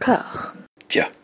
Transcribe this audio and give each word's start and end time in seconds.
Car. 0.00 0.54
Tiens. 0.88 1.19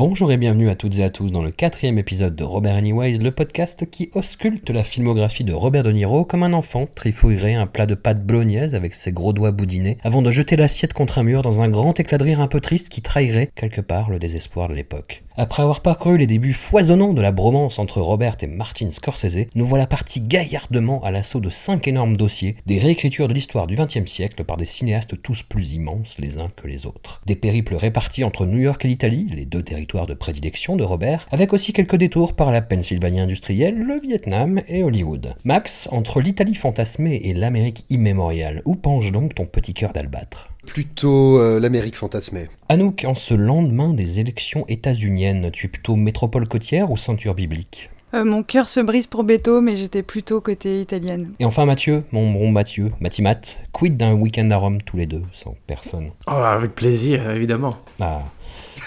Bonjour 0.00 0.32
et 0.32 0.38
bienvenue 0.38 0.70
à 0.70 0.76
toutes 0.76 0.98
et 0.98 1.04
à 1.04 1.10
tous 1.10 1.30
dans 1.30 1.42
le 1.42 1.50
quatrième 1.50 1.98
épisode 1.98 2.34
de 2.34 2.42
Robert 2.42 2.74
Anyways, 2.74 3.18
le 3.18 3.32
podcast 3.32 3.84
qui 3.90 4.08
ausculte 4.14 4.70
la 4.70 4.82
filmographie 4.82 5.44
de 5.44 5.52
Robert 5.52 5.82
De 5.82 5.92
Niro 5.92 6.24
comme 6.24 6.42
un 6.42 6.54
enfant 6.54 6.88
trifouillerait 6.94 7.52
un 7.52 7.66
plat 7.66 7.84
de 7.84 7.94
pâte 7.94 8.24
bolognaise 8.24 8.74
avec 8.74 8.94
ses 8.94 9.12
gros 9.12 9.34
doigts 9.34 9.52
boudinés 9.52 9.98
avant 10.02 10.22
de 10.22 10.30
jeter 10.30 10.56
l'assiette 10.56 10.94
contre 10.94 11.18
un 11.18 11.22
mur 11.22 11.42
dans 11.42 11.60
un 11.60 11.68
grand 11.68 12.00
éclat 12.00 12.16
de 12.16 12.24
rire 12.24 12.40
un 12.40 12.48
peu 12.48 12.62
triste 12.62 12.88
qui 12.88 13.02
trahirait 13.02 13.50
quelque 13.54 13.82
part 13.82 14.08
le 14.08 14.18
désespoir 14.18 14.70
de 14.70 14.74
l'époque. 14.74 15.22
Après 15.36 15.62
avoir 15.62 15.80
parcouru 15.80 16.18
les 16.18 16.26
débuts 16.26 16.52
foisonnants 16.52 17.14
de 17.14 17.22
la 17.22 17.32
bromance 17.32 17.78
entre 17.78 18.00
Robert 18.00 18.36
et 18.42 18.46
Martin 18.46 18.90
Scorsese, 18.90 19.46
nous 19.54 19.66
voilà 19.66 19.86
partis 19.86 20.20
gaillardement 20.20 21.02
à 21.02 21.10
l'assaut 21.10 21.40
de 21.40 21.50
cinq 21.50 21.88
énormes 21.88 22.16
dossiers, 22.16 22.56
des 22.66 22.78
réécritures 22.78 23.28
de 23.28 23.32
l'histoire 23.32 23.66
du 23.66 23.76
XXe 23.76 24.10
siècle 24.10 24.44
par 24.44 24.56
des 24.56 24.64
cinéastes 24.64 25.22
tous 25.22 25.42
plus 25.42 25.74
immenses 25.74 26.16
les 26.18 26.38
uns 26.38 26.48
que 26.56 26.66
les 26.66 26.84
autres. 26.84 27.22
Des 27.26 27.36
périples 27.36 27.74
répartis 27.74 28.24
entre 28.24 28.44
New 28.44 28.58
York 28.58 28.84
et 28.84 28.88
l'Italie, 28.88 29.28
les 29.34 29.46
deux 29.46 29.62
territoires 29.62 29.89
de 29.90 30.14
prédilection 30.14 30.76
de 30.76 30.84
Robert, 30.84 31.26
avec 31.32 31.52
aussi 31.52 31.72
quelques 31.72 31.96
détours 31.96 32.34
par 32.34 32.52
la 32.52 32.62
Pennsylvanie 32.62 33.20
industrielle, 33.20 33.76
le 33.76 33.98
Vietnam 34.00 34.60
et 34.68 34.84
Hollywood. 34.84 35.34
Max, 35.44 35.88
entre 35.90 36.20
l'Italie 36.20 36.54
fantasmée 36.54 37.20
et 37.24 37.34
l'Amérique 37.34 37.84
immémoriale, 37.90 38.62
où 38.64 38.76
penche 38.76 39.10
donc 39.10 39.34
ton 39.34 39.46
petit 39.46 39.74
cœur 39.74 39.92
d'albâtre? 39.92 40.48
Plutôt 40.64 41.40
euh, 41.40 41.58
l'Amérique 41.58 41.96
fantasmée. 41.96 42.46
Anouk, 42.68 43.04
en 43.04 43.14
ce 43.14 43.34
lendemain 43.34 43.92
des 43.92 44.20
élections 44.20 44.64
états-uniennes, 44.68 45.50
tu 45.52 45.66
es 45.66 45.68
plutôt 45.68 45.96
métropole 45.96 46.46
côtière 46.46 46.90
ou 46.90 46.96
ceinture 46.96 47.34
biblique? 47.34 47.90
Euh, 48.12 48.24
mon 48.24 48.42
cœur 48.42 48.68
se 48.68 48.80
brise 48.80 49.06
pour 49.06 49.22
Beto, 49.22 49.60
mais 49.60 49.76
j'étais 49.76 50.02
plutôt 50.02 50.40
côté 50.40 50.80
italienne. 50.80 51.32
Et 51.38 51.44
enfin 51.44 51.64
Mathieu, 51.64 52.02
mon 52.10 52.30
bon 52.32 52.50
Mathieu, 52.50 52.90
Mathimat, 53.00 53.40
quid 53.70 53.96
d'un 53.96 54.14
week-end 54.14 54.50
à 54.50 54.56
Rome 54.56 54.82
tous 54.82 54.96
les 54.96 55.06
deux, 55.06 55.22
sans 55.32 55.54
personne? 55.68 56.10
Oh, 56.26 56.32
avec 56.32 56.74
plaisir, 56.74 57.30
évidemment. 57.30 57.76
Ah, 58.00 58.22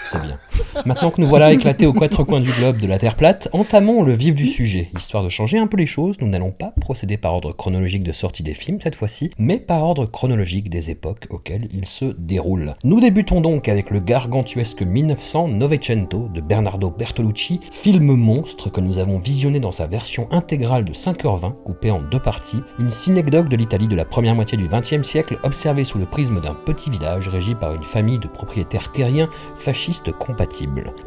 c'est 0.04 0.20
bien. 0.20 0.38
Maintenant 0.86 1.10
que 1.10 1.20
nous 1.20 1.26
voilà 1.26 1.52
éclatés 1.52 1.86
aux 1.86 1.92
quatre 1.92 2.24
coins 2.24 2.40
du 2.40 2.50
globe 2.50 2.78
de 2.78 2.86
la 2.86 2.98
Terre 2.98 3.16
plate, 3.16 3.48
entamons 3.52 4.02
le 4.02 4.12
vif 4.12 4.34
du 4.34 4.46
sujet. 4.46 4.90
Histoire 4.96 5.24
de 5.24 5.28
changer 5.28 5.58
un 5.58 5.66
peu 5.66 5.76
les 5.76 5.86
choses, 5.86 6.16
nous 6.20 6.28
n'allons 6.28 6.50
pas 6.50 6.72
procéder 6.80 7.16
par 7.16 7.34
ordre 7.34 7.52
chronologique 7.52 8.02
de 8.02 8.12
sortie 8.12 8.42
des 8.42 8.54
films 8.54 8.80
cette 8.80 8.94
fois-ci, 8.94 9.30
mais 9.38 9.58
par 9.58 9.82
ordre 9.82 10.06
chronologique 10.06 10.68
des 10.68 10.90
époques 10.90 11.26
auxquelles 11.30 11.68
ils 11.72 11.86
se 11.86 12.06
déroulent. 12.18 12.74
Nous 12.84 13.00
débutons 13.00 13.40
donc 13.40 13.68
avec 13.68 13.90
le 13.90 14.00
gargantuesque 14.00 14.82
1900 14.82 15.48
Novecento 15.48 16.28
de 16.32 16.40
Bernardo 16.40 16.90
Bertolucci, 16.90 17.60
film 17.70 18.14
monstre 18.14 18.70
que 18.70 18.80
nous 18.80 18.98
avons 18.98 19.18
visionné 19.18 19.60
dans 19.60 19.72
sa 19.72 19.86
version 19.86 20.28
intégrale 20.30 20.84
de 20.84 20.92
5h20, 20.92 21.62
coupée 21.62 21.90
en 21.90 22.02
deux 22.02 22.20
parties, 22.20 22.62
une 22.78 22.90
synecdoque 22.90 23.48
de 23.48 23.56
l'Italie 23.56 23.88
de 23.88 23.96
la 23.96 24.04
première 24.04 24.34
moitié 24.34 24.58
du 24.58 24.68
XXe 24.68 25.06
siècle, 25.06 25.38
observée 25.42 25.84
sous 25.84 25.98
le 25.98 26.06
prisme 26.06 26.40
d'un 26.40 26.54
petit 26.54 26.90
village 26.90 27.28
régi 27.28 27.54
par 27.54 27.74
une 27.74 27.84
famille 27.84 28.18
de 28.18 28.28
propriétaires 28.28 28.92
terriens 28.92 29.28
fascistes 29.56 30.12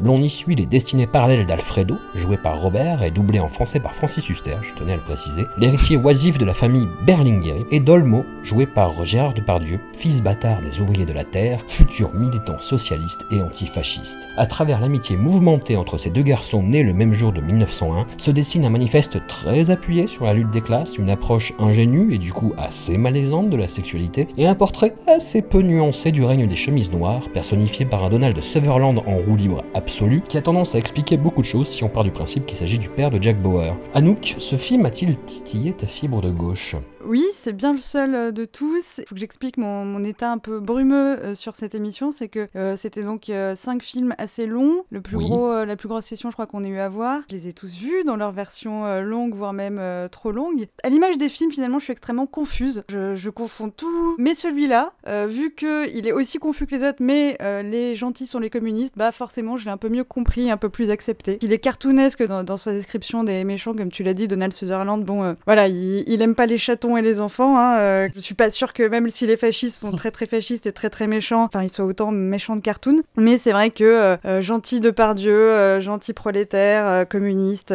L'on 0.00 0.16
y 0.16 0.30
suit 0.30 0.54
les 0.54 0.66
destinées 0.66 1.06
parallèles 1.06 1.46
d'Alfredo, 1.46 1.96
joué 2.14 2.36
par 2.36 2.60
Robert 2.60 3.02
et 3.02 3.10
doublé 3.10 3.38
en 3.40 3.48
français 3.48 3.80
par 3.80 3.94
Francis 3.94 4.28
Huster, 4.28 4.56
je 4.62 4.74
tenais 4.74 4.92
à 4.92 4.96
le 4.96 5.02
préciser, 5.02 5.44
l'héritier 5.58 5.96
oisif 5.96 6.38
de 6.38 6.44
la 6.44 6.54
famille 6.54 6.88
Berlinguer, 7.06 7.64
et 7.70 7.80
Dolmo, 7.80 8.24
joué 8.42 8.66
par 8.66 9.04
Gérard 9.04 9.34
Depardieu, 9.34 9.80
fils 9.92 10.22
bâtard 10.22 10.60
des 10.62 10.80
ouvriers 10.80 11.06
de 11.06 11.12
la 11.12 11.24
Terre, 11.24 11.60
futur 11.68 12.12
militant 12.14 12.60
socialiste 12.60 13.24
et 13.30 13.42
antifasciste. 13.42 14.18
À 14.36 14.46
travers 14.46 14.80
l'amitié 14.80 15.16
mouvementée 15.16 15.76
entre 15.76 15.98
ces 15.98 16.10
deux 16.10 16.22
garçons 16.22 16.62
nés 16.62 16.82
le 16.82 16.94
même 16.94 17.12
jour 17.12 17.32
de 17.32 17.40
1901, 17.40 18.06
se 18.16 18.30
dessine 18.30 18.64
un 18.64 18.70
manifeste 18.70 19.24
très 19.26 19.70
appuyé 19.70 20.06
sur 20.06 20.24
la 20.24 20.34
lutte 20.34 20.50
des 20.50 20.60
classes, 20.60 20.98
une 20.98 21.10
approche 21.10 21.52
ingénue 21.58 22.12
et 22.12 22.18
du 22.18 22.32
coup 22.32 22.52
assez 22.58 22.98
malaisante 22.98 23.50
de 23.50 23.56
la 23.56 23.68
sexualité, 23.68 24.28
et 24.36 24.46
un 24.46 24.54
portrait 24.54 24.94
assez 25.06 25.42
peu 25.42 25.62
nuancé 25.62 26.12
du 26.12 26.24
règne 26.24 26.46
des 26.46 26.56
chemises 26.56 26.92
noires, 26.92 27.28
personnifié 27.32 27.84
par 27.84 28.04
un 28.04 28.10
Donald 28.10 28.40
Sutherland 28.40 28.98
en 29.06 29.16
roue 29.28 29.36
libre 29.36 29.64
absolue, 29.74 30.22
qui 30.26 30.38
a 30.38 30.42
tendance 30.42 30.74
à 30.74 30.78
expliquer 30.78 31.16
beaucoup 31.16 31.42
de 31.42 31.46
choses 31.46 31.68
si 31.68 31.84
on 31.84 31.88
part 31.88 32.04
du 32.04 32.10
principe 32.10 32.46
qu'il 32.46 32.56
s'agit 32.56 32.78
du 32.78 32.88
père 32.88 33.10
de 33.10 33.22
Jack 33.22 33.40
Bauer. 33.40 33.76
Anouk, 33.94 34.36
ce 34.38 34.56
film 34.56 34.86
a-t-il 34.86 35.16
titillé 35.18 35.72
ta 35.72 35.86
fibre 35.86 36.20
de 36.20 36.30
gauche? 36.30 36.76
Oui, 37.04 37.24
c'est 37.32 37.52
bien 37.52 37.72
le 37.72 37.78
seul 37.78 38.14
euh, 38.14 38.30
de 38.32 38.44
tous. 38.44 38.98
Il 38.98 39.04
faut 39.06 39.14
que 39.14 39.20
j'explique 39.20 39.56
mon, 39.56 39.84
mon 39.84 40.02
état 40.04 40.32
un 40.32 40.38
peu 40.38 40.58
brumeux 40.60 41.18
euh, 41.22 41.34
sur 41.34 41.54
cette 41.56 41.74
émission. 41.74 42.10
C'est 42.10 42.28
que 42.28 42.48
euh, 42.56 42.76
c'était 42.76 43.02
donc 43.02 43.30
euh, 43.30 43.54
cinq 43.54 43.82
films 43.82 44.14
assez 44.18 44.46
longs. 44.46 44.84
Le 44.90 45.00
plus 45.00 45.16
Oui. 45.16 45.24
gros, 45.26 45.50
euh, 45.50 45.64
la 45.64 45.76
plus 45.76 45.88
grosse 45.88 46.06
session, 46.06 46.30
je 46.30 46.34
crois 46.36 46.46
qu'on 46.46 46.64
ait 46.64 46.68
eu 46.68 46.78
à 46.78 46.88
voir. 46.88 47.22
Je 47.30 47.34
les 47.34 47.48
ai 47.48 47.52
tous 47.52 47.74
vus 47.76 48.04
dans 48.04 48.16
leur 48.16 48.32
version 48.32 49.00
longue, 49.00 49.34
voire 49.34 49.52
même 49.52 49.80
trop 50.10 50.32
longue. 50.32 50.66
À 50.82 50.88
l'image 50.88 51.18
des 51.18 51.28
films, 51.28 51.50
finalement, 51.50 51.78
je 51.78 51.84
suis 51.84 51.92
extrêmement 51.92 52.26
confuse. 52.26 52.82
Je, 52.88 53.16
je 53.16 53.30
confonds 53.30 53.70
tout. 53.70 54.16
Mais 54.18 54.34
celui-là, 54.34 54.92
vu 55.28 55.52
que 55.52 55.88
il 55.94 56.06
est 56.06 56.12
aussi 56.12 56.38
confus 56.38 56.66
que 56.66 56.74
les 56.74 56.84
autres, 56.84 56.98
mais 57.00 57.36
les 57.62 57.94
gentils 57.94 58.26
sont 58.26 58.38
les 58.38 58.50
communistes, 58.50 58.94
bah 58.96 59.12
forcément, 59.12 59.56
je 59.56 59.64
l'ai 59.64 59.70
un 59.70 59.76
peu 59.76 59.88
mieux 59.88 60.04
compris, 60.04 60.50
un 60.50 60.56
peu 60.56 60.68
plus 60.68 60.90
accepté. 60.90 61.38
Il 61.42 61.52
est 61.52 61.58
cartoonesque 61.58 62.24
dans, 62.26 62.44
dans 62.44 62.56
sa 62.56 62.72
description 62.72 63.24
des 63.24 63.44
méchants, 63.44 63.74
comme 63.74 63.90
tu 63.90 64.02
l'as 64.02 64.14
dit, 64.14 64.28
Donald 64.28 64.52
Sutherland. 64.52 65.04
Bon, 65.04 65.36
voilà, 65.46 65.68
il, 65.68 66.04
il 66.08 66.22
aime 66.22 66.34
pas 66.34 66.46
les 66.46 66.58
chatons 66.58 66.96
et 66.98 67.02
les 67.02 67.20
enfants. 67.20 67.58
Hein, 67.58 67.78
euh, 67.78 68.08
je 68.14 68.20
suis 68.20 68.34
pas 68.34 68.50
sûre 68.50 68.72
que 68.72 68.82
même 68.82 69.08
si 69.08 69.26
les 69.26 69.36
fascistes 69.36 69.80
sont 69.80 69.92
très 69.92 70.10
très 70.10 70.26
fascistes 70.26 70.66
et 70.66 70.72
très 70.72 70.90
très 70.90 71.06
méchants, 71.06 71.44
enfin 71.44 71.62
ils 71.62 71.70
soient 71.70 71.84
autant 71.84 72.10
méchants 72.10 72.56
de 72.56 72.60
cartoon. 72.60 73.02
Mais 73.16 73.38
c'est 73.38 73.52
vrai 73.52 73.70
que 73.70 73.84
euh, 73.84 74.16
euh, 74.24 74.42
gentil 74.42 74.80
de 74.80 74.90
par 74.90 75.14
Dieu, 75.14 75.32
euh, 75.32 75.80
gentil 75.80 76.12
prolétaire, 76.12 76.86
euh, 76.86 77.04
communiste, 77.04 77.74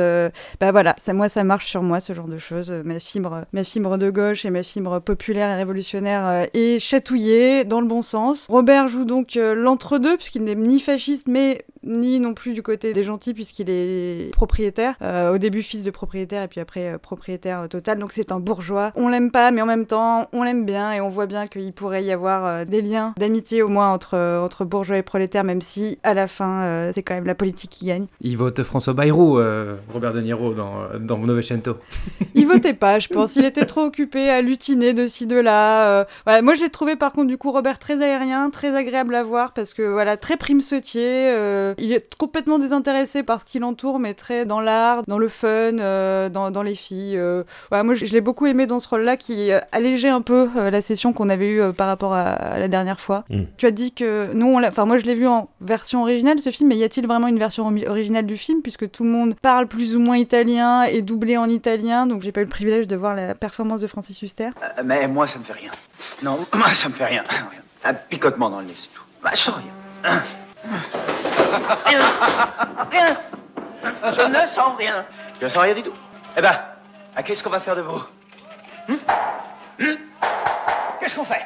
bah 0.59 0.71
voilà, 0.71 0.95
ça 0.99 1.13
moi 1.13 1.29
ça 1.29 1.43
marche 1.43 1.67
sur 1.67 1.81
moi 1.81 1.99
ce 1.99 2.13
genre 2.13 2.27
de 2.27 2.37
choses. 2.37 2.71
Ma 2.85 2.99
fibre, 2.99 3.45
ma 3.53 3.63
fibre 3.63 3.97
de 3.97 4.09
gauche 4.09 4.45
et 4.45 4.49
ma 4.49 4.63
fibre 4.63 4.99
populaire 4.99 5.49
et 5.49 5.55
révolutionnaire 5.55 6.47
est 6.53 6.79
chatouillée 6.79 7.63
dans 7.63 7.81
le 7.81 7.87
bon 7.87 8.01
sens. 8.01 8.47
Robert 8.49 8.87
joue 8.87 9.05
donc 9.05 9.35
l'entre-deux 9.35 10.17
puisqu'il 10.17 10.43
n'est 10.43 10.55
ni 10.55 10.79
fasciste 10.79 11.27
mais 11.27 11.65
ni 11.83 12.19
non 12.19 12.33
plus 12.33 12.53
du 12.53 12.61
côté 12.61 12.93
des 12.93 13.03
gentils 13.03 13.33
puisqu'il 13.33 13.69
est 13.69 14.31
propriétaire. 14.33 14.95
Euh, 15.01 15.33
au 15.33 15.37
début 15.37 15.61
fils 15.61 15.83
de 15.83 15.91
propriétaire 15.91 16.43
et 16.43 16.47
puis 16.47 16.59
après 16.59 16.93
euh, 16.93 16.97
propriétaire 16.97 17.61
euh, 17.61 17.67
total. 17.67 17.99
Donc 17.99 18.11
c'est 18.11 18.31
un 18.31 18.39
bourgeois. 18.39 18.91
On 18.95 19.07
l'aime 19.09 19.31
pas 19.31 19.51
mais 19.51 19.61
en 19.61 19.65
même 19.65 19.85
temps 19.85 20.27
on 20.33 20.43
l'aime 20.43 20.65
bien 20.65 20.91
et 20.93 21.01
on 21.01 21.09
voit 21.09 21.25
bien 21.25 21.47
qu'il 21.47 21.73
pourrait 21.73 22.03
y 22.03 22.11
avoir 22.11 22.65
des 22.65 22.81
liens 22.81 23.13
d'amitié 23.17 23.61
au 23.61 23.67
moins 23.67 23.91
entre, 23.91 24.17
entre 24.17 24.65
bourgeois 24.65 24.97
et 24.97 25.03
prolétaire 25.03 25.43
même 25.43 25.61
si 25.61 25.99
à 26.03 26.13
la 26.13 26.27
fin 26.27 26.91
c'est 26.93 27.03
quand 27.03 27.13
même 27.13 27.25
la 27.25 27.35
politique 27.35 27.71
qui 27.71 27.85
gagne. 27.85 28.07
Il 28.21 28.37
vote 28.37 28.61
François 28.63 28.93
Bayrou, 28.93 29.39
Robert 29.93 30.13
De 30.13 30.21
Niro, 30.21 30.53
dans, 30.53 30.73
dans 30.99 31.17
Novecento. 31.17 31.77
Il 32.35 32.47
votait 32.47 32.73
pas, 32.73 32.99
je 32.99 33.07
pense. 33.07 33.35
Il 33.35 33.45
était 33.45 33.65
trop 33.65 33.81
occupé 33.81 34.29
à 34.29 34.41
lutiner 34.41 34.93
de 34.93 35.07
ci, 35.07 35.27
de 35.27 35.35
là. 35.35 36.05
voilà. 36.25 36.41
Moi, 36.41 36.55
je 36.55 36.63
l'ai 36.63 36.69
trouvé 36.69 36.95
par 36.95 37.13
contre, 37.13 37.27
du 37.27 37.37
coup, 37.37 37.51
Robert 37.51 37.79
très 37.79 38.01
aérien, 38.01 38.49
très 38.49 38.75
agréable 38.75 39.15
à 39.15 39.23
voir 39.23 39.53
parce 39.53 39.73
que, 39.73 39.83
voilà, 39.83 40.17
très 40.17 40.37
prime 40.37 40.61
sautier. 40.61 41.31
euh, 41.72 41.72
il 41.77 41.91
est 41.91 42.15
complètement 42.15 42.59
désintéressé 42.59 43.23
par 43.23 43.39
ce 43.41 43.45
qui 43.45 43.59
l'entoure, 43.59 43.99
mais 43.99 44.13
très 44.13 44.45
dans 44.45 44.61
l'art, 44.61 45.03
dans 45.07 45.17
le 45.17 45.27
fun, 45.27 45.47
euh, 45.79 46.29
dans, 46.29 46.51
dans 46.51 46.63
les 46.63 46.75
filles. 46.75 47.17
euh. 47.17 47.43
Voilà, 47.69 47.83
moi, 47.83 47.95
je, 47.95 48.05
je 48.05 48.13
l'ai 48.13 48.21
beaucoup 48.21 48.45
aimé 48.45 48.65
dans 48.65 48.79
ce 48.79 48.87
rôle-là 48.87 49.17
qui 49.17 49.51
euh, 49.51 49.59
allégeait 49.71 50.09
un 50.09 50.21
peu 50.21 50.49
euh, 50.57 50.69
la 50.69 50.81
session 50.81 51.13
qu'on 51.13 51.29
avait 51.29 51.47
eue 51.47 51.61
euh, 51.61 51.71
par 51.71 51.87
rapport 51.87 52.13
à, 52.13 52.31
à 52.31 52.59
la 52.59 52.67
dernière 52.67 52.99
fois. 52.99 53.23
Mm. 53.29 53.43
Tu 53.57 53.65
as 53.65 53.71
dit 53.71 53.91
que 53.93 54.31
nous, 54.33 54.57
enfin, 54.63 54.85
moi, 54.85 54.97
je 54.97 55.05
l'ai 55.05 55.13
vu 55.15 55.27
en 55.27 55.49
version 55.61 56.01
originale, 56.03 56.39
ce 56.39 56.49
film, 56.51 56.69
mais 56.69 56.75
y 56.77 56.83
a-t-il 56.83 57.05
vraiment 57.07 57.27
une 57.27 57.39
version 57.39 57.67
ori- 57.67 57.87
originale 57.87 58.25
du 58.25 58.37
film 58.37 58.61
puisque 58.61 58.89
tout 58.91 59.03
le 59.03 59.09
monde 59.09 59.35
parle 59.41 59.67
plus 59.67 59.95
ou 59.95 59.99
moins 59.99 60.17
italien 60.17 60.83
et 60.83 61.01
doublé 61.01 61.37
en 61.37 61.49
italien, 61.49 62.05
donc 62.07 62.21
j'ai 62.21 62.31
pas 62.31 62.41
eu 62.41 62.45
le 62.45 62.49
privilège 62.49 62.87
de 62.87 62.95
voir 62.95 63.15
la 63.15 63.35
performance 63.35 63.81
de 63.81 63.87
Francis 63.87 64.21
Huster. 64.21 64.49
Euh, 64.61 64.81
Mais 64.85 65.07
moi, 65.07 65.27
ça 65.27 65.39
me 65.39 65.43
fait 65.43 65.53
rien. 65.53 65.71
Non, 66.21 66.39
moi, 66.53 66.71
ça 66.73 66.89
me 66.89 66.93
fait 66.93 67.05
rien. 67.05 67.23
Rien. 67.27 67.47
Un 67.85 67.93
picotement 67.93 68.49
dans 68.49 68.59
le 68.59 68.65
nez, 68.67 68.73
c'est 68.75 68.89
tout. 68.93 69.03
Bah, 69.23 69.31
je 69.33 69.39
sens 69.39 69.55
rien. 69.55 70.21
Rien. 71.85 71.99
Rien. 72.91 73.17
Je 74.13 74.21
ne 74.21 74.47
sens 74.47 74.77
rien. 74.77 75.05
Je 75.39 75.45
ne 75.45 75.49
sens 75.49 75.63
rien 75.63 75.75
du 75.75 75.83
tout. 75.83 75.93
Eh 76.37 76.41
ben, 76.41 76.59
ah, 77.15 77.23
qu'est-ce 77.23 77.43
qu'on 77.43 77.49
va 77.49 77.59
faire 77.59 77.75
de 77.75 77.81
vous? 77.81 78.01
Hum 78.89 78.97
Hum 79.79 79.97
Qu'est-ce 80.99 81.15
qu'on 81.15 81.25
fait? 81.25 81.45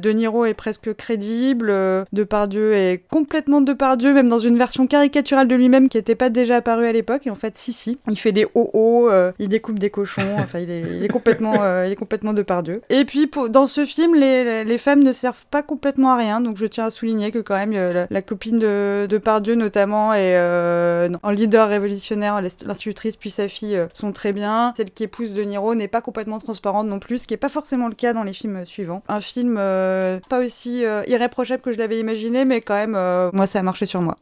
De 0.00 0.10
Niro 0.10 0.44
est 0.44 0.54
presque 0.54 0.94
crédible, 0.94 1.68
euh, 1.70 2.04
Depardieu 2.12 2.74
est 2.74 3.02
complètement 3.10 3.60
Depardieu, 3.60 4.12
même 4.14 4.28
dans 4.28 4.38
une 4.38 4.58
version 4.58 4.86
caricaturale 4.86 5.48
de 5.48 5.54
lui-même 5.54 5.88
qui 5.88 5.96
n'était 5.96 6.14
pas 6.14 6.28
déjà 6.30 6.56
apparue 6.56 6.86
à 6.86 6.92
l'époque. 6.92 7.26
Et 7.26 7.30
en 7.30 7.34
fait, 7.34 7.56
si, 7.56 7.72
si. 7.72 7.98
Il 8.08 8.18
fait 8.18 8.32
des 8.32 8.46
hauts 8.54 9.08
euh, 9.10 9.32
il 9.38 9.48
découpe 9.48 9.78
des 9.78 9.90
cochons, 9.90 10.22
enfin, 10.38 10.58
il 10.58 10.70
est, 10.70 10.80
il 10.80 11.04
est 11.04 11.08
complètement, 11.08 11.62
euh, 11.62 11.84
il 11.86 11.92
est 11.92 11.96
complètement 11.96 12.32
Depardieu. 12.32 12.82
Et 12.90 13.04
puis, 13.04 13.26
pour- 13.26 13.48
dans 13.48 13.66
ce 13.66 13.84
film, 13.84 14.14
les, 14.14 14.64
les 14.64 14.78
femmes 14.78 15.02
ne 15.02 15.12
servent 15.12 15.46
pas 15.50 15.62
complètement 15.62 16.10
à 16.12 16.16
rien, 16.16 16.40
donc 16.40 16.56
je 16.56 16.66
tiens 16.66 16.86
à 16.86 16.90
souligner 16.90 17.30
que 17.30 17.38
quand 17.38 17.56
même, 17.56 17.72
euh, 17.74 17.92
la, 17.92 18.06
la 18.10 18.22
copine 18.22 18.58
de, 18.58 19.06
de 19.08 19.18
Pardieu 19.18 19.54
notamment 19.54 20.12
est 20.14 20.36
euh, 20.36 21.08
en 21.22 21.30
leader 21.30 21.68
révolutionnaire, 21.68 22.40
l'institutrice 22.42 23.16
puis 23.16 23.30
sa 23.30 23.48
fille 23.48 23.76
euh, 23.76 23.86
sont 23.92 24.12
très 24.12 24.32
bien. 24.32 24.72
Celle 24.76 24.90
qui 24.90 25.04
épouse 25.04 25.34
De 25.34 25.42
Niro 25.42 25.74
n'est 25.74 25.88
pas 25.88 26.00
complètement 26.00 26.38
transparente 26.38 26.86
non 26.86 26.98
plus, 26.98 27.18
ce 27.18 27.26
qui 27.26 27.34
n'est 27.34 27.38
pas 27.38 27.48
forcément 27.48 27.88
le 27.88 27.94
cas 27.94 28.12
dans 28.12 28.24
les 28.24 28.32
films 28.32 28.64
suivants. 28.64 29.02
Un 29.08 29.20
film 29.20 29.56
euh, 29.58 29.85
pas 30.28 30.40
aussi 30.40 30.84
euh, 30.84 31.02
irréprochable 31.06 31.62
que 31.62 31.72
je 31.72 31.78
l'avais 31.78 31.98
imaginé, 31.98 32.44
mais 32.44 32.60
quand 32.60 32.74
même, 32.74 32.94
euh, 32.94 33.30
moi, 33.32 33.46
ça 33.46 33.60
a 33.60 33.62
marché 33.62 33.86
sur 33.86 34.02
moi. 34.02 34.16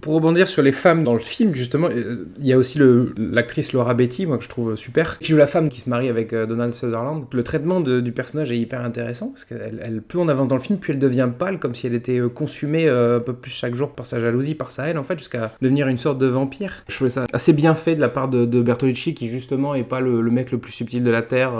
Pour 0.00 0.14
rebondir 0.14 0.48
sur 0.48 0.62
les 0.62 0.72
femmes 0.72 1.02
dans 1.04 1.12
le 1.14 1.18
film, 1.20 1.54
justement, 1.54 1.88
euh, 1.90 2.26
il 2.38 2.46
y 2.46 2.52
a 2.52 2.58
aussi 2.58 2.78
l'actrice 3.18 3.72
Laura 3.72 3.94
Betty, 3.94 4.26
moi 4.26 4.38
que 4.38 4.44
je 4.44 4.48
trouve 4.48 4.76
super, 4.76 5.18
qui 5.18 5.32
joue 5.32 5.36
la 5.36 5.46
femme 5.46 5.68
qui 5.68 5.80
se 5.80 5.88
marie 5.90 6.08
avec 6.08 6.32
euh, 6.32 6.46
Donald 6.46 6.74
Sutherland. 6.74 7.24
Le 7.32 7.42
traitement 7.42 7.80
de- 7.80 8.00
du 8.00 8.12
personnage 8.12 8.50
est 8.52 8.58
hyper 8.58 8.82
intéressant 8.84 9.28
parce 9.28 9.44
qu'elle, 9.44 9.80
elle, 9.82 10.02
plus 10.02 10.18
on 10.18 10.28
avance 10.28 10.48
dans 10.48 10.56
le 10.56 10.60
film, 10.60 10.78
plus 10.78 10.92
elle 10.92 10.98
devient 10.98 11.28
pâle, 11.38 11.58
comme 11.58 11.74
si 11.74 11.86
elle 11.86 11.94
était 11.94 12.18
euh, 12.18 12.28
consumée 12.28 12.86
euh, 12.88 13.18
un 13.18 13.20
peu 13.20 13.32
plus 13.32 13.50
chaque 13.50 13.74
jour 13.74 13.90
par 13.90 14.06
sa 14.06 14.20
jalousie, 14.20 14.54
par 14.54 14.70
sa 14.70 14.88
haine, 14.88 14.98
en 14.98 15.02
fait, 15.02 15.18
jusqu'à 15.18 15.52
devenir 15.60 15.88
une 15.88 15.98
sorte 15.98 16.18
de 16.18 16.26
vampire. 16.26 16.84
Je 16.88 16.94
trouvais 16.94 17.10
ça 17.10 17.24
assez 17.32 17.52
bien 17.52 17.74
fait 17.74 17.94
de 17.94 18.00
la 18.00 18.08
part 18.08 18.28
de, 18.28 18.44
de 18.46 18.62
Bertolucci, 18.62 19.14
qui 19.14 19.28
justement 19.28 19.74
est 19.74 19.82
pas 19.84 20.00
le, 20.00 20.20
le 20.20 20.30
mec 20.30 20.50
le 20.52 20.58
plus 20.58 20.72
subtil 20.72 21.02
de 21.02 21.10
la 21.10 21.22
terre, 21.22 21.52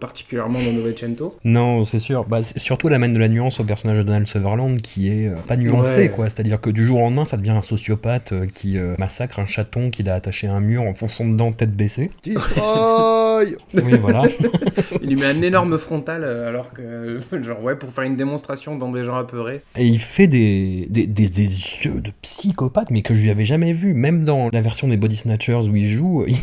particulièrement 0.00 0.58
dans 0.60 0.72
Novecento. 0.72 1.36
Non, 1.44 1.84
c'est 1.84 1.98
sûr. 1.98 2.24
Bah, 2.24 2.42
surtout, 2.42 2.88
elle 2.88 2.94
amène 2.94 3.12
de 3.12 3.18
la 3.18 3.28
nuance 3.28 3.60
au 3.60 3.64
personnage 3.64 3.98
de 3.98 4.02
Donald 4.02 4.26
Sutherland 4.26 4.80
qui 4.80 5.08
est 5.08 5.30
pas 5.46 5.56
nuancé, 5.56 5.96
Ouais. 5.96 6.08
quoi. 6.08 6.26
C'est-à-dire 6.26 6.60
que 6.60 6.70
du 6.70 6.86
jour 6.86 6.98
au 6.98 7.02
lendemain, 7.02 7.24
ça 7.24 7.36
devient 7.36 7.57
un 7.58 7.62
sociopathe 7.62 8.32
euh, 8.32 8.46
qui 8.46 8.78
euh, 8.78 8.94
massacre 8.98 9.38
un 9.40 9.46
chaton 9.46 9.90
qu'il 9.90 10.08
a 10.08 10.14
attaché 10.14 10.46
à 10.48 10.52
un 10.54 10.60
mur 10.60 10.82
en 10.82 10.94
fonçant 10.94 11.26
dedans 11.26 11.52
tête 11.52 11.76
baissée. 11.76 12.10
Destroy 12.24 13.56
Oui, 13.74 13.98
voilà. 13.98 14.22
Il 15.02 15.08
lui 15.10 15.16
met 15.16 15.26
un 15.26 15.42
énorme 15.42 15.78
frontal, 15.78 16.22
euh, 16.24 16.48
alors 16.48 16.72
que, 16.72 17.18
genre, 17.42 17.62
ouais, 17.62 17.76
pour 17.76 17.90
faire 17.90 18.04
une 18.04 18.16
démonstration 18.16 18.76
dans 18.76 18.90
des 18.90 19.04
gens 19.04 19.16
apeurés. 19.16 19.60
Et 19.76 19.86
il 19.86 19.98
fait 19.98 20.26
des, 20.26 20.86
des, 20.90 21.06
des- 21.06 21.28
des 21.28 21.44
yeux 21.84 22.00
de 22.00 22.10
psychopathe, 22.22 22.90
mais 22.90 23.02
que 23.02 23.14
je 23.14 23.22
lui 23.22 23.30
avais 23.30 23.44
jamais 23.44 23.72
vu. 23.72 23.94
Même 23.94 24.24
dans 24.24 24.48
la 24.52 24.60
version 24.60 24.88
des 24.88 24.96
Body 24.96 25.16
Snatchers 25.16 25.68
où 25.70 25.76
il 25.76 25.88
joue, 25.88 26.24
il, 26.28 26.36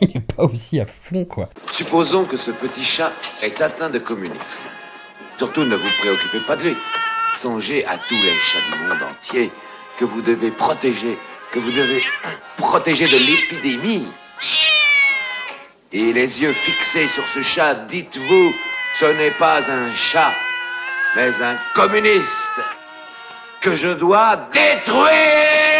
il 0.00 0.16
est 0.16 0.20
pas 0.34 0.44
aussi 0.44 0.80
à 0.80 0.84
fond, 0.86 1.24
quoi. 1.24 1.48
Supposons 1.72 2.24
que 2.24 2.36
ce 2.36 2.50
petit 2.50 2.84
chat 2.84 3.12
est 3.42 3.60
atteint 3.60 3.90
de 3.90 3.98
communisme. 3.98 4.40
Surtout 5.38 5.64
ne 5.64 5.76
vous 5.76 5.88
préoccupez 6.00 6.40
pas 6.46 6.56
de 6.56 6.62
lui. 6.64 6.74
Songez 7.40 7.84
à 7.86 7.96
tous 8.08 8.14
les 8.14 8.30
chats 8.44 8.76
du 8.76 8.82
monde 8.88 8.98
entier 9.10 9.50
que 9.98 10.04
vous 10.04 10.22
devez 10.22 10.50
protéger, 10.50 11.18
que 11.52 11.58
vous 11.58 11.72
devez 11.72 12.02
protéger 12.56 13.06
de 13.06 13.18
l'épidémie. 13.18 14.06
Et 15.92 16.12
les 16.12 16.40
yeux 16.42 16.52
fixés 16.52 17.06
sur 17.06 17.26
ce 17.28 17.42
chat, 17.42 17.74
dites-vous, 17.74 18.54
ce 18.94 19.04
n'est 19.04 19.32
pas 19.32 19.58
un 19.70 19.94
chat, 19.94 20.34
mais 21.16 21.30
un 21.42 21.56
communiste 21.74 22.60
que 23.60 23.76
je 23.76 23.88
dois 23.88 24.48
détruire 24.52 25.71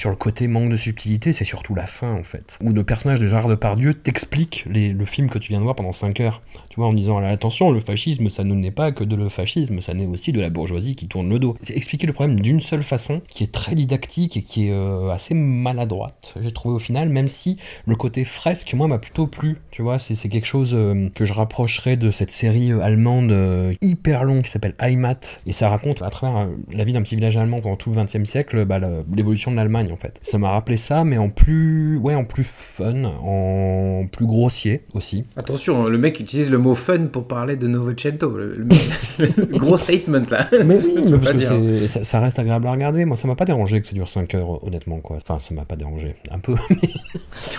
Sur 0.00 0.08
le 0.08 0.16
côté 0.16 0.48
manque 0.48 0.70
de 0.70 0.76
subtilité, 0.76 1.34
c'est 1.34 1.44
surtout 1.44 1.74
la 1.74 1.84
fin, 1.84 2.10
en 2.14 2.24
fait. 2.24 2.56
Où 2.62 2.72
le 2.72 2.84
personnage 2.84 3.20
de 3.20 3.26
Gérard 3.26 3.48
Depardieu 3.48 3.92
t'explique 3.92 4.64
le 4.66 5.04
film 5.04 5.28
que 5.28 5.38
tu 5.38 5.50
viens 5.50 5.58
de 5.58 5.62
voir 5.62 5.76
pendant 5.76 5.92
5 5.92 6.20
heures. 6.20 6.40
Tu 6.70 6.76
vois, 6.76 6.86
en 6.86 6.94
disant, 6.94 7.18
attention, 7.18 7.70
le 7.70 7.80
fascisme, 7.80 8.30
ça 8.30 8.42
ne 8.42 8.54
naît 8.54 8.70
pas 8.70 8.92
que 8.92 9.04
de 9.04 9.14
le 9.14 9.28
fascisme, 9.28 9.82
ça 9.82 9.92
naît 9.92 10.06
aussi 10.06 10.32
de 10.32 10.40
la 10.40 10.48
bourgeoisie 10.48 10.96
qui 10.96 11.06
tourne 11.06 11.28
le 11.28 11.38
dos. 11.38 11.54
C'est 11.60 11.76
expliquer 11.76 12.06
le 12.06 12.14
problème 12.14 12.40
d'une 12.40 12.62
seule 12.62 12.82
façon, 12.82 13.20
qui 13.28 13.44
est 13.44 13.52
très 13.52 13.74
didactique 13.74 14.38
et 14.38 14.42
qui 14.42 14.68
est 14.68 14.72
euh, 14.72 15.10
assez 15.10 15.34
maladroite, 15.34 16.32
j'ai 16.40 16.50
trouvé 16.50 16.76
au 16.76 16.78
final, 16.78 17.10
même 17.10 17.28
si 17.28 17.58
le 17.84 17.94
côté 17.94 18.24
fresque, 18.24 18.72
moi, 18.72 18.88
m'a 18.88 18.98
plutôt 18.98 19.26
plu. 19.26 19.58
Tu 19.70 19.82
vois, 19.82 19.98
c'est 19.98 20.16
quelque 20.30 20.46
chose 20.46 20.70
euh, 20.72 21.10
que 21.14 21.26
je 21.26 21.34
rapprocherais 21.34 21.98
de 21.98 22.10
cette 22.10 22.30
série 22.30 22.72
euh, 22.72 22.80
allemande 22.80 23.76
hyper 23.82 24.24
longue 24.24 24.44
qui 24.44 24.50
s'appelle 24.50 24.76
Heimat. 24.78 25.18
Et 25.44 25.52
ça 25.52 25.68
raconte, 25.68 26.00
à 26.00 26.08
travers 26.08 26.48
la 26.72 26.84
vie 26.84 26.94
d'un 26.94 27.02
petit 27.02 27.16
village 27.16 27.36
allemand 27.36 27.60
pendant 27.60 27.76
tout 27.76 27.92
le 27.92 28.02
XXe 28.02 28.24
siècle, 28.24 28.64
bah, 28.64 28.80
l'évolution 29.14 29.50
de 29.50 29.56
l'Allemagne, 29.56 29.89
en 29.92 29.96
fait. 29.96 30.18
Ça 30.22 30.38
m'a 30.38 30.50
rappelé 30.50 30.76
ça, 30.76 31.04
mais 31.04 31.18
en 31.18 31.28
plus, 31.30 31.96
ouais, 31.98 32.14
en 32.14 32.24
plus 32.24 32.44
fun, 32.44 33.04
en 33.04 34.06
plus 34.10 34.26
grossier 34.26 34.82
aussi. 34.94 35.24
Attention, 35.36 35.86
le 35.88 35.98
mec 35.98 36.20
utilise 36.20 36.50
le 36.50 36.58
mot 36.58 36.74
fun 36.74 37.06
pour 37.06 37.26
parler 37.26 37.56
de 37.56 37.66
Novecento. 37.66 38.30
Le, 38.30 38.54
le- 38.56 39.26
le 39.36 39.58
gros 39.58 39.76
statement 39.76 40.22
là. 40.30 40.46
Mais 40.64 40.76
oui, 40.84 41.10
parce 41.10 41.32
que 41.32 41.38
c'est- 41.38 41.86
ça, 41.88 42.04
ça 42.04 42.20
reste 42.20 42.38
agréable 42.38 42.66
à 42.66 42.72
regarder. 42.72 43.04
Moi, 43.04 43.16
ça 43.16 43.28
m'a 43.28 43.34
pas 43.36 43.44
dérangé 43.44 43.80
que 43.80 43.86
ça 43.86 43.94
dure 43.94 44.08
5 44.08 44.34
heures, 44.34 44.64
honnêtement, 44.66 44.98
quoi. 45.00 45.16
Enfin, 45.16 45.38
ça 45.38 45.54
m'a 45.54 45.64
pas 45.64 45.76
dérangé. 45.76 46.14
Un 46.30 46.38
peu, 46.38 46.54
mais, 46.70 46.76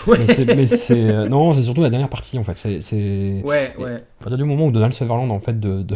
Ouais, 0.07 0.18
mais 0.56 0.68
c'est- 0.68 0.94
euh, 0.98 1.27
Non, 1.30 1.54
c'est 1.54 1.62
surtout 1.63 1.81
la 1.81 1.89
dernière 1.89 2.10
partie, 2.10 2.38
en 2.38 2.44
fait. 2.44 2.57
C'est- 2.57 2.81
C'est. 2.81 3.42
ouais, 3.44 3.74
ouais. 3.80 3.95
À 3.95 4.24
partir 4.24 4.38
du 4.38 4.44
moment 4.44 4.68
où 4.68 4.72
Donald 4.72 4.94
Sutherland, 4.94 5.31
en 5.31 5.39
fait, 5.39 5.60
de, 5.60 5.81
de- 5.81 5.95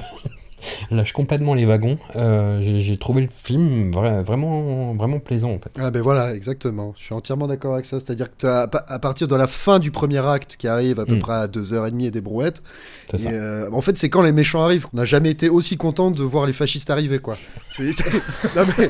lâche 0.92 1.14
complètement 1.14 1.54
les 1.54 1.66
wagons, 1.66 1.98
euh, 2.16 2.60
j'ai 2.80 2.98
trouvé 2.98 3.22
le 3.22 3.28
film 3.32 3.92
vra- 3.92 4.22
vraiment, 4.24 4.94
vraiment 4.94 5.20
plaisant, 5.20 5.52
en 5.52 5.60
fait. 5.60 5.72
Ah 5.80 5.92
ben 5.92 6.02
voilà, 6.02 6.34
exactement. 6.36 6.94
Je 6.98 7.04
suis 7.04 7.14
entièrement 7.14 7.48
d'accord 7.48 7.74
avec 7.74 7.86
ça. 7.86 8.00
C'est-à-dire 8.00 8.28
que 8.36 8.48
à 8.48 8.68
pa- 8.68 8.86
à 8.88 9.00
partir 9.00 9.28
de 9.28 9.36
la 9.36 9.48
fin 9.48 9.80
du 9.80 9.92
premier 9.92 10.26
acte 10.26 10.56
qui 10.58 10.68
arrive 10.68 11.00
à 11.00 11.06
peu 11.06 11.16
Mm. 11.16 11.20
près 11.20 11.34
à 11.34 11.48
2h30 11.48 12.06
et 12.08 12.12
des 12.12 12.22
brouettes, 12.22 12.62
ça. 13.12 13.18
euh, 13.30 13.70
en 13.72 13.82
fait 13.82 13.98
c'est 13.98 14.10
quand 14.10 14.22
les 14.22 14.32
méchants 14.32 14.64
arrivent. 14.64 14.88
On 14.94 14.98
n'a 14.98 15.06
jamais 15.06 15.30
été 15.32 15.50
aussi 15.50 15.78
content 15.78 16.12
de 16.12 16.24
voir 16.24 16.46
les 16.46 16.54
fascistes 16.54 16.90
arriver 16.90 17.20
quoi. 17.20 17.38
C'est 17.70 17.84
vrai. 18.56 18.90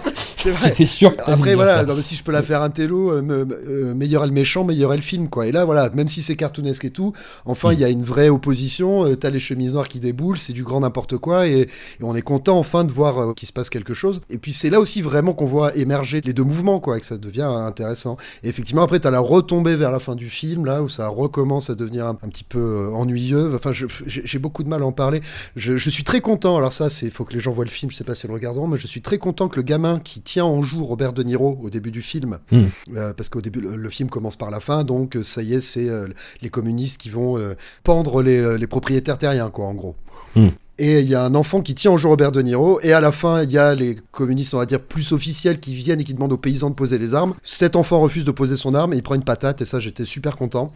J'étais 0.66 0.86
sûr 0.86 1.13
Après 1.25 1.56
voilà, 1.56 1.77
ça. 1.77 1.86
non, 1.86 1.95
mais 1.95 2.01
si 2.01 2.16
je 2.16 2.24
peux 2.24 2.31
la 2.31 2.44
faire 2.44 2.62
un 2.62 2.69
télo, 2.69 3.12
euh, 3.12 3.22
me- 3.22 3.94
meilleur 3.94 4.24
est 4.24 4.27
le 4.27 4.33
méchant, 4.33 4.63
meilleur 4.63 4.94
est 4.94 4.98
le 4.98 5.01
film 5.01 5.27
quoi. 5.30 5.48
Et 5.48 5.51
là 5.51 5.66
voilà, 5.66 5.89
même 5.92 6.07
si 6.07 6.22
c'est 6.22 6.36
cartoonesque 6.36 6.86
et 6.86 6.92
tout, 6.92 7.13
enfin 7.45 7.74
il 7.74 7.80
y 7.80 7.83
a 7.83 7.89
une 7.89 8.04
vraie 8.04 8.30
opposition. 8.30 9.13
T'as 9.16 9.30
les 9.30 9.39
chemises 9.39 9.74
noires 9.74 9.88
qui 9.88 10.00
déboulent, 10.00 10.38
c'est 10.38 10.54
du 10.54 10.63
grand 10.63 10.81
n'importe 10.81 11.18
quoi, 11.18 11.48
et, 11.48 11.64
et 11.65 12.03
on 12.03 12.15
est 12.15 12.21
content 12.21 12.57
enfin 12.57 12.83
de 12.83 12.91
voir 12.91 13.17
euh, 13.19 13.33
qu'il 13.33 13.47
se 13.47 13.53
passe 13.53 13.69
quelque 13.69 13.94
chose. 13.94 14.21
Et 14.29 14.38
puis 14.38 14.53
c'est 14.53 14.69
là 14.69 14.79
aussi 14.79 15.01
vraiment 15.01 15.33
qu'on 15.33 15.45
voit 15.45 15.75
émerger 15.75 16.21
les 16.23 16.33
deux 16.33 16.44
mouvements 16.44 16.79
quoi, 16.79 16.97
et 16.97 17.00
que 17.00 17.06
ça 17.06 17.17
devient 17.17 17.41
intéressant. 17.44 18.17
Et 18.44 18.50
effectivement 18.50 18.83
après 18.83 19.00
t'as 19.00 19.12
la 19.12 19.19
retombée 19.19 19.75
vers 19.75 19.91
la 19.91 20.00
fin 20.00 20.15
du 20.15 20.29
film 20.29 20.65
là 20.65 20.81
où 20.83 20.89
ça 20.89 21.07
recommence 21.07 21.69
à 21.69 21.75
devenir 21.75 22.06
un, 22.06 22.17
un 22.21 22.29
petit 22.29 22.44
peu 22.44 22.59
euh, 22.59 22.91
ennuyeux. 22.91 23.53
Enfin 23.56 23.71
j'ai 23.73 24.39
beaucoup 24.39 24.63
de 24.63 24.69
mal 24.69 24.81
à 24.81 24.85
en 24.85 24.91
parler. 24.91 25.21
Je, 25.56 25.77
je 25.77 25.89
suis 25.89 26.03
très 26.03 26.21
content. 26.21 26.57
Alors 26.57 26.73
ça 26.73 26.89
c'est 26.89 27.09
faut 27.09 27.25
que 27.25 27.33
les 27.33 27.39
gens 27.39 27.51
voient 27.51 27.65
le 27.65 27.69
film. 27.71 27.91
Je 27.91 27.95
sais 27.95 28.03
pas 28.03 28.15
si 28.15 28.25
ils 28.25 28.29
le 28.29 28.33
regarderont, 28.33 28.67
mais 28.67 28.77
je 28.77 28.88
suis 28.88 29.01
très 29.01 29.17
content 29.17 29.47
que 29.50 29.57
le 29.57 29.63
gamin 29.63 30.00
qui 30.00 30.21
tient 30.21 30.45
en 30.45 30.62
joue 30.62 30.83
Robert 30.83 31.13
De 31.13 31.23
Niro 31.23 31.59
au 31.62 31.69
début 31.69 31.91
du 31.91 32.01
film, 32.01 32.38
Mm. 32.51 32.63
euh, 32.95 33.13
parce 33.13 33.29
qu'au 33.29 33.41
début 33.41 33.62
le, 33.62 33.75
le 33.75 33.89
film 33.89 34.09
commence 34.09 34.35
par 34.35 34.51
la 34.51 34.59
fin, 34.59 34.83
donc 34.83 35.15
euh, 35.15 35.23
ça 35.23 35.41
y 35.41 35.53
est 35.53 35.62
c'est 35.62 35.89
euh, 35.89 36.07
les 36.41 36.50
communistes 36.50 37.00
qui 37.01 37.09
vont 37.09 37.38
euh, 37.38 37.53
pendre 37.83 38.21
les, 38.21 38.57
les 38.57 38.67
propriétaires 38.67 39.17
terriens 39.17 39.50
quoi 39.50 39.65
en 39.65 39.73
gros. 39.73 39.95
Mm. 40.35 40.47
Et 40.77 41.00
il 41.00 41.07
y 41.07 41.16
a 41.16 41.24
un 41.24 41.36
enfant 41.36 41.62
qui 41.62 41.74
tient 41.74 41.92
en 41.92 41.98
joue 41.98 42.10
Robert 42.10 42.33
De 42.33 42.42
Niro, 42.42 42.81
et 42.81 42.92
à 42.92 43.00
la 43.00 43.13
fin, 43.13 43.44
il 43.44 43.51
y 43.51 43.57
a 43.57 43.74
les 43.74 43.95
communistes, 44.12 44.54
on 44.54 44.57
va 44.57 44.66
dire, 44.66 44.81
plus 44.81 45.13
officiels 45.13 45.62
qui 45.62 45.74
viennent 45.74 46.01
et 46.01 46.04
qui 46.04 46.13
demandent 46.13 46.33
aux 46.33 46.38
paysans 46.38 46.69
de 46.69 46.75
poser 46.75 46.98
les 46.98 47.13
armes. 47.13 47.33
Cet 47.44 47.77
enfant 47.77 48.00
refuse 48.01 48.25
de 48.25 48.31
poser 48.31 48.57
son 48.57 48.74
arme, 48.74 48.94
et 48.94 48.98
il 48.98 49.04
prend 49.04 49.16
une 49.16 49.24
patate, 49.24 49.62
et 49.62 49.66
ça, 49.66 49.80
j'étais 49.80 50.04
super 50.04 50.36
content. 50.36 50.74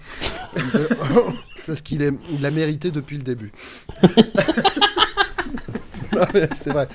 Parce 1.68 1.82
qu'il 1.82 2.18
l'a 2.42 2.52
mérité 2.52 2.92
depuis 2.92 3.18
le 3.18 3.24
début. 3.24 3.52
C'est 6.54 6.72
vrai. 6.72 6.88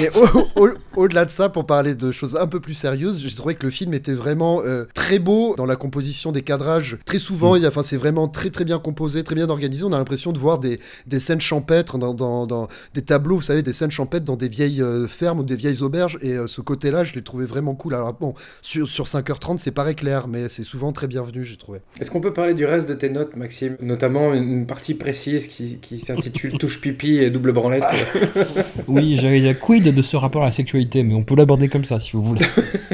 Et 0.00 0.08
au- 0.10 0.62
au- 0.64 0.74
au-delà 0.96 1.24
de 1.24 1.30
ça, 1.30 1.48
pour 1.48 1.66
parler 1.66 1.94
de 1.94 2.12
choses 2.12 2.36
un 2.36 2.46
peu 2.46 2.60
plus 2.60 2.74
sérieuses, 2.74 3.20
j'ai 3.20 3.34
trouvé 3.34 3.54
que 3.54 3.64
le 3.66 3.70
film 3.70 3.94
était 3.94 4.12
vraiment 4.12 4.60
euh, 4.62 4.84
très 4.94 5.18
beau 5.18 5.54
dans 5.56 5.66
la 5.66 5.76
composition 5.76 6.32
des 6.32 6.42
cadrages. 6.42 6.98
Très 7.04 7.18
souvent, 7.18 7.54
a- 7.54 7.66
enfin, 7.68 7.82
c'est 7.82 7.96
vraiment 7.96 8.28
très 8.28 8.50
très 8.50 8.64
bien 8.64 8.78
composé, 8.78 9.22
très 9.24 9.34
bien 9.34 9.48
organisé. 9.48 9.84
On 9.84 9.92
a 9.92 9.98
l'impression 9.98 10.32
de 10.32 10.38
voir 10.38 10.58
des, 10.58 10.80
des 11.06 11.20
scènes 11.20 11.40
champêtres 11.40 11.98
dans, 11.98 12.14
dans- 12.14 12.46
dans 12.46 12.68
des 12.94 13.02
tableaux, 13.02 13.36
vous 13.36 13.42
savez, 13.42 13.62
des 13.62 13.72
scènes 13.72 13.90
champêtres 13.90 14.24
dans 14.24 14.36
des 14.36 14.48
vieilles 14.48 14.82
euh, 14.82 15.06
fermes 15.06 15.40
ou 15.40 15.44
des 15.44 15.56
vieilles 15.56 15.82
auberges. 15.82 16.18
Et 16.22 16.32
euh, 16.34 16.46
ce 16.46 16.60
côté-là, 16.60 17.04
je 17.04 17.14
l'ai 17.14 17.22
trouvé 17.22 17.46
vraiment 17.46 17.74
cool. 17.74 17.94
Alors 17.94 18.12
bon, 18.14 18.34
sur, 18.62 18.88
sur 18.88 19.04
5h30, 19.06 19.58
c'est 19.58 19.70
pas 19.70 19.88
éclair, 19.90 20.28
mais 20.28 20.48
c'est 20.48 20.64
souvent 20.64 20.92
très 20.92 21.06
bienvenu, 21.06 21.44
j'ai 21.44 21.56
trouvé. 21.56 21.80
Est-ce 22.00 22.10
qu'on 22.10 22.20
peut 22.20 22.32
parler 22.32 22.54
du 22.54 22.64
reste 22.66 22.88
de 22.88 22.94
tes 22.94 23.10
notes, 23.10 23.36
Maxime? 23.36 23.76
Notamment 23.80 24.34
une 24.34 24.66
partie 24.66 24.94
précise 24.94 25.46
qui, 25.48 25.78
qui 25.80 25.98
s'intitule 25.98 26.52
Touche 26.58 26.80
pipi 26.80 27.16
et 27.18 27.30
double 27.30 27.52
branlette. 27.52 27.84
Oui, 28.88 29.16
j'avais 29.20 29.40
la 29.40 29.54
quid 29.54 29.82
de 29.94 30.02
ce 30.02 30.16
rapport 30.16 30.42
à 30.42 30.46
la 30.46 30.50
sexualité, 30.50 31.02
mais 31.02 31.14
on 31.14 31.22
peut 31.24 31.34
l'aborder 31.36 31.68
comme 31.68 31.84
ça 31.84 32.00
si 32.00 32.12
vous 32.12 32.22
voulez. 32.22 32.44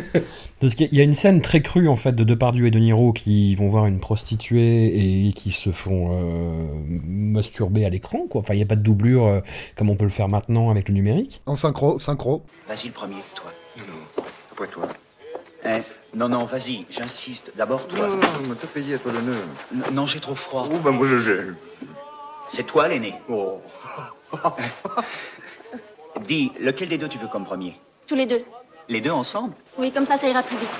Parce 0.60 0.74
qu'il 0.74 0.92
y 0.94 1.00
a 1.00 1.04
une 1.04 1.14
scène 1.14 1.40
très 1.40 1.60
crue 1.62 1.88
en 1.88 1.96
fait 1.96 2.12
de 2.12 2.24
Depardieu 2.24 2.66
et 2.66 2.70
de 2.70 2.78
Niro 2.78 3.12
qui 3.12 3.54
vont 3.54 3.68
voir 3.68 3.86
une 3.86 4.00
prostituée 4.00 5.26
et 5.28 5.32
qui 5.32 5.50
se 5.52 5.70
font 5.70 6.08
euh, 6.12 6.66
masturber 7.06 7.84
à 7.84 7.90
l'écran, 7.90 8.26
quoi. 8.28 8.40
Enfin, 8.40 8.54
il 8.54 8.58
n'y 8.58 8.62
a 8.62 8.66
pas 8.66 8.76
de 8.76 8.82
doublure 8.82 9.24
euh, 9.26 9.40
comme 9.76 9.90
on 9.90 9.96
peut 9.96 10.04
le 10.04 10.10
faire 10.10 10.28
maintenant 10.28 10.70
avec 10.70 10.88
le 10.88 10.94
numérique. 10.94 11.42
En 11.46 11.54
synchro, 11.56 11.98
synchro. 11.98 12.42
Vas-y, 12.68 12.86
le 12.88 12.92
premier, 12.92 13.16
toi. 13.34 13.52
Non, 13.76 13.84
non, 13.88 14.24
après 14.52 14.68
toi. 14.68 14.88
Hein 15.64 15.80
non, 16.16 16.28
non, 16.28 16.44
vas-y, 16.44 16.86
j'insiste. 16.90 17.52
D'abord, 17.56 17.86
toi. 17.88 18.06
Non, 18.06 18.16
non, 18.16 18.48
non, 18.48 18.54
t'as 18.60 18.68
payé 18.68 18.94
à 18.94 18.98
toi 18.98 19.12
l'honneur. 19.12 19.42
N- 19.74 19.82
Non, 19.92 20.06
j'ai 20.06 20.20
trop 20.20 20.34
froid. 20.36 20.68
Oh, 20.72 20.78
ben 20.82 20.92
moi 20.92 21.06
je 21.06 21.18
gèle. 21.18 21.56
C'est 22.48 22.64
toi 22.66 22.86
l'aîné. 22.88 23.14
Oh. 23.28 23.60
Dis, 26.22 26.52
lequel 26.60 26.88
des 26.88 26.98
deux 26.98 27.08
tu 27.08 27.18
veux 27.18 27.28
comme 27.28 27.44
premier? 27.44 27.78
Tous 28.06 28.14
les 28.14 28.26
deux. 28.26 28.44
Les 28.88 29.00
deux 29.00 29.10
ensemble? 29.10 29.54
Oui, 29.78 29.90
comme 29.92 30.06
ça, 30.06 30.16
ça 30.18 30.28
ira 30.28 30.42
plus 30.42 30.56
vite. 30.56 30.70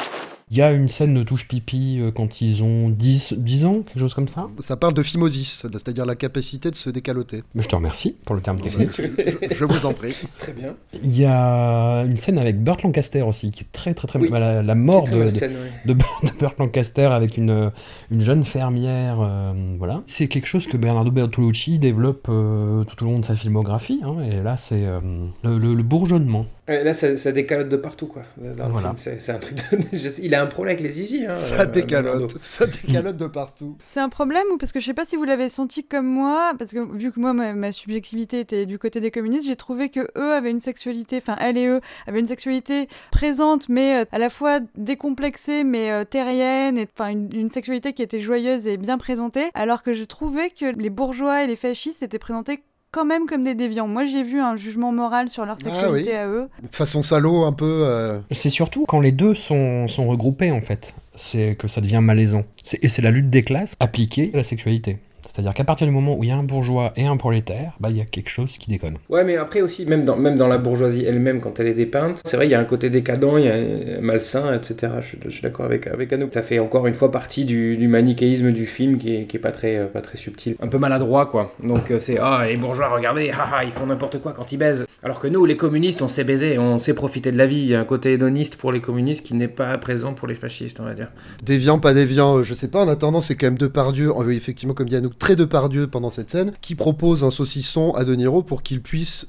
Il 0.51 0.59
y 0.59 0.63
a 0.63 0.73
une 0.73 0.89
scène 0.89 1.15
de 1.15 1.23
touche 1.23 1.49
pipi 1.49 1.99
euh, 2.01 2.11
quand 2.11 2.41
ils 2.43 2.63
ont 2.63 2.91
10, 2.91 3.35
10 3.39 3.65
ans, 3.65 3.81
quelque 3.83 3.99
chose 3.99 4.13
comme 4.15 4.29
ça. 4.29 4.47
Ça 4.59 4.77
parle 4.77 4.93
de 4.95 5.03
phimosis, 5.03 5.67
c'est-à-dire 5.73 6.05
la 6.05 6.17
capacité 6.17 6.71
de 6.71 6.77
se 6.77 6.91
décaloter. 6.91 7.43
Mais 7.55 7.63
je 7.63 7.69
te 7.69 7.75
remercie 7.75 8.15
pour 8.27 8.35
le 8.37 8.43
terme 8.43 8.61
technique. 8.61 8.91
je, 8.95 9.55
je 9.55 9.65
vous 9.65 9.87
en 9.87 9.95
prie. 9.95 10.15
Très 10.39 10.53
bien. 10.53 10.75
Il 11.03 11.17
y 11.19 11.25
a 11.25 12.03
une 12.03 12.17
scène 12.19 12.39
avec 12.39 12.63
Burt 12.63 12.83
Lancaster 12.83 13.23
aussi, 13.23 13.51
qui 13.51 13.63
est 13.63 13.73
très 13.73 13.95
très 13.95 14.07
très 14.07 14.19
Oui. 14.19 14.29
la, 14.31 14.63
la 14.63 14.75
mort 14.75 15.09
de, 15.09 15.31
scène, 15.31 15.53
ouais. 15.53 15.73
de 15.87 15.95
Burt- 15.95 16.25
de 16.25 16.39
Burt 16.39 16.59
Lancaster 16.59 17.07
avec 17.07 17.37
une, 17.39 17.71
une 18.11 18.21
jeune 18.21 18.45
fermière. 18.45 19.21
euh, 19.23 19.53
voilà. 19.79 20.03
C'est 20.05 20.29
quelque 20.29 20.47
chose 20.47 20.67
que 20.67 20.77
Bernardo 20.77 21.11
Bertolucci 21.11 21.79
développe 21.79 22.27
euh, 22.29 22.85
tout 22.85 23.03
au 23.03 23.07
long 23.07 23.19
de 23.19 23.25
sa 23.25 23.35
filmographie. 23.35 24.01
hein, 24.05 24.17
et 24.31 24.43
là, 24.43 24.57
c'est 24.59 24.85
euh, 24.85 25.01
le, 25.43 25.59
le- 25.59 25.75
le 25.75 25.83
bourgeonnement. 25.83 26.47
Là, 26.67 26.95
ça, 26.95 27.19
ça 27.19 27.31
décalote 27.31 27.69
de 27.69 27.77
partout, 27.77 28.07
quoi. 28.07 28.23
Dans 28.39 28.69
Voilà. 28.71 28.95
c'est 28.97 29.29
un 29.31 29.39
truc 29.39 29.57
de... 29.57 29.79
je 29.93 30.09
sais- 30.09 30.23
Il 30.25 30.35
a 30.35 30.43
un 30.43 30.47
problème 30.47 30.73
avec 30.77 30.83
les 30.83 30.93
zizi, 30.93 31.27
hein. 31.27 31.35
Ça 31.35 31.61
euh, 31.61 31.67
décalote, 31.67 32.31
ça 32.39 32.65
décalote 32.67 33.19
de 33.19 33.27
partout. 33.27 33.77
C'est 33.83 34.01
un 34.01 34.09
problème 34.09 34.45
ou 34.51 34.57
parce 34.57 34.73
que 34.73 34.81
je 34.81 34.87
sais 34.87 34.95
pas 34.95 35.05
si 35.05 35.17
vous 35.17 35.25
l'avez 35.25 35.51
senti 35.51 35.85
comme 35.85 36.07
moi, 36.07 36.53
parce 36.59 36.73
que 36.73 36.79
vu 36.97 37.13
que 37.13 37.21
moi 37.21 37.35
ma, 37.35 37.53
ma 37.53 37.71
subjectivité 37.71 38.41
était 38.41 38.65
du 38.65 38.79
côté 38.79 39.01
des 39.01 39.11
communistes, 39.11 39.47
j'ai 39.47 39.57
trouvé 39.57 39.91
que 39.91 40.01
eux 40.17 40.33
avaient 40.33 40.51
une 40.51 40.59
sexualité, 40.61 41.19
enfin 41.19 41.37
elle 41.41 41.59
et 41.59 41.67
eux 41.67 41.81
avaient 42.07 42.21
une 42.21 42.27
sexualité 42.27 42.89
présente 43.13 43.69
mais 43.69 44.01
euh, 44.03 44.05
à 44.13 44.19
la 44.19 44.31
fois 44.31 44.61
décomplexée 44.77 45.65
mais 45.65 45.91
euh, 45.91 46.05
terrienne, 46.05 46.79
et 46.79 46.89
enfin 46.97 47.11
une, 47.11 47.29
une 47.35 47.51
sexualité 47.51 47.93
qui 47.93 48.03
était 48.03 48.21
joyeuse 48.21 48.67
et 48.67 48.77
bien 48.79 48.97
présentée, 48.97 49.51
alors 49.55 49.83
que 49.83 49.93
je 49.93 50.05
trouvais 50.05 50.51
que 50.51 50.67
les 50.67 50.91
bourgeois 50.91 51.45
et 51.45 51.47
les 51.47 51.57
fascistes 51.57 52.03
étaient 52.03 52.19
présentés 52.19 52.63
quand 52.95 53.05
même 53.05 53.27
comme 53.27 53.43
des 53.45 53.55
déviants. 53.57 53.89
Moi 53.89 54.05
j'ai 54.05 54.23
vu 54.23 54.41
un 54.41 54.57
jugement 54.57 54.93
moral 54.93 55.29
sur 55.29 55.45
leur 55.45 55.57
Ah 55.61 55.65
sexualité 55.65 56.11
oui. 56.11 56.17
à 56.17 56.27
eux. 56.29 56.49
Façon 56.71 57.03
salaud, 57.03 57.45
un 57.45 57.53
peu. 57.53 57.65
euh, 57.85 58.21
C'est 58.31 58.51
surtout 58.51 58.85
quand 58.87 59.01
les 59.01 59.13
deux 59.13 59.35
sont, 59.35 59.87
sont 59.89 60.07
regroupés, 60.07 60.53
en 60.53 60.61
fait. 60.61 60.95
C'est 61.17 61.57
que 61.59 61.69
ça 61.69 61.81
devient 61.81 62.01
malaisant. 62.03 62.45
C'est- 62.63 62.83
Et 62.85 62.89
c'est 62.89 63.03
la 63.03 63.11
lutte 63.11 63.31
des 63.31 63.43
classes 63.43 63.75
appliquée 63.81 64.31
à 64.35 64.39
la 64.39 64.43
sexualité. 64.43 64.99
C'est-à-dire 65.35 65.53
qu'à 65.53 65.65
partir 65.65 65.89
du 65.89 65.93
moment 65.93 66.17
où 66.17 66.23
il 66.23 66.29
y 66.29 66.33
a 66.33 66.37
un 66.37 66.45
bourgeois 66.45 66.93
et 66.97 67.07
un 67.07 67.17
prolétaire, 67.17 67.73
bah 67.81 67.89
il 67.91 67.97
y 67.97 68.01
a 68.01 68.05
quelque 68.05 68.29
chose 68.31 68.57
qui 68.57 68.71
déconne. 68.71 68.99
Ouais, 69.09 69.25
mais 69.25 69.37
après 69.37 69.63
aussi, 69.63 69.85
même 69.85 70.05
dans, 70.05 70.15
même 70.15 70.37
dans 70.37 70.47
la 70.47 70.59
bourgeoisie 70.59 71.05
elle-même, 71.05 71.41
quand 71.41 71.59
elle 71.59 71.67
est 71.67 71.75
dépeinte, 71.75 72.23
c'est 72.25 72.37
vrai, 72.37 72.47
il 72.47 72.51
y 72.51 72.55
a 72.55 72.61
un 72.61 72.65
côté 72.65 72.89
décadent, 72.89 73.39
il 73.39 73.45
y 73.45 73.49
a 73.49 73.55
un 73.55 74.01
malsain, 74.01 74.55
etc. 74.55 74.93
Je, 75.01 75.07
suis- 75.09 75.19
je 75.25 75.31
suis 75.31 75.43
d'accord 75.43 75.67
avec, 75.67 75.89
avec 75.89 76.13
Anouk. 76.13 76.31
Ça 76.33 76.43
fait 76.43 76.61
encore 76.61 76.87
une 76.87 76.95
fois 76.95 77.11
partie 77.11 77.45
du, 77.45 77.77
du 77.77 77.89
manichéisme 77.89 78.53
du 78.53 78.65
film 78.67 78.97
qui 78.99 79.17
est, 79.17 79.25
qui 79.25 79.37
est 79.37 79.41
pas, 79.41 79.51
très, 79.51 79.77
euh, 79.77 79.87
pas 79.87 80.03
très 80.03 80.17
subtil. 80.17 80.55
Un 80.63 80.69
peu 80.69 80.79
maladroit, 80.79 81.27
quoi. 81.27 81.53
Donc 81.61 81.91
euh, 81.91 81.99
c'est, 81.99 82.17
ah, 82.21 82.45
les 82.47 82.57
bourgeois, 82.57 82.89
regardez, 82.95 83.31
ah, 83.35 83.49
ah, 83.55 83.65
ils 83.65 83.73
font 83.73 83.87
n'importe 83.87 84.21
quoi 84.21 84.35
quand 84.35 84.53
ils 84.53 84.57
baisent. 84.59 84.87
Alors 85.03 85.19
que 85.19 85.27
nous, 85.27 85.45
les 85.47 85.57
communistes, 85.57 86.01
on 86.01 86.09
sait 86.09 86.23
baiser, 86.25 86.61
on 86.61 86.79
sait 86.79 86.95
profiter 86.95 87.33
de 87.33 87.37
la 87.37 87.47
vie. 87.47 87.57
Il 87.61 87.67
y 87.67 87.75
a 87.75 87.81
un 87.81 87.85
côté 87.85 88.13
hédoniste 88.13 88.55
pour 88.55 88.71
les 88.71 88.81
communistes 88.81 89.27
qui 89.27 89.35
n'est 89.35 89.49
pas 89.49 89.77
présent 89.79 90.13
pour 90.15 90.29
les 90.29 90.37
fascistes, 90.37 90.79
on 90.79 90.85
va 90.85 90.95
dire. 90.95 91.09
Déviant, 91.45 91.81
pas 91.81 91.93
déviant, 91.93 92.37
euh, 92.39 92.43
je 92.45 92.55
sais 92.55 92.69
pas. 92.69 92.85
En 92.85 92.89
attendant, 92.89 93.21
c'est 93.21 93.35
quand 93.35 93.47
même 93.47 93.59
Depardieu, 93.59 94.13
effectivement, 94.31 94.75
comme 94.75 94.89
dit 94.89 94.97
Anouk, 94.97 95.19
très 95.25 95.37
Depardieu 95.37 95.87
pendant 95.87 96.11
cette 96.11 96.31
scène, 96.31 96.53
qui 96.61 96.75
propose 96.75 97.25
un 97.25 97.31
saucisson 97.31 97.95
à 97.95 98.05
De 98.05 98.15
Niro 98.15 98.43
pour 98.43 98.63
qu'il 98.63 98.83
puisse 98.83 99.27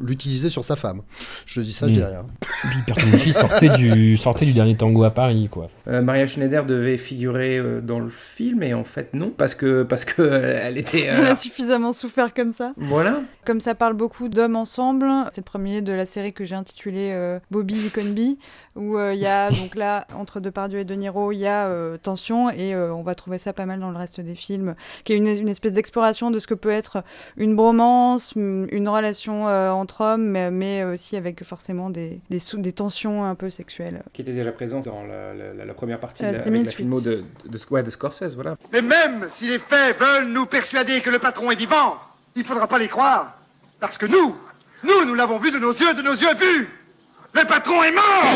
l'utiliser 0.00 0.50
sur 0.50 0.62
sa 0.64 0.76
femme. 0.76 1.02
Je 1.46 1.60
dis 1.60 1.72
ça, 1.72 1.88
je 1.88 1.94
dis 1.94 1.98
Mm. 1.98 2.04
rien. 2.04 2.24
Puis 2.70 2.78
Bertolucci 2.86 3.32
sortait 3.32 3.70
du, 3.70 4.16
sortait 4.16 4.44
du 4.44 4.52
dernier 4.52 4.76
tango 4.76 5.02
à 5.02 5.10
Paris, 5.10 5.48
quoi. 5.50 5.68
Euh, 5.88 6.00
Maria 6.02 6.26
Schneider 6.26 6.64
devait 6.64 6.96
figurer 6.96 7.58
euh, 7.58 7.80
dans 7.80 7.98
le 7.98 8.08
film, 8.08 8.62
et 8.62 8.72
en 8.74 8.84
fait, 8.84 9.12
non, 9.14 9.30
parce 9.30 9.54
que, 9.54 9.82
parce 9.82 10.04
que 10.04 10.22
euh, 10.22 10.60
elle 10.62 10.78
était. 10.78 11.08
euh, 11.08 11.16
Elle 11.18 11.26
a 11.26 11.36
suffisamment 11.36 11.92
souffert 11.92 12.32
comme 12.34 12.52
ça. 12.52 12.72
voilà. 12.76 13.20
Comme 13.44 13.58
ça 13.60 13.74
parle 13.74 13.94
beaucoup 13.94 14.28
d'hommes 14.28 14.54
ensemble, 14.54 15.10
c'est 15.32 15.40
le 15.40 15.44
premier 15.44 15.82
de 15.82 15.92
la 15.92 16.06
série 16.06 16.32
que 16.32 16.44
j'ai 16.44 16.54
intitulé 16.54 17.10
euh, 17.12 17.40
Bobby 17.50 17.74
Liconby, 17.74 18.38
où 18.76 18.96
euh, 18.96 19.12
il 19.14 19.20
y 19.20 19.26
a 19.26 19.50
donc 19.62 19.74
là 19.74 20.06
entre 20.16 20.38
Depardieu 20.38 20.78
et 20.78 20.84
De 20.84 20.94
Niro, 20.94 21.32
il 21.32 21.38
y 21.38 21.46
a 21.48 21.66
euh, 21.66 21.96
tension 21.96 22.50
et 22.50 22.74
euh, 22.74 22.94
on 22.94 23.02
va 23.02 23.14
trouver 23.16 23.38
ça 23.38 23.52
pas 23.52 23.66
mal 23.66 23.80
dans 23.80 23.90
le 23.90 23.96
reste 23.98 24.20
des 24.20 24.36
films, 24.36 24.76
qui 25.02 25.12
est 25.12 25.16
une, 25.16 25.26
une 25.26 25.48
espèce 25.48 25.72
d'exploration 25.72 26.30
de 26.30 26.38
ce 26.38 26.46
que 26.46 26.54
peut 26.54 26.70
être 26.70 27.02
une 27.36 27.56
bromance, 27.56 28.32
une 28.36 28.68
une 28.70 28.88
relation 28.88 29.48
euh, 29.48 29.70
entre 29.70 30.02
hommes, 30.02 30.24
mais, 30.28 30.50
mais 30.52 30.84
aussi 30.84 31.16
avec 31.16 31.42
forcément 31.44 31.90
des, 31.90 32.20
des, 32.30 32.38
sous- 32.38 32.58
des 32.58 32.72
tensions 32.72 33.24
un 33.24 33.34
peu 33.34 33.50
sexuelles. 33.50 34.02
qui 34.12 34.22
était 34.22 34.32
déjà 34.32 34.52
présent 34.52 34.80
dans 34.80 35.02
la, 35.04 35.34
la- 35.34 35.64
la 35.64 35.71
première 35.74 35.98
partie 36.00 36.24
Euh, 36.24 36.28
de 36.28 36.32
la, 36.38 36.40
avec 36.46 36.66
la 36.66 36.72
filmo 36.72 37.00
de, 37.00 37.24
de, 37.44 37.58
de- 37.58 37.58
ouais, 37.70 37.82
de 37.82 37.90
Scorsese, 37.90 38.34
voilà. 38.34 38.56
Mais 38.72 38.82
même 38.82 39.28
si 39.30 39.48
les 39.48 39.58
faits 39.58 39.98
veulent 39.98 40.28
nous 40.28 40.46
persuader 40.46 41.00
que 41.00 41.10
le 41.10 41.18
patron 41.18 41.50
est 41.50 41.56
vivant, 41.56 41.98
il 42.34 42.44
faudra 42.44 42.66
pas 42.66 42.78
les 42.78 42.88
croire. 42.88 43.36
Parce 43.80 43.98
que 43.98 44.06
nous, 44.06 44.36
nous, 44.84 45.04
nous 45.04 45.14
l'avons 45.14 45.38
vu 45.38 45.50
de 45.50 45.58
nos 45.58 45.72
yeux, 45.72 45.94
de 45.94 46.02
nos 46.02 46.12
yeux 46.14 46.34
vus. 46.34 46.68
Le 47.34 47.44
patron 47.46 47.82
est 47.82 47.92
mort 47.92 48.34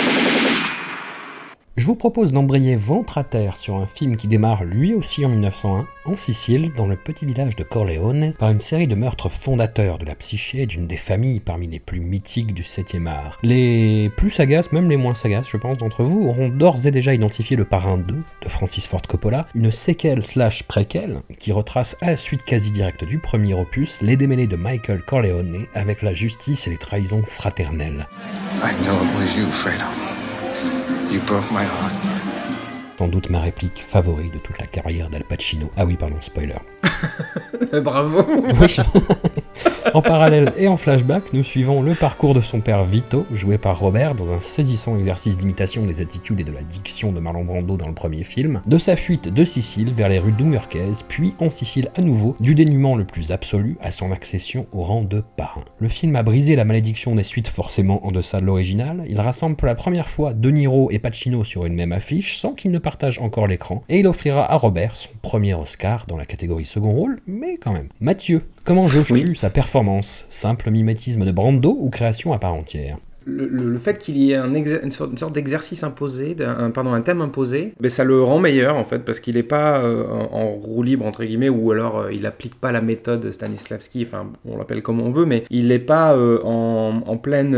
Je 1.76 1.84
vous 1.84 1.94
propose 1.94 2.32
d'embrayer 2.32 2.74
ventre 2.74 3.18
à 3.18 3.24
terre 3.24 3.58
sur 3.58 3.76
un 3.76 3.84
film 3.84 4.16
qui 4.16 4.28
démarre 4.28 4.64
lui 4.64 4.94
aussi 4.94 5.26
en 5.26 5.28
1901, 5.28 5.86
en 6.06 6.16
Sicile, 6.16 6.72
dans 6.74 6.86
le 6.86 6.96
petit 6.96 7.26
village 7.26 7.54
de 7.54 7.64
Corleone, 7.64 8.32
par 8.38 8.50
une 8.50 8.62
série 8.62 8.86
de 8.86 8.94
meurtres 8.94 9.28
fondateurs 9.28 9.98
de 9.98 10.06
la 10.06 10.14
psyché 10.14 10.64
d'une 10.64 10.86
des 10.86 10.96
familles 10.96 11.40
parmi 11.40 11.66
les 11.66 11.78
plus 11.78 12.00
mythiques 12.00 12.54
du 12.54 12.62
7e 12.62 13.06
art. 13.06 13.38
Les 13.42 14.10
plus 14.16 14.30
sagaces, 14.30 14.72
même 14.72 14.88
les 14.88 14.96
moins 14.96 15.14
sagaces, 15.14 15.50
je 15.50 15.58
pense, 15.58 15.76
d'entre 15.76 16.02
vous, 16.02 16.26
auront 16.26 16.48
d'ores 16.48 16.86
et 16.86 16.90
déjà 16.90 17.12
identifié 17.12 17.58
Le 17.58 17.66
Parrain 17.66 17.98
2 17.98 18.14
de 18.14 18.48
Francis 18.48 18.88
Ford 18.88 19.02
Coppola, 19.02 19.46
une 19.54 19.70
séquelle 19.70 20.24
slash 20.24 20.62
préquelle 20.62 21.20
qui 21.38 21.52
retrace 21.52 21.98
à 22.00 22.12
la 22.12 22.16
suite 22.16 22.44
quasi 22.46 22.70
directe 22.70 23.04
du 23.04 23.18
premier 23.18 23.52
opus 23.52 23.98
les 24.00 24.16
démêlés 24.16 24.46
de 24.46 24.56
Michael 24.56 25.02
Corleone 25.02 25.66
avec 25.74 26.00
la 26.00 26.14
justice 26.14 26.66
et 26.66 26.70
les 26.70 26.78
trahisons 26.78 27.22
fraternelles. 27.26 28.08
I 28.64 28.72
know 28.82 28.94
it 28.94 29.14
was 29.14 29.36
you. 29.36 30.25
You 31.08 31.20
broke 31.20 31.50
my 31.52 31.64
heart. 31.64 32.15
Sans 32.98 33.08
doute 33.08 33.28
ma 33.28 33.40
réplique 33.40 33.84
favorite 33.86 34.32
de 34.32 34.38
toute 34.38 34.58
la 34.58 34.66
carrière 34.66 35.10
d'Al 35.10 35.24
Pacino. 35.24 35.70
Ah 35.76 35.84
oui, 35.84 35.96
pardon, 35.96 36.16
spoiler. 36.20 36.54
Bravo. 37.82 38.24
Oui. 38.58 38.76
en 39.92 40.00
parallèle 40.02 40.52
et 40.56 40.66
en 40.66 40.78
flashback, 40.78 41.32
nous 41.34 41.42
suivons 41.42 41.82
le 41.82 41.94
parcours 41.94 42.32
de 42.32 42.40
son 42.40 42.60
père 42.60 42.84
Vito, 42.84 43.26
joué 43.32 43.58
par 43.58 43.78
Robert, 43.78 44.14
dans 44.14 44.32
un 44.32 44.40
saisissant 44.40 44.96
exercice 44.96 45.36
d'imitation 45.36 45.84
des 45.84 46.00
attitudes 46.00 46.40
et 46.40 46.44
de 46.44 46.52
la 46.52 46.62
diction 46.62 47.12
de 47.12 47.20
Marlon 47.20 47.44
Brando 47.44 47.76
dans 47.76 47.88
le 47.88 47.94
premier 47.94 48.24
film, 48.24 48.62
de 48.66 48.78
sa 48.78 48.96
fuite 48.96 49.28
de 49.28 49.44
Sicile 49.44 49.92
vers 49.94 50.08
les 50.08 50.18
rues 50.18 50.34
new-yorkaises, 50.38 51.04
puis 51.06 51.34
en 51.38 51.50
Sicile 51.50 51.90
à 51.96 52.00
nouveau, 52.00 52.36
du 52.40 52.54
dénuement 52.54 52.96
le 52.96 53.04
plus 53.04 53.30
absolu 53.30 53.76
à 53.80 53.90
son 53.90 54.10
accession 54.10 54.66
au 54.72 54.82
rang 54.82 55.02
de 55.02 55.22
parrain. 55.36 55.64
Le 55.80 55.88
film 55.88 56.16
a 56.16 56.22
brisé 56.22 56.56
la 56.56 56.64
malédiction 56.64 57.14
des 57.14 57.22
suites 57.22 57.48
forcément 57.48 58.06
en 58.06 58.12
deçà 58.12 58.40
de 58.40 58.46
l'original, 58.46 59.04
il 59.08 59.20
rassemble 59.20 59.56
pour 59.56 59.66
la 59.66 59.74
première 59.74 60.08
fois 60.08 60.32
De 60.32 60.50
Niro 60.50 60.90
et 60.90 60.98
Pacino 60.98 61.44
sur 61.44 61.66
une 61.66 61.74
même 61.74 61.92
affiche, 61.92 62.38
sans 62.38 62.54
qu'ils 62.54 62.70
ne 62.70 62.78
partagent 62.86 63.18
encore 63.18 63.48
l'écran, 63.48 63.82
et 63.88 63.98
il 63.98 64.06
offrira 64.06 64.48
à 64.48 64.56
Robert 64.56 64.94
son 64.94 65.08
premier 65.20 65.54
Oscar 65.54 66.06
dans 66.06 66.16
la 66.16 66.24
catégorie 66.24 66.64
second 66.64 66.92
rôle, 66.92 67.18
mais 67.26 67.56
quand 67.56 67.72
même. 67.72 67.88
Mathieu, 68.00 68.44
comment 68.62 68.86
jauges-tu 68.86 69.34
sa 69.34 69.50
performance? 69.50 70.24
Simple 70.30 70.70
mimétisme 70.70 71.24
de 71.24 71.32
Brando 71.32 71.76
ou 71.80 71.90
création 71.90 72.32
à 72.32 72.38
part 72.38 72.54
entière? 72.54 72.98
Le, 73.28 73.76
fait 73.78 73.98
qu'il 73.98 74.16
y 74.16 74.32
ait 74.32 74.36
une 74.36 74.90
sorte, 74.92 75.34
d'exercice 75.34 75.82
imposé, 75.82 76.36
pardon, 76.72 76.92
un 76.92 77.00
thème 77.00 77.20
imposé, 77.20 77.74
ben 77.80 77.90
ça 77.90 78.04
le 78.04 78.22
rend 78.22 78.38
meilleur 78.38 78.76
en 78.76 78.84
fait, 78.84 79.00
parce 79.00 79.18
qu'il 79.18 79.34
n'est 79.34 79.42
pas 79.42 79.80
euh, 79.80 80.04
en, 80.30 80.50
roue 80.50 80.84
libre 80.84 81.04
entre 81.04 81.24
guillemets, 81.24 81.48
ou 81.48 81.72
alors 81.72 81.98
euh, 81.98 82.12
il 82.12 82.24
applique 82.24 82.54
pas 82.54 82.70
la 82.70 82.80
méthode 82.80 83.28
Stanislavski, 83.30 84.04
enfin 84.06 84.30
on 84.44 84.56
l'appelle 84.56 84.80
comme 84.80 85.00
on 85.00 85.10
veut, 85.10 85.24
mais 85.24 85.42
il 85.50 85.68
n'est 85.68 85.80
pas 85.80 86.14
euh, 86.14 86.40
en, 86.44 87.16
pleine 87.16 87.56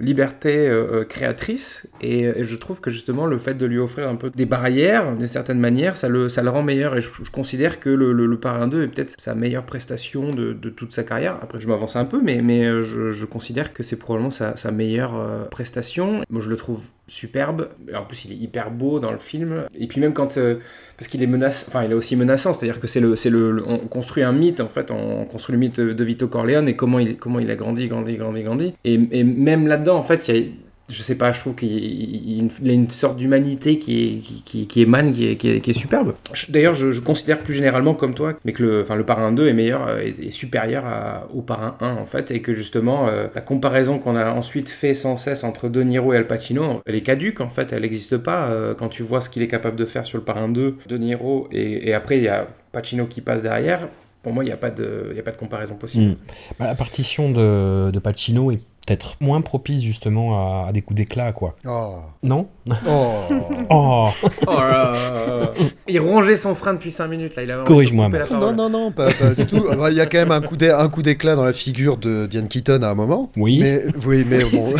liberté 0.00 0.70
créatrice, 1.08 1.86
et, 2.00 2.42
je 2.42 2.56
trouve 2.56 2.80
que 2.80 2.90
justement 2.90 3.26
le 3.26 3.38
fait 3.38 3.54
de 3.54 3.66
lui 3.66 3.78
offrir 3.78 4.08
un 4.08 4.16
peu 4.16 4.30
des 4.30 4.46
barrières, 4.46 5.14
d'une 5.14 5.28
certaine 5.28 5.60
manière, 5.60 5.96
ça 5.96 6.08
le, 6.08 6.28
ça 6.28 6.42
le 6.42 6.50
rend 6.50 6.62
meilleur, 6.62 6.96
et 6.96 7.00
je, 7.00 7.10
considère 7.30 7.78
que 7.78 7.90
le, 7.90 8.12
le, 8.12 8.26
le 8.26 8.40
Parrain 8.40 8.66
2 8.66 8.82
est 8.82 8.88
peut-être 8.88 9.14
sa 9.18 9.34
meilleure 9.34 9.64
prestation 9.64 10.32
de, 10.32 10.52
de 10.52 10.70
toute 10.70 10.92
sa 10.92 11.04
carrière. 11.04 11.38
Après 11.42 11.60
je 11.60 11.68
m'avance 11.68 11.94
un 11.94 12.04
peu, 12.06 12.20
mais, 12.22 12.40
mais 12.42 12.64
je, 12.82 13.12
je 13.12 13.24
considère 13.24 13.72
que 13.72 13.82
c'est 13.82 13.96
probablement 13.96 14.30
sa, 14.30 14.56
sa 14.64 14.70
meilleure 14.70 15.14
euh, 15.14 15.44
prestation. 15.44 16.22
Moi, 16.30 16.40
je 16.40 16.48
le 16.48 16.56
trouve 16.56 16.80
superbe. 17.06 17.68
En 17.94 18.04
plus, 18.04 18.24
il 18.24 18.32
est 18.32 18.36
hyper 18.36 18.70
beau 18.70 18.98
dans 18.98 19.12
le 19.12 19.18
film. 19.18 19.66
Et 19.78 19.86
puis 19.86 20.00
même 20.00 20.14
quand, 20.14 20.38
euh, 20.38 20.56
parce 20.96 21.06
qu'il 21.06 21.22
est 21.22 21.26
menaçant, 21.26 21.66
enfin, 21.68 21.84
il 21.84 21.90
est 21.90 21.94
aussi 21.94 22.16
menaçant. 22.16 22.54
C'est-à-dire 22.54 22.80
que 22.80 22.86
c'est 22.86 23.00
le, 23.00 23.14
c'est 23.14 23.28
le, 23.28 23.62
on 23.66 23.86
construit 23.88 24.22
un 24.22 24.32
mythe 24.32 24.60
en 24.60 24.68
fait. 24.68 24.90
On 24.90 25.26
construit 25.26 25.52
le 25.52 25.58
mythe 25.58 25.78
de, 25.78 25.92
de 25.92 26.04
Vito 26.04 26.28
Corleone 26.28 26.66
et 26.66 26.74
comment 26.74 26.98
il, 26.98 27.18
comment 27.18 27.40
il 27.40 27.50
a 27.50 27.56
grandi, 27.56 27.88
grandi, 27.88 28.16
grandi, 28.16 28.42
grandi. 28.42 28.74
Et, 28.84 28.94
et 29.12 29.22
même 29.22 29.66
là-dedans, 29.66 29.96
en 29.96 30.02
fait, 30.02 30.28
il 30.28 30.34
y 30.34 30.38
a 30.38 30.42
je 30.88 31.02
sais 31.02 31.14
pas, 31.16 31.32
je 31.32 31.40
trouve 31.40 31.54
qu'il 31.54 31.68
y 31.72 32.38
a- 32.68 32.72
une, 32.72 32.90
sorte 32.90 33.16
d'humanité 33.16 33.78
qui, 33.78 34.04
est, 34.04 34.18
qui, 34.18 34.42
qui, 34.44 34.66
qui 34.66 34.82
émane, 34.82 35.12
qui 35.14 35.26
est, 35.28 35.36
qui 35.36 35.48
est, 35.48 35.60
qui 35.60 35.70
est 35.70 35.74
superbe. 35.74 36.14
D'ailleurs, 36.50 36.74
je, 36.74 36.90
je 36.92 37.00
considère 37.00 37.38
plus 37.38 37.54
généralement 37.54 37.94
comme 37.94 38.14
toi, 38.14 38.34
mais 38.44 38.52
que 38.52 38.62
le, 38.62 38.82
enfin, 38.82 38.94
le 38.94 39.04
parrain 39.04 39.32
2 39.32 39.46
est 39.48 39.54
meilleur, 39.54 39.86
euh, 39.88 39.98
est, 40.00 40.18
est 40.18 40.30
supérieur 40.30 40.84
à- 40.84 41.26
au 41.34 41.40
parrain 41.40 41.76
1 41.80 41.94
en 41.96 42.04
fait, 42.06 42.30
et 42.30 42.40
que 42.42 42.52
justement 42.54 43.08
euh, 43.08 43.28
la 43.34 43.40
comparaison 43.40 43.98
qu'on 43.98 44.14
a 44.16 44.30
ensuite 44.30 44.68
fait 44.68 44.92
sans 44.94 45.16
cesse 45.16 45.42
entre 45.42 45.68
De 45.70 45.82
Niro 45.82 46.12
et 46.12 46.16
Al 46.18 46.26
Pacino, 46.26 46.82
elle 46.86 46.96
est 46.96 47.02
caduque 47.02 47.40
en 47.40 47.48
fait, 47.48 47.72
elle 47.72 47.80
n'existe 47.82 48.18
pas 48.18 48.48
euh, 48.48 48.74
quand 48.74 48.88
tu 48.90 49.02
vois 49.02 49.20
ce 49.22 49.30
qu'il 49.30 49.42
est 49.42 49.48
capable 49.48 49.76
de 49.76 49.84
faire 49.86 50.04
sur 50.04 50.18
le 50.18 50.24
parrain 50.24 50.48
2, 50.50 50.76
De 50.86 50.98
Niro, 50.98 51.48
et, 51.50 51.88
et 51.88 51.94
après 51.94 52.18
il 52.18 52.24
y 52.24 52.28
a 52.28 52.46
Pacino 52.72 53.06
qui 53.06 53.20
passe 53.22 53.40
derrière 53.40 53.88
Pour 54.22 54.32
moi, 54.32 54.42
il 54.42 54.46
n'y 54.48 54.52
a, 54.52 54.56
pas 54.56 54.70
de- 54.70 55.08
il 55.10 55.16
y 55.16 55.20
a 55.20 55.22
pas 55.22 55.32
de 55.32 55.36
comparaison 55.36 55.76
possible. 55.76 56.12
Mm. 56.12 56.16
Bah, 56.58 56.66
la 56.66 56.74
partition 56.74 57.30
de, 57.30 57.90
de 57.90 57.98
Pacino 57.98 58.50
est 58.50 58.60
peut-être 58.86 59.16
moins 59.20 59.40
propice 59.40 59.82
justement 59.82 60.64
à, 60.64 60.68
à 60.68 60.72
des 60.72 60.82
coups 60.82 60.96
d'éclat, 60.98 61.32
quoi. 61.32 61.56
Oh. 61.66 61.96
Non 62.22 62.48
Oh. 62.86 63.12
Oh 63.70 64.08
Oh 64.46 64.50
là 64.50 64.92
là. 64.92 65.50
Il 65.88 66.00
rongeait 66.00 66.36
son 66.36 66.54
frein 66.54 66.74
depuis 66.74 66.90
5 66.90 67.06
minutes 67.08 67.36
là. 67.36 67.42
Il 67.42 67.50
avait 67.50 67.64
Corrige-moi. 67.64 68.08
Non, 68.32 68.52
non, 68.52 68.68
non, 68.70 68.90
pas, 68.92 69.10
pas 69.12 69.30
du 69.34 69.46
tout. 69.46 69.64
Il 69.90 69.96
y 69.96 70.00
a 70.00 70.06
quand 70.06 70.18
même 70.18 70.32
un 70.32 70.40
coup 70.40 70.56
d'é- 70.56 70.70
un 70.70 70.88
coup 70.88 71.02
d'éclat 71.02 71.34
dans 71.36 71.44
la 71.44 71.52
figure 71.52 71.96
de 71.96 72.26
Diane 72.26 72.48
Keaton 72.48 72.82
à 72.82 72.88
un 72.88 72.94
moment. 72.94 73.30
Oui. 73.36 73.58
Mais, 73.60 73.84
oui, 74.06 74.24
mais 74.28 74.44
bon. 74.52 74.72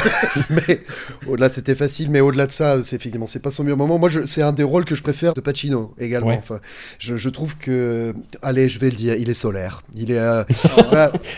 mais 0.50 0.80
au-delà, 1.26 1.48
c'était 1.48 1.74
facile, 1.74 2.10
mais 2.10 2.20
au-delà 2.20 2.46
de 2.46 2.52
ça, 2.52 2.82
c'est 2.82 2.96
effectivement, 2.96 3.26
c'est 3.26 3.42
pas 3.42 3.50
son 3.50 3.62
meilleur 3.64 3.78
moment. 3.78 3.98
Moi, 3.98 4.08
je- 4.08 4.26
c'est 4.26 4.42
un 4.42 4.52
des 4.52 4.62
rôles 4.64 4.84
que 4.84 4.94
je 4.94 5.02
préfère 5.02 5.34
de 5.34 5.40
Pacino 5.40 5.94
également. 5.98 6.28
Ouais. 6.28 6.38
Enfin, 6.38 6.60
je, 6.98 7.16
je 7.16 7.28
trouve 7.30 7.56
que, 7.58 8.14
allez, 8.42 8.68
je 8.68 8.78
vais 8.78 8.90
le 8.90 8.96
dire, 8.96 9.14
il 9.14 9.30
est 9.30 9.34
solaire. 9.34 9.82
Il 9.94 10.10
est. 10.10 10.18
euh. 10.18 10.44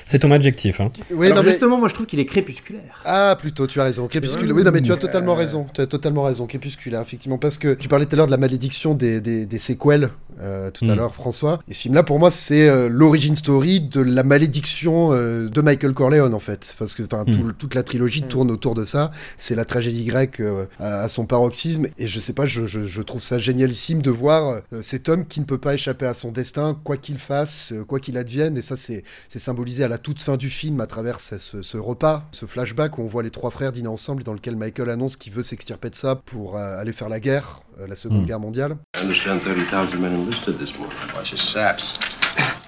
C'est 0.07 0.21
ton 0.21 0.31
adjectif, 0.31 0.81
hein. 0.81 0.91
Oui, 1.13 1.27
Alors 1.27 1.39
non, 1.39 1.43
mais- 1.45 1.51
justement, 1.51 1.79
moi 1.79 1.89
je 1.89 1.95
trouve 1.95 2.07
qu'il 2.07 2.19
est 2.21 2.25
crépusculaire. 2.27 2.56
Ah, 3.05 3.37
plutôt, 3.41 3.67
tu 3.67 3.81
as 3.81 3.85
raison. 3.85 4.07
Crépusculaire. 4.09 4.47
vrai 4.47 4.55
Oui, 4.55 4.65
non, 4.65 4.71
mais 4.73 4.81
tu 4.81 4.91
as 4.93 4.95
Euh, 4.95 4.99
totalement 4.99 5.35
raison. 5.35 5.67
Tu 5.75 5.81
as 5.81 5.87
totalement 5.87 6.23
raison. 6.23 6.47
Crépusculaire, 6.47 7.01
effectivement. 7.01 7.39
Parce 7.39 7.59
que 7.59 7.75
tu 7.75 7.89
parlais 7.89 8.07
tout 8.07 8.15
à 8.15 8.17
l'heure 8.17 8.27
de 8.27 8.31
la 8.33 8.37
malédiction 8.39 8.95
des, 8.95 9.21
des, 9.21 9.47
des 9.47 9.59
séquelles, 9.59 10.11
euh, 10.41 10.71
tout 10.71 10.85
à 10.87 10.93
Mm. 10.95 10.97
l'heure, 10.97 11.15
François. 11.15 11.61
Et 11.69 11.75
ce 11.75 11.81
film-là, 11.83 12.03
pour 12.03 12.19
moi, 12.19 12.31
c'est 12.31 12.69
euh, 12.69 12.89
l'origine 12.89 13.37
story 13.37 13.81
de 13.81 14.01
la 14.01 14.23
malédiction 14.23 15.13
euh, 15.13 15.49
de 15.49 15.61
Michael 15.61 15.93
Corleone, 15.95 16.35
en 16.35 16.39
fait. 16.39 16.75
Parce 16.79 16.95
que 16.95 17.03
enfin, 17.03 17.25
Mm. 17.27 17.31
tout- 17.33 17.53
toute 17.53 17.75
la 17.75 17.83
trilogie 17.83 18.23
Mm. 18.23 18.29
tourne 18.29 18.51
autour 18.51 18.75
de 18.75 18.85
ça. 18.85 19.11
C'est 19.39 19.55
la 19.55 19.65
tragédie 19.65 20.05
grecque 20.05 20.41
euh, 20.41 20.67
à, 20.79 21.03
à 21.03 21.09
son 21.09 21.27
paroxysme. 21.27 21.87
Et 21.99 22.09
je 22.09 22.21
sais 22.21 22.33
pas, 22.33 22.47
je, 22.47 22.67
je, 22.67 22.85
je 22.85 23.03
trouve 23.03 23.23
ça 23.23 23.39
génialissime 23.39 24.03
de 24.03 24.11
voir 24.11 24.61
euh, 24.73 24.83
cet 24.83 25.09
homme 25.09 25.27
qui 25.27 25.41
ne 25.41 25.45
peut 25.45 25.59
pas 25.59 25.75
échapper 25.75 26.07
à 26.07 26.15
son 26.15 26.33
destin, 26.33 26.79
quoi 26.85 26.97
qu'il 26.97 27.19
fasse, 27.19 27.73
euh, 27.73 27.85
quoi 27.85 27.99
qu'il 28.01 28.17
advienne. 28.19 28.57
Et 28.57 28.63
ça, 28.63 28.77
c'est 28.77 29.05
c'est 29.29 29.39
symbolisé 29.39 29.85
à 29.85 29.89
la 29.89 29.99
toute 29.99 30.23
fin 30.23 30.37
du 30.37 30.51
film 30.51 30.81
à 30.81 30.87
travers 30.87 31.21
ce, 31.21 31.39
ce- 31.39 31.63
ce 31.63 31.77
repas, 31.77 32.29
ce 32.33 32.46
flashback 32.47 32.99
où 32.99 33.03
on 33.03 33.07
voit 33.07 33.23
les 33.23 33.31
trois 33.31 33.51
frères 33.51 33.73
dîner 33.73 33.89
ensemble 33.89 34.23
et 34.23 34.25
dans 34.25 34.33
lequel 34.33 34.57
Michael 34.57 34.91
annonce 34.91 35.17
qu'il 35.17 35.33
veut 35.33 35.43
s'extirper 35.43 35.91
de 35.91 35.95
ça 35.95 36.17
pour 36.17 36.57
euh, 36.57 36.79
aller 36.79 36.93
faire 36.93 37.09
la 37.09 37.21
guerre, 37.21 37.61
euh, 37.81 37.87
la 37.87 37.97
Seconde 37.97 38.23
Mm. 38.23 38.27
Guerre 38.27 38.41
mondiale. 38.41 38.77
I 38.97 39.03
understand 39.03 39.41
30,000 39.43 39.99
men 40.01 40.13
enlisted 40.15 40.59
this 40.59 40.77
morning. 40.79 40.97
Bunch 41.15 41.33
of 41.33 41.39
saps. 41.39 41.99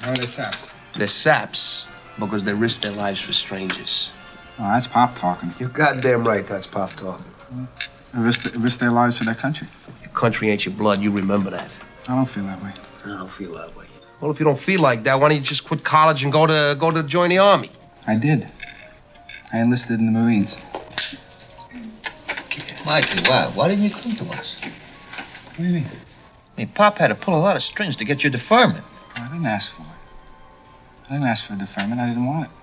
How 0.02 0.10
are 0.10 0.26
saps? 0.26 0.74
They're 0.96 1.06
saps 1.06 1.86
because 2.18 2.44
they 2.44 2.54
risk 2.54 2.80
their 2.80 2.92
lives 2.92 3.20
for 3.20 3.32
strangers. 3.32 4.10
Oh, 4.60 4.64
that's 4.72 4.88
Pop 4.88 5.14
talking. 5.14 5.50
You're 5.60 5.70
goddamn 5.70 6.24
right 6.24 6.46
that's 6.46 6.66
Pop 6.66 6.92
talking. 6.94 7.24
They 8.14 8.20
risk, 8.20 8.42
they 8.52 8.58
risk 8.58 8.80
their 8.80 8.90
lives 8.90 9.18
for 9.18 9.24
their 9.24 9.34
country. 9.36 9.68
Your 10.02 10.10
country 10.12 10.50
ain't 10.50 10.64
your 10.64 10.74
blood, 10.74 11.00
you 11.00 11.10
remember 11.12 11.50
that. 11.50 11.70
I 12.08 12.14
don't 12.16 12.26
feel 12.28 12.44
that 12.44 12.60
way. 12.62 12.70
I 13.04 13.18
don't 13.18 13.30
feel 13.30 13.54
that 13.54 13.76
way. 13.76 13.84
Well, 14.20 14.30
if 14.32 14.40
you 14.40 14.44
don't 14.44 14.58
feel 14.58 14.80
like 14.80 15.04
that, 15.04 15.20
why 15.20 15.28
don't 15.28 15.38
you 15.38 15.44
just 15.44 15.64
quit 15.64 15.84
college 15.84 16.24
and 16.24 16.32
go 16.32 16.46
to 16.46 16.76
go 16.78 16.90
to 16.90 17.02
join 17.04 17.30
the 17.30 17.38
army? 17.38 17.70
I 18.06 18.16
did. 18.16 18.48
I 19.52 19.60
enlisted 19.60 19.98
in 19.98 20.06
the 20.06 20.12
Marines. 20.12 20.58
Mikey, 22.84 23.20
why? 23.28 23.50
Why 23.54 23.68
didn't 23.68 23.84
you 23.84 23.90
come 23.90 24.16
to 24.16 24.24
us? 24.30 24.56
What 24.60 25.56
do 25.58 25.64
you 25.64 25.72
mean? 25.72 25.86
I 26.56 26.60
mean, 26.60 26.68
Pop 26.68 26.98
had 26.98 27.08
to 27.08 27.14
pull 27.14 27.34
a 27.34 27.40
lot 27.40 27.56
of 27.56 27.62
strings 27.62 27.96
to 27.96 28.04
get 28.04 28.22
your 28.22 28.30
deferment. 28.30 28.84
I 29.16 29.26
didn't 29.28 29.46
ask 29.46 29.70
for 29.70 29.82
it. 29.82 29.87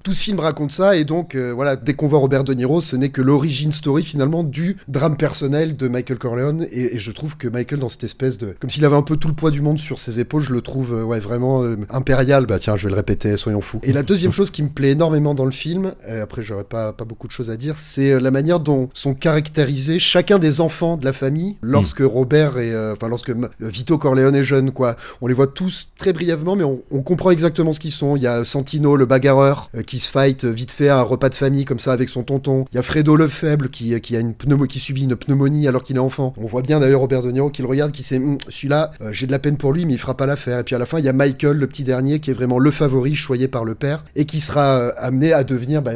Tout 0.04 0.14
ce 0.14 0.24
film 0.24 0.40
raconte 0.40 0.72
ça, 0.72 0.96
et 0.96 1.04
donc, 1.04 1.36
euh, 1.36 1.52
voilà, 1.52 1.76
dès 1.76 1.94
qu'on 1.94 2.08
voit 2.08 2.20
Robert 2.20 2.44
De 2.44 2.54
Niro, 2.54 2.82
ce 2.82 2.96
n'est 2.96 3.10
que 3.10 3.22
l'origine 3.22 3.72
story, 3.72 4.04
finalement, 4.04 4.44
du 4.44 4.78
drame 4.88 5.18
personnel 5.18 5.76
de 5.76 5.88
Michael 5.88 6.18
Corleone, 6.18 6.68
et, 6.72 6.96
et 6.96 7.00
je 7.00 7.12
trouve 7.12 7.38
que 7.38 7.48
Michael, 7.48 7.80
dans 7.80 7.90
cette 7.90 8.04
espèce 8.04 8.38
de... 8.38 8.56
Comme 8.60 8.70
s'il 8.70 8.86
avait 8.86 8.96
un 8.96 9.02
peu 9.02 9.18
tout 9.18 9.28
le 9.28 9.34
poids 9.34 9.52
du 9.52 9.62
monde 9.62 9.80
sur 9.80 10.00
ses 10.00 10.20
épaules, 10.20 10.44
je 10.44 10.54
le 10.54 10.62
trouve, 10.62 10.94
euh, 10.94 11.04
ouais, 11.04 11.20
vraiment 11.20 11.64
euh, 11.64 11.78
impérial. 11.90 12.46
Bah 12.46 12.60
tiens, 12.60 12.76
je 12.78 12.84
vais 12.84 12.90
le 12.90 12.96
répéter, 12.96 13.38
soyons 13.38 13.62
fous. 13.62 13.80
Et 13.84 13.94
la 13.94 14.04
deuxième 14.04 14.32
chose 14.32 14.52
qui 14.52 14.62
me 14.64 14.70
plaît 14.70 14.92
énormément 14.92 15.34
dans 15.34 15.46
le 15.46 15.52
film, 15.52 15.94
et 16.08 16.20
après 16.20 16.44
j'aurais 16.44 16.64
pas, 16.64 16.94
pas 16.94 17.06
beaucoup 17.06 17.28
de 17.28 17.32
choses 17.32 17.50
à 17.50 17.58
dire, 17.58 17.78
c'est 17.78 18.20
la 18.20 18.32
manière 18.32 18.60
dont 18.60 18.90
sont 18.94 19.14
caractérisés 19.14 20.00
chacun 20.00 20.40
des 20.40 20.62
enfants 20.62 20.98
de 20.98 21.06
la 21.06 21.14
famille 21.14 21.58
lorsque 21.62 22.02
Robert 22.02 22.58
et... 22.58 22.74
Enfin, 22.92 23.08
lorsque 23.08 23.32
Vito 23.60 23.98
Corleone 23.98 24.36
est 24.36 24.44
jeune, 24.44 24.72
quoi. 24.72 24.96
On 25.22 25.28
les 25.28 25.34
voit 25.34 25.48
tous 25.48 25.88
très 25.98 26.14
brièvement, 26.14 26.56
mais 26.56 26.64
on, 26.64 26.82
on 26.92 27.02
comprend 27.02 27.32
exactement 27.32 27.74
ce 27.74 27.80
qu'ils 27.80 27.92
sont. 27.92 28.16
Il 28.16 28.24
y 28.24 28.28
a 28.28 28.35
Santino, 28.44 28.96
le 28.96 29.06
bagarreur, 29.06 29.70
euh, 29.76 29.82
qui 29.82 30.00
se 30.00 30.10
fight 30.10 30.46
euh, 30.46 30.52
vite 30.52 30.72
fait 30.72 30.90
à 30.90 31.00
un 31.00 31.02
repas 31.02 31.30
de 31.30 31.36
famille 31.36 31.66
comme 31.66 31.80
ça 31.80 31.94
avec 31.94 32.10
son 32.10 32.24
tonton. 32.24 32.66
Il 32.72 32.76
y 32.76 32.80
a 32.80 32.84
Fredo 32.84 33.16
le 33.16 33.28
faible 33.28 33.70
qui, 33.70 33.94
euh, 33.94 34.00
qui 34.00 34.16
a 34.16 34.20
une 34.20 34.34
pneumo 34.34 34.66
qui 34.66 34.80
subit 34.80 35.04
une 35.04 35.16
pneumonie 35.16 35.68
alors 35.68 35.84
qu'il 35.84 35.96
est 35.96 36.00
enfant. 36.00 36.34
On 36.38 36.46
voit 36.46 36.62
bien 36.62 36.80
d'ailleurs 36.80 37.02
Robert 37.02 37.22
De 37.22 37.32
Niro 37.32 37.50
qui 37.50 37.62
le 37.62 37.68
regarde, 37.68 37.92
qui 37.92 38.04
sait 38.04 38.18
Hum, 38.18 38.38
celui-là, 38.48 38.92
j'ai 39.12 39.28
de 39.28 39.32
la 39.32 39.40
peine 39.40 39.58
pour 39.58 39.74
lui, 39.74 39.86
mais 39.86 39.94
il 39.94 40.00
fera 40.00 40.16
pas 40.16 40.26
l'affaire. 40.26 40.60
Et 40.60 40.64
puis 40.64 40.74
à 40.74 40.80
la 40.80 40.86
fin, 40.86 41.00
il 41.00 41.06
y 41.06 41.10
a 41.10 41.14
Michael, 41.14 41.58
le 41.58 41.68
petit 41.68 41.84
dernier, 41.84 42.20
qui 42.20 42.32
est 42.32 42.34
vraiment 42.34 42.60
le 42.60 42.72
favori 42.72 43.16
choyé 43.16 43.48
par 43.48 43.66
le 43.66 43.76
père 43.76 44.04
et 44.16 44.26
qui 44.26 44.40
sera 44.40 44.88
amené 44.98 45.34
à 45.34 45.44
devenir 45.44 45.82
bah, 45.82 45.92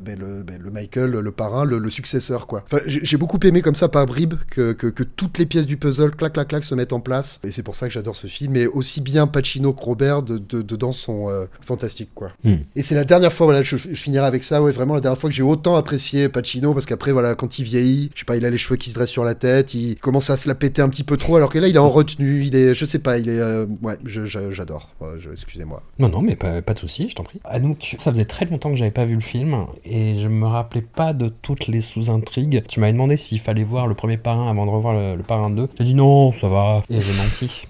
bah, 0.00 0.12
le, 0.18 0.42
bah, 0.42 0.54
le 0.58 0.70
Michael, 0.70 1.10
le 1.10 1.30
parrain, 1.30 1.64
le, 1.64 1.88
successeur 1.90 2.46
quoi. 2.46 2.64
Enfin, 2.66 2.82
j'ai 2.86 3.16
beaucoup 3.16 3.38
aimé 3.44 3.62
comme 3.62 3.74
ça 3.74 3.88
par 3.88 4.04
bribes 4.06 4.34
que, 4.50 4.72
que, 4.72 5.02
toutes 5.02 5.38
les 5.38 5.46
pièces 5.46 5.66
du 5.66 5.76
puzzle, 5.76 6.14
clac 6.14 6.34
clac 6.34 6.48
clac, 6.48 6.64
se 6.64 6.74
mettent 6.74 6.92
en 6.92 7.00
place. 7.00 7.40
Et 7.44 7.50
c'est 7.50 7.62
pour 7.62 7.76
ça 7.76 7.86
que 7.86 7.92
j'adore 7.92 8.16
ce 8.16 8.26
film. 8.26 8.56
Et 8.56 8.66
aussi 8.66 9.00
bien 9.00 9.26
Pacino 9.26 9.72
que 9.72 9.82
Robert 9.82 10.22
de, 10.22 10.38
sont 10.92 11.28
euh, 11.28 11.46
fantastiques 11.78 12.10
quoi. 12.14 12.32
Hmm. 12.44 12.56
Et 12.74 12.82
c'est 12.82 12.94
la 12.94 13.04
dernière 13.04 13.32
fois, 13.32 13.46
voilà, 13.46 13.62
je, 13.62 13.76
je 13.76 13.94
finirai 13.94 14.26
avec 14.26 14.44
ça, 14.44 14.62
ouais, 14.62 14.72
vraiment 14.72 14.94
la 14.94 15.00
dernière 15.00 15.18
fois 15.18 15.30
que 15.30 15.36
j'ai 15.36 15.42
autant 15.42 15.76
apprécié 15.76 16.28
Pacino, 16.28 16.74
parce 16.74 16.86
qu'après, 16.86 17.12
voilà, 17.12 17.34
quand 17.34 17.58
il 17.58 17.64
vieillit, 17.64 18.10
je 18.14 18.20
sais 18.20 18.24
pas, 18.24 18.36
il 18.36 18.44
a 18.44 18.50
les 18.50 18.58
cheveux 18.58 18.76
qui 18.76 18.90
se 18.90 18.94
dressent 18.94 19.10
sur 19.10 19.24
la 19.24 19.34
tête, 19.34 19.74
il 19.74 19.96
commence 19.96 20.30
à 20.30 20.36
se 20.36 20.48
la 20.48 20.54
péter 20.54 20.82
un 20.82 20.88
petit 20.88 21.04
peu 21.04 21.16
trop, 21.16 21.36
alors 21.36 21.50
que 21.50 21.58
là, 21.58 21.68
il 21.68 21.76
est 21.76 21.80
en 21.80 21.90
retenue, 21.90 22.44
il 22.44 22.56
est, 22.56 22.74
je 22.74 22.84
sais 22.84 22.98
pas, 22.98 23.18
il 23.18 23.28
est, 23.28 23.38
euh, 23.38 23.66
ouais, 23.82 23.96
j'adore, 24.04 24.94
Ouais, 25.00 25.08
excusez-moi. 25.32 25.82
Non, 25.98 26.08
non, 26.08 26.22
mais 26.22 26.36
pas, 26.36 26.62
pas 26.62 26.74
de 26.74 26.78
souci, 26.78 27.08
je 27.08 27.14
t'en 27.14 27.22
prie. 27.22 27.40
Anouk, 27.44 27.94
ça 27.98 28.10
faisait 28.10 28.24
très 28.24 28.46
longtemps 28.46 28.70
que 28.70 28.76
j'avais 28.76 28.90
pas 28.90 29.04
vu 29.04 29.14
le 29.14 29.20
film 29.20 29.66
et 29.84 30.18
je 30.20 30.28
me 30.28 30.46
rappelais 30.46 30.82
pas 30.82 31.12
de 31.12 31.28
toutes 31.28 31.68
les 31.68 31.80
sous-intrigues. 31.80 32.64
Tu 32.68 32.80
m'avais 32.80 32.92
demandé 32.92 33.16
s'il 33.16 33.40
fallait 33.40 33.64
voir 33.64 33.86
le 33.86 33.94
premier 33.94 34.16
parrain 34.16 34.50
avant 34.50 34.66
de 34.66 34.70
revoir 34.70 34.94
le, 34.94 35.16
le 35.16 35.22
parrain 35.22 35.50
2. 35.50 35.68
J'ai 35.78 35.84
dit 35.84 35.94
non, 35.94 36.32
ça 36.32 36.48
va. 36.48 36.82
Et 36.90 37.00
j'ai 37.00 37.12
menti. 37.14 37.66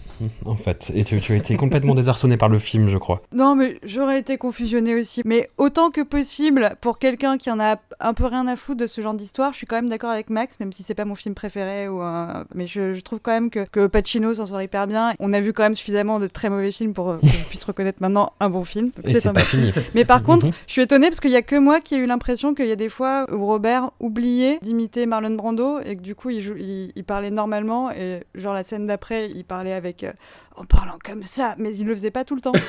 En 0.46 0.56
fait, 0.56 0.90
et 0.94 1.04
tu, 1.04 1.20
tu 1.20 1.32
as 1.32 1.36
été 1.36 1.56
complètement 1.56 1.94
désarçonné 1.94 2.36
par 2.36 2.48
le 2.48 2.58
film, 2.58 2.88
je 2.88 2.98
crois. 2.98 3.22
Non, 3.32 3.54
mais 3.54 3.78
j'aurais 3.84 4.18
été 4.18 4.36
confusionnée 4.38 4.94
aussi. 4.94 5.22
Mais 5.24 5.48
autant 5.58 5.90
que 5.90 6.00
possible, 6.00 6.76
pour 6.80 6.98
quelqu'un 6.98 7.38
qui 7.38 7.50
en 7.50 7.60
a 7.60 7.76
un 8.00 8.14
peu 8.14 8.24
rien 8.26 8.46
à 8.46 8.56
foutre 8.56 8.78
de 8.80 8.86
ce 8.86 9.00
genre 9.00 9.14
d'histoire, 9.14 9.52
je 9.52 9.58
suis 9.58 9.66
quand 9.66 9.76
même 9.76 9.88
d'accord 9.88 10.10
avec 10.10 10.30
Max, 10.30 10.58
même 10.60 10.72
si 10.72 10.82
c'est 10.82 10.94
pas 10.94 11.04
mon 11.04 11.14
film 11.14 11.34
préféré. 11.34 11.88
Ou 11.88 12.00
un- 12.00 12.44
Mais 12.54 12.66
je, 12.66 12.94
je 12.94 13.00
trouve 13.00 13.20
quand 13.20 13.32
même 13.32 13.50
que, 13.50 13.64
que 13.70 13.86
Pacino 13.86 14.34
s'en 14.34 14.46
sort 14.46 14.62
hyper 14.62 14.86
bien. 14.86 15.12
On 15.20 15.32
a 15.32 15.40
vu 15.40 15.52
quand 15.52 15.62
même 15.62 15.74
suffisamment 15.76 16.18
de 16.20 16.26
très 16.26 16.48
mauvais 16.50 16.70
films 16.72 16.92
pour 16.92 17.10
euh, 17.10 17.18
je 17.22 17.44
puisse 17.48 17.64
reconnaître 17.64 17.98
maintenant 18.00 18.32
un 18.40 18.50
bon 18.50 18.64
film. 18.64 18.90
Donc 18.96 19.08
Et 19.08 19.14
c'est 19.14 19.28
un 19.28 19.32
pas 19.32 19.40
fini. 19.40 19.72
Mais 19.94 20.04
par 20.04 20.22
contre, 20.22 20.46
je 20.66 20.72
suis 20.72 20.82
étonnée 20.82 21.08
parce 21.08 21.20
qu'il 21.20 21.30
y 21.30 21.36
a 21.36 21.42
que 21.42 21.56
moi 21.56 21.80
qui 21.80 21.94
ai 21.94 21.98
eu 21.98 22.06
l'impression 22.06 22.54
qu'il 22.54 22.66
y 22.66 22.72
a 22.72 22.76
des 22.76 22.88
fois 22.88 23.26
où 23.32 23.44
Robert 23.46 23.90
oubliait 24.00 24.58
d'imiter 24.62 25.06
Marlon 25.06 25.34
Brando 25.34 25.78
et 25.80 25.96
que 25.96 26.02
du 26.02 26.14
coup 26.14 26.30
il, 26.30 26.38
il, 26.58 26.92
il 26.94 27.04
parlait 27.04 27.30
normalement 27.30 27.90
et 27.90 28.20
genre 28.34 28.54
la 28.54 28.64
scène 28.64 28.86
d'après 28.86 29.28
il 29.30 29.44
parlait 29.44 29.72
avec 29.72 30.04
euh, 30.04 30.07
en 30.56 30.64
parlant 30.64 30.98
comme 31.04 31.22
ça, 31.24 31.54
mais 31.58 31.76
il 31.76 31.86
le 31.86 31.94
faisait 31.94 32.10
pas 32.10 32.24
tout 32.24 32.34
le 32.34 32.40
temps. 32.40 32.52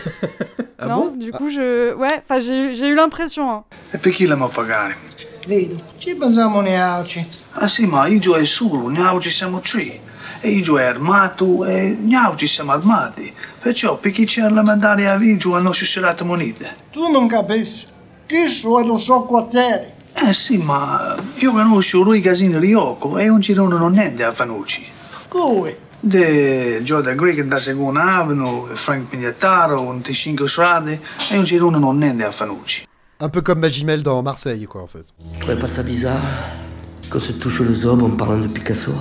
Ah 0.81 0.85
non, 0.87 1.07
bon 1.09 1.17
du 1.17 1.29
coup 1.33 1.49
je 1.49 1.93
ouais, 1.93 2.21
enfin 2.23 2.39
j'ai 2.39 2.73
j'ai 2.73 2.87
eu 2.87 2.95
l'impression. 2.95 3.49
hein. 3.51 3.63
E 3.93 3.97
per 3.97 4.13
chi 4.13 4.25
la 4.25 4.37
può 4.37 4.47
pagare? 4.47 4.95
Vedo, 5.45 5.75
ci 5.97 6.15
pensiamo 6.15 6.61
neauci. 6.61 7.27
Ah 7.55 7.67
sì, 7.67 7.85
ma 7.85 8.07
io 8.07 8.35
è 8.37 8.45
solo, 8.45 8.87
noi 8.89 9.19
ci 9.19 9.29
siamo 9.29 9.59
tre. 9.59 9.99
E 10.39 10.49
io 10.51 10.77
è 10.79 10.83
armato 10.85 11.65
e 11.65 11.97
noi 11.99 12.37
ci 12.37 12.47
siamo 12.47 12.71
armati. 12.71 13.33
Perciò 13.59 13.97
per 13.97 14.13
chi 14.13 14.23
c'è 14.25 14.47
la 14.47 14.63
medaglia 14.63 15.11
a 15.11 15.17
Vigio 15.17 15.53
hanno 15.53 15.73
scelto 15.73 16.23
monete. 16.23 16.73
Tu 16.93 17.11
non 17.11 17.27
capisci. 17.27 17.85
Chi 18.25 18.47
sono 18.47 18.93
il 18.93 18.99
suo 19.01 19.23
quartiere? 19.23 19.95
Eh 20.13 20.31
sì, 20.31 20.57
ma 20.59 21.17
io 21.39 21.51
conosco 21.51 22.01
lui 22.03 22.21
Casino 22.21 22.57
Rioco 22.57 23.17
e 23.17 23.25
non 23.25 23.41
ci 23.41 23.53
sono 23.53 23.89
niente 23.89 24.23
a 24.23 24.31
Fanucci. 24.31 24.85
Come? 25.27 25.75
De 26.01 26.81
Jordan 26.83 27.15
Greek 27.15 27.43
da 27.47 27.59
Seconda 27.59 28.19
Avenue, 28.19 28.67
Frank 28.73 29.09
Pignataro, 29.09 29.89
un 29.91 29.99
T5 29.99 30.45
strade 30.45 30.99
e 31.31 31.35
non 31.35 31.45
ci 31.45 31.57
sono 31.57 31.91
niente 31.91 32.23
a 32.23 32.31
Fanucci. 32.31 32.87
Un 33.21 33.29
peu 33.29 33.41
comme 33.41 33.59
Magimel 33.59 34.01
dans 34.01 34.23
Marseille, 34.23 34.65
quoi, 34.65 34.81
en 34.81 34.87
fait. 34.87 35.03
Tu 35.33 35.39
trouvais 35.39 35.57
pas 35.57 35.67
ça 35.67 35.83
bizarre 35.83 36.21
qu'on 37.09 37.19
se 37.19 37.33
touche 37.33 37.59
le 37.59 37.73
zob 37.73 38.01
en 38.01 38.11
parlant 38.11 38.37
de 38.37 38.47
Picasso 38.47 38.93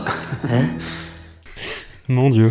Hein 0.51 0.67
Mon 2.09 2.31
dieu. 2.31 2.51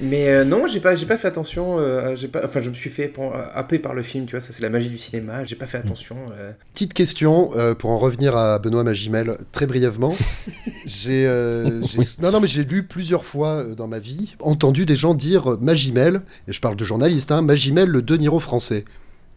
Mais 0.00 0.28
euh, 0.28 0.44
non, 0.44 0.66
j'ai 0.68 0.78
pas, 0.78 0.94
j'ai 0.94 1.06
pas 1.06 1.18
fait 1.18 1.26
attention. 1.28 1.78
euh, 1.80 2.14
j'ai 2.14 2.28
pas, 2.28 2.42
enfin, 2.44 2.60
je 2.60 2.70
me 2.70 2.74
suis 2.74 2.90
fait 2.90 3.08
pour- 3.08 3.34
happer 3.34 3.78
par 3.80 3.94
le 3.94 4.02
film, 4.02 4.26
tu 4.26 4.32
vois. 4.32 4.40
Ça, 4.40 4.52
c'est 4.52 4.62
la 4.62 4.68
magie 4.68 4.88
du 4.90 4.98
cinéma. 4.98 5.44
J'ai 5.44 5.56
pas 5.56 5.66
fait 5.66 5.78
attention. 5.78 6.16
euh. 6.38 6.52
Petite 6.74 6.94
question, 6.94 7.50
euh, 7.56 7.74
pour 7.74 7.90
en 7.90 7.98
revenir 7.98 8.36
à 8.36 8.58
Benoît 8.58 8.84
Magimel, 8.84 9.38
très 9.52 9.66
brièvement. 9.66 10.14
j'ai, 10.86 11.26
euh, 11.26 11.82
j'ai- 11.82 11.98
non, 12.22 12.30
non, 12.30 12.40
mais 12.40 12.46
j'ai 12.46 12.62
lu 12.64 12.84
plusieurs 12.84 13.24
fois 13.24 13.48
euh, 13.64 13.74
dans 13.74 13.88
ma 13.88 13.98
vie, 13.98 14.36
entendu 14.40 14.86
des 14.86 14.96
gens 14.96 15.14
dire 15.14 15.52
euh, 15.52 15.58
Magimel, 15.60 16.20
et 16.46 16.52
je 16.52 16.60
parle 16.60 16.76
de 16.76 16.84
journalistes, 16.84 17.32
hein, 17.32 17.42
Magimel, 17.42 17.88
le 17.88 18.02
De 18.02 18.16
Niro 18.16 18.38
français. 18.38 18.84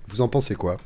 Vous 0.10 0.22
en 0.22 0.28
pensez 0.28 0.56
quoi? 0.56 0.78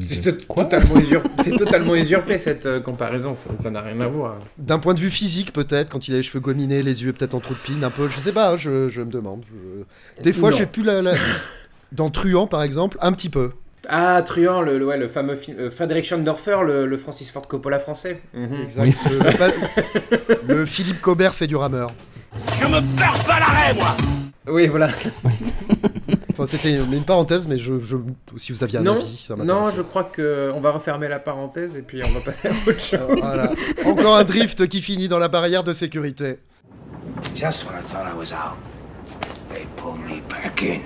C'est 0.00 0.22
to- 0.22 0.54
totalement, 0.54 0.94
usur- 0.96 1.22
c'est 1.42 1.56
totalement 1.56 1.94
usurpé 1.94 2.38
cette 2.38 2.64
euh, 2.66 2.80
comparaison. 2.80 3.34
Ça 3.36 3.70
n'a 3.70 3.82
rien 3.82 4.00
à 4.00 4.06
voir. 4.06 4.38
D'un 4.58 4.78
point 4.78 4.94
de 4.94 5.00
vue 5.00 5.10
physique, 5.10 5.52
peut-être, 5.52 5.90
quand 5.90 6.08
il 6.08 6.14
a 6.14 6.16
les 6.18 6.22
cheveux 6.22 6.40
gominés, 6.40 6.82
les 6.82 7.02
yeux 7.02 7.12
peut-être 7.12 7.34
en 7.34 7.40
trou 7.40 7.52
de 7.54 7.58
pine, 7.58 7.84
un 7.84 7.90
peu, 7.90 8.08
je 8.08 8.18
sais 8.18 8.32
pas, 8.32 8.52
hein, 8.52 8.56
je, 8.56 8.88
je 8.88 9.02
me 9.02 9.10
demande. 9.10 9.42
je- 10.16 10.22
Des 10.22 10.32
fois, 10.32 10.50
j'ai 10.50 10.66
plus 10.66 10.82
la. 10.82 11.02
la- 11.02 11.14
Dans 11.92 12.08
Truand, 12.08 12.46
par 12.46 12.62
exemple, 12.62 12.96
un 13.02 13.12
petit 13.12 13.28
peu. 13.28 13.50
Ah, 13.88 14.22
Truand, 14.22 14.62
le, 14.62 14.78
le- 14.78 14.86
ouais, 14.86 14.96
le 14.96 15.08
fameux 15.08 15.34
film. 15.34 15.56
euh, 15.58 15.70
Frédéric 15.70 16.04
Schoendorfer, 16.04 16.58
le, 16.64 16.86
le 16.86 16.96
Francis 16.96 17.30
Ford 17.30 17.46
Coppola 17.48 17.78
français. 17.78 18.20
Mhm. 18.34 18.62
Exact. 18.64 18.96
Le, 20.48 20.54
le 20.54 20.66
Philippe 20.66 21.00
Cobert 21.00 21.34
fait 21.34 21.46
du 21.46 21.56
rameur. 21.56 21.92
Je 22.58 22.64
me 22.66 22.96
perds 22.98 23.24
pas 23.26 23.40
l'arrêt, 23.40 23.74
moi 23.74 23.96
Oui, 24.50 24.66
voilà. 24.68 24.88
Enfin, 26.32 26.46
c'était 26.46 26.74
une, 26.74 26.92
une 26.92 27.04
parenthèse, 27.04 27.46
mais 27.46 27.58
je, 27.58 27.80
je- 27.82 27.96
si 28.38 28.52
vous 28.52 28.64
aviez 28.64 28.78
un 28.78 28.82
non, 28.82 28.94
avis, 28.96 29.16
ça 29.16 29.36
non, 29.36 29.44
m'intéresse. 29.44 29.74
je 29.76 29.82
crois 29.82 30.04
que 30.04 30.50
on 30.54 30.60
va 30.60 30.70
refermer 30.70 31.06
la 31.08 31.18
parenthèse 31.18 31.76
et 31.76 31.82
puis 31.82 32.00
on 32.04 32.10
va 32.12 32.20
passer 32.20 32.48
à 32.48 32.52
autre 32.66 32.80
chose. 32.80 33.00
Voilà. 33.22 33.50
Encore 33.84 34.16
un 34.16 34.24
drift 34.24 34.66
qui 34.68 34.80
finit 34.80 35.06
dans 35.08 35.18
la 35.18 35.28
barrière 35.28 35.64
de 35.64 35.72
sécurité. 35.74 36.38
Just 37.36 37.66
when 37.66 37.74
I 37.78 37.82
thought 37.82 38.06
I 38.06 38.16
was 38.16 38.32
out, 38.32 38.56
they 39.52 39.66
pulled 39.76 39.98
me 40.00 40.22
back 40.28 40.62
in. 40.62 40.80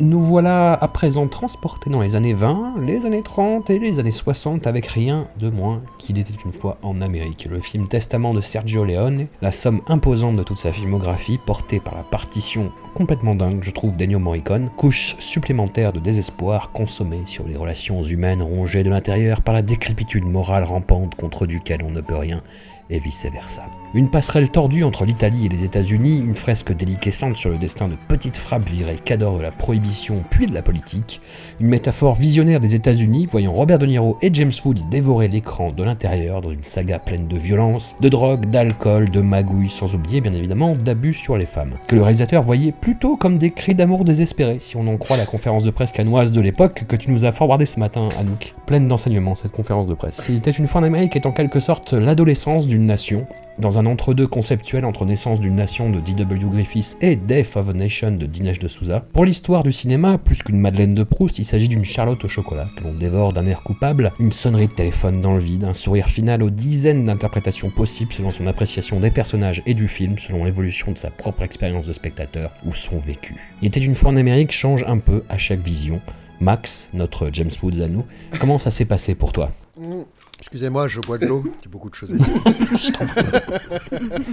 Nous 0.00 0.20
voilà 0.20 0.72
à 0.72 0.88
présent 0.88 1.28
transportés 1.28 1.88
dans 1.88 2.00
les 2.00 2.16
années 2.16 2.32
20, 2.32 2.80
les 2.80 3.06
années 3.06 3.22
30 3.22 3.70
et 3.70 3.78
les 3.78 4.00
années 4.00 4.10
60 4.10 4.66
avec 4.66 4.86
rien 4.86 5.28
de 5.38 5.50
moins 5.50 5.82
qu'il 5.98 6.18
était 6.18 6.34
une 6.44 6.52
fois 6.52 6.78
en 6.82 7.00
Amérique. 7.00 7.46
Le 7.48 7.60
film 7.60 7.86
Testament 7.86 8.34
de 8.34 8.40
Sergio 8.40 8.84
Leone, 8.84 9.28
la 9.40 9.52
somme 9.52 9.82
imposante 9.86 10.34
de 10.34 10.42
toute 10.42 10.58
sa 10.58 10.72
filmographie, 10.72 11.38
portée 11.38 11.78
par 11.78 11.94
la 11.94 12.02
partition 12.02 12.72
complètement 12.94 13.36
dingue, 13.36 13.62
je 13.62 13.70
trouve, 13.70 13.96
d'Ennio 13.96 14.18
Morricone, 14.18 14.68
couche 14.76 15.14
supplémentaire 15.20 15.92
de 15.92 16.00
désespoir 16.00 16.72
consommée 16.72 17.22
sur 17.26 17.46
les 17.46 17.56
relations 17.56 18.02
humaines 18.02 18.42
rongées 18.42 18.82
de 18.82 18.90
l'intérieur 18.90 19.42
par 19.42 19.54
la 19.54 19.62
décrépitude 19.62 20.24
morale 20.24 20.64
rampante 20.64 21.14
contre 21.14 21.46
duquel 21.46 21.82
on 21.84 21.90
ne 21.90 22.00
peut 22.00 22.16
rien 22.16 22.42
et 22.90 22.98
vice-versa. 22.98 23.62
Une 23.94 24.10
passerelle 24.10 24.50
tordue 24.50 24.82
entre 24.82 25.04
l'Italie 25.04 25.46
et 25.46 25.48
les 25.48 25.64
États-Unis, 25.64 26.18
une 26.18 26.34
fresque 26.34 26.72
déliquescente 26.72 27.36
sur 27.36 27.50
le 27.50 27.58
destin 27.58 27.88
de 27.88 27.96
petites 28.08 28.36
frappes 28.36 28.68
virées 28.68 28.96
cadors 28.96 29.38
de 29.38 29.42
la 29.42 29.52
prohibition 29.52 30.22
puis 30.30 30.46
de 30.46 30.54
la 30.54 30.62
politique, 30.62 31.20
une 31.60 31.68
métaphore 31.68 32.16
visionnaire 32.16 32.60
des 32.60 32.74
États-Unis 32.74 33.26
voyant 33.30 33.52
Robert 33.52 33.78
De 33.78 33.86
Niro 33.86 34.18
et 34.20 34.34
James 34.34 34.52
Woods 34.64 34.88
dévorer 34.90 35.28
l'écran 35.28 35.70
de 35.70 35.82
l'intérieur 35.84 36.40
dans 36.40 36.50
une 36.50 36.64
saga 36.64 36.98
pleine 36.98 37.28
de 37.28 37.38
violence, 37.38 37.94
de 38.00 38.08
drogue, 38.08 38.46
d'alcool, 38.46 39.10
de 39.10 39.20
magouilles, 39.20 39.68
sans 39.68 39.94
oublier 39.94 40.20
bien 40.20 40.32
évidemment 40.32 40.74
d'abus 40.74 41.14
sur 41.14 41.36
les 41.36 41.46
femmes, 41.46 41.74
que 41.86 41.94
le 41.94 42.02
réalisateur 42.02 42.42
voyait 42.42 42.72
plutôt 42.72 43.16
comme 43.16 43.38
des 43.38 43.50
cris 43.50 43.74
d'amour 43.74 44.04
désespérés, 44.04 44.58
si 44.60 44.76
on 44.76 44.86
en 44.88 44.96
croit 44.96 45.16
la 45.16 45.26
conférence 45.26 45.64
de 45.64 45.70
presse 45.70 45.92
canoise 45.92 46.32
de 46.32 46.40
l'époque 46.40 46.84
que 46.88 46.96
tu 46.96 47.10
nous 47.10 47.24
as 47.24 47.32
forwardé 47.32 47.66
ce 47.66 47.78
matin, 47.78 48.08
Anouk. 48.18 48.54
Pleine 48.66 48.88
d'enseignements 48.88 49.34
cette 49.34 49.52
conférence 49.52 49.86
de 49.86 49.94
presse. 49.94 50.20
Il 50.28 50.36
était 50.36 50.50
une 50.50 50.66
fois 50.66 50.80
en 50.80 50.84
Amérique 50.84 51.16
est 51.16 51.26
en 51.26 51.32
quelque 51.32 51.60
sorte 51.60 51.92
l'adolescence 51.92 52.66
d'une 52.74 52.86
nation, 52.86 53.24
dans 53.60 53.78
un 53.78 53.86
entre-deux 53.86 54.26
conceptuel 54.26 54.84
entre 54.84 55.04
Naissance 55.04 55.38
d'une 55.38 55.54
nation 55.54 55.90
de 55.90 56.00
D.W. 56.00 56.46
Griffiths 56.50 56.96
et 57.00 57.14
Death 57.14 57.56
of 57.56 57.68
a 57.68 57.72
Nation 57.72 58.10
de 58.10 58.26
Dinesh 58.26 58.58
de 58.58 58.66
Souza. 58.66 58.98
Pour 59.12 59.24
l'histoire 59.24 59.62
du 59.62 59.70
cinéma, 59.70 60.18
plus 60.18 60.42
qu'une 60.42 60.58
Madeleine 60.58 60.92
de 60.92 61.04
Proust, 61.04 61.38
il 61.38 61.44
s'agit 61.44 61.68
d'une 61.68 61.84
Charlotte 61.84 62.24
au 62.24 62.28
chocolat 62.28 62.66
que 62.76 62.82
l'on 62.82 62.92
dévore 62.92 63.32
d'un 63.32 63.46
air 63.46 63.62
coupable, 63.62 64.10
une 64.18 64.32
sonnerie 64.32 64.66
de 64.66 64.72
téléphone 64.72 65.20
dans 65.20 65.34
le 65.34 65.38
vide, 65.38 65.62
un 65.62 65.72
sourire 65.72 66.08
final 66.08 66.42
aux 66.42 66.50
dizaines 66.50 67.04
d'interprétations 67.04 67.70
possibles 67.70 68.12
selon 68.12 68.30
son 68.30 68.48
appréciation 68.48 68.98
des 68.98 69.12
personnages 69.12 69.62
et 69.66 69.74
du 69.74 69.86
film, 69.86 70.18
selon 70.18 70.44
l'évolution 70.44 70.90
de 70.90 70.98
sa 70.98 71.10
propre 71.10 71.44
expérience 71.44 71.86
de 71.86 71.92
spectateur 71.92 72.50
ou 72.66 72.72
son 72.72 72.98
vécu. 72.98 73.36
Il 73.62 73.68
était 73.68 73.78
une 73.78 73.94
fois 73.94 74.10
en 74.10 74.16
Amérique 74.16 74.50
change 74.50 74.84
un 74.88 74.98
peu 74.98 75.22
à 75.28 75.38
chaque 75.38 75.62
vision. 75.62 76.00
Max, 76.40 76.88
notre 76.92 77.30
James 77.32 77.52
Woods 77.62 77.80
à 77.80 77.86
nous, 77.86 78.04
comment 78.40 78.58
ça 78.58 78.72
s'est 78.72 78.84
passé 78.84 79.14
pour 79.14 79.32
toi? 79.32 79.52
Mm. 79.78 80.02
Excusez-moi, 80.40 80.88
je 80.88 81.00
bois 81.00 81.18
de 81.18 81.26
l'eau. 81.26 81.44
J'ai 81.62 81.70
beaucoup 81.70 81.90
de 81.90 81.94
choses 81.94 82.12
à 82.12 82.16
dire. 82.16 82.26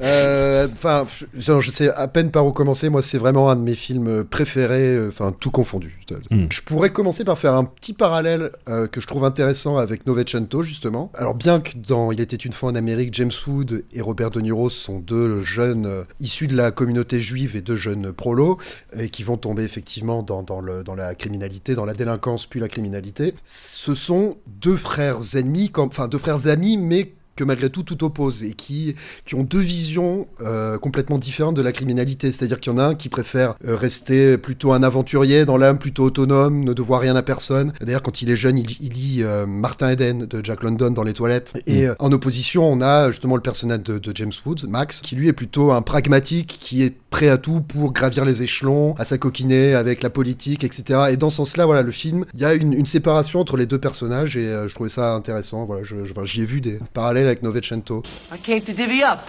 Euh, 0.00 0.52
Enfin, 0.72 1.06
je 1.34 1.60
je 1.60 1.70
sais 1.70 1.88
à 1.90 2.08
peine 2.08 2.30
par 2.30 2.46
où 2.46 2.52
commencer. 2.52 2.88
Moi, 2.88 3.02
c'est 3.02 3.18
vraiment 3.18 3.50
un 3.50 3.56
de 3.56 3.60
mes 3.60 3.74
films 3.74 4.24
préférés, 4.24 4.96
euh, 4.96 5.08
enfin, 5.08 5.32
tout 5.32 5.50
confondu. 5.50 6.00
Mm. 6.30 6.46
Je 6.50 6.60
pourrais 6.62 6.90
commencer 6.90 7.24
par 7.24 7.38
faire 7.38 7.54
un 7.54 7.64
petit 7.64 7.92
parallèle 7.92 8.50
euh, 8.68 8.86
que 8.86 9.00
je 9.00 9.06
trouve 9.06 9.24
intéressant 9.24 9.78
avec 9.78 10.06
Novecento, 10.06 10.62
justement. 10.62 11.10
Alors, 11.14 11.34
bien 11.34 11.60
que 11.60 11.76
dans 11.76 12.12
Il 12.12 12.20
était 12.20 12.36
une 12.36 12.52
fois 12.52 12.70
en 12.70 12.74
Amérique, 12.74 13.14
James 13.14 13.32
Wood 13.46 13.84
et 13.92 14.00
Robert 14.00 14.30
De 14.30 14.40
Niro 14.40 14.70
sont 14.70 14.98
deux 14.98 15.42
jeunes 15.42 15.86
euh, 15.86 16.04
issus 16.20 16.46
de 16.46 16.56
la 16.56 16.70
communauté 16.70 17.20
juive 17.20 17.56
et 17.56 17.60
deux 17.60 17.76
jeunes 17.76 18.12
prolos, 18.12 18.58
et 18.96 19.08
qui 19.08 19.22
vont 19.22 19.36
tomber 19.36 19.62
effectivement 19.62 20.22
dans, 20.22 20.42
dans 20.42 20.60
le, 20.60 20.84
dans 20.84 20.94
la 20.94 21.14
criminalité, 21.14 21.74
dans 21.74 21.84
la 21.84 21.94
délinquance, 21.94 22.46
puis 22.46 22.60
la 22.60 22.68
criminalité. 22.68 23.34
Ce 23.44 23.94
sont 23.94 24.36
deux 24.46 24.76
frères 24.76 25.31
ennemis, 25.36 25.70
comme, 25.70 25.88
enfin 25.88 26.08
deux 26.08 26.18
frères 26.18 26.46
amis, 26.46 26.76
mais 26.76 27.14
que 27.36 27.44
malgré 27.44 27.70
tout 27.70 27.82
tout 27.82 28.04
oppose 28.04 28.42
et 28.42 28.52
qui, 28.52 28.94
qui 29.24 29.34
ont 29.34 29.42
deux 29.42 29.60
visions 29.60 30.26
euh, 30.42 30.78
complètement 30.78 31.18
différentes 31.18 31.56
de 31.56 31.62
la 31.62 31.72
criminalité. 31.72 32.30
C'est-à-dire 32.30 32.60
qu'il 32.60 32.72
y 32.72 32.74
en 32.74 32.78
a 32.78 32.84
un 32.84 32.94
qui 32.94 33.08
préfère 33.08 33.54
euh, 33.66 33.76
rester 33.76 34.36
plutôt 34.38 34.72
un 34.72 34.82
aventurier 34.82 35.44
dans 35.44 35.56
l'âme, 35.56 35.78
plutôt 35.78 36.04
autonome, 36.04 36.64
ne 36.64 36.72
devoir 36.72 37.00
rien 37.00 37.16
à 37.16 37.22
personne. 37.22 37.72
D'ailleurs, 37.80 38.02
quand 38.02 38.22
il 38.22 38.30
est 38.30 38.36
jeune, 38.36 38.58
il, 38.58 38.66
il 38.80 38.92
lit 38.92 39.22
euh, 39.22 39.46
Martin 39.46 39.90
Eden 39.90 40.26
de 40.26 40.44
Jack 40.44 40.62
London 40.62 40.90
dans 40.90 41.04
les 41.04 41.14
toilettes. 41.14 41.54
Et 41.66 41.86
euh, 41.86 41.94
en 41.98 42.12
opposition, 42.12 42.70
on 42.70 42.80
a 42.82 43.10
justement 43.10 43.36
le 43.36 43.42
personnage 43.42 43.82
de, 43.82 43.98
de 43.98 44.12
James 44.14 44.32
Woods, 44.44 44.66
Max, 44.68 45.00
qui 45.00 45.16
lui 45.16 45.28
est 45.28 45.32
plutôt 45.32 45.72
un 45.72 45.82
pragmatique, 45.82 46.58
qui 46.60 46.82
est 46.82 46.96
prêt 47.12 47.28
à 47.28 47.36
tout 47.38 47.60
pour 47.60 47.92
gravir 47.92 48.24
les 48.24 48.42
échelons, 48.42 48.94
à 48.98 49.04
s'acoquiner 49.04 49.74
avec 49.74 50.02
la 50.02 50.10
politique, 50.10 50.64
etc. 50.64 51.00
Et 51.12 51.16
dans 51.16 51.30
ce 51.30 51.36
sens-là, 51.36 51.66
voilà, 51.66 51.82
le 51.82 51.92
film, 51.92 52.24
il 52.34 52.40
y 52.40 52.44
a 52.44 52.54
une, 52.54 52.72
une 52.72 52.86
séparation 52.86 53.38
entre 53.38 53.56
les 53.56 53.66
deux 53.66 53.78
personnages 53.78 54.36
et 54.36 54.46
euh, 54.48 54.66
je 54.66 54.74
trouvais 54.74 54.88
ça 54.88 55.12
intéressant. 55.14 55.64
Voilà, 55.66 55.84
je, 55.84 56.04
je- 56.04 56.14
j'y 56.24 56.40
ai 56.40 56.44
vu 56.44 56.60
des 56.60 56.80
parallèles 56.94 57.26
avec 57.26 57.42
Novecento. 57.42 58.02
I 58.32 58.38
came 58.42 58.62
to 58.62 58.72
divvy 58.72 59.02
up. 59.04 59.20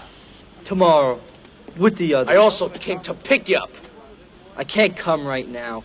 Tomorrow, 0.66 1.20
with 1.78 1.96
the 1.98 2.14
others. 2.16 2.34
I 2.34 2.38
also 2.38 2.70
came 2.70 3.00
to 3.02 3.14
pick 3.14 3.48
you 3.50 3.58
up. 3.58 3.70
I 4.58 4.64
can't 4.64 4.96
come 4.96 5.28
right 5.28 5.48
now. 5.48 5.84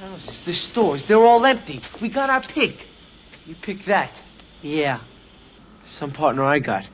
Houses, 0.00 0.42
the 0.44 0.52
stores, 0.54 1.06
they're 1.06 1.26
all 1.26 1.44
empty. 1.44 1.80
We 2.00 2.08
got 2.08 2.30
our 2.30 2.40
pick. 2.42 2.86
You 3.46 3.56
pick 3.60 3.84
that. 3.86 4.10
Yeah. 4.62 4.98
Some 5.82 6.12
partner 6.12 6.44
I 6.44 6.60
got. 6.60 6.84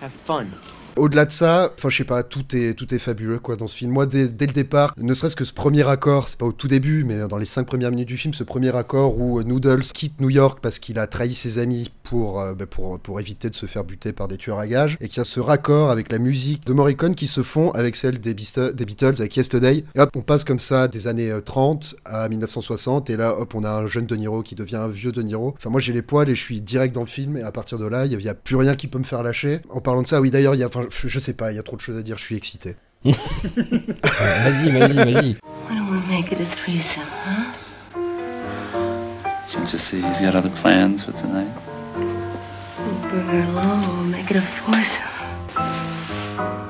Have 0.00 0.12
fun. 0.26 0.52
Au-delà 0.96 1.24
de 1.26 1.30
ça, 1.32 1.72
enfin 1.78 1.88
je 1.88 1.96
sais 1.98 2.04
pas, 2.04 2.22
tout 2.22 2.44
est 2.56 2.74
tout 2.74 2.92
est 2.94 2.98
fabuleux 2.98 3.38
quoi 3.38 3.56
dans 3.56 3.66
ce 3.66 3.76
film. 3.76 3.92
Moi 3.92 4.06
dès, 4.06 4.28
dès 4.28 4.46
le 4.46 4.52
départ, 4.52 4.94
ne 4.96 5.14
serait-ce 5.14 5.36
que 5.36 5.44
ce 5.44 5.52
premier 5.52 5.86
accord, 5.88 6.28
c'est 6.28 6.38
pas 6.38 6.46
au 6.46 6.52
tout 6.52 6.68
début, 6.68 7.04
mais 7.04 7.26
dans 7.28 7.36
les 7.38 7.44
cinq 7.44 7.64
premières 7.66 7.90
minutes 7.90 8.08
du 8.08 8.16
film, 8.16 8.34
ce 8.34 8.44
premier 8.44 8.74
accord 8.74 9.18
où 9.18 9.38
euh, 9.38 9.42
Noodles 9.44 9.82
quitte 9.82 10.20
New 10.20 10.30
York 10.30 10.58
parce 10.62 10.78
qu'il 10.78 10.98
a 10.98 11.06
trahi 11.06 11.34
ses 11.34 11.58
amis 11.58 11.90
pour 12.02 12.40
euh, 12.40 12.54
bah, 12.54 12.66
pour 12.66 12.98
pour 12.98 13.20
éviter 13.20 13.50
de 13.50 13.54
se 13.54 13.66
faire 13.66 13.84
buter 13.84 14.12
par 14.12 14.28
des 14.28 14.36
tueurs 14.36 14.58
à 14.58 14.66
gages, 14.66 14.96
et 15.00 15.08
qu'il 15.08 15.18
y 15.18 15.20
a 15.20 15.24
ce 15.24 15.40
raccord 15.40 15.90
avec 15.90 16.10
la 16.10 16.18
musique 16.18 16.64
de 16.66 16.72
Morricone 16.72 17.14
qui 17.14 17.26
se 17.26 17.42
fond 17.42 17.70
avec 17.72 17.96
celle 17.96 18.18
des, 18.18 18.34
Beatles 18.34 19.14
avec 19.18 19.36
Yesterday. 19.36 19.84
Et 19.94 20.00
hop, 20.00 20.10
on 20.16 20.22
passe 20.22 20.44
comme 20.44 20.58
ça 20.58 20.88
des 20.88 21.06
années 21.08 21.30
euh, 21.30 21.40
30 21.40 21.96
à 22.04 22.28
1960, 22.28 23.10
et 23.10 23.16
là 23.16 23.38
hop, 23.38 23.54
on 23.54 23.64
a 23.64 23.70
un 23.70 23.86
jeune 23.86 24.06
De 24.06 24.16
Niro 24.16 24.42
qui 24.42 24.54
devient 24.54 24.76
un 24.76 24.88
vieux 24.88 25.12
De 25.12 25.22
Niro. 25.22 25.54
Enfin 25.58 25.70
moi 25.70 25.80
j'ai 25.80 25.92
les 25.92 26.02
poils 26.02 26.28
et 26.30 26.34
je 26.34 26.40
suis 26.40 26.60
direct 26.60 26.94
dans 26.94 27.00
le 27.02 27.06
film, 27.06 27.36
et 27.36 27.42
à 27.42 27.52
partir 27.52 27.78
de 27.78 27.86
là, 27.86 28.06
il 28.06 28.12
y, 28.12 28.14
a- 28.14 28.18
il 28.18 28.24
y 28.24 28.28
a 28.28 28.34
plus 28.34 28.56
rien 28.56 28.74
qui 28.76 28.86
peut 28.86 28.98
me 28.98 29.04
faire 29.04 29.22
lâcher. 29.22 29.60
En 29.70 29.80
parlant 29.80 30.02
de 30.02 30.06
ça, 30.06 30.20
oui 30.20 30.30
d'ailleurs, 30.30 30.54
il 30.54 30.60
y 30.60 30.64
a, 30.64 30.68
enfin 30.68 30.85
je, 30.90 31.18
sais 31.18 31.34
pas, 31.34 31.52
il 31.52 31.56
y 31.56 31.58
a 31.58 31.62
trop 31.62 31.76
de 31.76 31.80
choses 31.80 31.98
à 31.98 32.02
dire, 32.02 32.16
je 32.18 32.24
suis 32.24 32.36
excité. 32.36 32.76
vas-y, 33.04 34.70
vas-y, 34.70 34.94
vas-y. 34.94 35.36
Why 35.68 35.74
don't 35.74 35.90
we 35.90 36.00
make 36.08 36.32
it 36.32 36.40
a 36.40 36.44
threesome, 36.44 37.02
huh? 37.24 37.52
Can't 39.50 39.72
you 39.72 39.78
see 39.78 40.00
he's 40.00 40.20
got 40.20 40.34
other 40.34 40.50
plans 40.50 41.04
for 41.04 41.12
tonight? 41.12 41.52
We'll 41.96 43.10
bring 43.10 43.26
her 43.26 43.50
along, 43.52 43.80
we'll 43.82 44.04
make 44.04 44.30
it 44.30 44.36
a 44.36 44.42
foursome. 44.42 45.04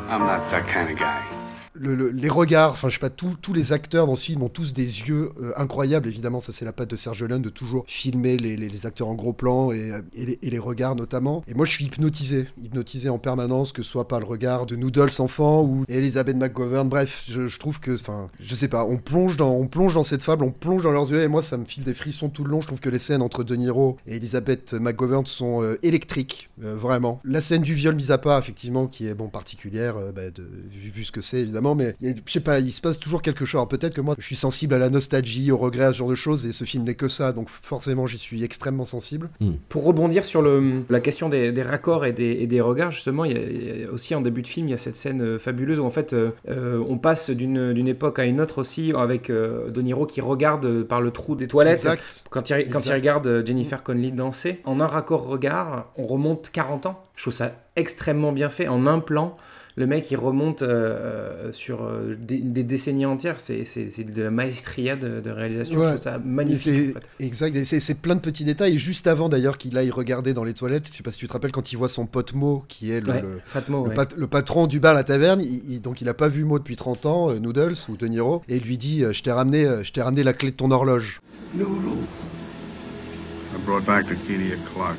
I'm 0.09 0.21
not 0.21 0.51
that 0.51 0.67
kind 0.69 0.91
of 0.91 0.99
guy. 0.99 1.36
Le- 1.79 1.95
le- 1.95 2.11
les 2.11 2.29
regards, 2.29 2.73
enfin 2.73 2.89
je 2.89 2.95
sais 2.95 3.01
pas, 3.01 3.11
tous 3.11 3.53
les 3.53 3.73
acteurs 3.73 4.07
dans 4.07 4.17
ce 4.17 4.27
film 4.27 4.43
ont 4.43 4.49
tous 4.49 4.73
des 4.73 4.83
yeux 5.03 5.31
euh, 5.41 5.53
incroyables. 5.57 6.09
Évidemment, 6.09 6.41
ça 6.41 6.53
c'est 6.53 6.65
la 6.65 6.73
patte 6.73 6.91
de 6.91 6.97
Serge 6.97 7.23
Leone 7.25 7.43
de 7.43 7.51
toujours 7.51 7.85
filmer 7.87 8.37
les, 8.37 8.87
acteurs 8.87 9.09
en 9.09 9.15
gros 9.15 9.33
plan 9.33 9.73
et, 9.73 9.91
euh, 9.93 10.03
et 10.15 10.51
les, 10.51 10.59
regards 10.59 10.97
notamment. 10.97 11.43
Et 11.49 11.55
moi 11.55 11.67
je 11.67 11.73
suis 11.73 11.87
hypnotisé, 11.87 12.47
hypnotisé 12.61 13.09
en 13.09 13.19
permanence, 13.19 13.73
que 13.73 13.83
ce 13.83 13.91
soit 13.91 14.09
par 14.09 14.21
le 14.21 14.27
regard 14.27 14.67
de 14.67 14.77
Noodles 14.77 15.11
enfant 15.19 15.63
ou 15.63 15.85
Elizabeth 15.89 16.37
McGovern. 16.37 16.89
Bref, 16.89 17.25
je, 17.29 17.59
trouve 17.59 17.81
que, 17.81 17.93
enfin, 17.95 18.29
je 18.41 18.55
sais 18.55 18.69
pas, 18.69 18.85
on 18.85 18.97
plonge 18.97 19.37
dans, 19.37 19.53
on 19.53 19.67
plonge 19.67 19.95
dans 19.95 20.05
cette 20.05 20.23
fable, 20.23 20.45
on 20.45 20.51
plonge 20.51 20.83
dans 20.83 20.93
leurs 20.93 21.11
yeux 21.11 21.23
et 21.23 21.29
moi 21.29 21.43
ça 21.43 21.57
me 21.57 21.65
file 21.65 21.85
des 21.85 21.95
frissons 21.95 22.29
tout 22.29 22.45
le 22.45 22.51
long. 22.51 22.61
Je 22.61 22.67
trouve 22.67 22.81
que 22.81 22.91
les 22.91 22.99
scènes 22.99 23.23
entre 23.23 23.45
De 23.45 23.55
Niro 23.57 23.97
et 24.07 24.17
Elizabeth 24.17 24.75
McGovern 24.75 25.27
sont 25.27 25.63
euh, 25.63 25.79
électriques, 25.83 26.49
vraiment. 26.59 27.21
La 27.25 27.41
scène 27.41 27.63
du 27.63 27.75
viol 27.75 27.95
mise 27.95 28.11
à 28.11 28.19
part, 28.19 28.39
effectivement, 28.39 28.87
qui 28.87 29.07
est 29.07 29.15
bon 29.15 29.29
particulière, 29.29 29.97
bah, 30.15 30.23
vu, 30.71 30.91
vu 30.91 31.05
ce 31.05 31.13
que 31.13 31.21
c'est 31.23 31.41
évidemment, 31.41 31.66
mais 31.75 31.89
a- 32.03 32.15
je 32.27 32.33
sais 32.33 32.41
pas, 32.41 32.61
il 32.61 32.73
se 32.73 32.81
passe 32.81 32.99
toujours 32.99 33.23
quelque 33.23 33.45
chose. 33.45 33.59
Alors 33.59 33.69
peut-être 33.69 33.95
que 33.95 34.01
moi, 34.01 34.15
je 34.19 34.25
suis 34.25 34.37
sensible 34.37 34.75
à 34.75 34.79
la 34.79 34.91
nostalgie, 34.91 35.51
au 35.51 35.57
regret, 35.57 35.85
à 35.87 35.93
ce 35.93 35.99
genre 35.99 36.09
de 36.09 36.15
choses, 36.15 36.47
et 36.47 36.53
ce 36.53 36.65
film 36.65 36.85
n'est 36.85 36.95
que 36.95 37.09
ça, 37.09 37.33
donc 37.33 37.49
forcément, 37.49 38.07
j'y 38.07 38.19
suis 38.19 38.45
extrêmement 38.45 38.85
sensible. 38.87 39.31
Pour 39.69 39.85
rebondir 39.85 40.25
sur 40.25 40.43
le, 40.43 40.83
la 40.91 41.01
question 41.01 41.29
des, 41.29 41.53
des 41.53 41.63
raccords 41.63 42.05
et 42.07 42.13
des, 42.13 42.25
et 42.41 42.47
des 42.47 42.61
regards, 42.61 42.91
justement, 42.93 43.25
il 43.25 43.33
y, 43.33 43.37
a, 43.37 43.41
il 43.43 43.81
y 43.81 43.85
a 43.85 43.91
aussi 43.91 44.15
en 44.15 44.21
début 44.21 44.43
de 44.43 44.49
film, 44.49 44.69
il 44.69 44.71
y 44.71 44.75
a 44.75 44.79
cette 44.79 44.97
scène 44.97 45.23
euh, 45.23 45.39
fabuleuse 45.39 45.81
où 45.81 45.85
en 45.85 45.91
fait 45.91 46.13
euh, 46.13 46.31
euh, 46.49 46.83
on 46.89 46.99
passe 46.99 47.31
d'une 47.31 47.73
d'une 47.73 47.89
époque 47.89 48.19
à 48.19 48.25
une 48.25 48.41
autre 48.41 48.59
aussi 48.59 48.93
avec 48.97 49.31
euh, 49.31 49.71
De 49.71 49.83
Niro 49.83 50.07
qui 50.07 50.21
regarde 50.21 50.83
par 50.85 51.01
le 51.01 51.11
trou 51.11 51.35
des 51.37 51.47
toilettes 51.49 51.75
Exact. 51.75 52.25
quand 52.31 52.51
il, 52.51 52.71
quand 52.71 52.85
il 52.87 52.93
regarde 52.93 53.45
Jennifer 53.47 53.83
Connelly 53.83 54.13
danser. 54.13 54.61
En 54.65 54.81
un 54.81 54.87
raccord 54.87 55.27
regard, 55.27 55.91
on 55.97 56.07
remonte 56.07 56.51
40 56.53 56.87
ans. 56.87 57.03
Je 57.17 57.23
trouve 57.23 57.33
ça 57.33 57.53
extrêmement 57.77 58.33
bien 58.33 58.49
fait 58.49 58.69
en 58.69 58.87
un 58.87 59.01
plan. 59.01 59.35
Le 59.79 59.87
mec 59.87 60.11
il 60.11 60.17
remonte 60.17 60.63
euh, 60.63 61.53
sur 61.53 61.85
euh, 61.85 62.17
des, 62.19 62.39
des 62.39 62.63
décennies 62.63 63.05
entières. 63.07 63.37
C'est 63.41 63.65
c'est- 63.65 63.91
c'est 63.91 64.05
de 64.05 64.23
la 64.23 64.31
maestria 64.31 64.97
de, 64.97 65.21
de 65.21 65.31
réalisation. 65.31 65.75
Je 65.83 65.87
trouve 65.89 65.99
ça 66.01 66.17
Et 66.17 66.27
magnifique. 66.27 66.61
c'est- 66.63 66.91
en 66.97 67.01
fait. 67.01 67.25
Exact, 67.25 67.57
et 67.57 67.65
c'est 67.67 67.81
c'est 67.81 68.01
plein 68.01 68.15
de 68.15 68.21
petits 68.21 68.45
détails. 68.45 68.75
Et 68.75 68.79
juste 68.79 69.07
avant 69.07 69.29
d'ailleurs 69.29 69.59
qu'il 69.59 69.77
aille 69.77 69.91
regarder 69.91 70.33
dans 70.33 70.45
les 70.45 70.55
toilettes, 70.55 70.89
je 70.91 70.97
sais 70.97 71.03
pas 71.03 71.13
si 71.13 71.19
tu 71.19 71.27
te 71.27 71.33
rappelles 71.35 71.53
quand 71.53 71.73
il 71.73 71.77
voit 71.77 71.89
son 71.91 72.07
pote 72.07 72.33
Mo, 72.33 72.65
qui 72.69 72.91
est 72.91 73.01
le, 73.01 73.11
Ouais, 73.13 73.21
le, 73.23 73.41
Fatmo, 73.45 73.83
le 73.85 73.89
ouais. 73.91 73.95
pat- 73.95 74.17
le 74.17 74.27
patron 74.27 74.67
du 74.67 74.81
bar 74.81 74.93
à 74.93 74.95
la 74.95 75.05
taverne, 75.05 75.41
il, 75.43 75.71
il- 75.71 75.81
donc 75.83 76.01
il 76.01 76.09
a 76.09 76.15
pas 76.15 76.29
vu 76.29 76.45
Mo 76.45 76.59
depuis 76.59 76.77
30 76.77 77.05
ans, 77.05 77.31
euh, 77.31 77.39
Noodles 77.39 77.75
ou 77.91 77.97
De 77.99 78.07
Niro, 78.07 78.43
et 78.49 78.57
il 78.57 78.63
lui 78.63 78.79
dit 78.79 79.05
euh, 79.05 79.13
Je 79.13 79.23
t'ai 79.23 79.31
ramené, 79.33 79.67
euh, 79.67 79.85
je 79.85 79.93
t'ai 79.93 80.01
ramené 80.01 80.23
la 80.23 80.33
clé 80.33 80.51
de 80.53 80.57
ton 80.57 80.71
horloge. 80.71 81.21
Noodles. 81.55 82.31
I 83.55 83.59
brought 83.67 83.85
back 83.85 84.07
the 84.07 84.17
key 84.27 84.37
to 84.37 84.41
your 84.43 84.59
clock. 84.73 84.97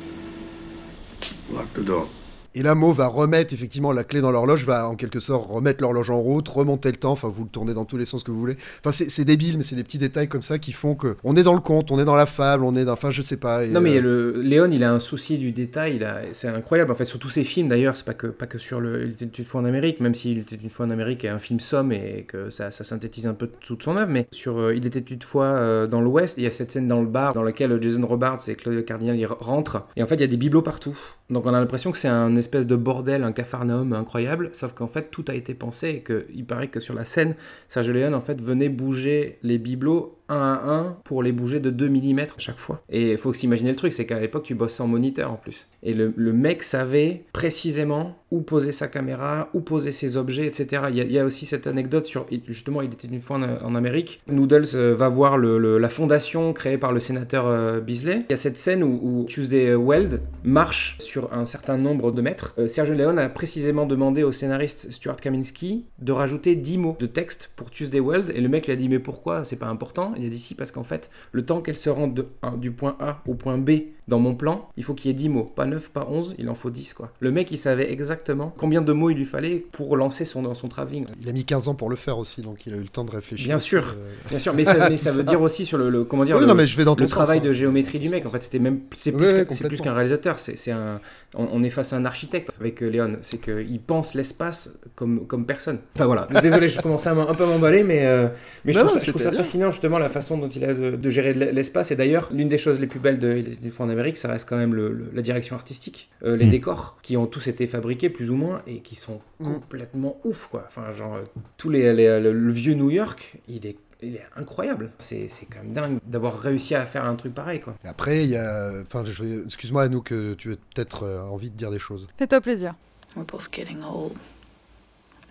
Lock 1.52 1.66
the 1.74 1.84
door. 1.84 2.08
Et 2.54 2.62
là, 2.62 2.74
Mo 2.74 2.92
va 2.92 3.06
remettre 3.06 3.52
effectivement 3.54 3.92
la 3.92 4.04
clé 4.04 4.20
dans 4.20 4.30
l'horloge, 4.30 4.64
va 4.64 4.88
en 4.88 4.96
quelque 4.96 5.20
sorte 5.20 5.48
remettre 5.50 5.82
l'horloge 5.82 6.10
en 6.10 6.18
route, 6.20 6.48
remonter 6.48 6.90
le 6.90 6.96
temps, 6.96 7.12
enfin 7.12 7.28
vous 7.28 7.44
le 7.44 7.50
tournez 7.50 7.74
dans 7.74 7.84
tous 7.84 7.96
les 7.98 8.04
sens 8.06 8.22
que 8.24 8.30
vous 8.30 8.40
voulez. 8.40 8.56
Enfin 8.84 8.90
c'est 8.92 9.24
débile, 9.24 9.58
mais 9.58 9.62
c'est 9.62 9.76
des 9.76 9.84
petits 9.84 9.98
détails 9.98 10.28
comme 10.28 10.42
ça 10.42 10.58
qui 10.58 10.72
font 10.72 10.94
que 10.94 11.16
on 11.24 11.36
est 11.36 11.42
dans 11.42 11.54
le 11.54 11.60
conte, 11.60 11.92
on 11.92 11.98
est 12.00 12.04
dans 12.04 12.16
la 12.16 12.26
fable, 12.26 12.64
on 12.64 12.74
est 12.74 12.84
dans, 12.84 12.94
enfin 12.94 13.10
je 13.10 13.22
sais 13.22 13.36
pas. 13.36 13.64
et, 13.64 13.68
Non 13.68 13.80
mais 13.80 13.98
euh, 13.98 14.00
le 14.00 14.40
Léon, 14.40 14.70
il 14.72 14.82
a 14.82 14.92
un 14.92 14.98
souci 14.98 15.38
du 15.38 15.52
détail, 15.52 16.02
a- 16.02 16.22
c'est 16.32 16.48
incroyable 16.48 16.90
en 16.90 16.94
fait 16.96 17.04
sur 17.04 17.18
tous 17.18 17.28
ses 17.30 17.44
films 17.44 17.68
d'ailleurs, 17.68 17.96
c'est 17.96 18.04
pas 18.06 18.14
que 18.14 18.26
pas 18.26 18.46
que 18.46 18.58
sur 18.58 18.80
le 18.80 19.04
Il 19.04 19.10
était 19.12 19.26
une 19.26 19.44
fois 19.44 19.60
en 19.60 19.64
Amérique, 19.64 20.00
même 20.00 20.14
s'il 20.14 20.38
était 20.38 20.56
une 20.56 20.70
fois 20.70 20.86
en 20.86 20.90
Amérique 20.90 21.24
est 21.24 21.28
un 21.28 21.38
film 21.38 21.60
somme 21.60 21.92
et 21.92 22.24
que 22.26 22.50
ça, 22.50 22.70
ça 22.72 22.82
synthétise 22.82 23.26
un 23.28 23.34
peu 23.34 23.46
toute 23.46 23.82
son 23.84 23.96
œuvre, 23.96 24.10
mais 24.10 24.26
sur 24.32 24.58
euh, 24.58 24.74
Il 24.74 24.84
était 24.86 24.98
une 25.00 25.22
fois 25.22 25.44
euh, 25.46 25.86
dans 25.86 26.00
l'Ouest, 26.00 26.36
il 26.38 26.44
y 26.44 26.46
a 26.46 26.50
cette 26.50 26.72
scène 26.72 26.88
dans 26.88 27.00
le 27.02 27.06
bar 27.06 27.34
dans 27.34 27.42
laquelle 27.42 27.78
Jason 27.80 28.04
Robards 28.06 28.40
et 28.48 28.56
Claude 28.56 28.84
Cardinal 28.84 29.16
ils 29.18 29.26
rentrent 29.26 29.86
et 29.96 30.02
en 30.02 30.06
fait 30.06 30.16
il 30.16 30.22
y 30.22 30.24
a 30.24 30.28
des 30.28 30.36
bibelots 30.36 30.62
partout. 30.62 30.96
Donc 31.30 31.44
on 31.46 31.52
a 31.54 31.60
l'impression 31.60 31.92
que 31.92 31.98
c'est 31.98 32.08
un 32.08 32.34
espèce 32.36 32.47
de 32.50 32.76
bordel, 32.76 33.24
un 33.24 33.32
cafarnaum 33.32 33.92
incroyable, 33.92 34.50
sauf 34.52 34.72
qu'en 34.72 34.88
fait 34.88 35.10
tout 35.10 35.24
a 35.28 35.34
été 35.34 35.54
pensé 35.54 35.88
et 35.88 36.02
qu'il 36.02 36.44
paraît 36.44 36.68
que 36.68 36.80
sur 36.80 36.94
la 36.94 37.04
scène, 37.04 37.34
Sergio 37.68 37.92
Leone 37.92 38.14
en 38.14 38.20
fait 38.20 38.40
venait 38.40 38.68
bouger 38.68 39.38
les 39.42 39.58
bibelots 39.58 40.18
un 40.28 40.36
à 40.36 40.70
un 40.70 40.98
pour 41.04 41.22
les 41.22 41.32
bouger 41.32 41.60
de 41.60 41.70
2 41.70 41.88
mm 41.88 42.18
à 42.20 42.38
chaque 42.38 42.58
fois. 42.58 42.82
Et 42.90 43.12
il 43.12 43.18
faut 43.18 43.32
s'imaginer 43.32 43.70
le 43.70 43.76
truc, 43.76 43.92
c'est 43.92 44.06
qu'à 44.06 44.20
l'époque 44.20 44.44
tu 44.44 44.54
bosses 44.54 44.74
sans 44.74 44.86
moniteur 44.86 45.32
en 45.32 45.36
plus. 45.36 45.66
Et 45.82 45.94
le, 45.94 46.12
mec 46.32 46.62
savait 46.62 47.22
précisément 47.32 48.16
où 48.30 48.40
poser 48.40 48.72
sa 48.72 48.88
caméra, 48.88 49.48
où 49.54 49.60
poser 49.60 49.92
ses 49.92 50.16
objets, 50.16 50.46
etc. 50.46 50.82
Il 50.90 51.12
y 51.12 51.18
a, 51.18 51.24
aussi 51.24 51.46
cette 51.46 51.66
anecdote 51.66 52.04
sur, 52.04 52.26
justement, 52.46 52.82
il 52.82 52.92
était 52.92 53.08
une 53.08 53.22
fois 53.22 53.38
en, 53.62 53.74
Amérique. 53.74 54.20
Noodles 54.26 54.74
euh, 54.74 54.94
va 54.94 55.08
voir 55.08 55.38
la 55.38 55.88
fondation 55.88 56.52
créée 56.52 56.78
par 56.78 56.92
le 56.92 57.00
sénateur 57.00 57.46
euh, 57.46 57.80
Beasley. 57.80 58.24
Il 58.28 58.32
y 58.32 58.34
a 58.34 58.36
cette 58.36 58.58
scène 58.58 58.82
où, 58.82 59.24
Tuesday 59.28 59.74
Weld 59.74 60.20
marche 60.42 60.96
sur 60.98 61.32
un 61.32 61.46
certain 61.46 61.78
nombre 61.78 62.10
de 62.10 62.22
mètres. 62.22 62.54
Euh, 62.58 62.66
Sergio 62.66 62.94
Leone 62.94 63.18
a 63.18 63.28
précisément 63.28 63.86
demandé 63.86 64.22
au 64.22 64.32
scénariste 64.32 64.90
Stuart 64.90 65.16
Kaminsky 65.16 65.86
de 66.00 66.12
rajouter 66.12 66.56
10 66.56 66.78
mots 66.78 66.96
de 66.98 67.06
texte 67.06 67.50
pour 67.56 67.70
Tuesday 67.70 68.00
Weld. 68.00 68.32
Et 68.34 68.40
le 68.40 68.48
mec 68.48 68.66
lui 68.66 68.72
a 68.72 68.76
dit 68.76 68.88
mais 68.88 68.98
pourquoi? 68.98 69.44
C'est 69.44 69.56
pas 69.56 69.66
important 69.66 70.12
Il 70.16 70.26
a 70.26 70.28
dit 70.28 70.38
si 70.38 70.54
parce 70.54 70.72
qu'en 70.72 70.82
fait 70.82 71.10
le 71.32 71.44
temps 71.44 71.60
qu'elle 71.60 71.76
se 71.76 71.90
rende 71.90 72.26
du 72.56 72.70
point 72.72 72.96
A 73.00 73.22
au 73.26 73.34
point 73.34 73.58
B 73.58 73.70
dans 74.08 74.18
mon 74.18 74.34
plan, 74.34 74.68
il 74.76 74.82
faut 74.84 74.94
qu'il 74.94 75.08
y 75.08 75.10
ait 75.10 75.14
10 75.16 75.28
mots. 75.28 75.44
Pas 75.54 75.66
9, 75.66 75.90
pas 75.90 76.06
11, 76.10 76.34
il 76.38 76.48
en 76.48 76.54
faut 76.54 76.70
10 76.70 76.94
quoi. 76.94 77.12
Le 77.20 77.30
mec 77.30 77.50
il 77.52 77.58
savait 77.58 77.92
exactement 77.92 78.52
combien 78.56 78.80
de 78.82 78.92
mots 78.92 79.10
il 79.10 79.16
lui 79.18 79.24
fallait 79.26 79.56
pour 79.70 79.96
lancer 79.96 80.24
son, 80.24 80.54
son 80.54 80.68
travelling. 80.68 81.06
Il 81.22 81.28
a 81.28 81.32
mis 81.32 81.44
15 81.44 81.68
ans 81.68 81.74
pour 81.74 81.90
le 81.90 81.96
faire 81.96 82.18
aussi, 82.18 82.40
donc 82.42 82.66
il 82.66 82.72
a 82.74 82.76
eu 82.78 82.80
le 82.82 82.88
temps 82.88 83.04
de 83.04 83.10
réfléchir. 83.10 83.46
Bien 83.46 83.58
sûr, 83.58 83.84
Euh, 83.98 84.12
bien 84.30 84.38
sûr, 84.38 84.54
mais 84.54 84.64
ça, 84.64 84.88
mais 84.90 84.96
ça 84.96 85.10
veut 85.16 85.22
dire 85.24 85.40
aussi 85.42 85.64
sur 85.66 85.78
le, 85.78 85.90
le- 85.90 86.04
comment 86.04 86.24
dire 86.24 86.36
Oui, 86.36 86.42
le, 86.42 86.48
non, 86.48 86.54
mais 86.54 86.66
je 86.66 86.76
vais 86.76 86.84
dans 86.84 86.96
ton 86.96 87.04
le 87.04 87.08
sens, 87.08 87.16
travail 87.16 87.38
hein. 87.38 87.42
de 87.44 87.52
géométrie 87.52 87.98
du 87.98 88.08
mec. 88.08 88.24
En 88.26 88.30
fait, 88.30 88.42
c'était 88.42 88.58
même 88.58 88.80
c'est 88.96 89.12
plus 89.12 89.26
plus 89.26 89.44
complètement. 89.44 89.84
qu'un 89.84 89.92
réalisateur. 89.94 90.38
C'est 90.38 90.70
un 90.70 91.00
on, 91.34 91.46
on 91.52 91.62
est 91.62 91.68
face 91.70 91.92
à 91.92 91.96
un 91.96 92.04
architecte 92.06 92.50
avec 92.58 92.82
euh, 92.82 92.88
Léon. 92.88 93.18
C'est 93.20 93.38
qu'il 93.38 93.80
pense 93.80 94.14
l'espace 94.14 94.70
comme 94.94 95.26
comme 95.26 95.44
personne. 95.44 95.78
Enfin 95.94 96.06
voilà. 96.06 96.26
Désolé, 96.42 96.68
je 96.70 96.80
commençais 96.80 97.10
à 97.10 97.14
m'en- 97.14 97.28
un 97.28 97.34
peu 97.34 97.44
m'emballer, 97.44 97.82
mais 97.84 98.06
euh, 98.06 98.28
mais 98.64 98.72
je 98.72 98.78
Non, 98.78 98.84
trouve, 98.84 98.94
non, 98.96 99.00
ça, 99.00 99.04
je 99.04 99.10
trouve 99.10 99.20
ça 99.22 99.28
c'était 99.28 99.36
bien. 99.36 99.44
fascinant 99.44 99.70
justement 99.70 99.98
la 99.98 100.08
façon 100.08 100.38
dont 100.38 100.48
il 100.48 100.64
a 100.64 100.72
de, 100.72 100.96
de 100.96 101.10
gérer 101.10 101.34
l'espace. 101.34 101.90
Et 101.90 101.96
d'ailleurs, 101.96 102.30
l'une 102.32 102.48
des 102.48 102.56
choses 102.58 102.80
les 102.80 102.86
plus 102.86 103.00
belles 103.00 103.18
de 103.18 103.44
une 103.62 103.70
fois 103.70 103.84
en 103.86 103.90
Amérique, 103.98 104.16
ça 104.16 104.28
reste 104.28 104.48
quand 104.48 104.56
même 104.56 104.74
le- 104.74 104.92
le- 104.92 105.10
la 105.12 105.22
direction 105.22 105.56
artistique, 105.56 106.10
Euh, 106.24 106.36
les 106.36 106.46
Mm. 106.46 106.50
décors 106.50 106.98
qui 107.02 107.16
ont 107.16 107.26
tous 107.26 107.46
été 107.48 107.66
fabriqués 107.66 108.10
plus 108.10 108.30
ou 108.30 108.36
moins 108.36 108.62
et 108.66 108.80
qui 108.80 108.96
sont 108.96 109.20
Mm. 109.40 109.52
complètement 109.54 110.20
ouf 110.24 110.48
quoi. 110.48 110.64
Enfin 110.66 110.92
genre 110.92 111.14
euh, 111.16 111.22
tous 111.56 111.70
les, 111.70 111.92
les- 111.94 112.20
le, 112.20 112.32
le 112.32 112.52
vieux 112.52 112.74
New 112.74 112.90
York, 112.90 113.36
il 113.48 113.66
est 113.66 113.76
il 114.00 114.14
est 114.14 114.26
incroyable. 114.36 114.92
C'est 114.98 115.28
c'est 115.28 115.46
quand 115.46 115.58
même 115.58 115.72
dingue 115.72 115.98
d'avoir 116.06 116.38
réussi 116.38 116.76
à 116.76 116.86
faire 116.86 117.04
un 117.04 117.16
truc 117.16 117.34
pareil 117.34 117.60
quoi. 117.60 117.74
Et 117.84 117.88
après, 117.88 118.22
il 118.24 118.30
y 118.30 118.36
a. 118.36 118.70
Enfin, 118.82 119.04
je 119.04 119.44
excuse-moi, 119.44 119.82
Anouk, 119.84 120.12
tu 120.36 120.52
as 120.52 120.56
peut-être 120.56 121.02
euh, 121.02 121.20
envie 121.22 121.50
de 121.50 121.56
dire 121.56 121.70
des 121.72 121.80
choses. 121.80 122.06
Fais-toi 122.16 122.40
plaisir. 122.40 122.74
We're 123.16 123.24
both 123.26 123.48
getting 123.52 123.82
old. 123.82 124.12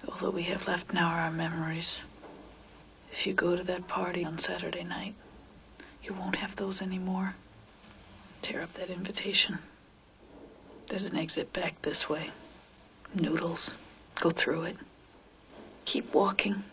All 0.08 0.17
that 0.19 0.34
we 0.34 0.43
have 0.49 0.65
left 0.67 0.93
now 0.93 1.06
are 1.08 1.27
our 1.27 1.32
memories. 1.32 1.99
If 3.13 3.25
you 3.25 3.34
go 3.34 3.56
to 3.56 3.63
that 3.63 3.82
party 3.88 4.25
on 4.25 4.38
Saturday 4.38 4.84
night, 4.84 5.13
you 6.03 6.13
won't 6.13 6.36
have 6.36 6.56
those 6.58 6.82
anymore. 6.82 7.30
Tear 8.41 8.62
up 8.62 8.73
that 8.76 8.89
invitation. 8.89 9.60
There's 10.88 11.06
an 11.06 11.17
exit 11.17 11.52
back 11.54 11.82
this 11.82 12.08
way. 12.08 12.32
Noodles. 13.13 13.71
Go 14.15 14.32
through 14.32 14.63
it. 14.63 14.78
Keep 15.86 16.13
walking. 16.13 16.63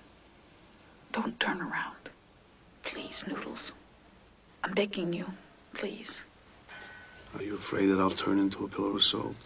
Don't 1.13 1.39
turn 1.39 1.61
around. 1.61 1.97
Please, 2.85 3.25
Noodles. 3.27 3.73
I'm 4.63 4.73
begging 4.75 5.13
you. 5.13 5.27
Please. 5.75 6.21
Are 7.35 7.43
you 7.43 7.55
afraid 7.57 7.87
that 7.87 8.01
I'll 8.01 8.11
turn 8.11 8.39
into 8.39 8.65
a 8.65 8.69
pillar 8.69 8.95
of 8.95 9.03
salt? 9.03 9.37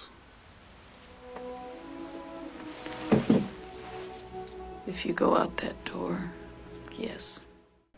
If 4.87 5.05
you 5.05 5.13
go 5.13 5.37
out 5.37 5.57
that 5.59 5.85
door, 5.85 6.31
yes. 6.99 7.41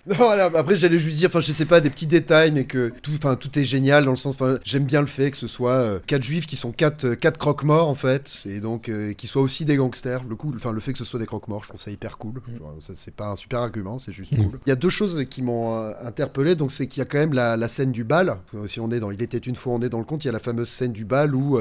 Non, 0.07 0.17
voilà, 0.17 0.47
après 0.55 0.77
j'allais 0.77 0.99
juste 0.99 1.19
dire, 1.19 1.29
enfin 1.29 1.41
je 1.41 1.53
sais 1.53 1.67
pas, 1.67 1.81
des 1.81 1.91
petits 1.91 2.07
détails, 2.07 2.53
mais 2.53 2.65
que 2.65 2.91
tout, 3.03 3.11
enfin 3.17 3.37
tout 3.37 3.59
est 3.59 3.65
génial 3.65 4.05
dans 4.07 4.13
le 4.13 4.17
sens, 4.17 4.35
enfin 4.35 4.59
j'aime 4.65 4.85
bien 4.85 5.01
le 5.03 5.07
fait 5.07 5.31
que 5.31 5.37
ce 5.37 5.47
soit 5.47 5.73
euh, 5.75 5.99
quatre 6.07 6.23
juifs 6.23 6.47
qui 6.47 6.57
sont 6.57 6.73
quatre, 6.73 7.05
euh, 7.05 7.15
quatre 7.15 7.37
croque-morts 7.39 7.87
en 7.89 7.95
fait, 7.95 8.41
et 8.47 8.61
donc 8.61 8.89
euh, 8.89 9.13
qui 9.13 9.27
soient 9.27 9.43
aussi 9.43 9.67
des 9.67 9.77
gangsters. 9.77 10.25
Le 10.29 10.37
coup, 10.37 10.53
enfin 10.57 10.73
le 10.73 10.81
fait 10.81 10.93
que 10.93 10.99
ce 10.99 11.05
soit 11.05 11.21
des 11.21 11.27
croque-morts, 11.27 11.65
je 11.65 11.69
trouve 11.69 11.81
ça 11.83 11.91
hyper 11.91 12.17
cool. 12.17 12.41
Genre, 12.59 12.75
ça, 12.81 12.95
c'est 12.97 13.15
pas 13.15 13.29
un 13.29 13.37
super 13.37 13.61
argument, 13.61 13.99
c'est 13.99 14.13
juste 14.13 14.33
Mm. 14.33 14.39
cool. 14.39 14.61
Il 14.67 14.71
y 14.71 14.73
a 14.73 14.77
deux 14.77 14.89
choses 14.91 15.25
qui 15.29 15.43
m'ont 15.43 15.77
euh, 15.77 15.93
interpellé, 16.03 16.55
donc 16.55 16.73
c'est 16.73 16.87
qu'il 16.87 17.01
y 17.01 17.03
a 17.03 17.07
quand 17.07 17.19
même 17.19 17.35
la, 17.35 17.57
la 17.59 17.69
scène 17.69 17.93
du 17.93 18.05
bal. 18.05 18.37
Euh, 18.55 18.67
Si 18.67 18.81
on 18.81 18.91
est 18.91 19.01
dans, 19.01 19.11
il 19.11 19.21
était 19.23 19.39
une 19.39 19.57
fois, 19.57 19.75
on 19.75 19.81
est 19.83 19.89
dans 19.91 19.99
le 19.99 20.05
conte, 20.05 20.25
il 20.25 20.29
y 20.29 20.31
a 20.31 20.33
la 20.33 20.39
fameuse 20.39 20.69
scène 20.71 20.93
du 20.93 21.05
bal 21.05 21.35
où 21.35 21.59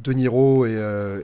De 0.00 0.12
Niro 0.12 0.64
et, 0.66 0.74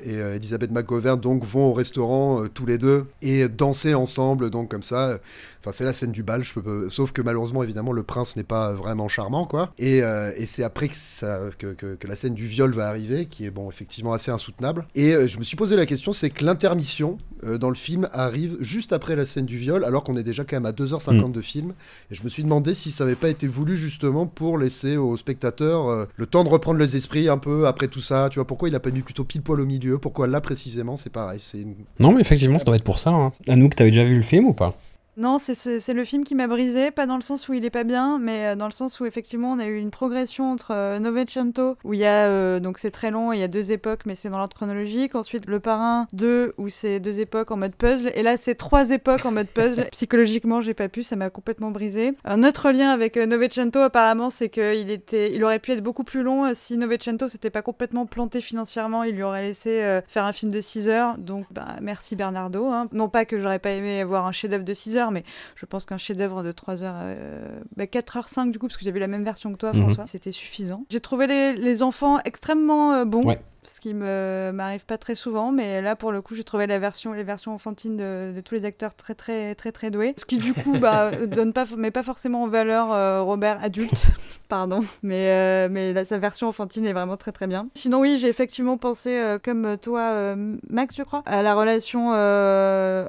et 0.05 0.15
Elizabeth 0.17 0.71
McGovern 0.73 1.21
donc 1.21 1.45
vont 1.45 1.67
au 1.67 1.73
restaurant 1.75 2.47
tous 2.53 2.67
les 2.67 2.79
deux 2.79 3.07
et 3.23 3.49
danser 3.49 3.95
ensemble, 3.95 4.51
donc 4.51 4.71
comme 4.71 4.83
ça. 4.83 5.19
Enfin, 5.61 5.73
c'est 5.73 5.85
la 5.85 5.93
scène 5.93 6.13
du 6.13 6.23
bal, 6.23 6.45
je 6.45 6.56
peux, 6.61 6.89
sauf 6.91 7.13
que 7.13 7.23
malheureusement, 7.23 7.63
évidemment, 7.63 7.93
le 7.93 8.03
prince 8.03 8.37
n'est 8.37 8.43
pas 8.45 8.73
vraiment 8.73 9.09
charmant, 9.09 9.47
quoi. 9.47 9.73
Et, 9.79 10.03
euh, 10.03 10.33
et 10.37 10.47
c'est 10.47 10.63
après 10.65 10.89
que, 10.89 10.97
ça, 10.97 11.41
que, 11.59 11.69
que- 11.73 11.95
que 11.95 12.07
la 12.07 12.17
scène 12.17 12.35
du 12.35 12.47
viol 12.47 12.73
va 12.73 12.89
arriver, 12.89 13.27
qui 13.27 13.45
est, 13.47 13.51
bon, 13.51 13.69
effectivement 13.69 14.13
assez 14.13 14.31
insoutenable. 14.31 14.87
Et 14.95 15.13
euh, 15.13 15.27
je 15.29 15.39
me 15.39 15.45
suis 15.45 15.57
posé 15.57 15.77
la 15.77 15.87
question, 15.87 16.13
c'est 16.13 16.31
que 16.31 16.45
l'intermission 16.45 17.19
euh, 17.45 17.59
dans 17.59 17.69
le 17.69 17.75
film 17.75 18.09
arrive 18.13 18.57
juste 18.61 18.93
après 18.93 19.15
la 19.17 19.25
scène 19.25 19.47
du 19.47 19.57
viol, 19.57 19.85
alors 19.85 20.03
qu'on 20.05 20.17
est 20.17 20.23
déjà 20.23 20.45
quand 20.45 20.57
même 20.57 20.67
à 20.67 20.73
2h50 20.73 21.29
Mm. 21.29 21.33
de 21.33 21.41
film. 21.41 21.73
Et 22.11 22.15
je 22.15 22.23
me 22.25 22.29
suis 22.29 22.43
demandé 22.43 22.75
si 22.75 22.91
ça 22.91 23.05
n'avait 23.05 23.17
pas 23.17 23.29
été 23.29 23.47
voulu 23.47 23.77
justement 23.77 24.27
pour 24.27 24.59
laisser 24.59 24.97
aux 24.97 25.17
spectateurs 25.17 26.07
le 26.17 26.27
temps 26.27 26.45
de 26.45 26.49
reprendre 26.49 26.79
les 26.81 26.97
esprits 26.97 27.29
un 27.29 27.39
peu 27.39 27.67
après 27.67 27.89
tout 27.89 28.01
ça. 28.01 28.29
Tu 28.31 28.39
vois, 28.39 28.47
pourquoi 28.47 28.69
il 28.69 28.75
a 28.75 28.81
pas 28.81 28.91
mis 28.91 29.03
plutôt 29.03 29.25
pile 29.25 29.43
poil 29.43 29.61
au 29.61 29.67
milieu? 29.67 29.99
Pourquoi 29.99 30.27
là 30.27 30.41
précisément? 30.41 30.97
C'est 30.97 31.11
pareil, 31.11 31.39
c'est 31.43 31.61
une... 31.61 31.75
Non, 32.01 32.13
mais 32.13 32.21
effectivement, 32.21 32.59
ça 32.59 32.65
doit 32.65 32.77
être 32.77 32.85
pour 32.85 32.99
ça. 32.99 33.11
Hein. 33.11 33.31
Anouk, 33.49 33.75
t'avais 33.77 33.91
déjà 33.91 34.05
vu 34.05 34.17
le 34.17 34.23
film 34.23 34.47
ou 34.47 34.53
pas? 34.55 34.77
Non, 35.17 35.39
c'est- 35.39 35.93
le 35.95 36.05
film 36.05 36.25
qui 36.25 36.35
m'a 36.35 36.47
brisé, 36.47 36.91
pas 36.91 37.07
dans 37.07 37.17
le 37.17 37.23
sens 37.23 37.49
où 37.49 37.55
il 37.55 37.65
est 37.65 37.71
pas 37.71 37.85
bien, 37.85 38.19
mais 38.19 38.49
euh, 38.49 38.55
dans 38.57 38.67
le 38.67 38.73
sens 38.73 39.01
où 39.01 39.07
effectivement 39.07 39.53
on 39.53 39.59
a 39.59 39.67
eu 39.67 39.79
une 39.79 39.91
progression 39.91 40.51
entre 40.53 40.73
euh, 40.73 40.99
Novecento, 40.99 41.77
où 41.85 41.95
il 41.95 42.01
y 42.01 42.05
a, 42.05 42.27
euh, 42.29 42.61
donc 42.61 42.79
c'est 42.79 42.91
très 42.91 43.11
long, 43.11 43.33
il 43.33 43.39
y 43.39 43.43
a 43.43 43.49
deux 43.49 43.73
époques, 43.73 44.03
mais 44.05 44.15
c'est 44.15 44.29
dans 44.29 44.37
l'ordre 44.37 44.55
chronologique, 44.55 45.15
ensuite 45.15 45.47
Le 45.47 45.59
Parrain 45.59 46.07
2, 46.13 46.53
où 46.59 46.69
c'est 46.69 47.01
deux 47.01 47.19
époques 47.19 47.51
en 47.51 47.57
mode 47.57 47.75
puzzle, 47.75 48.13
et 48.15 48.23
là 48.23 48.37
c'est 48.37 48.57
trois 48.57 48.91
époques 48.91 49.25
en 49.25 49.31
mode 49.33 49.47
puzzle. 49.47 49.87
Psychologiquement, 49.93 50.61
j'ai 50.61 50.75
pas 50.75 50.89
pu, 50.91 51.03
ça 51.03 51.17
m'a 51.17 51.31
complètement 51.31 51.71
brisé. 51.71 52.13
Un 52.27 52.45
autre 52.45 52.71
lien 52.71 52.91
avec 52.91 53.17
euh, 53.17 53.25
Novecento, 53.25 53.81
apparemment, 53.81 54.29
c'est 54.29 54.51
qu'il 54.51 54.91
était, 54.91 55.33
il 55.35 55.43
aurait 55.45 55.61
pu 55.61 55.73
être 55.73 55.83
beaucoup 55.83 56.05
plus 56.05 56.23
long 56.23 56.45
euh, 56.45 56.51
si 56.55 56.77
Novecento 56.77 57.27
s'était 57.27 57.49
pas 57.51 57.63
complètement 57.63 58.05
planté 58.05 58.43
financièrement, 58.43 59.03
il 59.03 59.15
lui 59.15 59.23
aurait 59.23 59.43
laissé 59.45 60.01
faire 60.09 60.25
un 60.25 60.33
film 60.35 60.53
de 60.53 60.61
6 60.61 60.89
heures, 60.89 61.17
donc 61.17 61.47
bah, 61.51 61.69
merci 61.81 62.17
Bernardo. 62.17 62.67
hein. 62.67 62.89
Non 62.93 63.09
pas 63.09 63.25
que 63.25 63.41
j'aurais 63.41 63.59
pas 63.59 63.71
aimé 63.71 64.05
voir 64.05 64.27
un 64.27 64.33
chef-d'œuvre 64.33 64.65
de 64.65 64.75
6 64.75 64.99
heures, 64.99 65.06
mais 65.11 65.25
je 65.55 65.67
pense 65.67 65.87
qu'un 65.87 65.99
chef-d'œuvre 65.99 66.43
de 66.43 66.53
3 66.53 66.83
heures, 66.83 66.97
euh, 67.01 67.59
bah, 67.77 67.87
4h05 67.87 68.51
du 68.51 68.59
coup, 68.59 68.67
parce 68.69 68.77
que 68.77 68.85
vu 68.91 68.99
la 68.99 69.07
même 69.09 69.25
version 69.25 69.53
que 69.53 69.59
toi, 69.59 69.73
Mhm. 69.73 69.81
François, 69.83 70.07
c'était 70.07 70.33
suffisant. 70.33 70.85
J'ai 70.91 71.01
trouvé 71.01 71.27
les, 71.27 71.55
les 71.55 71.83
enfants 71.83 72.19
extrêmement 72.25 72.93
euh, 72.95 73.05
bons. 73.05 73.25
Ouais. 73.25 73.41
Ce 73.69 73.81
qui 73.81 73.95
me 73.95 74.51
m'arrive 74.53 74.85
pas 74.87 74.99
très 74.99 75.15
souvent, 75.15 75.53
mais 75.53 75.83
là 75.83 75.97
pour 75.97 76.13
le 76.13 76.23
coup 76.23 76.35
j'ai 76.35 76.45
trouvé 76.45 76.67
la 76.67 76.79
version, 76.79 77.13
les 77.13 77.23
versions 77.25 77.53
enfantines 77.55 77.97
de, 77.97 78.33
de 78.35 78.41
tous 78.41 78.55
les 78.55 78.65
acteurs 78.65 78.95
très 78.95 79.15
très 79.15 79.55
très 79.55 79.73
très 79.73 79.91
doués. 79.91 80.15
Ce 80.19 80.25
qui 80.25 80.39
du 80.39 80.55
coup 80.55 80.79
bah, 80.81 81.11
donne 81.27 81.53
pas, 81.53 81.65
met 81.77 81.91
pas 81.91 82.03
forcément 82.03 82.45
en 82.45 82.49
valeur 82.49 82.93
euh, 82.93 83.23
Robert 83.23 83.59
adulte. 83.63 84.03
pardon. 84.49 84.79
Mais, 85.03 85.31
euh, 85.33 85.69
mais 85.71 86.05
sa 86.05 86.19
version 86.19 86.47
enfantine 86.49 86.87
est 86.87 86.93
vraiment 86.93 87.17
très 87.17 87.33
très 87.33 87.49
bien. 87.49 87.69
Sinon, 87.75 87.99
oui, 88.01 88.17
j'ai 88.21 88.29
effectivement 88.29 88.79
pensé, 88.79 89.11
euh, 89.19 89.39
comme 89.43 89.77
toi, 89.77 90.37
Max, 90.71 90.95
je 90.97 91.03
crois, 91.03 91.23
à 91.27 91.43
la 91.43 91.55
relation 91.57 92.11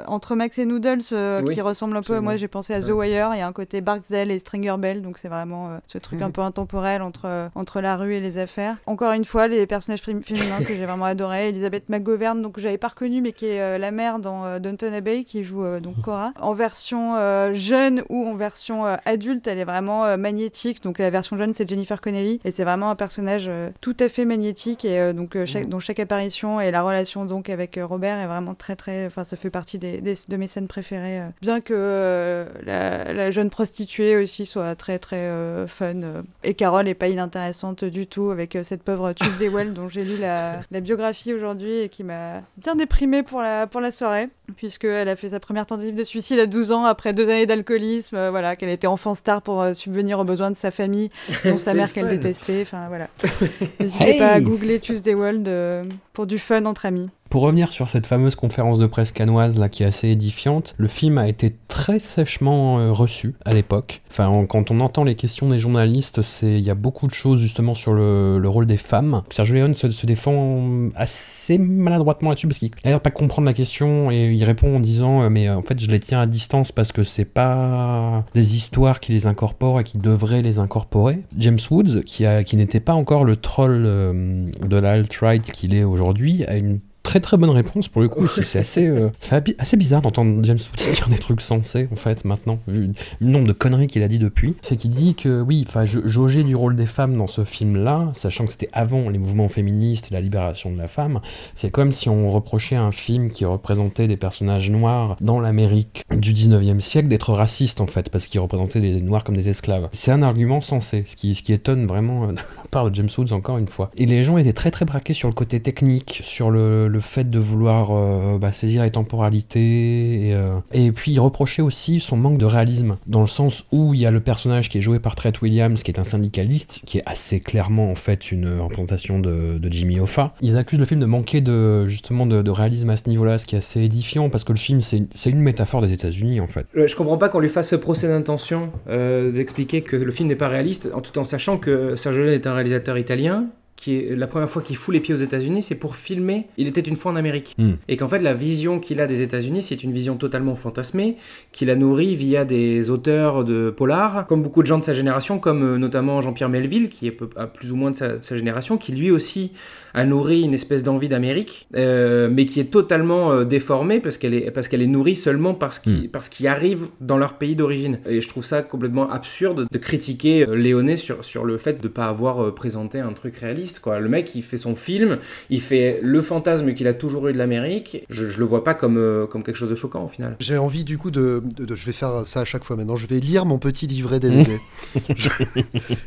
entre 0.07 0.35
Max 0.35 0.57
et 0.57 0.65
Noodles 0.65 1.01
Oui, 1.43 1.53
qui 1.53 1.61
ressemble 1.61 1.93
un 1.93 1.97
peu. 2.01 2.13
absolument. 2.13 2.23
Moi, 2.23 2.37
j'ai 2.37 2.47
pensé 2.47 2.73
à 2.73 2.81
The 2.81 2.89
Wire. 2.89 3.29
Il 3.33 3.37
y 3.37 3.41
a 3.41 3.47
un 3.47 3.53
côté 3.53 3.81
Barksdale 3.81 4.31
et 4.31 4.39
Stringer 4.39 4.75
Bell, 4.79 5.01
donc 5.01 5.17
c'est 5.17 5.27
vraiment 5.27 5.79
ce 5.87 5.97
truc 5.97 6.21
un 6.21 6.27
Mhm. 6.27 6.31
peu 6.33 6.41
intemporel 6.41 7.01
entre, 7.01 7.49
entre 7.55 7.81
la 7.81 7.95
rue 7.97 8.15
et 8.15 8.19
les 8.19 8.37
affaires. 8.37 8.77
Encore 8.87 9.11
une 9.11 9.25
fois, 9.25 9.47
les 9.47 9.65
personnages 9.67 10.01
fém- 10.01 10.23
féminins 10.47 10.65
que 10.65 10.75
j'ai 10.75 10.85
vraiment 10.85 11.05
adoré. 11.05 11.49
Elisabeth 11.49 11.89
McGovern, 11.89 12.41
donc 12.41 12.53
que 12.53 12.61
j'avais 12.61 12.77
pas 12.77 12.89
reconnue, 12.89 13.21
mais 13.21 13.31
qui 13.31 13.45
est 13.47 13.61
euh, 13.61 13.77
la 13.77 13.91
mère 13.91 14.19
dans 14.19 14.45
euh, 14.45 14.59
Downton 14.59 14.93
Abbey, 14.93 15.23
qui 15.23 15.43
joue 15.43 15.63
euh, 15.63 15.79
donc 15.79 16.01
Cora. 16.01 16.33
En 16.39 16.53
version 16.53 17.15
euh, 17.15 17.53
jeune 17.53 18.03
ou 18.09 18.25
en 18.27 18.35
version 18.35 18.85
adulte, 19.05 19.47
elle 19.47 19.59
est 19.59 19.63
vraiment 19.65 20.17
magnétique. 20.17 20.81
Donc 20.83 20.99
la 20.99 21.09
version 21.09 21.37
jeune, 21.37 21.53
c'est 21.53 21.67
Jennifer 21.67 21.99
Connelly, 22.01 22.39
et 22.43 22.51
c'est 22.51 22.63
vraiment 22.63 22.89
un 22.89 22.95
personnage 22.95 23.49
tout 23.81 23.95
à 23.99 24.09
fait 24.09 24.25
magnétique, 24.25 24.85
et 24.85 25.13
donc 25.13 25.37
chaque, 25.45 25.67
dont 25.67 25.79
chaque 25.79 25.99
apparition 25.99 26.61
et 26.61 26.71
la 26.71 26.81
relation 26.81 27.25
donc 27.25 27.49
avec 27.49 27.79
Robert 27.81 28.17
est 28.19 28.27
vraiment 28.27 28.55
très 28.55 28.75
très. 28.75 29.05
Enfin, 29.05 29.23
ça 29.23 29.37
fait 29.37 29.49
partie 29.49 29.77
des, 29.77 30.01
des- 30.01 30.15
de 30.27 30.37
mes 30.37 30.47
scènes 30.47 30.67
préférées. 30.67 31.21
Bien 31.41 31.61
que 31.61 32.45
la, 32.65 33.13
la 33.13 33.31
jeune 33.31 33.49
prostituée 33.49 34.15
aussi 34.15 34.45
soit 34.45 34.75
très 34.75 34.99
très 34.99 35.29
fun. 35.67 36.23
Et 36.43 36.53
Carole 36.53 36.87
est 36.87 36.93
pas 36.93 37.07
inintéressante 37.07 37.83
du 37.83 38.07
tout 38.07 38.29
avec 38.29 38.57
cette 38.63 38.83
pauvre 38.83 39.13
Tuesday 39.13 39.49
Well 39.49 39.73
dont 39.73 39.87
j'ai 39.87 40.03
lu 40.03 40.17
la, 40.19 40.36
la 40.71 40.79
biographie 40.79 41.33
aujourd'hui 41.33 41.79
et 41.79 41.89
qui 41.89 42.03
m'a 42.03 42.41
bien 42.57 42.75
déprimée 42.75 43.23
pour 43.23 43.41
la, 43.41 43.67
pour 43.67 43.81
la 43.81 43.91
soirée, 43.91 44.29
puisqu'elle 44.55 45.09
a 45.09 45.15
fait 45.15 45.29
sa 45.29 45.39
première 45.39 45.65
tentative 45.65 45.95
de 45.95 46.03
suicide 46.03 46.39
à 46.39 46.45
12 46.45 46.71
ans 46.71 46.85
après 46.85 47.13
deux 47.13 47.29
années 47.29 47.45
d'alcoolisme, 47.45 48.15
euh, 48.15 48.31
voilà, 48.31 48.55
qu'elle 48.55 48.69
était 48.69 48.87
enfant 48.87 49.15
star 49.15 49.41
pour 49.41 49.61
euh, 49.61 49.73
subvenir 49.73 50.19
aux 50.19 50.23
besoins 50.23 50.51
de 50.51 50.55
sa 50.55 50.71
famille, 50.71 51.09
dont 51.45 51.57
sa 51.57 51.73
mère 51.73 51.91
qu'elle 51.91 52.09
détestait. 52.09 52.61
Enfin 52.61 52.87
voilà. 52.87 53.07
N'hésitez 53.79 54.11
Hey 54.11 54.19
pas 54.19 54.29
à 54.29 54.39
googler 54.39 54.79
Tuesday 54.79 55.13
World 55.13 55.47
euh, 55.47 55.83
pour 56.13 56.25
du 56.27 56.39
fun 56.39 56.65
entre 56.65 56.85
amis. 56.85 57.09
Pour 57.29 57.41
revenir 57.41 57.71
sur 57.71 57.89
cette 57.89 58.05
fameuse 58.05 58.35
conférence 58.35 58.79
de 58.79 58.85
presse 58.85 59.11
canoise 59.11 59.59
là 59.59 59.69
qui 59.69 59.83
est 59.83 59.85
assez 59.85 60.07
édifiante, 60.09 60.73
le 60.77 60.87
film 60.87 61.17
a 61.17 61.27
été 61.27 61.55
très 61.67 61.99
sèchement 61.99 62.79
euh, 62.79 62.91
reçu 62.91 63.35
à 63.45 63.53
l'époque. 63.53 64.01
Enfin, 64.09 64.27
en- 64.27 64.45
quand 64.45 64.71
on 64.71 64.79
entend 64.79 65.03
les 65.03 65.15
questions 65.15 65.49
des 65.49 65.59
journalistes, 65.59 66.21
c'est 66.21 66.57
il 66.57 66.61
y 66.65 66.69
a 66.69 66.75
beaucoup 66.75 67.07
de 67.07 67.13
choses 67.13 67.39
justement 67.41 67.75
sur 67.75 67.93
le, 67.93 68.39
le 68.39 68.49
rôle 68.49 68.65
des 68.65 68.77
femmes. 68.77 69.23
Sergio 69.29 69.55
Leone 69.55 69.75
se, 69.75 70.05
défend 70.05 70.89
assez 70.95 71.57
maladroitement 71.57 72.29
là-dessus 72.29 72.47
parce 72.47 72.59
qu'il 72.59 72.71
a 72.83 72.89
l'air 72.89 73.01
pas 73.01 73.11
comprendre 73.11 73.45
la 73.45 73.53
question 73.53 74.09
et 74.11 74.31
il 74.33 74.43
répond 74.43 74.77
en 74.77 74.79
disant 74.79 75.23
euh, 75.23 75.29
mais 75.29 75.49
en 75.49 75.61
fait 75.61 75.79
je 75.79 75.89
les 75.91 75.99
tiens 75.99 76.21
à 76.21 76.25
distance 76.25 76.71
parce 76.71 76.91
que 76.91 77.03
c'est 77.03 77.25
pas 77.25 78.23
des 78.33 78.55
histoires 78.55 78.99
qui 78.99 79.11
les 79.11 79.27
incorporent 79.27 79.79
et 79.81 79.83
qui 79.83 79.97
devraient 79.97 80.41
les 80.41 80.59
incorporer. 80.59 81.19
James 81.37 81.59
Woods, 81.69 82.01
qui, 82.05 82.25
qui 82.45 82.55
n'était 82.55 82.79
pas 82.79 82.93
encore 82.93 83.25
le 83.25 83.35
troll 83.35 83.83
euh, 83.85 84.45
de 84.65 84.77
la 84.77 84.91
alt-right 84.91 85.43
qu'il 85.51 85.75
est 85.75 85.83
aujourd'hui, 85.83 86.45
a 86.45 86.55
une 86.55 86.79
très 87.07 87.21
très 87.21 87.37
bonne 87.37 87.49
réponse 87.49 87.87
pour 87.87 88.01
le 88.01 88.09
coup. 88.09 88.27
C'est 88.43 88.59
assez, 88.59 88.85
euh, 88.85 89.09
assez 89.57 89.77
bizarre 89.77 90.01
d'entendre 90.01 90.43
James 90.43 90.57
Woods 90.57 90.91
dire 90.91 91.07
des 91.07 91.17
trucs 91.17 91.39
sensés 91.39 91.87
en 91.89 91.95
fait 91.95 92.25
maintenant, 92.25 92.59
vu 92.67 92.89
le 93.21 93.27
nombre 93.27 93.47
de 93.47 93.53
conneries 93.53 93.87
qu'il 93.87 94.03
a 94.03 94.09
dit 94.09 94.19
depuis. 94.19 94.55
C'est 94.61 94.75
qu'il 94.75 94.91
dit 94.91 95.15
que 95.15 95.41
oui, 95.41 95.63
enfin 95.65 95.85
jauger 95.85 96.43
du 96.43 96.55
rôle 96.55 96.75
des 96.75 96.85
femmes 96.85 97.15
dans 97.15 97.27
ce 97.27 97.45
film-là, 97.45 98.09
sachant 98.13 98.45
que 98.45 98.51
c'était 98.51 98.69
avant 98.73 99.09
les 99.09 99.19
mouvements 99.19 99.47
féministes 99.47 100.11
et 100.11 100.13
la 100.13 100.19
libération 100.19 100.69
de 100.69 100.77
la 100.77 100.89
femme, 100.89 101.21
c'est 101.55 101.71
comme 101.71 101.93
si 101.93 102.09
on 102.09 102.29
reprochait 102.29 102.75
à 102.75 102.83
un 102.83 102.91
film 102.91 103.29
qui 103.29 103.45
représentait 103.45 104.07
des 104.07 104.17
personnages 104.17 104.69
noirs 104.69 105.15
dans 105.21 105.39
l'Amérique 105.39 106.03
du 106.11 106.33
19e 106.33 106.81
siècle 106.81 107.07
d'être 107.07 107.31
raciste 107.31 107.79
en 107.79 107.87
fait, 107.87 108.09
parce 108.09 108.27
qu'il 108.27 108.41
représentait 108.41 108.81
les 108.81 109.01
noirs 109.01 109.23
comme 109.23 109.37
des 109.37 109.47
esclaves. 109.47 109.87
C'est 109.93 110.11
un 110.11 110.23
argument 110.23 110.59
sensé, 110.59 111.05
ce 111.07 111.15
qui, 111.15 111.35
ce 111.35 111.41
qui 111.41 111.53
étonne 111.53 111.87
vraiment 111.87 112.25
euh, 112.25 112.31
de 112.33 112.35
la 112.57 112.67
part 112.69 112.89
de 112.89 112.95
James 112.95 113.09
Woods 113.17 113.31
encore 113.31 113.57
une 113.57 113.69
fois. 113.69 113.91
Et 113.95 114.05
les 114.05 114.25
gens 114.25 114.37
étaient 114.37 114.51
très 114.51 114.71
très 114.71 114.83
braqués 114.83 115.13
sur 115.13 115.29
le 115.29 115.33
côté 115.33 115.61
technique, 115.61 116.19
sur 116.23 116.51
le, 116.51 116.89
le 116.89 116.96
fait 116.99 117.29
de 117.29 117.39
vouloir 117.39 117.89
euh, 117.91 118.37
bah, 118.37 118.51
saisir 118.51 118.83
les 118.83 118.91
temporalités, 118.91 120.29
et, 120.29 120.33
euh, 120.33 120.59
et 120.73 120.91
puis 120.91 121.13
ils 121.13 121.19
reprochaient 121.19 121.61
aussi 121.61 121.99
son 121.99 122.17
manque 122.17 122.37
de 122.37 122.45
réalisme, 122.45 122.97
dans 123.07 123.21
le 123.21 123.27
sens 123.27 123.65
où 123.71 123.93
il 123.93 123.99
y 123.99 124.05
a 124.05 124.11
le 124.11 124.19
personnage 124.19 124.69
qui 124.69 124.77
est 124.77 124.81
joué 124.81 124.99
par 124.99 125.15
Trent 125.15 125.31
Williams, 125.41 125.83
qui 125.83 125.91
est 125.91 125.99
un 125.99 126.03
syndicaliste, 126.03 126.81
qui 126.85 126.99
est 126.99 127.03
assez 127.05 127.39
clairement 127.39 127.91
en 127.91 127.95
fait 127.95 128.31
une 128.31 128.59
représentation 128.59 129.19
de, 129.19 129.59
Jimmy 129.69 129.99
Hoffa. 129.99 130.33
Ils 130.41 130.57
accusent 130.57 130.79
le 130.79 130.85
film 130.85 131.01
de 131.01 131.05
manquer 131.05 131.41
de 131.41 131.85
justement 131.85 132.25
de, 132.25 132.49
réalisme 132.49 132.89
à 132.89 132.97
ce 132.97 133.09
niveau-là, 133.09 133.37
ce 133.37 133.45
qui 133.45 133.55
est 133.55 133.59
assez 133.59 133.81
édifiant, 133.81 134.29
parce 134.29 134.43
que 134.43 134.53
le 134.53 134.57
film 134.57 134.79
c'est 134.81 135.29
une 135.29 135.41
métaphore 135.41 135.81
des 135.81 135.91
États-Unis 135.91 136.39
en 136.39 136.47
fait. 136.47 136.65
Euh, 136.75 136.87
Je 136.87 136.95
comprends 136.95 137.17
pas 137.17 137.29
qu'on 137.29 137.39
lui 137.39 137.49
fasse 137.49 137.69
ce 137.69 137.75
procès 137.75 138.07
d'intention 138.07 138.71
d'expliquer 138.87 139.81
que 139.81 139.95
le 139.95 140.11
film 140.11 140.29
n'est 140.29 140.35
pas 140.35 140.47
réaliste, 140.47 140.89
en 140.93 141.01
tout 141.01 141.17
en 141.19 141.23
sachant 141.23 141.57
que 141.57 141.95
Sergio 141.95 142.23
Leone 142.23 142.33
est 142.33 142.47
un 142.47 142.53
réalisateur 142.53 142.97
italien 142.97 143.47
qui 143.77 143.95
est 143.95 144.15
la 144.15 144.27
première 144.27 144.49
fois 144.49 144.61
qu'il 144.61 144.75
fout 144.75 144.93
les 144.93 144.99
pieds 144.99 145.13
aux 145.13 145.17
États-Unis, 145.17 145.61
c'est 145.61 145.75
pour 145.75 145.95
filmer 145.95 146.47
Il 146.57 146.67
était 146.67 146.81
une 146.81 146.97
fois 146.97 147.11
en 147.11 147.15
Amérique. 147.15 147.53
Hmm. 147.57 147.73
Et 147.87 147.95
qu'en 147.95 148.09
fait, 148.09 148.19
la 148.19 148.33
vision 148.33 148.79
qu'il 148.79 148.99
a 148.99 149.07
des 149.07 149.21
États-Unis, 149.21 149.63
c'est 149.63 149.83
une 149.83 149.93
vision 149.93 150.17
totalement 150.17 150.55
fantasmée, 150.55 151.15
qu'il 151.51 151.69
a 151.69 151.75
nourrie 151.75 152.15
via 152.15 152.43
des 152.43 152.89
auteurs 152.89 153.45
de 153.45 153.69
polar, 153.69 154.27
comme 154.27 154.41
beaucoup 154.41 154.63
de 154.63 154.67
gens 154.67 154.79
de 154.79 154.83
sa 154.83 154.93
génération, 154.93 155.39
comme 155.39 155.63
euh, 155.63 155.77
notamment 155.77 156.21
Jean-Pierre 156.21 156.49
Melville, 156.49 156.89
qui 156.89 157.07
est 157.07 157.17
à 157.35 157.47
plus 157.47 157.71
ou 157.71 157.75
moins 157.75 157.91
de 157.91 157.95
sa, 157.95 158.17
de 158.17 158.23
sa 158.23 158.35
génération, 158.35 158.77
qui 158.77 158.91
lui 158.91 159.11
aussi 159.11 159.51
a 159.97 160.05
nourri 160.05 160.41
une 160.41 160.53
espèce 160.53 160.83
d'envie 160.83 161.09
d'Amérique, 161.09 161.67
euh, 161.75 162.29
mais 162.31 162.45
qui 162.45 162.59
est 162.59 162.71
totalement 162.71 163.31
euh, 163.31 163.45
déformée 163.45 163.99
parce 163.99 164.19
qu'elle 164.19 164.35
est, 164.35 164.51
parce 164.51 164.67
qu'elle 164.67 164.83
est 164.83 164.87
nourrie 164.87 165.15
seulement 165.15 165.55
parce 165.55 165.79
qu'il 165.79 166.09
parce 166.11 166.29
qu'il 166.29 166.45
arrive 166.45 166.89
dans 167.01 167.17
leur 167.17 167.33
pays 167.33 167.55
d'origine. 167.55 167.99
Et 168.07 168.21
je 168.21 168.27
trouve 168.27 168.45
ça 168.45 168.61
complètement 168.61 169.09
absurde 169.09 169.65
de 169.71 169.77
critiquer 169.79 170.47
euh, 170.47 170.55
Léoné 170.55 170.97
sur, 170.97 171.25
sur 171.25 171.45
le 171.45 171.57
fait 171.57 171.81
de 171.81 171.87
ne 171.87 171.91
pas 171.91 172.05
avoir 172.05 172.53
présenté 172.53 172.99
un 172.99 173.13
truc 173.13 173.37
réaliste. 173.37 173.66
Quoi. 173.79 173.99
Le 173.99 174.09
mec, 174.09 174.33
il 174.35 174.43
fait 174.43 174.57
son 174.57 174.75
film, 174.75 175.17
il 175.49 175.61
fait 175.61 175.99
le 176.01 176.21
fantasme 176.21 176.73
qu'il 176.73 176.87
a 176.87 176.93
toujours 176.93 177.27
eu 177.27 177.33
de 177.33 177.37
l'Amérique. 177.37 178.03
Je, 178.09 178.27
je 178.27 178.39
le 178.39 178.45
vois 178.45 178.63
pas 178.63 178.73
comme, 178.73 178.97
euh, 178.97 179.25
comme 179.27 179.43
quelque 179.43 179.55
chose 179.57 179.69
de 179.69 179.75
choquant 179.75 180.03
au 180.03 180.07
final. 180.07 180.35
J'ai 180.39 180.57
envie 180.57 180.83
du 180.83 180.97
coup 180.97 181.11
de, 181.11 181.41
de- 181.55 181.65
de- 181.65 181.75
Je 181.75 181.85
vais 181.85 181.91
faire 181.91 182.25
ça 182.25 182.41
à 182.41 182.45
chaque 182.45 182.63
fois 182.63 182.75
maintenant. 182.75 182.95
Je 182.95 183.07
vais 183.07 183.19
lire 183.19 183.45
mon 183.45 183.57
petit 183.59 183.87
livret 183.87 184.19
DVD. 184.19 184.59
Je- 185.15 185.29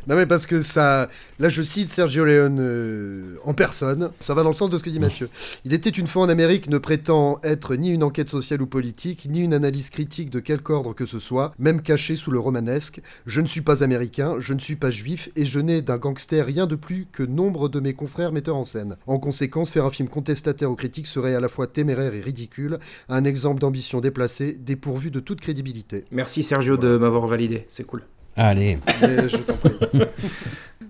Non 0.06 0.16
mais 0.16 0.26
parce 0.26 0.46
que 0.46 0.60
ça... 0.60 1.08
Là 1.40 1.48
je 1.48 1.62
cite 1.62 1.88
Sergio 1.88 2.26
Leone 2.26 2.58
euh, 2.60 3.36
en 3.44 3.54
personne. 3.54 4.10
Ça 4.20 4.34
va 4.34 4.42
dans 4.42 4.50
le 4.50 4.54
sens 4.54 4.68
de 4.68 4.76
ce 4.76 4.82
que 4.82 4.90
dit 4.90 5.00
Mathieu. 5.00 5.30
Il 5.64 5.72
était 5.72 5.88
une 5.88 6.06
fois 6.06 6.24
en 6.24 6.28
Amérique 6.28 6.68
ne 6.68 6.76
prétend 6.76 7.40
être 7.42 7.76
ni 7.76 7.92
une 7.92 8.02
enquête 8.02 8.28
sociale 8.28 8.60
ou 8.60 8.66
politique, 8.66 9.26
ni 9.26 9.40
une 9.40 9.54
analyse 9.54 9.88
critique 9.88 10.28
de 10.28 10.38
quelque 10.38 10.70
ordre 10.70 10.92
que 10.92 11.06
ce 11.06 11.18
soit, 11.18 11.54
même 11.58 11.80
caché 11.80 12.14
sous 12.16 12.30
le 12.30 12.38
romanesque. 12.38 13.00
Je 13.24 13.40
ne 13.40 13.46
suis 13.46 13.62
pas 13.62 13.82
américain, 13.82 14.36
je 14.38 14.52
ne 14.52 14.58
suis 14.58 14.76
pas 14.76 14.90
juif, 14.90 15.30
et 15.34 15.46
je 15.46 15.60
n'ai 15.60 15.80
d'un 15.80 15.96
gangster 15.96 16.44
rien 16.44 16.66
de 16.66 16.76
plus 16.76 17.06
que 17.10 17.22
nombre 17.22 17.70
de 17.70 17.80
mes 17.80 17.94
confrères 17.94 18.32
metteurs 18.32 18.56
en 18.56 18.66
scène. 18.66 18.98
En 19.06 19.18
conséquence, 19.18 19.70
faire 19.70 19.86
un 19.86 19.90
film 19.90 20.10
contestataire 20.10 20.70
aux 20.70 20.76
critiques 20.76 21.06
serait 21.06 21.34
à 21.34 21.40
la 21.40 21.48
fois 21.48 21.66
téméraire 21.66 22.12
et 22.12 22.20
ridicule, 22.20 22.78
un 23.08 23.24
exemple 23.24 23.60
d'ambition 23.60 24.02
déplacée, 24.02 24.58
dépourvu 24.60 25.10
de 25.10 25.20
toute 25.20 25.40
crédibilité. 25.40 26.04
Merci 26.10 26.42
Sergio 26.42 26.76
de 26.76 26.98
m'avoir 26.98 27.26
validé, 27.26 27.66
c'est 27.70 27.84
cool. 27.84 28.02
Allez. 28.40 28.78
Mais 29.02 29.28
je 29.28 29.36
t'en 29.36 29.54
prie. 29.54 29.72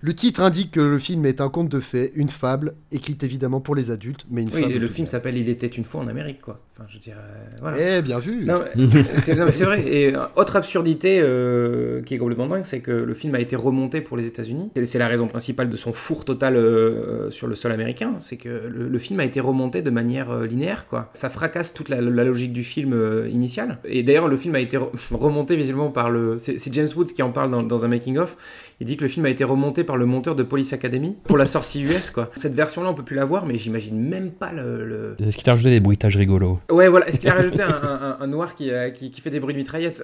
Le 0.03 0.15
titre 0.15 0.41
indique 0.41 0.71
que 0.71 0.81
le 0.81 0.99
film 0.99 1.27
est 1.27 1.43
un 1.43 1.51
conte 1.51 1.69
de 1.69 1.79
fées, 1.79 2.11
une 2.15 2.31
fable, 2.31 2.73
écrite 2.91 3.23
évidemment 3.23 3.61
pour 3.61 3.75
les 3.75 3.91
adultes, 3.91 4.25
mais 4.31 4.43
une 4.45 4.49
Oui, 4.55 4.63
fable. 4.63 4.73
et 4.73 4.79
le 4.79 4.87
film 4.87 5.07
s'appelle 5.07 5.37
Il 5.37 5.51
était 5.51 5.67
une 5.67 5.85
fois 5.85 6.01
en 6.01 6.09
Amérique, 6.09 6.41
quoi. 6.41 6.59
Enfin, 6.75 6.87
je 6.89 6.95
veux 6.95 7.01
dire, 7.01 7.17
euh, 7.19 7.57
voilà. 7.61 7.99
Eh, 7.99 8.01
bien 8.01 8.19
vu. 8.19 8.45
Non, 8.47 8.63
mais 8.77 9.53
c'est 9.53 9.65
vrai. 9.65 9.87
Et 9.87 10.15
euh, 10.15 10.21
autre 10.37 10.57
absurdité 10.57 11.21
euh, 11.23 12.01
qui 12.03 12.15
est 12.15 12.19
complètement 12.19 12.47
dingue, 12.47 12.63
c'est 12.65 12.81
que 12.81 12.93
le 12.93 13.13
film 13.13 13.35
a 13.35 13.41
été 13.41 13.57
remonté 13.57 14.01
pour 14.01 14.17
les 14.17 14.27
États-Unis. 14.27 14.71
C'est- 14.87 14.99
la 15.01 15.09
raison 15.09 15.29
principale 15.29 15.69
de 15.69 15.77
son 15.77 15.93
four 15.93 16.25
total 16.25 16.57
euh, 16.57 17.31
sur 17.31 17.47
le 17.47 17.55
sol 17.55 17.71
américain. 17.73 18.15
C'est 18.21 18.37
que 18.39 18.49
le, 18.49 18.89
le 18.89 18.99
film 18.99 19.21
a 19.21 19.25
été 19.25 19.41
remonté 19.41 19.83
de 19.83 19.91
manière 19.91 20.31
euh, 20.31 20.47
linéaire, 20.47 20.87
quoi. 20.89 21.11
Ça 21.13 21.29
fracasse 21.29 21.75
toute 21.75 21.89
la, 21.91 22.01
la 22.01 22.25
logique 22.25 22.53
du 22.55 22.65
film 22.65 22.93
euh, 22.95 23.29
initial. 23.31 23.79
Et 23.85 24.03
d'ailleurs, 24.03 24.29
le 24.29 24.37
film 24.39 24.55
a 24.55 24.61
été 24.61 24.79
re- 24.79 24.89
remonté 25.11 25.57
visiblement 25.57 25.91
par 25.91 26.11
le. 26.11 26.39
C'est 26.39 26.73
James 26.73 26.89
Woods 26.97 27.13
qui 27.15 27.23
en 27.23 27.31
parle 27.33 27.40
dans, 27.49 27.63
dans 27.63 27.85
un 27.85 27.89
making-of. 27.89 28.37
Il 28.81 28.87
dit 28.87 28.97
que 28.97 29.03
le 29.03 29.09
film 29.09 29.27
a 29.27 29.29
été 29.29 29.45
remonté 29.45 29.85
par 29.85 29.97
le 29.97 30.07
monteur 30.07 30.35
de 30.35 30.43
Police 30.43 30.73
Academy 30.73 31.17
pour 31.25 31.37
la 31.37 31.47
sortie 31.47 31.83
US, 31.83 32.11
quoi. 32.11 32.31
Cette 32.37 32.55
version-là, 32.55 32.89
on 32.91 32.95
peut 32.95 33.03
plus 33.03 33.17
la 33.17 33.25
voir, 33.27 33.45
mais 33.47 33.57
j'imagine 33.59 34.01
même 34.01 34.31
pas 34.31 34.53
le- 34.53 34.85
le, 34.87 35.17
Est-ce 35.27 35.37
qu'il 35.37 35.45
t'a 35.45 35.53
rajouté 35.53 35.71
des 35.71 35.81
bruitages 35.81 36.17
rigolos 36.17 36.59
Ouais, 36.71 36.89
voilà. 36.89 37.07
Est-ce 37.09 37.21
qu'il 37.21 37.29
a 37.29 37.35
rajouté 37.35 37.63
un, 37.63 37.69
un- 37.69 38.17
un 38.21 38.27
noir 38.27 38.55
qui, 38.55 38.71
euh, 38.71 38.89
qui, 38.91 39.11
qui 39.11 39.21
fait 39.21 39.31
des 39.31 39.39
bruits 39.41 39.53
de 39.55 39.59
mitraillette 39.59 40.03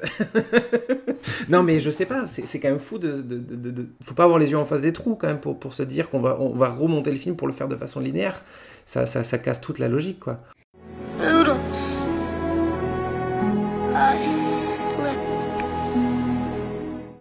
Non, 1.48 1.62
mais 1.62 1.80
je 1.80 1.88
sais 1.90 2.06
pas. 2.06 2.26
C'est 2.26 2.60
quand 2.60 2.68
même 2.68 2.78
fou 2.78 2.98
de, 2.98 3.22
de, 3.22 3.38
de- 3.38 3.56
de- 3.56 3.70
de- 3.70 3.86
Faut 4.04 4.14
pas 4.14 4.24
avoir 4.24 4.38
les 4.38 4.50
yeux 4.50 4.58
en 4.58 4.64
face 4.66 4.82
des 4.82 4.92
trous 4.92 5.14
quand 5.14 5.26
même 5.28 5.40
pour, 5.40 5.58
pour 5.58 5.72
se 5.72 5.82
dire 5.82 6.10
qu'on 6.10 6.20
va, 6.20 6.36
on 6.40 6.50
va 6.54 6.68
remonter 6.70 7.10
le 7.10 7.16
film 7.16 7.34
pour 7.36 7.46
le 7.46 7.52
faire 7.54 7.68
de 7.68 7.76
façon 7.76 8.00
linéaire. 8.00 8.42
Ça, 8.84 9.06
ça, 9.06 9.24
ça 9.24 9.38
casse 9.38 9.60
toute 9.60 9.78
la 9.78 9.88
logique, 9.88 10.20
quoi. 10.20 10.40
Noodles. 11.18 11.62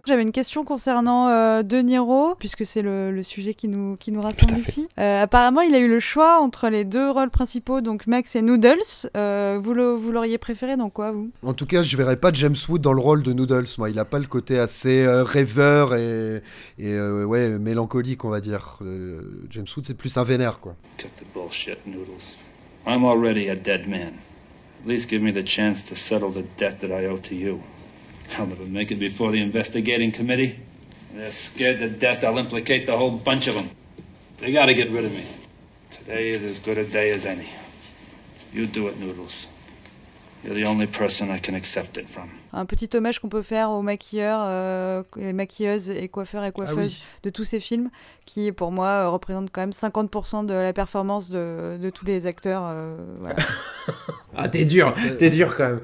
J'avais 0.06 0.22
une 0.22 0.30
question 0.30 0.64
concernant 0.64 1.28
euh, 1.28 1.64
De 1.64 1.78
Niro, 1.78 2.36
puisque 2.38 2.64
c'est 2.64 2.80
le, 2.80 3.10
le 3.10 3.22
sujet 3.24 3.54
qui 3.54 3.66
nous, 3.66 3.96
qui 3.96 4.12
nous 4.12 4.20
rassemble 4.20 4.56
ici. 4.56 4.86
Euh, 5.00 5.24
apparemment, 5.24 5.62
il 5.62 5.74
a 5.74 5.78
eu 5.80 5.88
le 5.88 5.98
choix 5.98 6.38
entre 6.40 6.68
les 6.68 6.84
deux 6.84 7.10
rôles 7.10 7.30
principaux, 7.30 7.80
donc 7.80 8.06
Max 8.06 8.36
et 8.36 8.42
Noodles. 8.42 8.76
Euh, 9.16 9.58
vous 9.60 9.74
le- 9.74 9.94
vous 9.94 10.12
l'auriez 10.12 10.38
préféré 10.38 10.76
dans 10.76 10.90
quoi, 10.90 11.10
vous? 11.10 11.30
En 11.42 11.54
tout 11.54 11.66
cas, 11.66 11.82
je 11.82 11.96
verrais 11.96 12.16
pas 12.18 12.30
James 12.32 12.54
Wood 12.68 12.80
dans 12.80 12.92
le 12.92 13.00
rôle 13.00 13.24
de 13.24 13.32
Noodles. 13.32 13.66
Moi, 13.78 13.90
il 13.90 13.98
a 13.98 14.04
pas 14.04 14.20
le 14.20 14.26
côté 14.26 14.60
assez 14.60 15.04
euh, 15.04 15.24
rêveur 15.24 15.96
et, 15.96 16.40
et 16.78 16.92
euh, 16.92 17.24
ouais 17.24 17.58
mélancolique, 17.58 18.24
on 18.24 18.28
va 18.30 18.40
dire. 18.40 18.78
Euh, 18.82 19.20
James 19.50 19.66
Wood, 19.76 19.86
c'est 19.86 19.94
plus 19.96 20.16
un 20.18 20.24
vénère, 20.24 20.60
quoi. 20.60 20.76
Cut 20.98 21.08
the 21.18 21.24
bullshit, 21.34 21.78
Noodles. 21.84 22.36
I'm 22.86 23.04
already 23.04 23.50
a 23.50 23.56
dead 23.56 23.88
man. 23.88 24.12
At 24.84 24.88
least 24.88 25.10
give 25.10 25.20
me 25.20 25.32
the 25.32 25.44
chance 25.44 25.84
to 25.88 25.96
settle 25.96 26.30
the 26.30 26.44
debt 26.60 26.78
that 26.80 26.90
I 26.96 27.06
owe 27.08 27.18
to 27.28 27.34
you. 27.34 27.58
I'll 28.38 28.46
never 28.46 28.64
make 28.64 28.90
it 28.90 28.98
before 28.98 29.32
the 29.32 29.40
investigating 29.40 30.12
committee. 30.12 30.58
They're 31.14 31.32
scared 31.32 31.78
to 31.78 31.88
death 31.88 32.24
I'll 32.24 32.38
implicate 32.38 32.86
the 32.86 32.96
whole 32.96 33.10
bunch 33.10 33.46
of 33.46 33.54
them. 33.54 33.70
They 34.38 34.52
gotta 34.52 34.74
get 34.74 34.90
rid 34.90 35.04
of 35.04 35.12
me. 35.12 35.24
Today 35.92 36.30
is 36.30 36.42
as 36.42 36.58
good 36.58 36.76
a 36.78 36.84
day 36.84 37.10
as 37.10 37.24
any. 37.24 37.48
You 38.52 38.66
do 38.66 38.88
it, 38.88 38.98
Noodles. 38.98 39.46
You're 40.44 40.54
the 40.54 40.66
only 40.66 40.86
person 40.86 41.30
I 41.30 41.40
can 41.40 41.54
accept 41.54 41.96
it 41.96 42.08
from. 42.08 42.28
Un 42.52 42.66
petit 42.66 42.88
hommage 42.94 43.18
qu'on 43.18 43.28
peut 43.28 43.42
faire 43.42 43.70
aux 43.70 43.82
maquilleurs, 43.82 44.40
euh, 44.44 45.02
et 45.18 45.32
maquilleuses 45.32 45.90
et 45.90 46.08
coiffeurs 46.08 46.44
et 46.44 46.52
coiffeuses 46.52 46.98
oui. 47.00 47.20
de 47.24 47.30
tous 47.30 47.44
ces 47.44 47.58
films, 47.60 47.90
qui 48.26 48.52
pour 48.52 48.70
moi 48.70 48.86
euh, 48.86 49.08
représentent 49.08 49.50
quand 49.50 49.60
même 49.62 49.70
50% 49.70 50.46
de 50.46 50.54
la 50.54 50.72
performance 50.72 51.30
de, 51.30 51.76
de 51.82 51.90
tous 51.90 52.06
les 52.06 52.26
acteurs. 52.26 52.62
euh, 52.66 52.96
voilà. 53.20 53.36
Ah, 54.36 54.48
t'es 54.48 54.64
dur, 54.64 54.94
t'es 55.18 55.30
dur 55.30 55.56
quand 55.56 55.64
même. 55.64 55.80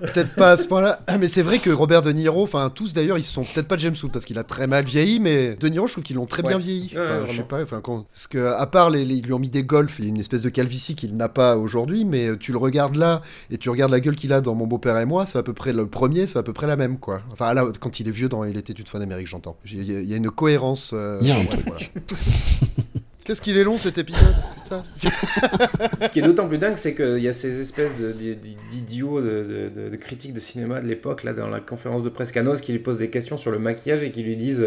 Peut-être 0.00 0.34
pas 0.34 0.52
à 0.52 0.56
ce 0.56 0.66
point-là. 0.66 1.00
Ah, 1.06 1.18
mais 1.18 1.28
c'est 1.28 1.42
vrai 1.42 1.58
que 1.58 1.70
Robert 1.70 2.02
De 2.02 2.10
Niro, 2.12 2.42
enfin 2.42 2.70
tous 2.74 2.92
d'ailleurs, 2.94 3.18
ils 3.18 3.22
se 3.24 3.32
sont 3.32 3.44
peut-être 3.44 3.68
pas 3.68 3.76
James 3.78 3.94
Wood 4.02 4.12
parce 4.12 4.24
qu'il 4.24 4.38
a 4.38 4.44
très 4.44 4.66
mal 4.66 4.84
vieilli, 4.84 5.20
mais 5.20 5.56
De 5.56 5.68
Niro, 5.68 5.86
je 5.86 5.92
trouve 5.92 6.04
qu'ils 6.04 6.16
l'ont 6.16 6.26
très 6.26 6.42
Ouais. 6.42 6.48
bien 6.48 6.58
vieilli. 6.58 6.90
Ouais, 6.94 7.02
Enfin, 7.02 7.20
ouais, 7.20 7.26
je 7.30 7.36
sais 7.36 7.42
pas, 7.42 7.62
enfin 7.62 7.80
quand, 7.82 8.04
parce 8.12 8.26
que 8.26 8.46
à 8.54 8.66
part 8.66 8.90
les, 8.90 9.04
les- 9.04 9.16
ils 9.16 9.24
lui 9.24 9.32
ont 9.32 9.38
mis 9.38 9.50
des 9.50 9.62
golfs, 9.62 9.96
il 9.98 10.04
y 10.04 10.08
a 10.08 10.10
une 10.10 10.20
espèce 10.20 10.40
de 10.40 10.48
calvitie 10.48 10.94
qu'il 10.94 11.16
n'a 11.16 11.28
pas 11.28 11.56
aujourd'hui, 11.56 12.04
mais 12.04 12.28
euh, 12.28 12.36
tu 12.38 12.52
le 12.52 12.58
regardes 12.58 12.96
là 12.96 13.20
et 13.50 13.58
tu 13.58 13.68
regardes 13.70 13.92
la 13.92 14.00
gueule 14.00 14.16
qu'il 14.16 14.32
a 14.32 14.40
dans 14.40 14.54
Mon 14.54 14.66
beau-père 14.66 14.98
et 14.98 15.04
moi, 15.06 15.26
c'est 15.26 15.38
à 15.38 15.42
peu 15.42 15.52
près 15.52 15.72
le 15.72 15.86
premier, 15.86 16.26
c'est 16.26 16.38
à 16.38 16.42
peu 16.42 16.52
près 16.52 16.66
la 16.66 16.76
même 16.76 16.98
quoi. 16.98 17.20
Enfin 17.32 17.52
là, 17.54 17.64
quand 17.80 18.00
il 18.00 18.08
est 18.08 18.12
vieux 18.12 18.28
dans 18.28 18.44
Il 18.44 18.56
était 18.56 18.72
une 18.72 18.86
fois 18.86 19.00
en 19.00 19.02
Amérique, 19.02 19.26
j'entends. 19.28 19.56
Il 19.70 19.84
y, 19.90 19.96
a- 19.96 20.00
il 20.00 20.08
y 20.08 20.14
a 20.14 20.16
une 20.16 20.30
cohérence. 20.30 20.92
euh, 20.94 21.18
Il 21.22 21.28
y 21.28 21.30
a 21.30 21.36
un 21.36 21.38
ouais, 21.40 21.46
truc. 21.46 21.64
voilà. 21.66 21.80
Qu'est-ce 23.24 23.42
qu'il 23.42 23.56
est 23.58 23.64
long 23.64 23.76
cet 23.78 23.98
épisode 23.98 24.34
Putain. 24.64 24.82
Ce 26.00 26.08
qui 26.10 26.20
est 26.20 26.22
d'autant 26.22 26.48
plus 26.48 26.56
dingue, 26.58 26.76
c'est 26.76 26.94
qu'il 26.94 27.18
y 27.18 27.28
a 27.28 27.32
ces 27.32 27.60
espèces 27.60 27.96
de- 27.96 28.12
d'i- 28.12 28.34
d'i- 28.34 28.56
d'idiots 28.72 29.20
de, 29.20 29.70
de- 29.74 29.88
de 29.90 29.96
critiques 29.96 30.32
de 30.32 30.40
cinéma 30.40 30.80
de 30.80 30.86
l'époque, 30.86 31.22
là, 31.22 31.32
dans 31.34 31.46
la 31.48 31.60
conférence 31.60 32.02
de 32.02 32.08
presse 32.08 32.32
canoise, 32.32 32.60
qui 32.62 32.72
lui 32.72 32.78
posent 32.78 32.96
des 32.96 33.10
questions 33.10 33.36
sur 33.36 33.50
le 33.50 33.58
maquillage 33.58 34.02
et 34.02 34.10
qui 34.10 34.22
lui 34.22 34.36
disent 34.36 34.64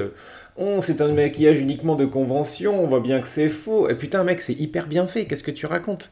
Oh, 0.55 0.77
c'est 0.81 1.01
un 1.01 1.11
maquillage 1.11 1.59
uniquement 1.59 1.95
de 1.95 2.05
convention, 2.05 2.81
on 2.83 2.87
voit 2.87 2.99
bien 2.99 3.19
que 3.21 3.27
c'est 3.27 3.49
faux. 3.49 3.89
Et 3.89 3.95
putain, 3.95 4.23
mec, 4.23 4.39
c'est 4.41 4.53
hyper 4.53 4.85
bien 4.87 5.07
fait, 5.07 5.25
qu'est-ce 5.25 5.43
que 5.43 5.51
tu 5.51 5.65
racontes? 5.65 6.11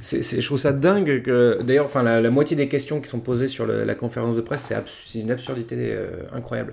C'est, 0.00 0.22
Je 0.22 0.44
trouve 0.46 0.58
ça 0.58 0.72
dingue 0.72 1.22
que. 1.22 1.60
D'ailleurs, 1.62 1.84
enfin, 1.86 2.02
la, 2.02 2.20
la 2.22 2.30
moitié 2.30 2.56
des 2.56 2.68
questions 2.68 3.00
qui 3.02 3.08
sont 3.10 3.20
posées 3.20 3.48
sur 3.48 3.66
le- 3.66 3.84
la 3.84 3.94
conférence 3.94 4.34
de 4.34 4.40
presse, 4.40 4.62
c'est, 4.68 4.74
abs- 4.74 5.14
une 5.14 5.30
absurdité 5.30 5.76
euh, 5.78 6.08
incroyable. 6.32 6.72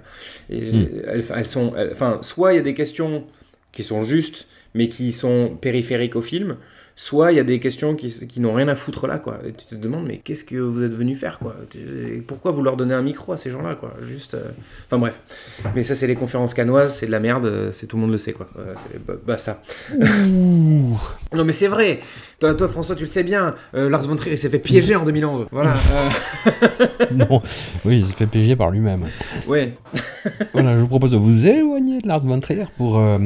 Et 0.49 0.71
Hmm. 0.71 0.87
elles, 1.07 1.25
elles 1.35 1.47
sont. 1.47 1.73
Enfin, 1.91 2.19
soit 2.21 2.53
il 2.53 2.55
y 2.55 2.59
a 2.59 2.63
des 2.63 2.73
questions 2.73 3.25
qui 3.73 3.83
sont 3.83 4.03
justes, 4.03 4.47
mais 4.73 4.89
qui 4.89 5.11
sont 5.11 5.57
périphériques 5.59 6.15
au 6.15 6.21
film, 6.21 6.57
soit 6.95 7.31
il 7.31 7.37
y 7.37 7.39
a 7.39 7.45
des 7.45 7.59
questions 7.61 7.95
qui, 7.95 8.09
qui 8.27 8.41
n'ont 8.41 8.53
rien 8.53 8.67
à 8.67 8.75
foutre 8.75 9.07
là, 9.07 9.19
quoi. 9.19 9.39
Et 9.47 9.53
tu 9.53 9.65
te 9.67 9.75
demandes, 9.75 10.05
mais 10.05 10.17
qu'est-ce 10.17 10.43
que 10.43 10.57
vous 10.57 10.83
êtes 10.83 10.93
venu 10.93 11.15
faire, 11.15 11.39
quoi 11.39 11.55
Tu- 11.69 12.23
Pourquoi 12.27 12.51
vous 12.51 12.61
leur 12.61 12.75
donnez 12.75 12.93
un 12.93 13.01
micro 13.01 13.31
à 13.31 13.37
ces 13.37 13.51
gens-là, 13.51 13.75
quoi 13.75 13.93
Juste. 14.01 14.33
euh, 14.33 14.49
Enfin 14.87 14.97
bref. 14.97 15.21
Mais 15.75 15.83
ça, 15.83 15.95
c'est 15.95 16.07
les 16.07 16.15
conférences 16.15 16.53
canoises, 16.53 16.93
c'est 16.95 17.05
de 17.05 17.11
la 17.11 17.21
merde, 17.21 17.45
euh, 17.45 17.71
c'est 17.71 17.87
tout 17.87 17.95
le 17.95 18.01
monde 18.01 18.11
le 18.11 18.17
sait, 18.17 18.33
quoi. 18.33 18.49
Euh, 18.57 18.73
c'est 18.91 19.05
bah, 19.05 19.13
basta. 19.25 19.61
non, 21.33 21.45
mais 21.45 21.53
c'est 21.53 21.67
vrai. 21.67 22.01
Toi, 22.39 22.53
toi, 22.55 22.69
François, 22.69 22.95
tu 22.95 23.03
le 23.03 23.07
sais 23.07 23.23
bien. 23.23 23.55
euh, 23.75 23.89
Lars 23.89 24.03
von 24.03 24.15
Trier, 24.15 24.35
il 24.35 24.37
s'est 24.37 24.47
fait 24.49 24.59
piéger 24.59 24.95
en 24.95 25.03
2011. 25.03 25.47
Voilà. 25.51 25.73
euh, 25.91 27.05
non, 27.11 27.41
oui, 27.83 27.97
il 27.97 28.05
s'est 28.05 28.13
fait 28.13 28.27
piéger 28.27 28.55
par 28.55 28.71
lui-même. 28.71 29.07
ouais. 29.47 29.73
Voilà, 30.53 30.75
je 30.77 30.81
vous 30.81 30.87
propose 30.87 31.11
de 31.11 31.17
vous 31.17 31.45
éloigner 31.45 31.99
de 31.99 32.07
Lars 32.07 32.21
von 32.21 32.39
Trier 32.39 32.63
pour 32.77 32.97
euh, 32.97 33.17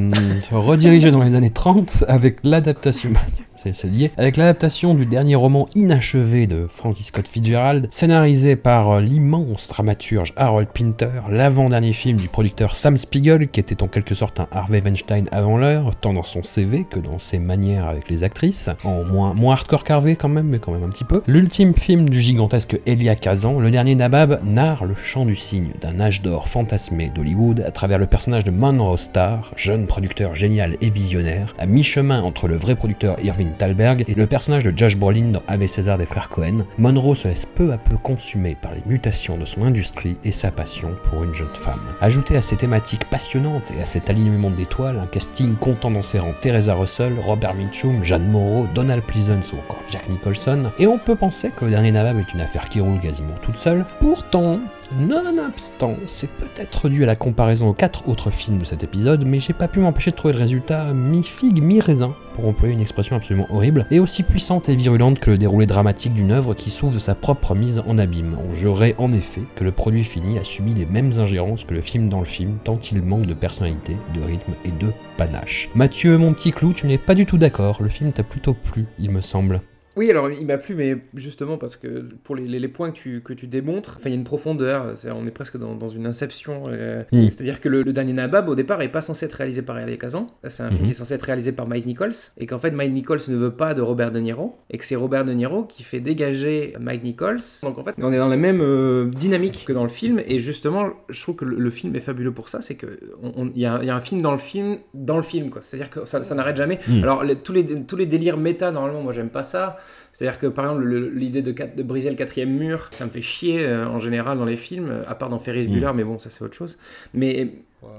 se 0.50 0.56
rediriger 0.56 1.12
dans 1.12 1.22
les 1.24 1.36
années 1.36 1.52
30 1.52 2.06
avec 2.08 2.38
l'adaptation. 2.44 3.12
C'est 3.56 3.74
c'est 3.74 3.88
lié. 3.88 4.12
Avec 4.18 4.36
l'adaptation 4.36 4.94
du 4.94 5.06
dernier 5.06 5.36
roman 5.36 5.70
inachevé 5.74 6.48
de 6.48 6.68
Francis 6.68 7.06
Scott 7.08 7.26
Fitzgerald, 7.30 7.88
scénarisé 7.92 8.58
par 8.58 9.00
l'immense 9.00 9.70
dramaturge 9.70 10.34
Harold 10.36 10.68
Pinter, 10.74 11.22
l'avant-dernier 11.30 11.94
film 11.94 12.20
du 12.20 12.28
producteur 12.28 12.76
Sam 12.76 12.98
Spiegel, 12.98 13.48
qui 13.48 13.62
était 13.62 13.82
en 13.82 13.88
quelque 13.88 14.16
sorte 14.16 14.42
un 14.42 14.48
Harvey 14.52 14.82
Weinstein 14.84 15.30
avant 15.32 15.58
l'heure, 15.58 15.92
tant 15.96 16.12
dans 16.12 16.24
son 16.24 16.44
CV 16.44 16.84
que 16.90 17.00
dans 17.00 17.20
ses 17.20 17.40
manières 17.40 17.88
avec 17.88 18.10
les 18.10 18.26
actrices, 18.26 18.70
en 18.84 19.03
moins, 19.04 19.54
hardcore 19.54 19.84
qu'Harvey 19.84 20.16
quand 20.16 20.30
même, 20.30 20.48
mais 20.48 20.60
quand 20.60 20.72
même 20.72 20.84
un 20.84 20.90
petit 20.90 21.04
peu. 21.04 21.22
L'ultime 21.28 21.74
film 21.74 22.10
du 22.10 22.22
gigantesque 22.22 22.80
Elia 22.86 23.16
Kazan, 23.16 23.60
le 23.60 23.72
dernier 23.72 23.96
Nabab, 23.96 24.40
narre 24.44 24.86
le 24.86 24.96
chant 24.96 25.26
du 25.26 25.36
cygne 25.36 25.72
d'un 25.82 26.00
âge 26.00 26.22
d'or 26.22 26.48
fantasmé 26.48 27.12
d'Hollywood 27.14 27.64
à 27.66 27.72
travers 27.72 28.00
le 28.00 28.08
personnage 28.08 28.44
de 28.44 28.52
Monroe 28.52 28.98
Starr, 28.98 29.52
jeune 29.56 29.88
producteur 29.88 30.36
génial 30.36 30.78
et 30.82 30.90
visionnaire, 30.90 31.54
à 31.60 31.66
mi-chemin 31.66 32.22
entre 32.22 32.48
le 32.48 32.56
vrai 32.56 32.76
producteur 32.76 33.18
Irving 33.24 33.52
Thalberg 33.52 34.06
et 34.08 34.14
le 34.14 34.28
personnage 34.28 34.64
de 34.64 34.78
Josh 34.78 34.98
Brolin 34.98 35.32
dans 35.32 35.44
Ave 35.48 35.68
César 35.68 35.98
des 35.98 36.06
frères 36.06 36.30
Cohen. 36.30 36.66
Monroe 36.78 37.16
se 37.16 37.28
laisse 37.28 37.46
peu 37.46 37.72
à 37.72 37.78
peu 37.78 37.98
consumer 37.98 38.56
par 38.62 38.74
les 38.74 38.84
mutations 38.86 39.38
de 39.38 39.46
son 39.46 39.64
industrie 39.64 40.18
et 40.24 40.32
sa 40.32 40.52
passion 40.52 40.90
pour 41.10 41.24
une 41.24 41.34
jeune 41.34 41.48
femme. 41.54 41.82
Ajouté 42.02 42.36
à 42.38 42.42
ces 42.42 42.56
thématiques 42.56 43.06
passionnantes 43.10 43.72
et 43.78 43.82
à 43.82 43.86
cet 43.86 44.10
alignement 44.10 44.52
d'étoiles, 44.52 45.00
un 45.00 45.08
casting 45.08 45.56
comptant 45.56 45.92
dans 45.92 46.02
ses 46.02 46.20
rangs 46.20 46.34
Teresa 46.42 46.74
Russell, 46.74 47.14
Robert 47.24 47.54
Mitchum, 47.54 48.04
Jeanne 48.04 48.30
Moreau, 48.30 48.68
Donald 48.94 49.08
Pleasance 49.08 49.54
ou 49.54 49.58
encore 49.58 49.82
Jack 49.90 50.08
Nicholson, 50.08 50.72
et 50.78 50.86
on 50.86 51.00
peut 51.00 51.16
penser 51.16 51.50
que 51.50 51.66
le 51.66 51.72
dernier 51.72 51.92
Nabab 51.92 52.20
est 52.20 52.32
une 52.32 52.42
affaire 52.42 52.70
qui 52.70 52.80
roule 52.80 53.00
quasiment 53.00 53.34
toute 53.42 53.58
seule. 53.58 53.86
Pourtant, 54.00 54.60
Nonobstant, 54.92 55.96
c'est 56.08 56.30
peut-être 56.30 56.90
dû 56.90 57.04
à 57.04 57.08
la 57.08 57.16
comparaison 57.16 57.70
aux 57.70 57.74
quatre 57.74 58.08
autres 58.08 58.30
films 58.30 58.60
de 58.60 58.66
cet 58.66 58.84
épisode, 58.84 59.26
mais 59.26 59.40
j'ai 59.40 59.54
pas 59.54 59.68
pu 59.68 59.80
m'empêcher 59.80 60.12
de 60.12 60.16
trouver 60.16 60.34
le 60.34 60.40
résultat 60.40 60.94
mi-figue, 60.94 61.62
mi-raisin, 61.62 62.14
pour 62.34 62.48
employer 62.48 62.74
une 62.74 62.82
expression 62.82 63.16
absolument 63.16 63.48
horrible, 63.50 63.86
et 63.92 64.00
aussi 64.00 64.24
puissante 64.24 64.70
et 64.70 64.76
virulente 64.76 65.20
que 65.20 65.32
le 65.32 65.38
déroulé 65.38 65.66
dramatique 65.66 66.14
d'une 66.14 66.32
œuvre 66.32 66.54
qui 66.54 66.70
souffre 66.70 66.94
de 66.94 67.00
sa 67.00 67.16
propre 67.16 67.56
mise 67.56 67.82
en 67.88 67.98
abîme. 67.98 68.38
On 68.50 68.54
jurerait 68.54 68.96
en 68.98 69.14
effet 69.14 69.42
que 69.56 69.64
le 69.64 69.72
produit 69.72 70.04
fini 70.04 70.38
a 70.38 70.44
subi 70.44 70.74
les 70.74 70.86
mêmes 70.86 71.12
ingérences 71.18 71.64
que 71.64 71.74
le 71.74 71.82
film 71.82 72.10
dans 72.10 72.20
le 72.20 72.26
film, 72.26 72.58
tant 72.64 72.78
il 72.92 73.02
manque 73.02 73.26
de 73.26 73.34
personnalité, 73.34 73.98
de 74.14 74.22
rythme 74.22 74.54
et 74.66 74.72
de 74.72 74.92
panache. 75.18 75.70
Mathieu, 75.76 76.18
mon 76.18 76.34
petit 76.34 76.52
clou, 76.52 76.74
tu 76.74 76.88
n'es 76.88 76.98
pas 76.98 77.16
du 77.16 77.26
tout 77.26 77.38
d'accord, 77.38 77.82
le 77.82 77.90
film 77.90 78.12
t'a 78.12 78.24
plutôt 78.24 78.54
plu, 78.54 78.86
il 79.00 79.12
me 79.12 79.22
semble. 79.22 79.62
Oui, 79.96 80.10
alors 80.10 80.30
il 80.32 80.46
m'a 80.46 80.58
plu, 80.58 80.76
mais 80.76 80.98
justement 81.16 81.58
parce 81.58 81.76
que 81.78 82.04
pour 82.24 82.36
les, 82.36 82.48
les- 82.48 82.60
les 82.60 82.68
points 82.68 82.92
que 82.92 82.98
tu, 82.98 83.22
que 83.22 83.34
tu 83.34 83.48
démontres, 83.48 83.98
il 84.04 84.10
y 84.10 84.14
a 84.14 84.16
une 84.16 84.24
profondeur, 84.24 84.96
on 85.16 85.28
est 85.28 85.32
presque 85.32 85.58
dans, 85.58 85.76
dans 85.76 85.88
une 85.88 86.06
inception. 86.08 86.64
euh, 86.68 87.04
Mm. 87.12 87.30
C'est-à-dire 87.30 87.62
que 87.62 87.70
le, 87.70 87.84
le 87.84 87.94
dernier 87.94 88.14
Nabab, 88.14 88.50
au 88.50 88.56
départ, 88.56 88.82
est 88.82 88.90
pas 88.90 89.02
censé 89.02 89.26
être 89.26 89.34
réalisé 89.34 89.62
par 89.62 89.78
Elia 89.80 89.98
Kazan. 89.98 90.28
C'est 90.48 90.64
un 90.64 90.70
film 90.70 90.80
Mhm. 90.82 90.86
qui 90.86 90.92
est 90.92 90.96
censé 90.96 91.14
être 91.14 91.24
réalisé 91.24 91.52
par 91.52 91.68
Mike 91.68 91.86
Nichols, 91.86 92.14
et 92.38 92.46
qu'en 92.48 92.60
fait, 92.60 92.72
Mike 92.72 92.92
Nichols 92.92 93.20
ne 93.28 93.36
veut 93.36 93.52
pas 93.52 93.74
de 93.74 93.82
Robert 93.82 94.12
De 94.12 94.20
Niro, 94.20 94.58
et 94.70 94.78
que 94.78 94.86
c'est 94.86 94.96
Robert 94.96 95.26
De 95.26 95.32
Niro 95.34 95.64
qui 95.64 95.84
fait 95.84 96.00
dégager 96.00 96.74
Mike 96.80 97.04
Nichols. 97.04 97.40
Donc 97.62 97.78
en 97.78 97.84
fait, 97.84 97.94
on 98.00 98.12
est 98.14 98.18
dans 98.18 98.28
la 98.30 98.38
même 98.38 98.62
euh, 98.62 99.12
dynamique 99.12 99.64
que 99.68 99.74
dans 99.74 99.84
le 99.84 99.90
film, 99.90 100.22
et 100.26 100.40
justement, 100.40 100.90
je 101.10 101.22
trouve 101.22 101.36
que 101.36 101.46
le, 101.46 101.58
le 101.58 101.70
film 101.70 101.96
est 101.96 102.00
fabuleux 102.00 102.32
pour 102.32 102.50
ça, 102.50 102.62
c'est 102.62 102.76
que 102.76 103.00
on- 103.22 103.32
on- 103.44 103.52
il 103.56 103.62
y, 103.62 103.66
a 103.66 103.84
y 103.84 103.90
a 103.90 103.96
un 103.96 104.00
film 104.02 104.22
dans 104.22 104.32
le 104.32 104.38
film, 104.38 104.78
dans 104.94 105.18
le 105.18 105.24
film, 105.24 105.50
quoi. 105.50 105.62
C'est-à-dire 105.62 105.90
que 105.90 106.06
ça, 106.06 106.24
ça 106.24 106.36
n'arrête 106.36 106.58
jamais. 106.58 106.80
Mm. 106.88 107.04
Alors 107.04 107.24
les- 107.24 107.36
tous, 107.36 107.54
les, 107.54 107.84
tous 107.86 107.96
les 107.96 108.06
délires 108.06 108.38
méta, 108.38 108.72
normalement, 108.72 109.02
moi 109.02 109.14
j'aime 109.14 109.30
pas 109.30 109.44
ça. 109.44 109.78
C'est-à-dire 110.14 110.40
que 110.40 110.48
par 110.48 110.66
exemple, 110.66 110.84
le- 110.84 111.10
l'idée 111.10 111.42
de, 111.42 111.84
briser 111.84 112.10
le 112.10 112.16
quatrième 112.16 112.52
mur, 112.52 112.88
ça 112.92 113.06
me 113.06 113.10
fait 113.10 113.22
chier 113.22 113.66
euh, 113.66 113.88
en 113.88 114.00
général 114.00 114.38
dans 114.38 114.46
les 114.46 114.56
films, 114.58 114.90
euh, 114.92 115.04
à 115.08 115.16
part 115.16 115.30
dans 115.30 115.40
Ferris 115.40 115.68
Mm. 115.68 115.72
Bueller, 115.72 115.92
mais 115.96 116.04
bon, 116.04 116.20
ça 116.20 116.30
c'est 116.30 116.44
autre 116.44 116.56
chose. 116.56 116.78
Mais 117.14 117.50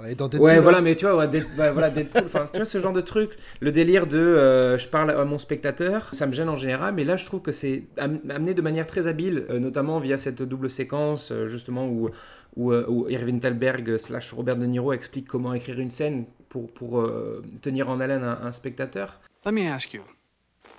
Et 0.08 0.14
dans 0.14 0.28
Deadpool, 0.28 0.40
ouais, 0.40 0.54
là. 0.56 0.60
voilà, 0.60 0.80
mais 0.80 0.96
tu 0.96 1.04
vois, 1.04 1.16
ouais, 1.16 1.28
Dead- 1.28 1.44
ouais, 1.58 1.70
voilà, 1.72 1.90
Deadpool, 1.90 2.24
tu 2.24 2.56
vois 2.56 2.64
ce 2.64 2.78
genre 2.78 2.92
de 2.92 3.00
truc, 3.00 3.32
le 3.60 3.70
délire 3.72 4.06
de 4.06 4.16
euh, 4.18 4.78
je 4.78 4.88
parle 4.88 5.10
à 5.10 5.24
mon 5.24 5.38
spectateur, 5.38 6.08
ça 6.12 6.26
me 6.26 6.32
gêne 6.32 6.48
en 6.48 6.56
général, 6.56 6.94
mais 6.94 7.04
là 7.04 7.16
je 7.16 7.26
trouve 7.26 7.42
que 7.42 7.52
c'est 7.52 7.82
am- 7.98 8.20
amené 8.30 8.54
de 8.54 8.62
manière 8.62 8.86
très 8.86 9.06
habile, 9.08 9.44
euh, 9.50 9.58
notamment 9.58 9.98
via 10.00 10.16
cette 10.16 10.42
double 10.42 10.70
séquence 10.70 11.32
euh, 11.32 11.48
justement 11.48 11.86
où, 11.86 12.10
où, 12.56 12.72
où 12.72 13.08
Irving 13.10 13.40
Thalberg 13.40 13.90
euh, 13.90 13.98
slash 13.98 14.32
Robert 14.32 14.56
De 14.56 14.64
Niro 14.66 14.92
explique 14.92 15.26
comment 15.26 15.52
écrire 15.52 15.78
une 15.80 15.90
scène 15.90 16.24
pour, 16.48 16.70
pour 16.72 17.00
euh, 17.00 17.42
tenir 17.60 17.90
en 17.90 18.00
haleine 18.00 18.22
un, 18.22 18.38
un 18.42 18.52
spectateur. 18.52 19.20
Let 19.44 19.52
me 19.52 19.66
ask 19.68 19.92
you 19.92 20.02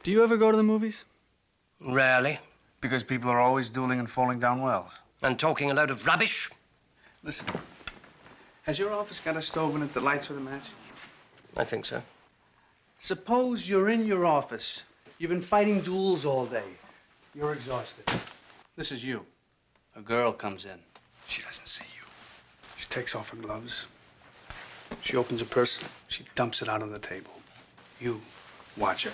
do 0.05 0.11
you 0.11 0.23
ever 0.23 0.37
go 0.37 0.51
to 0.51 0.57
the 0.57 0.61
movies? 0.61 1.03
Rarely. 1.81 2.37
Because 2.79 3.03
people 3.03 3.31
are 3.31 3.39
always 3.39 3.69
dueling 3.69 3.97
and 3.97 4.07
falling 4.09 4.37
down 4.39 4.61
wells. 4.61 4.99
And 5.23 5.39
talking 5.39 5.71
a 5.71 5.73
load 5.73 5.89
of 5.89 6.05
rubbish. 6.05 6.51
Listen, 7.23 7.47
has 8.61 8.77
your 8.77 8.93
office 8.93 9.19
got 9.19 9.35
a 9.35 9.41
stove 9.41 9.75
in 9.75 9.81
it 9.81 9.95
that 9.95 10.03
lights 10.03 10.29
with 10.29 10.37
a 10.37 10.41
match? 10.41 10.69
I 11.57 11.63
think 11.63 11.87
so. 11.87 12.03
Suppose 12.99 13.67
you're 13.67 13.89
in 13.89 14.05
your 14.05 14.27
office. 14.27 14.83
You've 15.17 15.31
been 15.31 15.41
fighting 15.41 15.81
duels 15.81 16.23
all 16.23 16.45
day. 16.45 16.69
You're 17.33 17.53
exhausted. 17.53 18.05
This 18.75 18.91
is 18.91 19.03
you. 19.03 19.25
A 19.95 20.01
girl 20.01 20.31
comes 20.31 20.65
in. 20.65 20.77
She 21.27 21.41
doesn't 21.41 21.67
see 21.67 21.85
you. 21.99 22.05
She 22.77 22.85
takes 22.89 23.15
off 23.15 23.31
her 23.31 23.37
gloves. 23.37 23.87
She 25.01 25.17
opens 25.17 25.41
a 25.41 25.45
purse. 25.45 25.79
She 26.09 26.25
dumps 26.35 26.61
it 26.61 26.69
out 26.69 26.83
on 26.83 26.91
the 26.91 26.99
table. 26.99 27.31
You 27.99 28.21
watch 28.77 29.05
her. 29.05 29.11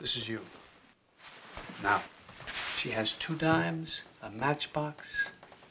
This 0.00 0.16
is 0.16 0.28
you. 0.28 0.40
Now, 1.82 2.02
she 2.76 2.90
has 2.90 3.14
two 3.14 3.34
dimes, 3.34 4.04
a 4.22 4.30
matchbox, 4.30 5.28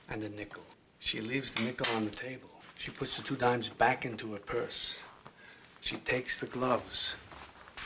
and 0.09 0.23
a 0.23 0.30
nickel. 0.30 0.63
She 0.99 1.21
leaves 1.21 1.51
the 1.51 1.63
nickel 1.63 1.95
on 1.95 2.05
the 2.05 2.11
table. 2.11 2.49
She 2.78 2.89
puts 2.89 3.15
the 3.15 3.23
two 3.23 3.36
dimes 3.36 3.69
back 3.69 4.03
into 4.03 4.34
her 4.34 4.39
purse. 4.39 4.95
She 5.82 5.97
takes 5.97 6.39
the 6.39 6.47
gloves. 6.47 7.15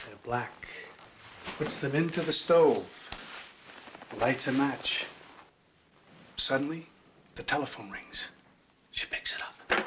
They're 0.05 0.15
black. 0.23 0.67
Puts 1.57 1.77
them 1.77 1.93
into 1.93 2.21
the 2.21 2.31
stove. 2.31 2.87
Lights 4.19 4.47
a 4.47 4.53
match. 4.53 5.05
Suddenly, 6.37 6.87
the 7.35 7.43
telephone 7.43 7.91
rings. 7.91 8.29
She 8.91 9.05
picks 9.07 9.35
it 9.35 9.41
up. 9.41 9.83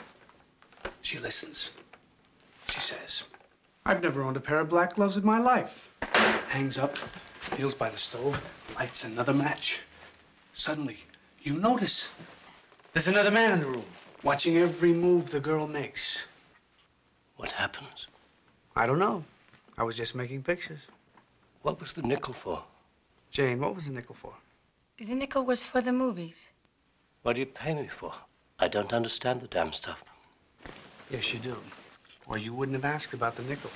She 1.01 1.19
listens. 1.19 1.71
She 2.69 2.81
says, 2.81 3.25
I've 3.87 4.03
never 4.03 4.23
owned 4.23 4.37
a 4.37 4.41
pair 4.41 4.61
of 4.61 4.69
black 4.69 4.95
gloves 4.95 5.17
in 5.17 5.25
my 5.25 5.39
life. 5.39 5.89
Hangs 6.49 6.79
up, 6.79 6.99
feels 7.41 7.75
by 7.75 7.89
the 7.91 7.99
stove, 7.99 8.41
lights 8.77 9.05
another 9.05 9.33
match. 9.33 9.81
Suddenly, 10.55 10.99
you 11.43 11.55
notice 11.55 12.09
there's 12.93 13.09
another 13.09 13.31
man 13.31 13.53
in 13.53 13.61
the 13.61 13.67
room, 13.67 13.85
watching 14.23 14.59
every 14.59 14.93
move 14.93 15.31
the 15.31 15.41
girl 15.41 15.67
makes. 15.67 16.25
What 17.37 17.53
happens? 17.53 18.07
I 18.77 18.87
don't 18.87 18.99
know. 18.99 19.25
I 19.79 19.83
was 19.83 19.97
just 19.97 20.15
making 20.15 20.43
pictures. 20.43 20.81
What 21.63 21.81
was 21.81 21.93
the 21.93 22.03
nickel 22.03 22.35
for? 22.35 22.63
Jane, 23.31 23.61
what 23.61 23.75
was 23.75 23.87
the 23.87 23.93
nickel 23.93 24.15
for? 24.15 24.35
The 24.99 25.15
nickel 25.15 25.45
was 25.45 25.63
for 25.63 25.81
the 25.81 25.93
movies. 25.93 26.53
What 27.23 27.33
do 27.35 27.41
you 27.41 27.47
pay 27.47 27.75
me 27.75 27.89
for? 27.89 28.13
I 28.59 28.69
don't 28.69 28.93
understand 28.93 29.41
the 29.41 29.47
damn 29.47 29.73
stuff. 29.73 30.03
Yes, 31.11 31.33
you 31.33 31.39
do. 31.39 31.57
Or 32.27 32.39
you 32.39 32.53
wouldn't 32.53 32.77
have 32.77 32.85
asked 32.85 33.15
about 33.15 33.37
the 33.37 33.43
nickel. 33.43 33.71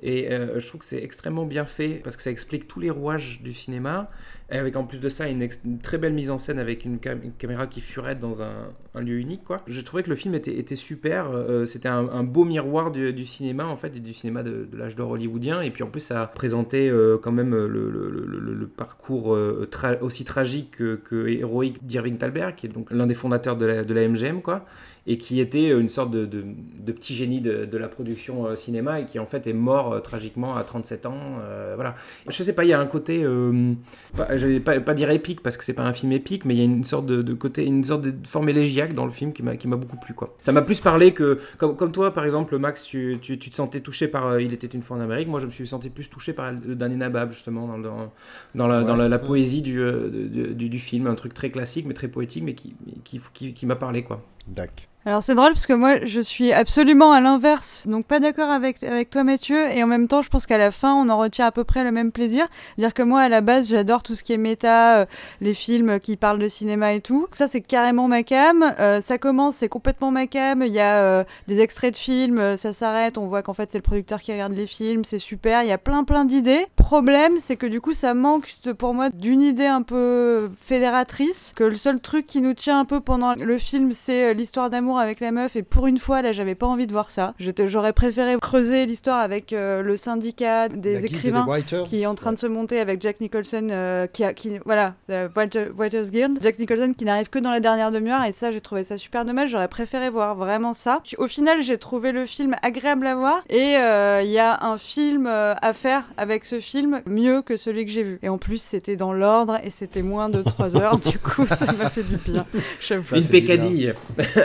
Et 0.00 0.30
euh, 0.32 0.60
je 0.60 0.66
trouve 0.68 0.80
que 0.80 0.86
c'est 0.86 1.02
extrêmement 1.02 1.44
bien 1.44 1.64
fait 1.64 2.00
parce 2.04 2.16
que 2.16 2.22
ça 2.22 2.30
explique 2.30 2.68
tous 2.68 2.78
les 2.80 2.90
rouages 2.90 3.40
du 3.42 3.52
cinéma. 3.52 4.10
Et 4.50 4.56
avec 4.56 4.76
en 4.76 4.84
plus 4.84 4.98
de 5.00 5.08
ça 5.08 5.28
une, 5.28 5.46
très 5.82 5.98
belle 5.98 6.14
mise 6.14 6.30
en 6.30 6.38
scène 6.38 6.58
avec 6.58 6.84
une, 6.84 6.98
cam- 7.00 7.20
une 7.22 7.32
caméra 7.32 7.66
qui 7.66 7.80
furette 7.82 8.18
dans 8.18 8.42
un, 8.42 8.70
lieu 8.94 9.18
unique. 9.18 9.44
quoi. 9.44 9.58
J'ai 9.66 9.84
trouvé 9.84 10.02
que 10.02 10.08
le 10.10 10.16
film 10.16 10.34
était, 10.34 10.76
super. 10.76 11.30
euh, 11.30 11.66
C'était 11.66 11.88
un, 11.88 12.22
beau 12.22 12.44
miroir 12.44 12.90
du, 12.90 13.26
cinéma 13.26 13.66
en 13.66 13.76
fait, 13.76 13.90
du 13.90 14.14
cinéma 14.14 14.42
de, 14.42 14.68
l'âge 14.72 14.96
d'or 14.96 15.10
hollywoodien. 15.10 15.60
Et 15.62 15.70
puis 15.70 15.82
en 15.82 15.88
plus 15.90 16.00
ça 16.00 16.26
présentait 16.32 16.88
euh, 16.88 17.18
quand 17.18 17.32
même 17.32 17.50
le, 17.54 17.66
le- 17.68 18.66
parcours 18.68 19.34
euh, 19.34 19.68
aussi 20.00 20.24
tragique 20.24 20.76
que, 20.76 20.94
que 20.96 21.26
héroïque 21.26 21.84
d'Irving 21.84 22.18
Thalberg, 22.18 22.54
qui 22.54 22.66
est 22.66 22.70
donc 22.70 22.90
l'un 22.92 23.06
des 23.06 23.14
fondateurs 23.14 23.56
de 23.56 23.66
la, 23.66 23.84
de 23.84 23.94
la 23.94 24.06
MGM. 24.06 24.42
quoi 24.42 24.64
et 25.10 25.16
qui 25.18 25.40
était 25.40 25.70
une 25.70 25.88
sorte 25.88 26.10
de, 26.10 26.26
de- 26.26 26.44
de 26.44 26.92
petit 26.92 27.14
génie 27.14 27.40
de, 27.40 27.64
de 27.64 27.78
la 27.78 27.88
production 27.88 28.46
euh, 28.46 28.54
cinéma 28.56 29.00
et 29.00 29.06
qui 29.06 29.18
en 29.18 29.26
fait 29.26 29.46
est 29.46 29.52
mort 29.54 29.92
euh, 29.94 30.00
tragiquement 30.00 30.54
à 30.54 30.62
37 30.62 31.06
ans. 31.06 31.14
euh, 31.42 31.72
voilà. 31.74 31.94
Je 32.28 32.42
sais 32.42 32.52
pas, 32.52 32.64
il 32.64 32.68
y 32.68 32.72
a 32.74 32.78
un 32.80 32.86
côté, 32.86 33.22
euh, 33.24 33.72
pas, 34.16 34.36
j'allais 34.36 34.60
pas, 34.60 34.78
pas 34.80 34.94
dire 34.94 35.10
épique 35.10 35.42
parce 35.42 35.56
que 35.56 35.64
c'est 35.64 35.72
pas 35.72 35.82
un 35.84 35.92
film 35.94 36.12
épique, 36.12 36.44
mais 36.44 36.54
il 36.54 36.58
y 36.58 36.60
a 36.60 36.64
une 36.64 36.84
sorte 36.84 37.06
de, 37.06 37.34
côté, 37.34 37.64
une 37.64 37.84
sorte 37.84 38.02
de 38.02 38.14
forme 38.26 38.48
élégiaque 38.50 38.94
dans 38.94 39.04
le 39.06 39.10
film 39.10 39.32
qui 39.32 39.42
m'a 39.42 39.56
qui 39.56 39.66
m'a 39.66 39.76
beaucoup 39.76 39.96
plu 39.96 40.14
quoi. 40.14 40.36
Ça 40.40 40.52
m'a 40.52 40.62
plus 40.62 40.80
parlé 40.80 41.12
que 41.12 41.38
comme, 41.56 41.74
comme 41.74 41.90
toi 41.92 42.12
par 42.12 42.24
exemple 42.26 42.56
Max, 42.58 42.84
tu, 42.84 43.18
tu, 43.22 43.38
tu 43.38 43.50
te 43.50 43.54
sentais 43.56 43.80
touché 43.80 44.08
par 44.08 44.26
euh, 44.26 44.42
Il 44.42 44.52
était 44.52 44.66
une 44.66 44.82
fois 44.82 44.98
en 44.98 45.00
Amérique. 45.00 45.28
Moi 45.28 45.40
je 45.40 45.46
me 45.46 45.50
suis 45.50 45.66
senti 45.66 45.88
plus 45.90 46.08
touché 46.10 46.32
par 46.34 46.52
le 46.52 46.74
dernier 46.74 46.96
Nabab 46.96 47.32
justement 47.32 47.66
dans, 47.66 47.78
dans, 47.78 48.12
dans 48.54 48.66
la, 48.68 48.82
dans 48.84 48.96
la, 48.96 49.08
la 49.08 49.18
poésie 49.18 49.62
du, 49.62 49.80
euh, 49.80 50.54
du, 50.54 50.68
du 50.68 50.78
film, 50.78 51.06
un 51.06 51.14
truc 51.14 51.32
très 51.32 51.50
classique 51.50 51.86
mais 51.86 51.94
très 51.94 52.08
poétique 52.08 52.44
mais 52.44 52.54
qui, 52.54 52.74
qui, 53.04 53.20
qui, 53.32 53.54
qui 53.54 53.64
m'a 53.66 53.76
parlé 53.76 54.02
quoi. 54.02 54.22
D'accord. 54.46 54.86
Alors 55.08 55.22
c'est 55.22 55.34
drôle 55.34 55.54
parce 55.54 55.64
que 55.64 55.72
moi 55.72 56.04
je 56.04 56.20
suis 56.20 56.52
absolument 56.52 57.12
à 57.12 57.22
l'inverse, 57.22 57.86
donc 57.88 58.04
pas 58.04 58.20
d'accord 58.20 58.50
avec, 58.50 58.82
avec 58.82 59.08
toi 59.08 59.24
Mathieu, 59.24 59.70
et 59.74 59.82
en 59.82 59.86
même 59.86 60.06
temps 60.06 60.20
je 60.20 60.28
pense 60.28 60.44
qu'à 60.44 60.58
la 60.58 60.70
fin 60.70 60.92
on 60.92 61.08
en 61.08 61.16
retient 61.16 61.46
à 61.46 61.50
peu 61.50 61.64
près 61.64 61.82
le 61.82 61.90
même 61.90 62.12
plaisir. 62.12 62.46
Dire 62.76 62.92
que 62.92 63.02
moi 63.02 63.22
à 63.22 63.30
la 63.30 63.40
base 63.40 63.70
j'adore 63.70 64.02
tout 64.02 64.14
ce 64.14 64.22
qui 64.22 64.34
est 64.34 64.36
méta, 64.36 64.98
euh, 64.98 65.06
les 65.40 65.54
films 65.54 65.98
qui 65.98 66.18
parlent 66.18 66.38
de 66.38 66.46
cinéma 66.46 66.92
et 66.92 67.00
tout. 67.00 67.26
Ça 67.32 67.48
c'est 67.48 67.62
carrément 67.62 68.06
ma 68.06 68.22
cam. 68.22 68.74
Euh, 68.80 69.00
ça 69.00 69.16
commence, 69.16 69.56
c'est 69.56 69.70
complètement 69.70 70.10
ma 70.10 70.26
cam. 70.26 70.62
Il 70.62 70.74
y 70.74 70.78
a 70.78 70.96
euh, 70.96 71.24
des 71.46 71.60
extraits 71.60 71.94
de 71.94 71.98
films, 71.98 72.38
euh, 72.38 72.58
ça 72.58 72.74
s'arrête, 72.74 73.16
on 73.16 73.24
voit 73.24 73.40
qu'en 73.42 73.54
fait 73.54 73.72
c'est 73.72 73.78
le 73.78 73.82
producteur 73.82 74.20
qui 74.20 74.32
regarde 74.32 74.52
les 74.52 74.66
films, 74.66 75.04
c'est 75.04 75.18
super. 75.18 75.62
Il 75.62 75.70
y 75.70 75.72
a 75.72 75.78
plein 75.78 76.04
plein 76.04 76.26
d'idées. 76.26 76.66
Problème 76.76 77.36
c'est 77.38 77.56
que 77.56 77.66
du 77.66 77.80
coup 77.80 77.94
ça 77.94 78.12
manque 78.12 78.46
pour 78.76 78.92
moi 78.92 79.08
d'une 79.08 79.40
idée 79.40 79.64
un 79.64 79.80
peu 79.80 80.50
fédératrice. 80.60 81.54
Que 81.56 81.64
le 81.64 81.76
seul 81.76 81.98
truc 81.98 82.26
qui 82.26 82.42
nous 82.42 82.52
tient 82.52 82.78
un 82.78 82.84
peu 82.84 83.00
pendant 83.00 83.32
le 83.32 83.56
film 83.56 83.92
c'est 83.92 84.32
euh, 84.32 84.32
l'histoire 84.34 84.68
d'amour 84.68 84.97
avec 84.98 85.20
la 85.20 85.32
meuf 85.32 85.56
et 85.56 85.62
pour 85.62 85.86
une 85.86 85.98
fois 85.98 86.22
là 86.22 86.32
j'avais 86.32 86.54
pas 86.54 86.66
envie 86.66 86.86
de 86.86 86.92
voir 86.92 87.10
ça. 87.10 87.34
J'aurais 87.66 87.92
préféré 87.92 88.36
creuser 88.40 88.86
l'histoire 88.86 89.18
avec 89.20 89.52
euh, 89.52 89.82
le 89.82 89.96
syndicat 89.96 90.68
des 90.68 90.94
La 90.94 91.00
écrivains 91.00 91.46
des 91.46 91.82
qui 91.84 92.02
est 92.02 92.06
en 92.06 92.14
train 92.14 92.32
de 92.32 92.38
se 92.38 92.46
monter 92.46 92.80
avec 92.80 93.00
Jack 93.02 93.20
Nicholson 93.20 93.68
euh, 93.70 94.06
qui 94.06 94.24
a 94.24 94.32
qui 94.32 94.58
voilà 94.64 94.94
euh, 95.10 95.28
Writer- 95.34 95.68
Writers 95.74 96.10
Guild. 96.10 96.38
Jack 96.42 96.58
Nicholson 96.58 96.94
qui 96.96 97.04
n'arrive 97.04 97.28
que 97.30 97.38
dans 97.38 97.50
la 97.50 97.60
dernière 97.60 97.90
demi-heure 97.90 98.24
et 98.24 98.32
ça 98.32 98.50
j'ai 98.52 98.60
trouvé 98.60 98.84
ça 98.84 98.96
super 98.98 99.24
dommage. 99.24 99.50
J'aurais 99.50 99.68
préféré 99.68 100.10
voir 100.10 100.34
vraiment 100.34 100.74
ça. 100.74 101.00
Puis, 101.04 101.16
au 101.18 101.26
final 101.26 101.62
j'ai 101.62 101.78
trouvé 101.78 102.12
le 102.12 102.26
film 102.26 102.54
agréable 102.62 103.06
à 103.06 103.14
voir 103.14 103.42
et 103.50 103.76
euh, 103.76 104.22
il 104.24 104.30
y 104.30 104.38
a 104.38 104.64
un 104.64 104.78
film 104.78 105.26
à 105.26 105.72
faire 105.72 106.04
avec 106.16 106.44
ce 106.44 106.60
film 106.60 107.00
mieux 107.06 107.42
que 107.42 107.56
celui 107.56 107.84
que 107.86 107.90
j'ai 107.92 108.02
vu. 108.02 108.18
Et 108.22 108.28
en 108.28 108.38
plus 108.38 108.60
c'était 108.60 108.96
dans 108.96 109.12
l'ordre 109.12 109.58
et 109.64 109.70
c'était 109.70 110.02
moins 110.02 110.28
de 110.28 110.42
3 110.42 110.76
heures. 110.76 110.98
Du 111.08 111.18
coup 111.18 111.46
ça 111.46 111.72
m'a 111.72 111.88
fait 111.88 112.02
du 112.02 112.16
bien 112.16 112.44
j'avoue. 112.86 113.16
Une 113.16 113.26
pécadille, 113.26 113.94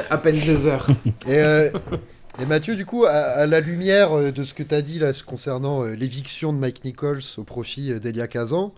à 0.09 0.17
peine 0.17 0.32
Et, 1.27 1.35
euh, 1.35 1.69
et 2.41 2.45
Mathieu, 2.47 2.75
du 2.75 2.85
coup, 2.85 3.05
à, 3.05 3.11
à 3.11 3.45
la 3.45 3.59
lumière 3.59 4.13
euh, 4.17 4.31
de 4.31 4.43
ce 4.43 4.53
que 4.53 4.63
tu 4.63 4.73
as 4.73 4.81
dit 4.81 4.97
là 4.99 5.11
concernant 5.25 5.83
euh, 5.83 5.93
l'éviction 5.93 6.51
de 6.51 6.57
Mike 6.57 6.83
Nichols 6.83 7.21
au 7.37 7.43
profit 7.43 7.99
d'Elia 7.99 8.27
Kazan, 8.27 8.73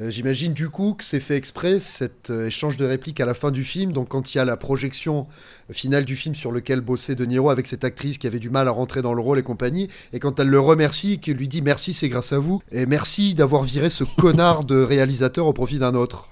euh, 0.00 0.10
j'imagine 0.10 0.52
du 0.52 0.68
coup 0.68 0.94
que 0.94 1.02
c'est 1.02 1.18
fait 1.18 1.36
exprès 1.36 1.80
cet 1.80 2.30
euh, 2.30 2.48
échange 2.48 2.76
de 2.76 2.84
répliques 2.84 3.20
à 3.20 3.26
la 3.26 3.32
fin 3.34 3.50
du 3.50 3.64
film. 3.64 3.92
Donc, 3.92 4.08
quand 4.08 4.34
il 4.34 4.38
y 4.38 4.40
a 4.40 4.44
la 4.44 4.58
projection 4.58 5.26
finale 5.72 6.04
du 6.04 6.16
film 6.16 6.34
sur 6.34 6.52
lequel 6.52 6.82
bossait 6.82 7.14
De 7.14 7.24
Niro 7.24 7.48
avec 7.48 7.66
cette 7.66 7.82
actrice 7.82 8.18
qui 8.18 8.26
avait 8.26 8.38
du 8.38 8.50
mal 8.50 8.68
à 8.68 8.72
rentrer 8.72 9.00
dans 9.00 9.14
le 9.14 9.22
rôle 9.22 9.38
et 9.38 9.42
compagnie, 9.42 9.88
et 10.12 10.20
quand 10.20 10.38
elle 10.38 10.48
le 10.48 10.60
remercie, 10.60 11.18
qu'il 11.18 11.38
lui 11.38 11.48
dit 11.48 11.62
merci, 11.62 11.94
c'est 11.94 12.10
grâce 12.10 12.34
à 12.34 12.38
vous, 12.38 12.60
et 12.70 12.84
merci 12.84 13.34
d'avoir 13.34 13.64
viré 13.64 13.88
ce 13.88 14.04
connard 14.04 14.64
de 14.64 14.80
réalisateur 14.80 15.46
au 15.46 15.54
profit 15.54 15.78
d'un 15.78 15.94
autre. 15.94 16.28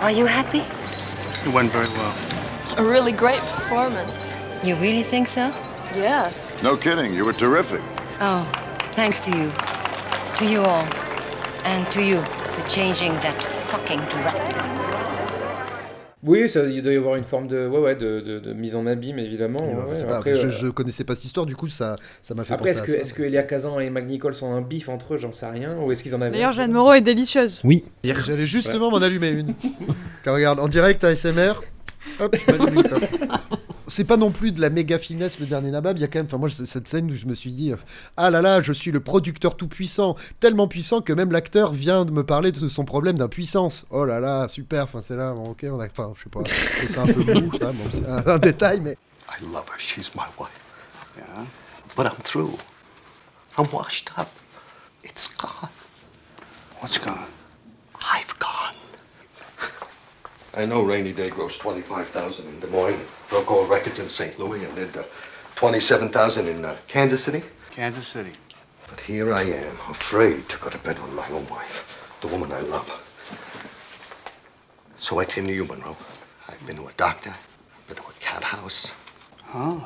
Are 0.00 0.12
you 0.12 0.26
happy? 0.26 0.58
It 1.44 1.52
went 1.52 1.70
very 1.70 1.88
well. 1.88 2.12
A 2.76 2.82
really 2.82 3.12
great 3.12 3.38
performance. 3.54 4.36
You 4.64 4.74
really 4.76 5.02
think 5.04 5.28
so? 5.28 5.50
Yes. 5.94 6.48
No 6.62 6.76
kidding, 6.76 7.14
you 7.14 7.24
were 7.24 7.32
terrific. 7.36 7.80
Oh, 8.20 8.44
thanks 8.96 9.24
to 9.26 9.30
you. 9.30 9.50
To 10.38 10.44
you 10.44 10.60
all. 10.62 10.84
And 11.64 11.86
to 11.92 12.00
you 12.02 12.20
for 12.50 12.66
changing 12.68 13.12
that 13.22 13.40
fucking 13.70 14.00
director. 14.10 14.60
Oui, 16.26 16.48
ça, 16.48 16.64
il 16.64 16.82
doit 16.82 16.92
y 16.94 16.96
avoir 16.96 17.16
une 17.16 17.24
forme 17.24 17.46
de, 17.48 17.66
ouais, 17.68 17.78
ouais, 17.78 17.94
de, 17.96 18.20
de, 18.20 18.38
de 18.38 18.52
mise 18.54 18.74
en 18.76 18.86
abîme, 18.86 19.18
évidemment. 19.18 19.60
Euh, 19.62 19.90
ouais, 19.90 19.96
c'est 20.00 20.06
pas- 20.08 20.16
après, 20.16 20.34
je, 20.40 20.46
euh, 20.46 20.50
je 20.50 20.68
connaissais 20.68 21.04
pas 21.04 21.14
cette 21.14 21.26
histoire, 21.26 21.44
du 21.44 21.54
coup 21.54 21.66
ça 21.68 21.96
ça 22.22 22.34
m'a 22.34 22.44
fait 22.44 22.54
Après, 22.54 22.70
penser 22.72 22.80
est-ce 22.80 22.82
à 22.82 22.86
que, 22.86 22.92
ça. 22.92 22.98
est-ce 22.98 23.12
que 23.14 23.22
Elia 23.24 23.42
Kazan 23.42 23.78
et 23.78 23.90
Mike 23.90 24.06
Nichols 24.06 24.34
ont 24.40 24.54
un 24.54 24.62
bif 24.62 24.88
entre 24.88 25.14
eux 25.14 25.16
J'en 25.18 25.34
sais 25.34 25.44
rien. 25.46 25.76
Ou 25.76 25.92
est-ce 25.92 26.02
qu'ils 26.02 26.14
en 26.14 26.22
avaient 26.22 26.30
d'ailleurs 26.30 26.54
Jeanne 26.54 26.72
Moreau 26.72 26.94
est 26.94 27.02
délicieuse 27.02 27.60
Oui. 27.62 27.84
J'allais 28.02 28.46
justement 28.46 28.90
m'en 28.90 29.02
allumer 29.02 29.28
une. 29.28 29.54
Car 30.24 30.34
regarde, 30.34 30.58
en 30.60 30.68
direct 30.68 31.04
ASMR. 31.04 31.52
C'est 33.86 34.04
pas 34.04 34.16
non 34.16 34.30
plus 34.30 34.50
de 34.50 34.60
la 34.60 34.70
méga 34.70 34.98
finesse 34.98 35.38
le 35.40 35.46
dernier 35.46 35.70
Nabab, 35.70 35.98
il 35.98 36.00
y 36.00 36.04
a 36.04 36.08
quand 36.08 36.18
même, 36.18 36.26
enfin 36.26 36.38
moi 36.38 36.48
c'est 36.48 36.64
cette 36.64 36.88
scène 36.88 37.10
où 37.10 37.14
je 37.14 37.26
me 37.26 37.34
suis 37.34 37.52
dit, 37.52 37.72
ah 38.16 38.30
là 38.30 38.40
là, 38.40 38.62
je 38.62 38.72
suis 38.72 38.90
le 38.90 39.00
producteur 39.00 39.58
tout 39.58 39.68
puissant, 39.68 40.16
tellement 40.40 40.68
puissant 40.68 41.02
que 41.02 41.12
même 41.12 41.30
l'acteur 41.32 41.72
vient 41.72 42.06
de 42.06 42.10
me 42.10 42.24
parler 42.24 42.50
de 42.50 42.66
son 42.66 42.86
problème 42.86 43.18
d'impuissance. 43.18 43.86
Oh 43.90 44.06
là 44.06 44.20
là, 44.20 44.48
super, 44.48 44.84
enfin 44.84 45.02
c'est 45.06 45.16
là, 45.16 45.34
bon, 45.34 45.50
ok, 45.50 45.66
on 45.70 45.80
a, 45.80 45.86
enfin 45.86 46.14
je 46.16 46.22
sais 46.22 46.30
pas, 46.30 46.40
ça 46.88 47.02
un 47.02 47.06
peu 47.06 47.34
mou, 47.34 47.50
ça, 47.58 47.72
bon, 47.72 47.84
c'est 47.92 48.08
un, 48.08 48.26
un 48.26 48.38
détail, 48.38 48.80
mais 48.80 48.96
I 49.30 49.42
love 49.52 49.64
her. 49.68 49.78
She's 49.78 50.14
my 50.14 50.26
wife. 50.38 50.50
Yeah? 51.16 51.46
But 51.96 52.06
I'm 52.06 52.22
through. 52.22 52.58
I'm 53.56 53.66
washed 53.72 54.10
up. 54.16 54.28
It's 55.02 55.28
gone. 55.28 55.70
What's 56.80 56.98
gone? 56.98 57.30
I've 58.00 58.38
gone. 58.38 58.73
I 60.56 60.66
know 60.66 60.82
Rainy 60.82 61.12
Day 61.12 61.30
grossed 61.30 61.58
25,000 61.58 62.46
in 62.46 62.60
Des 62.60 62.68
Moines, 62.68 63.00
broke 63.28 63.50
all 63.50 63.66
records 63.66 63.98
in 63.98 64.08
St. 64.08 64.38
Louis, 64.38 64.64
and 64.64 64.74
did 64.76 64.96
uh, 64.96 65.02
27,000 65.56 66.46
in 66.46 66.64
uh, 66.64 66.76
Kansas 66.86 67.24
City. 67.24 67.42
Kansas 67.72 68.06
City. 68.06 68.32
But 68.88 69.00
here 69.00 69.32
I 69.32 69.42
am, 69.42 69.76
afraid 69.90 70.48
to 70.50 70.58
go 70.58 70.68
to 70.68 70.78
bed 70.78 71.02
with 71.02 71.12
my 71.12 71.28
own 71.30 71.46
wife, 71.48 72.16
the 72.20 72.28
woman 72.28 72.52
I 72.52 72.60
love. 72.60 72.88
So 74.96 75.18
I 75.18 75.24
came 75.24 75.46
to 75.48 75.52
you, 75.52 75.64
Monroe. 75.64 75.96
I've 76.48 76.64
been 76.66 76.76
to 76.76 76.86
a 76.86 76.92
doctor, 76.92 77.34
been 77.88 77.96
to 77.96 78.02
a 78.02 78.12
cat 78.20 78.44
house. 78.44 78.94
Huh? 79.42 79.80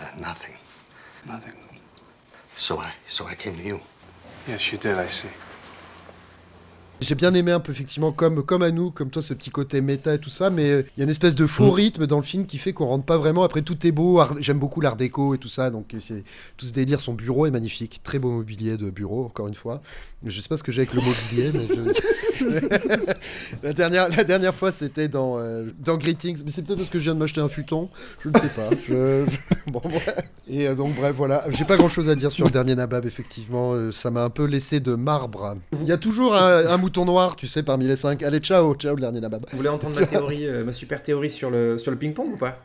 Uh, 0.00 0.10
nothing. 0.18 0.56
Nothing. 1.26 1.52
So 2.56 2.78
I, 2.78 2.92
so 3.06 3.26
I 3.26 3.34
came 3.34 3.56
to 3.56 3.62
you. 3.62 3.80
Yes, 4.48 4.72
you 4.72 4.78
did, 4.78 4.98
I 4.98 5.06
see. 5.06 5.28
J'ai 7.04 7.14
bien 7.14 7.34
aimé 7.34 7.52
un 7.52 7.60
peu, 7.60 7.70
effectivement, 7.72 8.12
comme, 8.12 8.42
comme 8.42 8.62
à 8.62 8.70
nous, 8.70 8.90
comme 8.90 9.10
toi, 9.10 9.20
ce 9.22 9.34
petit 9.34 9.50
côté 9.50 9.80
méta 9.80 10.14
et 10.14 10.18
tout 10.18 10.30
ça, 10.30 10.48
mais 10.50 10.70
euh, 10.70 10.82
il 10.96 11.00
y 11.00 11.02
a 11.02 11.04
une 11.04 11.10
espèce 11.10 11.34
de 11.34 11.46
faux 11.46 11.66
Mm. 11.66 11.70
rythme 11.70 12.06
dans 12.06 12.16
le 12.16 12.22
film 12.22 12.46
qui 12.46 12.56
fait 12.58 12.72
qu'on 12.72 12.86
rentre 12.86 13.04
pas 13.04 13.18
vraiment. 13.18 13.42
Après, 13.44 13.62
tout 13.62 13.86
est 13.86 13.92
beau. 13.92 14.20
art- 14.20 14.36
J'aime 14.40 14.58
beaucoup 14.58 14.80
l'art 14.80 14.96
déco 14.96 15.34
et 15.34 15.38
tout 15.38 15.48
ça, 15.48 15.70
donc 15.70 15.92
euh, 15.94 15.98
c'est 16.00 16.24
tout 16.56 16.66
ce 16.66 16.72
délire. 16.72 17.00
Son 17.00 17.12
bureau 17.14 17.46
est 17.46 17.50
magnifique. 17.50 18.00
Très 18.02 18.18
beau 18.18 18.30
mobilier 18.30 18.76
de 18.76 18.88
bureau, 18.90 19.24
encore 19.26 19.48
une 19.48 19.54
fois. 19.54 19.82
Je 20.24 20.40
sais 20.40 20.48
pas 20.48 20.56
ce 20.56 20.62
que 20.62 20.72
j'ai 20.72 20.80
avec 20.82 20.94
le 20.94 21.00
mobilier, 21.02 21.50
mais 21.52 21.66
je... 21.68 22.00
la, 23.62 23.72
dernière, 23.72 24.08
la 24.08 24.24
dernière 24.24 24.54
fois, 24.54 24.72
c'était 24.72 25.08
dans, 25.08 25.38
euh, 25.38 25.66
dans 25.78 25.96
Greetings. 25.96 26.42
Mais 26.44 26.50
c'est 26.50 26.62
peut-être 26.62 26.78
parce 26.78 26.90
que 26.90 26.98
je 26.98 27.04
viens 27.04 27.14
de 27.14 27.18
m'acheter 27.18 27.40
un 27.40 27.48
futon. 27.48 27.88
Je 28.20 28.28
ne 28.28 28.34
sais 28.38 28.48
pas. 28.48 28.70
Je- 28.88 29.24
je- 29.26 29.70
Bon, 29.72 29.80
ouais. 29.84 30.24
Et 30.48 30.68
euh, 30.68 30.74
donc, 30.74 30.94
bref, 30.94 31.14
voilà. 31.16 31.44
J'ai 31.50 31.64
pas 31.64 31.76
grand 31.76 31.88
chose 31.88 32.08
à 32.08 32.14
dire 32.14 32.30
sur 32.32 32.44
le 32.44 32.50
dernier 32.50 32.74
Nabab, 32.74 33.06
effectivement. 33.06 33.72
Euh, 33.72 33.92
ça 33.92 34.10
m'a 34.10 34.22
un 34.24 34.30
peu 34.30 34.44
laissé 34.44 34.80
de 34.80 34.94
marbre. 34.94 35.56
Il 35.80 35.86
y 35.88 35.92
a 35.92 35.96
toujours 35.96 36.34
un, 36.34 36.66
un 36.66 36.76
mouton 36.76 37.04
noir, 37.04 37.36
tu 37.36 37.46
sais, 37.46 37.62
parmi 37.62 37.86
les 37.86 37.96
cinq. 37.96 38.22
Allez, 38.22 38.40
ciao, 38.40 38.74
ciao, 38.74 38.94
le 38.94 39.00
dernier 39.00 39.20
Nabab. 39.20 39.46
Vous 39.50 39.56
voulez 39.56 39.68
entendre 39.70 39.98
ma 39.98 40.06
théorie, 40.06 40.46
euh, 40.46 40.64
ma 40.64 40.72
super 40.72 41.02
théorie 41.02 41.30
sur 41.30 41.50
le, 41.50 41.78
sur 41.78 41.90
le 41.90 41.96
ping-pong 41.96 42.34
ou 42.34 42.36
pas 42.36 42.60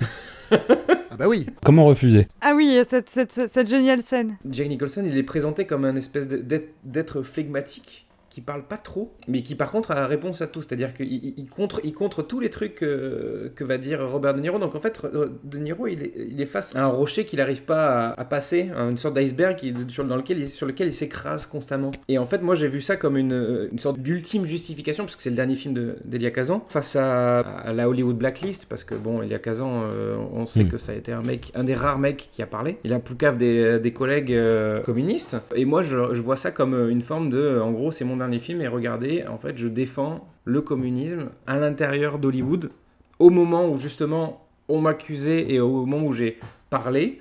Ah 0.50 1.16
bah 1.18 1.28
oui. 1.28 1.46
Comment 1.64 1.84
refuser? 1.84 2.28
Ah 2.40 2.52
oui, 2.56 2.78
cette, 2.88 3.08
cette, 3.08 3.32
cette, 3.32 3.50
cette 3.50 3.68
géniale 3.68 4.02
scène. 4.02 4.36
Jack 4.50 4.68
Nicholson, 4.68 5.02
il 5.06 5.16
est 5.16 5.22
présenté 5.22 5.66
comme 5.66 5.84
un 5.84 5.96
espèce 5.96 6.26
d'être 6.26 6.68
d'être 6.84 7.22
flegmatique 7.22 8.06
qui 8.32 8.40
parle 8.40 8.62
pas 8.64 8.78
trop, 8.78 9.12
mais 9.28 9.42
qui 9.42 9.54
par 9.54 9.70
contre 9.70 9.90
a 9.90 10.06
réponse 10.06 10.40
à 10.42 10.46
tout. 10.46 10.62
C'est-à-dire 10.62 10.94
qu'il 10.94 11.12
il- 11.12 11.50
contre, 11.50 11.80
il 11.84 11.92
contre 11.92 12.22
tous 12.22 12.40
les 12.40 12.48
trucs 12.50 12.76
que 12.76 13.64
va 13.64 13.78
dire 13.78 14.00
Robert 14.10 14.34
De 14.34 14.40
Niro. 14.40 14.58
Donc 14.58 14.74
en 14.74 14.80
fait, 14.80 14.98
euh, 15.04 15.28
De 15.44 15.58
Niro, 15.58 15.86
il 15.86 16.02
est, 16.02 16.12
il 16.16 16.40
est 16.40 16.46
face 16.46 16.74
à 16.74 16.82
un 16.84 16.88
rocher 16.88 17.24
qu'il 17.26 17.38
n'arrive 17.38 17.62
pas 17.62 18.08
à, 18.08 18.20
à 18.20 18.24
passer, 18.24 18.70
à 18.76 18.82
une 18.84 18.96
sorte 18.96 19.16
d'iceberg 19.18 19.58
sur, 19.88 20.04
dans 20.04 20.16
lequel 20.16 20.38
il- 20.38 20.48
sur 20.48 20.66
lequel 20.66 20.88
il 20.88 20.94
s'écrase 20.94 21.44
constamment. 21.46 21.90
Et 22.08 22.18
en 22.18 22.26
fait, 22.26 22.40
moi 22.42 22.54
j'ai 22.54 22.68
vu 22.68 22.80
ça 22.80 22.96
comme 22.96 23.16
une, 23.16 23.68
une 23.70 23.78
sorte 23.78 23.98
d'ultime 23.98 24.46
justification, 24.46 25.04
parce 25.04 25.16
que 25.16 25.22
c'est 25.22 25.30
le 25.30 25.36
dernier 25.36 25.56
film 25.56 25.74
de- 25.74 25.96
d'Elia 26.04 26.30
Kazan, 26.30 26.64
face 26.68 26.96
à, 26.96 27.40
à 27.40 27.72
la 27.74 27.88
Hollywood 27.88 28.16
Blacklist, 28.16 28.66
parce 28.66 28.84
que 28.84 28.94
bon, 28.94 29.20
Elia 29.22 29.38
Kazan, 29.38 29.82
euh, 29.92 30.16
on 30.32 30.46
sait 30.46 30.64
Mm. 30.64 30.68
que 30.68 30.78
ça 30.78 30.92
a 30.92 30.94
été 30.94 31.12
un 31.12 31.22
mec, 31.22 31.52
un 31.54 31.64
des 31.64 31.74
rares 31.74 31.98
mecs 31.98 32.30
qui 32.32 32.40
a 32.42 32.46
parlé. 32.46 32.78
Il 32.84 32.92
a 32.94 32.98
poucave 32.98 33.36
des, 33.36 33.78
des 33.78 33.92
collègues 33.92 34.32
euh, 34.32 34.80
communistes. 34.80 35.36
Et 35.54 35.64
moi, 35.66 35.82
je, 35.82 36.14
je 36.14 36.20
vois 36.22 36.36
ça 36.36 36.50
comme 36.50 36.88
une 36.88 37.02
forme 37.02 37.28
de, 37.30 37.58
en 37.60 37.72
gros, 37.72 37.90
c'est 37.90 38.04
mon 38.04 38.20
dernier 38.22 38.38
film 38.40 38.60
et 38.62 38.68
regardez, 38.68 39.24
en 39.28 39.38
fait, 39.38 39.56
je 39.58 39.68
défends 39.68 40.26
le 40.44 40.60
communisme 40.60 41.30
à 41.46 41.58
l'intérieur 41.58 42.18
d'Hollywood 42.18 42.70
au 43.18 43.30
moment 43.30 43.68
où 43.70 43.78
justement 43.78 44.46
on 44.68 44.80
m'accusait 44.80 45.50
et 45.52 45.60
au 45.60 45.84
moment 45.86 46.06
où 46.06 46.12
j'ai 46.12 46.38
parlé. 46.70 47.20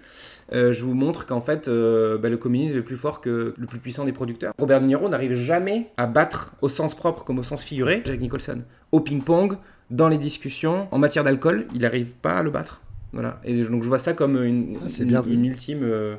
euh, 0.54 0.74
je 0.74 0.84
vous 0.84 0.94
montre 0.94 1.26
qu'en 1.26 1.42
fait, 1.42 1.68
euh, 1.68 2.18
bah, 2.18 2.30
le 2.30 2.38
communisme 2.38 2.78
est 2.78 2.82
plus 2.82 2.98
fort 2.98 3.22
que 3.22 3.54
le 3.58 3.66
plus 3.68 3.80
puissant 3.80 4.06
des 4.06 4.12
producteurs. 4.12 4.54
Robert 4.60 4.82
De 4.82 4.86
Niro 4.86 5.08
n'arrive 5.10 5.34
jamais 5.34 5.88
à 5.98 6.08
battre 6.08 6.54
au 6.62 6.70
sens 6.70 6.94
propre 6.96 7.24
comme 7.24 7.40
au 7.40 7.44
sens 7.44 7.64
figuré 7.64 8.02
Jack 8.06 8.20
Nicholson. 8.20 8.62
Au 8.92 9.00
ping-pong, 9.02 9.58
dans 9.90 10.10
les 10.10 10.18
discussions, 10.18 10.88
en 10.92 10.98
matière 10.98 11.24
d'alcool, 11.24 11.68
il 11.74 11.82
n'arrive 11.82 12.08
pas 12.22 12.34
à 12.40 12.44
le 12.44 12.50
battre. 12.50 12.82
Voilà. 13.14 13.40
Et 13.44 13.62
donc 13.64 13.84
je 13.84 13.88
vois 13.88 14.00
ça 14.00 14.14
comme 14.14 14.42
une, 14.44 14.78
Ah, 14.84 14.88
une- 15.02 15.08
bien 15.08 15.24
une 15.24 15.46
ultime 15.46 15.82
euh, 15.84 16.16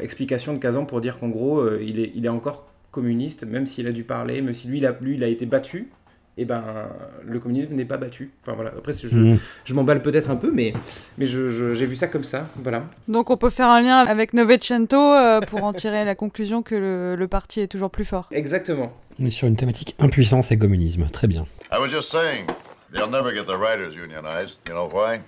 explication 0.00 0.52
de 0.54 0.58
Kazan 0.58 0.84
pour 0.84 1.00
dire 1.00 1.18
qu'en 1.18 1.28
gros, 1.28 1.64
il, 1.80 1.98
est, 2.00 2.12
il 2.14 2.24
est 2.26 2.28
encore 2.30 2.66
communiste, 2.98 3.44
même 3.44 3.66
s'il 3.66 3.86
a 3.86 3.92
dû 3.92 4.04
parler, 4.04 4.42
même 4.42 4.54
si 4.54 4.66
lui, 4.68 4.78
il 4.78 4.86
a, 4.86 4.92
lui, 5.00 5.14
il 5.16 5.24
a 5.24 5.28
été 5.28 5.46
battu. 5.46 5.88
Et 6.40 6.44
ben, 6.44 6.62
le 7.24 7.38
communisme 7.40 7.74
n'est 7.74 7.84
pas 7.84 7.96
battu. 7.96 8.30
Enfin 8.42 8.52
voilà. 8.54 8.70
Après, 8.78 8.92
je, 8.92 9.08
Mm. 9.08 9.38
je 9.64 9.74
m'emballe 9.74 10.02
peut-être 10.02 10.30
un 10.30 10.36
peu, 10.36 10.52
mais, 10.52 10.72
mais 11.18 11.26
je- 11.26 11.50
je- 11.50 11.74
j'ai 11.74 11.86
vu 11.86 11.96
ça 11.96 12.06
comme 12.06 12.22
ça. 12.22 12.46
Voilà. 12.56 12.84
Donc 13.08 13.30
on 13.30 13.36
peut 13.36 13.50
faire 13.50 13.66
un 13.68 13.80
lien 13.82 13.98
avec 14.06 14.34
Novecento 14.34 14.96
euh, 14.96 15.40
pour 15.40 15.64
en 15.64 15.72
tirer 15.72 16.04
la 16.04 16.14
conclusion 16.14 16.62
que 16.62 16.76
le, 16.76 17.16
le 17.16 17.28
parti 17.28 17.60
est 17.60 17.66
toujours 17.66 17.90
plus 17.90 18.04
fort. 18.04 18.28
Exactement. 18.30 18.92
On 19.20 19.26
est 19.26 19.30
sur 19.30 19.48
une 19.48 19.56
thématique 19.56 19.96
impuissance 19.98 20.52
et 20.52 20.58
communisme. 20.58 21.06
Très 21.12 21.26
bien. 21.26 21.44
I 21.72 21.78
was 21.80 21.88
just 21.88 22.08
saying, 22.12 22.44
they'll 22.92 23.10
never 23.10 23.34
get 23.34 23.44
the 23.46 23.58
writers 23.58 23.94
unionized. 23.96 24.60
You 24.68 24.74
know 24.74 24.88
why? 24.92 25.18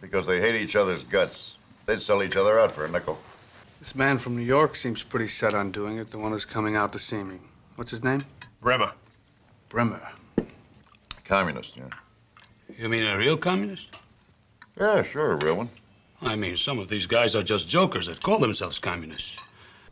Because 0.00 0.26
they 0.26 0.40
hate 0.40 0.56
each 0.58 0.74
other's 0.74 1.04
guts. 1.10 1.58
They'd 1.86 2.00
sell 2.00 2.22
each 2.22 2.34
other 2.36 2.58
out 2.58 2.70
for 2.72 2.84
a 2.86 2.88
nickel. 2.88 3.16
This 3.84 3.94
man 3.94 4.16
from 4.16 4.34
New 4.34 4.42
York 4.42 4.76
seems 4.76 5.02
pretty 5.02 5.28
set 5.28 5.52
on 5.52 5.70
doing 5.70 5.98
it, 5.98 6.10
the 6.10 6.16
one 6.16 6.32
who's 6.32 6.46
coming 6.46 6.74
out 6.74 6.90
to 6.94 6.98
see 6.98 7.22
me. 7.22 7.36
What's 7.76 7.90
his 7.90 8.02
name? 8.02 8.24
Bremer. 8.62 8.92
Bremer. 9.68 10.00
Communist, 11.26 11.76
yeah. 11.76 11.90
You 12.78 12.88
mean 12.88 13.04
a 13.04 13.18
real 13.18 13.36
communist? 13.36 13.88
Yeah, 14.80 15.02
sure, 15.02 15.32
a 15.32 15.36
real 15.36 15.56
one. 15.56 15.68
I 16.22 16.34
mean, 16.34 16.56
some 16.56 16.78
of 16.78 16.88
these 16.88 17.04
guys 17.04 17.34
are 17.34 17.42
just 17.42 17.68
jokers 17.68 18.06
that 18.06 18.22
call 18.22 18.38
themselves 18.38 18.78
communists. 18.78 19.36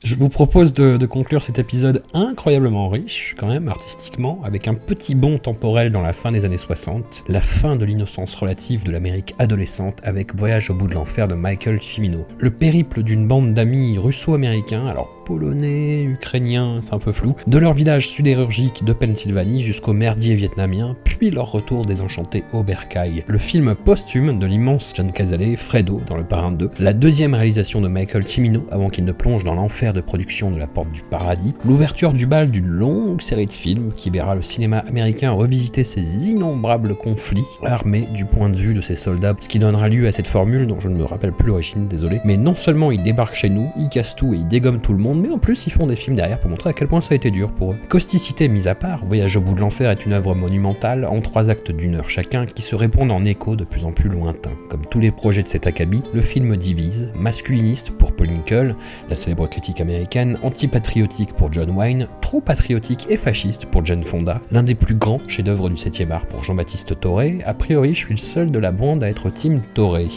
Je 0.05 0.16
vous 0.16 0.28
propose 0.28 0.72
de, 0.72 1.07
conclure 1.07 1.42
cet 1.42 1.61
épisode 1.61 2.03
incroyablement 2.12 2.88
riche, 2.88 3.36
quand 3.38 3.46
même, 3.46 3.68
artistiquement, 3.68 4.40
avec 4.42 4.66
un 4.66 4.74
petit 4.74 5.14
bond 5.14 5.38
temporel 5.38 5.92
dans 5.92 6.03
la 6.03 6.12
fin 6.12 6.32
des 6.32 6.44
années 6.44 6.59
60, 6.59 7.22
la 7.28 7.40
fin 7.40 7.76
de 7.76 7.84
l'innocence 7.84 8.34
relative 8.34 8.82
de 8.82 8.90
l'Amérique 8.90 9.36
adolescente 9.38 10.00
avec 10.03 10.34
Voyage 10.34 10.70
au 10.70 10.74
bout 10.74 10.88
de 10.88 10.94
l'enfer 10.94 11.28
de 11.28 11.36
Michael 11.36 11.80
Cimino. 11.80 12.26
Le 12.40 12.50
périple 12.50 13.05
d'une 13.05 13.28
bande 13.28 13.55
d'amis 13.55 13.96
russo-américains, 13.96 14.88
alors 14.88 15.21
polonais, 15.32 16.02
ukrainiens, 16.02 16.80
c'est 16.82 16.92
un 16.92 16.98
peu 16.98 17.10
flou, 17.10 17.34
de 17.46 17.56
leur 17.56 17.72
village 17.72 18.10
sidérurgique 18.10 18.84
de 18.84 18.92
Pennsylvanie 18.92 19.62
jusqu'au 19.62 19.94
merdier 19.94 20.34
vietnamien, 20.34 20.94
puis 21.04 21.30
leur 21.30 21.50
retour 21.50 21.86
désenchanté 21.86 22.44
au 22.52 22.62
bercail. 22.62 23.24
Le 23.26 23.38
film 23.38 23.74
posthume 23.74 24.36
de 24.36 24.44
l'immense 24.44 24.92
John 24.94 25.10
Cazale, 25.10 25.56
Fredo, 25.56 26.02
dans 26.06 26.18
Le 26.18 26.24
Parrain 26.24 26.52
2, 26.52 26.72
la 26.80 26.92
deuxième 26.92 27.32
réalisation 27.32 27.80
de 27.80 27.88
Michael 27.88 28.28
Cimino 28.28 28.66
avant 28.70 28.90
qu'il 28.90 29.06
ne 29.06 29.12
plonge 29.12 29.42
dans 29.42 29.54
l'enfer 29.54 29.94
de 29.94 30.02
production 30.02 30.50
de 30.50 30.58
La 30.58 30.66
Porte 30.66 30.92
du 30.92 31.00
Paradis, 31.00 31.54
l'ouverture 31.64 32.12
du 32.12 32.26
bal 32.26 32.50
d'une 32.50 32.66
longue 32.66 33.22
série 33.22 33.46
de 33.46 33.52
films 33.52 33.92
qui 33.96 34.10
verra 34.10 34.34
le 34.34 34.42
cinéma 34.42 34.84
américain 34.86 35.30
revisiter 35.30 35.84
ses 35.84 36.28
innombrables 36.28 36.94
conflits 36.94 37.46
armés 37.64 38.04
du 38.14 38.26
point 38.26 38.50
de 38.50 38.56
vue 38.56 38.74
de 38.74 38.82
ses 38.82 38.96
soldats, 38.96 39.34
ce 39.40 39.48
qui 39.48 39.58
donnera 39.58 39.88
lieu 39.88 40.06
à 40.06 40.12
cette 40.12 40.26
formule 40.26 40.66
dont 40.66 40.80
je 40.80 40.88
ne 40.88 40.96
me 40.96 41.04
rappelle 41.04 41.32
plus 41.32 41.48
l'origine, 41.48 41.88
désolé, 41.88 42.20
mais 42.26 42.36
non 42.36 42.54
seulement 42.54 42.90
ils 42.90 43.02
débarquent 43.02 43.34
chez 43.34 43.48
nous, 43.48 43.70
ils 43.78 43.88
cassent 43.88 44.14
tout 44.14 44.34
et 44.34 44.36
ils 44.36 44.48
dégomment 44.48 44.80
tout 44.80 44.92
le 44.92 44.98
monde, 44.98 45.21
mais 45.22 45.30
en 45.30 45.38
plus 45.38 45.66
ils 45.66 45.72
font 45.72 45.86
des 45.86 45.94
films 45.94 46.16
derrière 46.16 46.40
pour 46.40 46.50
montrer 46.50 46.70
à 46.70 46.72
quel 46.72 46.88
point 46.88 47.00
ça 47.00 47.12
a 47.12 47.14
été 47.14 47.30
dur 47.30 47.50
pour 47.50 47.72
eux. 47.72 47.76
Causticité 47.88 48.48
mise 48.48 48.66
à 48.66 48.74
part, 48.74 49.04
Voyage 49.04 49.36
au 49.36 49.40
bout 49.40 49.54
de 49.54 49.60
l'enfer 49.60 49.90
est 49.90 50.04
une 50.04 50.12
œuvre 50.12 50.34
monumentale 50.34 51.04
en 51.04 51.20
trois 51.20 51.48
actes 51.48 51.70
d'une 51.70 51.94
heure 51.94 52.10
chacun 52.10 52.44
qui 52.44 52.62
se 52.62 52.74
répondent 52.74 53.12
en 53.12 53.24
écho 53.24 53.54
de 53.54 53.64
plus 53.64 53.84
en 53.84 53.92
plus 53.92 54.08
lointains. 54.08 54.50
Comme 54.68 54.84
tous 54.86 54.98
les 54.98 55.12
projets 55.12 55.44
de 55.44 55.48
cet 55.48 55.66
acabit, 55.66 56.02
le 56.12 56.22
film 56.22 56.56
divise, 56.56 57.08
masculiniste 57.14 57.90
pour 57.90 58.12
Pauline 58.12 58.42
Kull, 58.44 58.74
la 59.08 59.16
célèbre 59.16 59.46
critique 59.46 59.80
américaine, 59.80 60.38
antipatriotique 60.42 61.32
pour 61.34 61.52
John 61.52 61.70
Wayne, 61.70 62.08
trop 62.20 62.40
patriotique 62.40 63.06
et 63.08 63.16
fasciste 63.16 63.66
pour 63.66 63.86
Jane 63.86 64.04
Fonda, 64.04 64.40
l'un 64.50 64.64
des 64.64 64.74
plus 64.74 64.96
grands 64.96 65.20
chefs-d'œuvre 65.28 65.68
du 65.68 65.76
7 65.76 66.10
art 66.10 66.26
pour 66.26 66.42
Jean-Baptiste 66.42 66.98
Toré. 66.98 67.38
A 67.46 67.54
priori, 67.54 67.94
je 67.94 67.98
suis 67.98 68.14
le 68.14 68.18
seul 68.18 68.50
de 68.50 68.58
la 68.58 68.72
bande 68.72 69.04
à 69.04 69.08
être 69.08 69.30
team 69.30 69.60
Toré. 69.74 70.08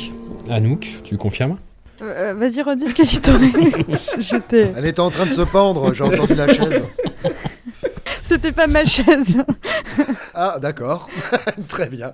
Anouk, 0.49 1.01
tu 1.03 1.17
confirmes? 1.17 1.57
Euh, 2.05 2.31
euh, 2.31 2.33
Vas-y, 2.35 2.61
redis 2.61 2.89
ce 2.89 2.93
qu'a 2.93 3.03
dit 3.03 3.19
Toré. 3.19 3.51
J'étais. 4.19 4.71
Elle 4.75 4.85
était 4.85 4.99
en 4.99 5.09
train 5.09 5.25
de 5.25 5.31
se 5.31 5.41
pendre, 5.41 5.93
j'ai 5.93 6.03
entendu 6.03 6.35
la 6.35 6.47
chaise. 6.47 6.83
C'était 8.23 8.51
pas 8.51 8.67
ma 8.67 8.85
chaise. 8.85 9.43
Ah, 10.33 10.57
d'accord. 10.61 11.09
Très 11.67 11.87
bien. 11.87 12.13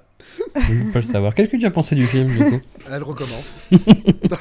Je 0.56 0.74
veux 0.74 0.92
pas 0.92 1.00
le 1.00 1.06
savoir. 1.06 1.34
Qu'est-ce 1.34 1.50
que 1.50 1.58
tu 1.58 1.66
as 1.66 1.72
pensé 1.72 1.96
du 1.96 2.06
film, 2.06 2.28
du 2.28 2.38
coup? 2.38 2.62
Elle 2.90 3.04
recommence. 3.04 3.60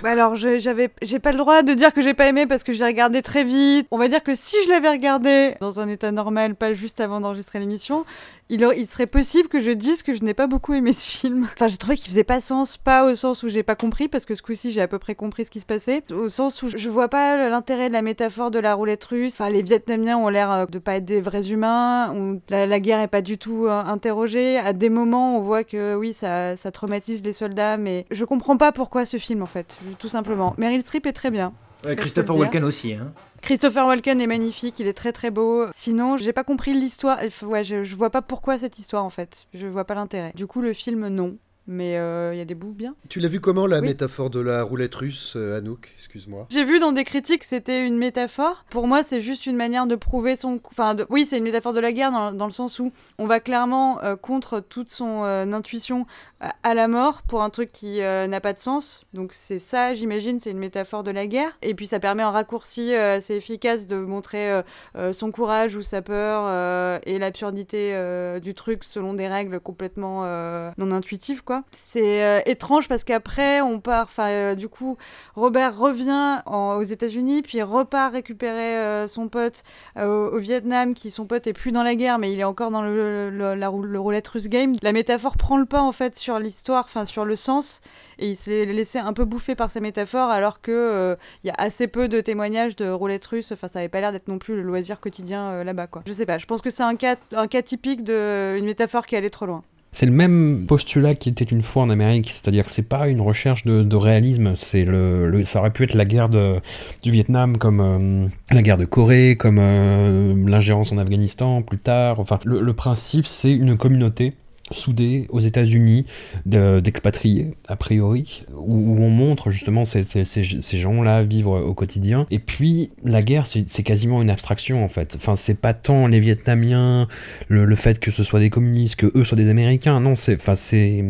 Bah 0.03 0.11
alors, 0.11 0.37
j'avais, 0.37 0.89
j'ai 1.03 1.19
pas 1.19 1.33
le 1.33 1.39
droit 1.39 1.63
de 1.63 1.75
dire 1.75 1.93
que 1.93 2.01
j'ai 2.01 2.15
pas 2.15 2.29
aimé 2.29 2.47
parce 2.47 2.63
que 2.63 2.73
je 2.73 2.79
l'ai 2.79 2.87
regardé 2.87 3.23
très 3.23 3.43
vite. 3.43 3.89
On 3.91 3.99
va 3.99 4.07
dire 4.07 4.23
que 4.23 4.37
si 4.37 4.57
je 4.65 4.71
l'avais 4.71 4.89
regardé 4.89 5.57
dans 5.61 5.81
un 5.81 5.89
état 5.89 6.13
normal, 6.13 6.55
pas 6.55 6.71
juste 6.71 7.01
avant 7.01 7.21
d'enregistrer 7.21 7.59
l'émission, 7.59 8.05
il, 8.51 8.87
serait 8.87 9.07
possible 9.07 9.49
que 9.49 9.61
je 9.61 9.71
dise 9.71 10.03
que 10.03 10.15
je 10.15 10.25
n'ai 10.25 10.35
pas 10.35 10.47
beaucoup 10.47 10.75
aimé 10.75 10.93
ce 10.93 11.09
film. 11.09 11.45
Enfin, 11.45 11.69
j'ai 11.69 11.77
trouvé 11.77 11.97
qu'il 11.97 12.11
faisait 12.11 12.25
pas 12.25 12.41
sens, 12.41 12.77
pas 12.77 13.05
au 13.05 13.15
sens 13.15 13.43
où 13.43 13.49
j'ai 13.49 13.63
pas 13.63 13.77
compris, 13.77 14.09
parce 14.09 14.25
que 14.25 14.35
ce 14.35 14.43
coup-ci, 14.43 14.71
j'ai 14.73 14.81
à 14.81 14.89
peu 14.89 14.99
près 14.99 15.15
compris 15.15 15.45
ce 15.45 15.51
qui 15.51 15.61
se 15.61 15.67
passait, 15.67 16.03
au 16.13 16.29
sens 16.29 16.63
où 16.63 16.69
je 16.69 16.89
vois 16.89 17.09
pas 17.09 17.49
l'intérêt 17.49 17.89
de 17.89 17.93
la 17.93 18.03
métaphore 18.03 18.51
de 18.51 18.59
la 18.59 18.75
roulette 18.75 19.05
russe. 19.05 19.35
Enfin, 19.35 19.51
les 19.51 19.63
Vietnamiens 19.63 20.19
ont 20.19 20.29
l'air 20.29 20.51
euh, 20.51 20.67
de 20.67 20.79
pas 20.79 20.97
être 20.97 21.05
des 21.05 21.21
vrais 21.21 21.51
humains, 21.51 22.13
où 22.15 22.41
la, 22.49 22.67
la 22.67 22.81
guerre 22.81 23.01
est 23.01 23.09
pas 23.09 23.23
du 23.23 23.39
tout 23.39 23.67
euh, 23.67 23.83
interrogée. 23.85 24.59
À 24.59 24.73
des 24.73 24.91
moments, 24.91 25.37
on 25.37 25.41
voit 25.41 25.65
que 25.65 25.95
oui, 25.95 26.13
ça, 26.13 26.57
ça 26.57 26.73
traumatise 26.73 27.23
les 27.23 27.33
soldats, 27.33 27.77
mais 27.77 28.07
je 28.11 28.25
comprends 28.31 28.57
pas 28.57 28.73
pourquoi 28.73 29.05
ce 29.05 29.19
film, 29.19 29.43
en 29.43 29.47
fait, 29.47 29.77
tout 29.99 30.09
simplement. 30.09 30.55
Meryl 30.57 30.83
Streep 30.83 31.05
est 31.07 31.13
très 31.13 31.31
bien. 31.31 31.53
Christopher. 31.97 32.37
Walken 32.37 32.65
aussi. 32.65 32.93
Hein. 32.95 33.13
Christopher 33.41 33.87
Walken 33.87 34.21
est 34.21 34.27
magnifique, 34.27 34.79
il 34.81 34.87
est 34.87 34.93
très 34.93 35.13
très 35.13 35.31
beau. 35.31 35.67
Sinon, 35.73 36.19
j'ai 36.19 36.33
pas 36.33 36.45
compris 36.45 36.73
l'histoire. 36.75 37.19
Ouais, 37.43 37.65
je, 37.65 37.85
je 37.85 37.97
vois 37.97 38.11
pas 38.11 38.23
pourquoi 38.23 38.59
cette 38.59 38.79
histoire 38.79 39.05
en 39.05 39.11
fait. 39.11 39.47
Je 39.55 39.67
vois 39.67 39.85
pas 39.85 39.95
l'intérêt. 39.95 40.33
Du 40.35 40.47
coup, 40.47 40.61
le 40.61 40.73
film, 40.73 41.09
non. 41.09 41.37
Mais 41.67 41.97
euh, 41.99 42.35
il 42.35 42.39
y 42.39 42.41
a 42.41 42.45
des 42.45 42.55
bouts 42.55 42.73
bien. 42.73 42.95
Tu 43.09 43.21
l'as 43.21 43.29
vu 43.29 43.41
comment 43.41 43.67
la 43.67 43.81
Oui. 43.81 43.87
métaphore 43.89 44.31
de 44.31 44.41
la 44.41 44.63
roulette 44.63 44.95
russe, 44.95 45.35
euh, 45.37 45.59
Anouk? 45.59 45.91
Excuse-moi. 45.97 46.47
J'ai 46.51 46.65
vu 46.65 46.79
dans 46.81 46.93
des 46.93 47.05
critiques 47.05 47.41
que 47.41 47.47
c'était 47.47 47.87
une 47.87 47.97
métaphore. 47.97 48.65
Pour 48.71 48.87
moi, 48.87 49.03
c'est 49.03 49.21
juste 49.21 49.47
une 49.47 49.57
manière 49.57 49.87
de 49.87 49.95
prouver 49.97 50.37
son. 50.37 50.61
Enfin, 50.71 50.95
de- 50.95 51.07
oui, 51.11 51.27
c'est 51.27 51.39
une 51.39 51.45
métaphore 51.45 51.73
de 51.73 51.81
la 51.81 51.93
guerre 51.93 52.11
dans, 52.13 52.33
dans 52.33 52.47
le 52.47 52.53
sens 52.53 52.79
où 52.79 52.93
on 53.19 53.27
va 53.27 53.41
clairement 53.41 54.03
euh, 54.03 54.17
contre 54.17 54.61
toute 54.61 54.91
son 54.91 55.25
euh, 55.25 55.45
intuition 55.53 56.07
euh, 56.43 56.47
à 56.63 56.75
la 56.75 56.89
mort 56.89 57.23
pour 57.23 57.43
un 57.43 57.51
truc 57.51 57.71
qui 57.73 58.03
euh, 58.03 58.27
n'a 58.27 58.41
pas 58.41 58.53
de 58.53 58.59
sens. 58.59 59.03
Donc 59.15 59.33
c'est 59.33 59.59
ça, 59.59 59.95
j'imagine, 59.95 60.39
c'est 60.39 60.51
une 60.51 60.59
métaphore 60.59 61.03
de 61.05 61.11
la 61.11 61.27
guerre. 61.27 61.57
Et 61.63 61.75
puis 61.75 61.87
ça 61.87 62.01
permet 62.01 62.25
en 62.25 62.33
raccourci 62.33 62.95
euh, 62.95 63.17
assez 63.19 63.35
efficace 63.35 63.87
de 63.87 63.97
montrer 63.97 64.51
euh, 64.51 64.63
euh, 64.97 65.13
son 65.13 65.31
courage 65.31 65.77
ou 65.77 65.83
sa 65.83 66.03
peur 66.03 66.45
euh, 66.47 66.99
et 67.05 67.19
l'absurdité 67.19 67.93
euh, 67.95 68.41
du 68.41 68.55
truc 68.55 68.85
selon 68.85 69.15
des 69.15 69.29
règles 69.29 69.61
complètement 69.61 70.23
euh, 70.25 70.71
non 70.79 70.91
intuitives, 70.93 71.45
quoi. 71.45 71.50
C'est 71.73 72.25
euh, 72.25 72.41
étrange 72.47 72.89
parce 72.89 73.05
qu'après 73.05 73.61
on 73.61 73.81
part. 73.81 74.07
Enfin, 74.07 74.29
euh, 74.29 74.55
du 74.55 74.69
coup, 74.69 74.97
Robert 75.35 75.77
revient 75.77 76.43
en- 76.47 76.77
aux 76.79 76.83
États-Unis, 76.83 77.43
puis 77.43 77.63
repart 77.63 78.13
récupérer 78.13 78.79
euh, 78.79 79.09
son 79.09 79.29
pote 79.29 79.63
au, 79.97 80.39
Vietnam, 80.39 80.95
qui 80.95 81.11
son 81.11 81.27
pote 81.27 81.47
est 81.47 81.53
plus 81.53 81.73
dans 81.73 81.83
la 81.83 81.95
guerre, 81.95 82.19
mais 82.19 82.33
il 82.33 82.41
est 82.41 82.45
encore 82.45 82.71
dans 82.71 82.83
le, 82.83 83.99
roulette 83.99 84.29
russe 84.29 84.49
game. 84.49 84.77
La 84.83 84.93
métaphore 84.93 85.37
prend 85.37 85.57
le 85.57 85.67
pas 85.67 85.83
en 85.83 85.93
fait 85.93 86.17
sur 86.17 86.39
l'histoire, 86.39 86.85
enfin 86.87 87.05
sur 87.05 87.25
le 87.25 87.37
sens, 87.37 87.81
et 88.19 88.31
il 88.31 88.37
s'est 88.37 88.65
laissé 88.65 88.99
un 88.99 89.13
peu 89.13 89.25
bouffer 89.25 89.55
par 89.55 89.71
sa 89.71 89.81
métaphore, 89.81 90.31
alors 90.31 90.61
que 90.61 91.17
il 91.45 91.49
y 91.49 91.51
a 91.51 91.55
assez 91.59 91.87
peu 91.89 92.09
de 92.09 92.21
témoignages 92.21 92.77
de 92.77 92.89
roulette 92.89 93.27
russe. 93.27 93.53
Enfin, 93.53 93.69
ça 93.69 93.81
avait 93.81 93.89
pas 93.89 94.01
l'air 94.01 94.13
d'être 94.13 94.29
non 94.29 94.39
plus 94.39 94.57
le 94.57 94.63
loisir 94.63 95.01
quotidien 95.01 95.63
là-bas, 95.65 95.87
quoi. 95.87 96.03
Je 96.07 96.13
sais 96.13 96.27
pas. 96.27 96.39
Je 96.39 96.47
pense 96.47 96.63
que 96.63 96.71
c'est 96.71 96.83
un 96.83 96.97
cas, 96.97 97.17
un 97.35 97.47
cas 97.47 97.63
typique 97.63 98.03
de 98.03 98.57
une 98.59 98.65
métaphore 98.65 99.07
qui 99.07 99.17
allait 99.17 99.31
trop 99.31 99.47
loin. 99.47 99.63
C'est 99.93 100.07
le 100.07 100.13
même 100.13 100.67
postulat 100.69 101.15
qui 101.15 101.29
était 101.29 101.45
une 101.45 101.63
fois 101.63 101.83
en 101.83 101.91
Amérique, 101.91 102.31
c'est-à-dire 102.31 102.65
que 102.65 102.71
c'est 102.71 102.83
pas 102.83 103.09
une 103.09 103.21
recherche 103.21 103.65
de, 103.65 103.97
réalisme, 103.97 104.55
c'est 104.55 104.85
le, 104.85 105.43
ça 105.45 105.59
aurait 105.59 105.73
pu 105.73 105.85
être 105.85 105.95
la 105.95 106.05
guerre 106.05 106.29
du 106.29 107.11
Vietnam 107.11 107.57
comme 107.59 107.81
euh, 107.81 108.29
la 108.53 108.63
guerre 108.63 108.79
de 108.79 108.85
Corée, 108.85 109.37
comme 109.37 109.59
euh, 109.59 110.35
l'ingérence 110.47 110.93
en 110.93 110.99
Afghanistan 110.99 111.63
plus 111.63 111.79
tard. 111.79 112.21
Enfin, 112.21 112.39
le 112.45 112.73
principe 112.73 113.27
c'est 113.27 113.53
une 113.53 113.77
communauté 113.77 114.35
soudée 114.71 115.27
aux 115.31 115.41
États-Unis 115.41 116.07
de- 116.47 116.81
d'expatriés 116.81 117.53
a 117.69 117.77
priori, 117.77 118.45
où, 118.55 118.97
on 119.01 119.11
montre 119.11 119.51
justement 119.51 119.85
ces, 119.85 120.03
ces- 120.03 120.79
gens-là 120.79 121.23
vivre 121.23 121.61
au 121.61 121.75
quotidien. 121.75 122.27
Et 122.31 122.39
puis 122.39 122.91
la 123.05 123.23
guerre, 123.23 123.47
c'est 123.47 123.83
quasiment 123.83 124.23
une 124.23 124.31
abstraction 124.31 124.85
en 124.85 124.89
fait. 124.89 125.15
Enfin, 125.17 125.37
c'est 125.37 125.55
pas 125.55 125.75
tant 125.75 126.07
les 126.07 126.21
Vietnamiens, 126.21 127.09
le, 127.49 127.65
le 127.65 127.77
fait 127.77 127.99
que 127.99 128.11
ce 128.11 128.23
soit 128.25 128.41
des 128.41 128.51
communistes, 128.51 128.97
que 128.97 129.11
eux 129.15 129.25
soient 129.25 129.37
des 129.37 129.49
Américains. 129.49 130.01
Non, 130.01 130.15
c'est, 130.15 130.35
enfin, 130.37 130.55
c'est, 130.55 131.05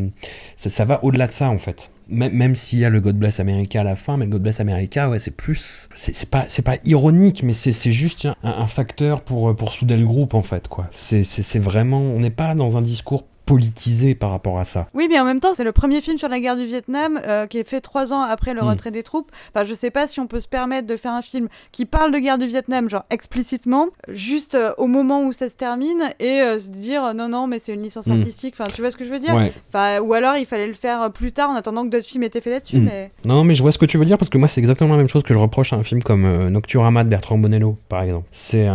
ça, 0.57 0.85
va 0.85 1.05
au-delà 1.05 1.27
de 1.27 1.33
ça 1.33 1.51
en 1.51 1.59
fait. 1.59 1.91
Même, 2.09 2.57
s'il 2.57 2.81
y 2.81 2.85
a 2.85 2.91
le 2.91 3.01
God 3.01 3.17
Bless 3.17 3.39
America 3.39 3.81
à 3.81 3.85
la 3.85 3.95
fin, 3.95 4.17
mais 4.17 4.25
le 4.25 4.33
God 4.33 4.43
Bless 4.43 4.59
America, 4.59 5.09
ouais, 5.09 5.21
c'est 5.21 5.37
plus, 5.37 5.89
c'est, 5.95 6.29
pas, 6.29 6.47
pas 6.65 6.77
ironique, 6.85 7.45
mais 7.45 7.53
c'est, 7.53 7.93
juste 7.93 8.27
un, 8.43 8.67
facteur 8.67 9.21
pour, 9.21 9.55
pour 9.55 9.73
souder 9.73 9.95
le 9.97 10.05
groupe 10.05 10.35
en 10.35 10.43
fait, 10.43 10.67
quoi. 10.67 10.89
C'est 10.91 11.59
vraiment, 11.61 12.01
on 12.01 12.19
n'est 12.19 12.31
pas 12.31 12.57
dans 12.57 12.77
un 12.77 12.83
discours 12.83 13.27
politisé 13.55 14.15
par 14.15 14.31
rapport 14.31 14.59
à 14.61 14.65
ça. 14.65 14.87
Oui, 14.95 15.09
mais 15.11 15.19
en 15.19 15.25
même 15.25 15.41
temps, 15.41 15.55
c'est 15.55 15.65
le 15.65 15.73
premier 15.73 16.01
film 16.01 16.17
sur 16.19 16.29
la 16.29 16.39
guerre 16.39 16.57
du 16.57 16.65
Vietnam 16.67 17.21
euh, 17.27 17.47
qui 17.49 17.59
est 17.59 17.69
fait 17.69 17.81
trois 17.81 18.13
ans 18.13 18.23
après 18.23 18.55
le 18.55 18.61
Mm. 18.63 18.69
retrait 18.69 18.91
des 18.93 19.03
troupes. 19.03 19.31
Enfin, 19.53 19.65
je 19.65 19.75
sais 19.75 19.91
pas 19.91 20.07
si 20.07 20.21
on 20.21 20.27
peut 20.29 20.39
se 20.39 20.47
permettre 20.47 20.87
de 20.87 20.97
faire 20.97 21.13
un 21.13 21.23
film 21.23 21.49
qui 21.73 21.85
parle 21.85 22.13
de 22.13 22.19
guerre 22.19 22.39
du 22.39 22.47
Vietnam, 22.47 22.89
genre 22.89 23.05
explicitement, 23.11 23.87
juste 24.09 24.55
euh, 24.55 24.73
au 24.79 24.87
moment 24.87 25.23
où 25.25 25.33
ça 25.33 25.49
se 25.49 25.57
termine, 25.57 26.03
et 26.21 26.41
euh, 26.43 26.59
se 26.61 26.69
dire 26.71 27.13
non, 27.15 27.29
non, 27.29 27.47
mais 27.49 27.59
c'est 27.59 27.75
une 27.75 27.83
licence 27.83 28.07
Mm. 28.07 28.13
artistique. 28.13 28.55
Enfin, 28.59 28.71
tu 28.73 28.81
vois 28.83 28.91
ce 28.93 28.97
que 28.97 29.05
je 29.05 29.11
veux 29.11 29.19
dire? 29.19 29.35
Ouais. 29.35 29.53
Enfin, 29.69 30.01
Ou 30.01 30.13
alors 30.15 30.37
il 30.37 30.47
fallait 30.47 30.67
le 30.69 30.75
faire 30.75 31.11
plus 31.13 31.33
tard 31.33 31.51
en 31.51 31.55
attendant 31.55 31.85
que 31.85 31.91
d'autres 31.91 32.07
films 32.07 32.23
aient 32.23 32.27
été 32.29 32.41
faits 32.41 32.53
là-dessus. 32.53 32.79
Mm. 32.79 32.85
Mais 32.85 33.11
Non, 33.25 33.43
mais 33.43 33.55
je 33.57 33.63
vois 33.63 33.73
ce 33.73 33.79
que 33.79 33.87
tu 33.87 33.99
veux 33.99 34.05
dire 34.05 34.17
parce 34.19 34.29
que 34.29 34.39
moi, 34.39 34.47
c'est 34.47 34.61
exactement 34.61 34.91
la 34.93 34.99
même 34.99 35.09
chose 35.09 35.23
que 35.25 35.35
je 35.35 35.39
reproche 35.39 35.73
à 35.73 35.77
un 35.77 35.83
film 35.83 36.03
comme 36.03 36.49
Nocturama 36.51 37.03
de 37.05 37.09
Bertrand 37.09 37.39
Bonello, 37.39 37.79
par 37.89 38.03
exemple. 38.03 38.29
C'est 38.31 38.67
un, 38.67 38.75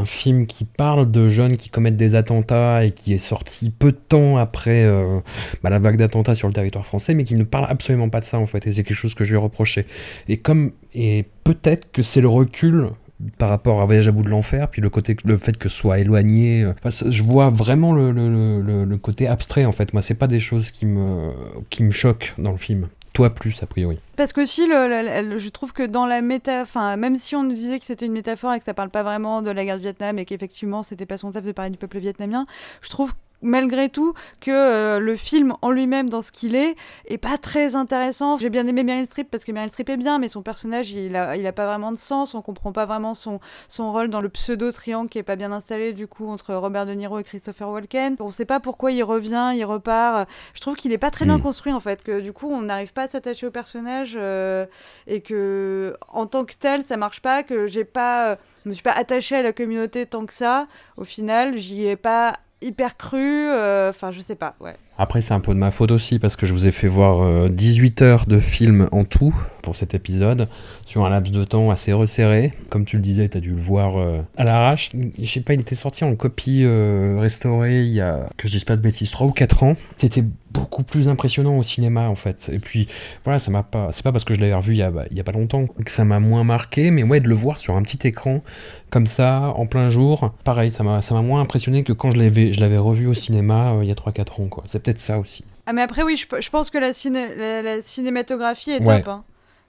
un 0.00 0.04
film 0.06 0.46
qui 0.46 0.64
parle 0.64 1.10
de 1.10 1.28
jeunes 1.28 1.56
qui 1.56 1.68
commettent 1.68 1.96
des 1.96 2.14
attentats 2.14 2.84
et 2.84 2.92
qui 2.92 3.12
est 3.12 3.18
sorti 3.18 3.70
peu 3.70 3.92
de 3.92 3.96
temps 4.08 4.13
après 4.38 4.84
euh, 4.84 5.20
bah, 5.62 5.70
la 5.70 5.78
vague 5.78 5.96
d'attentats 5.96 6.34
sur 6.34 6.48
le 6.48 6.54
territoire 6.54 6.84
français, 6.86 7.14
mais 7.14 7.24
qui 7.24 7.34
ne 7.34 7.44
parle 7.44 7.66
absolument 7.68 8.08
pas 8.08 8.20
de 8.20 8.24
ça 8.24 8.38
en 8.38 8.46
fait. 8.46 8.66
Et 8.66 8.72
c'est 8.72 8.84
quelque 8.84 8.96
chose 8.96 9.14
que 9.14 9.24
je 9.24 9.30
lui 9.30 9.36
ai 9.36 9.40
reproché. 9.40 9.86
Et 10.28 10.36
comme 10.38 10.72
et 10.94 11.24
peut-être 11.44 11.90
que 11.92 12.02
c'est 12.02 12.20
le 12.20 12.28
recul 12.28 12.90
par 13.38 13.48
rapport 13.48 13.80
à 13.80 13.84
Voyage 13.84 14.08
à 14.08 14.12
bout 14.12 14.22
de 14.22 14.28
l'enfer, 14.28 14.68
puis 14.68 14.82
le 14.82 14.90
côté, 14.90 15.16
le 15.24 15.38
fait 15.38 15.56
que 15.56 15.68
ce 15.68 15.76
soit 15.76 15.98
éloigné, 15.98 16.62
euh, 16.64 16.72
je 17.06 17.22
vois 17.22 17.48
vraiment 17.48 17.92
le, 17.92 18.96
côté 18.96 19.26
abstrait 19.28 19.64
en 19.64 19.72
fait. 19.72 19.92
Moi, 19.92 20.02
c'est 20.02 20.14
pas 20.14 20.26
des 20.26 20.40
choses 20.40 20.70
qui 20.70 20.86
me, 20.86 21.30
qui 21.70 21.82
me 21.82 21.90
choquent 21.90 22.34
dans 22.38 22.52
le 22.52 22.58
film. 22.58 22.88
Toi 23.12 23.30
plus, 23.30 23.62
a 23.62 23.66
priori. 23.66 24.00
Parce 24.16 24.32
le- 24.36 25.30
le- 25.30 25.38
je 25.38 25.48
trouve 25.50 25.72
que 25.72 25.84
dans 25.86 26.04
la 26.04 26.20
méta, 26.20 26.62
enfin, 26.62 26.96
même 26.96 27.16
si 27.16 27.36
on 27.36 27.44
nous 27.44 27.52
disait 27.52 27.78
que 27.78 27.84
c'était 27.84 28.06
une 28.06 28.12
métaphore 28.12 28.52
et 28.54 28.58
que 28.58 28.64
ça 28.64 28.74
parle 28.74 28.90
pas 28.90 29.04
vraiment 29.04 29.40
de 29.40 29.52
la 29.52 29.64
guerre 29.64 29.76
du 29.76 29.82
Vietnam 29.82 30.18
et 30.18 30.24
qu'effectivement 30.24 30.82
c'était 30.82 31.06
pas 31.06 31.16
son 31.16 31.30
taf 31.30 31.44
de 31.44 31.52
parler 31.52 31.70
du 31.70 31.78
peuple 31.78 31.98
vietnamien, 31.98 32.44
je 32.82 32.90
trouve 32.90 33.12
malgré 33.44 33.88
tout 33.88 34.14
que 34.40 34.50
euh, 34.50 34.98
le 34.98 35.14
film 35.14 35.54
en 35.62 35.70
lui-même 35.70 36.10
dans 36.10 36.22
ce 36.22 36.32
qu'il 36.32 36.56
est 36.56 36.74
est 37.06 37.18
pas 37.18 37.38
très 37.38 37.76
intéressant. 37.76 38.38
J'ai 38.38 38.50
bien 38.50 38.66
aimé 38.66 38.82
Meryl 38.82 39.06
Streep 39.06 39.30
parce 39.30 39.44
que 39.44 39.52
Meryl 39.52 39.70
Streep 39.70 39.88
est 39.90 39.96
bien, 39.96 40.18
mais 40.18 40.28
son 40.28 40.42
personnage 40.42 40.90
il 40.90 41.14
a, 41.14 41.36
il 41.36 41.46
a 41.46 41.52
pas 41.52 41.66
vraiment 41.66 41.92
de 41.92 41.96
sens. 41.98 42.34
On 42.34 42.42
comprend 42.42 42.72
pas 42.72 42.86
vraiment 42.86 43.14
son, 43.14 43.38
son 43.68 43.92
rôle 43.92 44.08
dans 44.08 44.20
le 44.20 44.28
pseudo 44.28 44.72
triangle 44.72 45.08
qui 45.08 45.18
est 45.18 45.22
pas 45.22 45.36
bien 45.36 45.52
installé 45.52 45.92
du 45.92 46.06
coup 46.06 46.28
entre 46.28 46.54
Robert 46.54 46.86
De 46.86 46.92
Niro 46.92 47.18
et 47.20 47.24
Christopher 47.24 47.68
Walken. 47.68 48.16
On 48.18 48.30
sait 48.30 48.44
pas 48.44 48.60
pourquoi 48.60 48.90
il 48.90 49.02
revient, 49.02 49.52
il 49.54 49.64
repart. 49.64 50.28
Je 50.54 50.60
trouve 50.60 50.74
qu'il 50.74 50.92
est 50.92 50.98
pas 50.98 51.10
très 51.10 51.26
bien 51.26 51.38
Mm. 51.38 51.42
construit 51.42 51.72
en 51.72 51.80
fait, 51.80 52.02
que 52.02 52.20
du 52.20 52.32
coup 52.32 52.50
on 52.50 52.62
n'arrive 52.62 52.92
pas 52.92 53.02
à 53.02 53.08
s'attacher 53.08 53.46
au 53.46 53.50
personnage 53.50 54.14
euh, 54.16 54.66
et 55.06 55.20
que 55.20 55.96
en 56.08 56.26
tant 56.26 56.44
que 56.44 56.54
tel 56.54 56.82
ça 56.82 56.96
marche 56.96 57.20
pas, 57.20 57.42
que 57.42 57.66
j'ai 57.66 57.84
pas, 57.84 58.30
euh, 58.30 58.36
je 58.64 58.70
me 58.70 58.74
suis 58.74 58.82
pas 58.82 58.92
attachée 58.92 59.36
à 59.36 59.42
la 59.42 59.52
communauté 59.52 60.06
tant 60.06 60.26
que 60.26 60.32
ça. 60.32 60.66
Au 60.96 61.04
final, 61.04 61.56
j'y 61.56 61.86
ai 61.86 61.96
pas 61.96 62.34
hyper 62.64 62.96
cru. 62.96 63.18
euh, 63.18 63.90
Enfin, 63.90 64.10
je 64.10 64.20
sais 64.20 64.34
pas, 64.36 64.54
ouais. 64.60 64.76
Après, 64.96 65.20
c'est 65.20 65.34
un 65.34 65.40
peu 65.40 65.52
de 65.52 65.58
ma 65.58 65.72
faute 65.72 65.90
aussi, 65.90 66.20
parce 66.20 66.36
que 66.36 66.46
je 66.46 66.52
vous 66.52 66.68
ai 66.68 66.70
fait 66.70 66.86
voir 66.86 67.22
euh, 67.22 67.48
18 67.48 68.02
heures 68.02 68.26
de 68.26 68.38
film 68.38 68.88
en 68.92 69.04
tout 69.04 69.34
pour 69.64 69.74
cet 69.74 69.94
épisode, 69.94 70.46
sur 70.84 71.04
un 71.04 71.10
laps 71.10 71.32
de 71.32 71.42
temps 71.42 71.70
assez 71.70 71.92
resserré. 71.92 72.52
Comme 72.68 72.84
tu 72.84 72.96
le 72.96 73.02
disais, 73.02 73.28
tu 73.28 73.38
as 73.38 73.40
dû 73.40 73.50
le 73.50 73.60
voir 73.60 73.98
euh, 73.98 74.20
à 74.36 74.44
l'arrache. 74.44 74.90
Je 75.18 75.24
sais 75.24 75.40
pas, 75.40 75.54
il 75.54 75.60
était 75.60 75.74
sorti 75.74 76.04
en 76.04 76.14
copie 76.14 76.62
euh, 76.64 77.16
restaurée 77.18 77.82
il 77.82 77.92
y 77.92 78.00
a, 78.00 78.28
que 78.36 78.46
je 78.46 78.62
pas 78.64 78.76
de 78.76 78.82
bêtises, 78.82 79.10
3 79.10 79.26
ou 79.26 79.32
4 79.32 79.62
ans. 79.62 79.76
C'était 79.96 80.22
beaucoup 80.52 80.84
plus 80.84 81.08
impressionnant 81.08 81.58
au 81.58 81.62
cinéma, 81.62 82.08
en 82.08 82.14
fait. 82.14 82.50
Et 82.52 82.58
puis, 82.58 82.86
voilà, 83.24 83.38
ça 83.38 83.50
m'a 83.50 83.62
pas... 83.62 83.88
C'est 83.90 84.04
pas 84.04 84.12
parce 84.12 84.24
que 84.24 84.34
je 84.34 84.40
l'avais 84.40 84.54
revu 84.54 84.74
il 84.74 84.78
y, 84.78 84.82
a, 84.82 84.90
bah, 84.90 85.04
il 85.10 85.16
y 85.16 85.20
a 85.20 85.24
pas 85.24 85.32
longtemps 85.32 85.66
que 85.66 85.90
ça 85.90 86.04
m'a 86.04 86.20
moins 86.20 86.44
marqué, 86.44 86.90
mais 86.90 87.02
ouais, 87.02 87.20
de 87.20 87.28
le 87.28 87.34
voir 87.34 87.58
sur 87.58 87.76
un 87.76 87.82
petit 87.82 88.06
écran, 88.06 88.42
comme 88.94 89.06
ça, 89.08 89.52
en 89.56 89.66
plein 89.66 89.88
jour, 89.88 90.30
pareil, 90.44 90.70
ça 90.70 90.84
m'a 90.84 91.00
moins 91.22 91.40
impressionné 91.40 91.82
que 91.82 91.92
quand 91.92 92.12
je 92.12 92.18
l'avais 92.60 92.78
revu 92.78 93.08
au 93.08 93.14
cinéma 93.14 93.72
euh, 93.72 93.82
il 93.82 93.88
y 93.88 93.90
a 93.90 93.96
3-4 93.96 94.42
ans, 94.42 94.46
quoi. 94.46 94.62
Peut-être 94.84 95.00
ça 95.00 95.18
aussi. 95.18 95.44
Ah, 95.66 95.72
mais 95.72 95.82
après, 95.82 96.02
oui, 96.02 96.16
je, 96.16 96.40
je 96.40 96.50
pense 96.50 96.68
que 96.70 96.78
la, 96.78 96.92
ciné- 96.92 97.34
la, 97.36 97.62
la 97.62 97.80
cinématographie 97.80 98.70
est 98.72 98.86
Ouais. 98.86 98.98
top. 99.00 99.08
hein. 99.08 99.24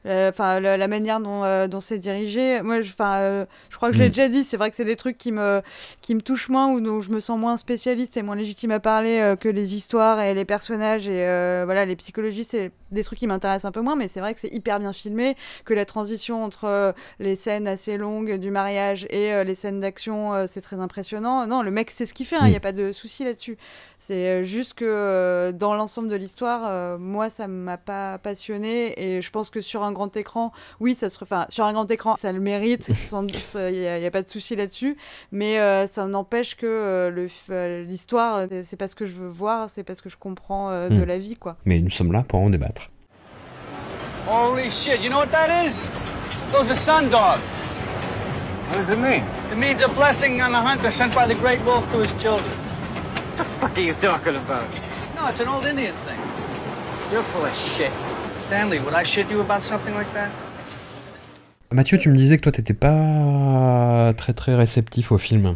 Euh, 0.05 0.29
Enfin, 0.29 0.59
la, 0.59 0.77
la 0.77 0.87
manière 0.87 1.19
dont, 1.19 1.43
euh, 1.43 1.67
dont 1.67 1.79
c'est 1.81 1.97
dirigé. 1.97 2.61
Moi, 2.61 2.81
je, 2.81 2.93
euh, 3.01 3.45
je 3.71 3.75
crois 3.75 3.89
que 3.89 3.95
je 3.95 3.99
l'ai 4.01 4.05
Mm. 4.09 4.11
déjà 4.11 4.27
dit. 4.27 4.43
C'est 4.43 4.55
vrai 4.57 4.69
que 4.69 4.75
c'est 4.75 4.85
des 4.85 4.97
trucs 4.97 5.17
qui 5.17 5.31
me, 5.31 5.63
qui 6.01 6.13
me 6.13 6.21
touchent 6.21 6.49
moins 6.49 6.67
ou 6.71 6.79
dont 6.79 7.01
je 7.01 7.09
me 7.09 7.19
sens 7.19 7.39
moins 7.39 7.57
spécialiste 7.57 8.15
et 8.17 8.21
moins 8.21 8.35
légitime 8.35 8.69
à 8.69 8.79
parler 8.79 9.19
euh, 9.19 9.35
que 9.35 9.49
les 9.49 9.73
histoires 9.73 10.19
et 10.21 10.35
les 10.35 10.45
personnages 10.45 11.07
et 11.07 11.23
voilà, 11.65 11.85
les 11.85 11.95
psychologies. 11.95 12.43
C'est 12.43 12.71
des 12.95 13.03
trucs 13.03 13.19
qui 13.19 13.27
m'intéressent 13.27 13.65
un 13.65 13.71
peu 13.71 13.81
moins, 13.81 13.95
mais 13.95 14.07
c'est 14.07 14.19
vrai 14.21 14.33
que 14.33 14.39
c'est 14.39 14.51
hyper 14.51 14.79
bien 14.79 14.91
filmé. 14.93 15.35
Que 15.65 15.73
la 15.75 15.85
transition 15.85 16.43
entre 16.43 16.63
euh, 16.65 16.91
les 17.19 17.35
scènes 17.35 17.67
assez 17.67 17.97
longues 17.97 18.37
du 18.39 18.49
mariage 18.49 19.05
et 19.11 19.31
euh, 19.33 19.43
les 19.43 19.53
scènes 19.53 19.79
d'action, 19.79 20.33
euh, 20.33 20.45
c'est 20.47 20.61
très 20.61 20.79
impressionnant. 20.79 21.45
Non, 21.45 21.61
le 21.61 21.69
mec 21.71 21.91
sait 21.91 22.05
ce 22.07 22.13
qu'il 22.15 22.25
fait. 22.25 22.37
Il 22.37 22.45
Mm. 22.45 22.49
n'y 22.49 22.55
a 22.55 22.59
pas 22.61 22.71
de 22.71 22.91
souci 22.91 23.23
là-dessus. 23.23 23.57
C'est 23.99 24.43
juste 24.43 24.73
que 24.73 25.51
dans 25.51 25.73
l'ensemble 25.75 26.07
de 26.09 26.15
l'histoire, 26.15 26.97
moi, 26.99 27.29
ça 27.29 27.47
m'a 27.47 27.77
pas 27.77 28.17
passionné 28.17 28.93
et 29.01 29.21
je 29.21 29.31
pense 29.31 29.49
que 29.49 29.61
sur 29.61 29.83
un 29.83 29.91
grand 29.91 30.15
écran, 30.17 30.51
oui, 30.79 30.95
ça 30.95 31.09
se, 31.09 31.17
enfin, 31.23 31.45
sur 31.49 31.65
un 31.65 31.73
grand 31.73 31.89
écran, 31.89 32.15
ça 32.15 32.31
le 32.31 32.39
mérite. 32.39 32.87
Il 33.55 33.71
n'y 33.79 34.05
a, 34.05 34.11
pas 34.11 34.21
de 34.21 34.27
souci 34.27 34.55
là-dessus, 34.55 34.97
mais 35.31 35.59
euh, 35.59 35.87
ça 35.87 36.05
n'empêche 36.07 36.55
que 36.55 36.65
euh, 36.67 37.83
l'histoire, 37.83 38.47
c'est 38.63 38.75
pas 38.77 38.87
ce 38.87 38.95
que 38.95 39.05
je 39.05 39.13
veux 39.15 39.27
voir, 39.27 39.69
c'est 39.69 39.83
pas 39.83 39.95
ce 39.95 40.01
que 40.01 40.09
je 40.09 40.17
comprends 40.17 40.69
euh, 40.69 40.89
de 40.89 40.95
Mm. 41.01 41.03
la 41.05 41.17
vie, 41.17 41.35
quoi. 41.35 41.57
Mais 41.65 41.79
nous 41.79 41.89
sommes 41.89 42.11
là 42.11 42.23
pour 42.27 42.39
en 42.39 42.49
débattre. 42.49 42.84
Holy 44.25 44.69
shit, 44.69 45.01
you 45.01 45.09
know 45.09 45.19
what 45.19 45.31
that 45.31 45.65
is? 45.65 45.89
Those 46.51 46.71
are 46.71 46.75
sun 46.75 47.09
dogs. 47.09 47.53
What 48.67 48.77
does 48.77 48.89
it 48.89 48.97
mean? 48.97 49.23
It 49.51 49.57
means 49.57 49.83
a 49.83 49.87
blessing 49.87 50.41
on 50.41 50.51
the 50.51 50.61
hunter 50.61 50.89
sent 50.89 51.13
by 51.13 51.27
the 51.27 51.35
great 51.35 51.61
wolf 51.63 51.89
to 51.91 51.99
his 51.99 52.13
children. 52.21 52.49
What 52.49 53.37
the 53.37 53.43
fuck 53.59 53.77
are 53.77 53.81
you 53.81 53.93
talking 53.93 54.35
about? 54.35 54.67
No, 55.15 55.27
it's 55.27 55.39
an 55.39 55.47
old 55.47 55.65
Indian 55.65 55.93
thing. 56.05 56.19
You're 57.11 57.23
full 57.23 57.45
of 57.45 57.55
shit. 57.55 57.91
Stanley, 58.37 58.79
would 58.79 58.95
I 58.95 59.03
shit 59.03 59.29
you 59.29 59.41
about 59.41 59.63
something 59.63 59.93
like 59.93 60.11
that? 60.13 60.31
Mathieu, 61.71 61.97
tu 61.97 62.09
me 62.09 62.15
disais 62.15 62.37
que 62.37 62.43
toi 62.43 62.51
t'étais 62.51 62.73
pas 62.73 64.13
très 64.17 64.33
très 64.33 64.55
réceptif 64.55 65.11
au 65.11 65.17
film. 65.17 65.55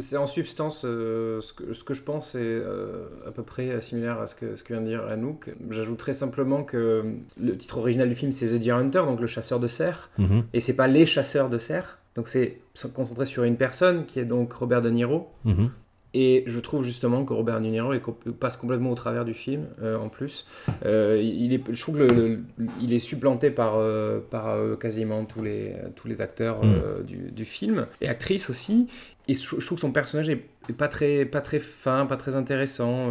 C'est 0.00 0.16
en 0.16 0.26
substance 0.26 0.82
euh, 0.84 1.40
ce, 1.40 1.52
que, 1.52 1.72
ce 1.72 1.84
que 1.84 1.94
je 1.94 2.02
pense 2.02 2.34
est 2.34 2.38
euh, 2.40 3.06
à 3.26 3.30
peu 3.30 3.42
près 3.42 3.80
similaire 3.80 4.20
à 4.20 4.26
ce 4.26 4.34
que, 4.34 4.56
ce 4.56 4.64
que 4.64 4.72
vient 4.72 4.82
de 4.82 4.88
dire 4.88 5.04
Anouk. 5.06 5.50
J'ajouterais 5.70 6.12
simplement 6.12 6.64
que 6.64 7.04
le 7.40 7.56
titre 7.56 7.78
original 7.78 8.08
du 8.08 8.14
film 8.14 8.32
c'est 8.32 8.46
The 8.48 8.58
Deer 8.58 8.72
Hunter, 8.76 9.02
donc 9.06 9.20
le 9.20 9.26
chasseur 9.26 9.60
de 9.60 9.68
cerfs, 9.68 10.10
Mhm. 10.18 10.44
et 10.52 10.60
c'est 10.60 10.74
pas 10.74 10.86
les 10.86 11.06
chasseurs 11.06 11.48
de 11.50 11.58
cerfs. 11.58 11.98
Donc 12.16 12.26
c'est 12.28 12.58
concentré 12.94 13.24
sur 13.26 13.44
une 13.44 13.56
personne 13.56 14.04
qui 14.06 14.18
est 14.18 14.24
donc 14.24 14.52
Robert 14.52 14.80
De 14.80 14.90
Niro. 14.90 15.28
Mhm. 15.44 15.70
Et 16.12 16.42
je 16.46 16.58
trouve 16.58 16.82
justement 16.82 17.24
que 17.24 17.32
Robert 17.32 17.60
De 17.60 17.66
Niro 17.66 17.92
passe 18.40 18.56
complètement 18.56 18.90
au 18.90 18.94
travers 18.96 19.24
du 19.24 19.32
film, 19.34 19.66
euh, 19.80 19.96
en 19.96 20.08
plus. 20.08 20.44
Euh, 20.84 21.20
il 21.22 21.52
est, 21.52 21.62
je 21.70 21.80
trouve 21.80 21.98
que 21.98 22.02
le- 22.02 22.28
le- 22.58 22.66
il 22.80 22.92
est 22.92 22.98
supplanté 22.98 23.50
par, 23.50 23.76
euh, 23.76 24.18
par 24.30 24.56
quasiment 24.80 25.24
tous 25.24 25.42
les, 25.42 25.74
tous 25.94 26.08
les 26.08 26.20
acteurs 26.20 26.60
euh, 26.64 27.02
du, 27.04 27.30
du 27.30 27.44
film, 27.44 27.86
et 28.00 28.08
actrices 28.08 28.50
aussi. 28.50 28.88
Et 29.28 29.34
je, 29.34 29.40
je 29.58 29.64
trouve 29.64 29.76
que 29.76 29.82
son 29.82 29.92
personnage 29.92 30.28
est, 30.30 30.42
pas, 30.76 30.88
très, 30.88 31.24
pas 31.24 31.40
très 31.40 31.60
fin, 31.60 32.06
pas 32.06 32.16
très 32.16 32.34
intéressant, 32.34 33.08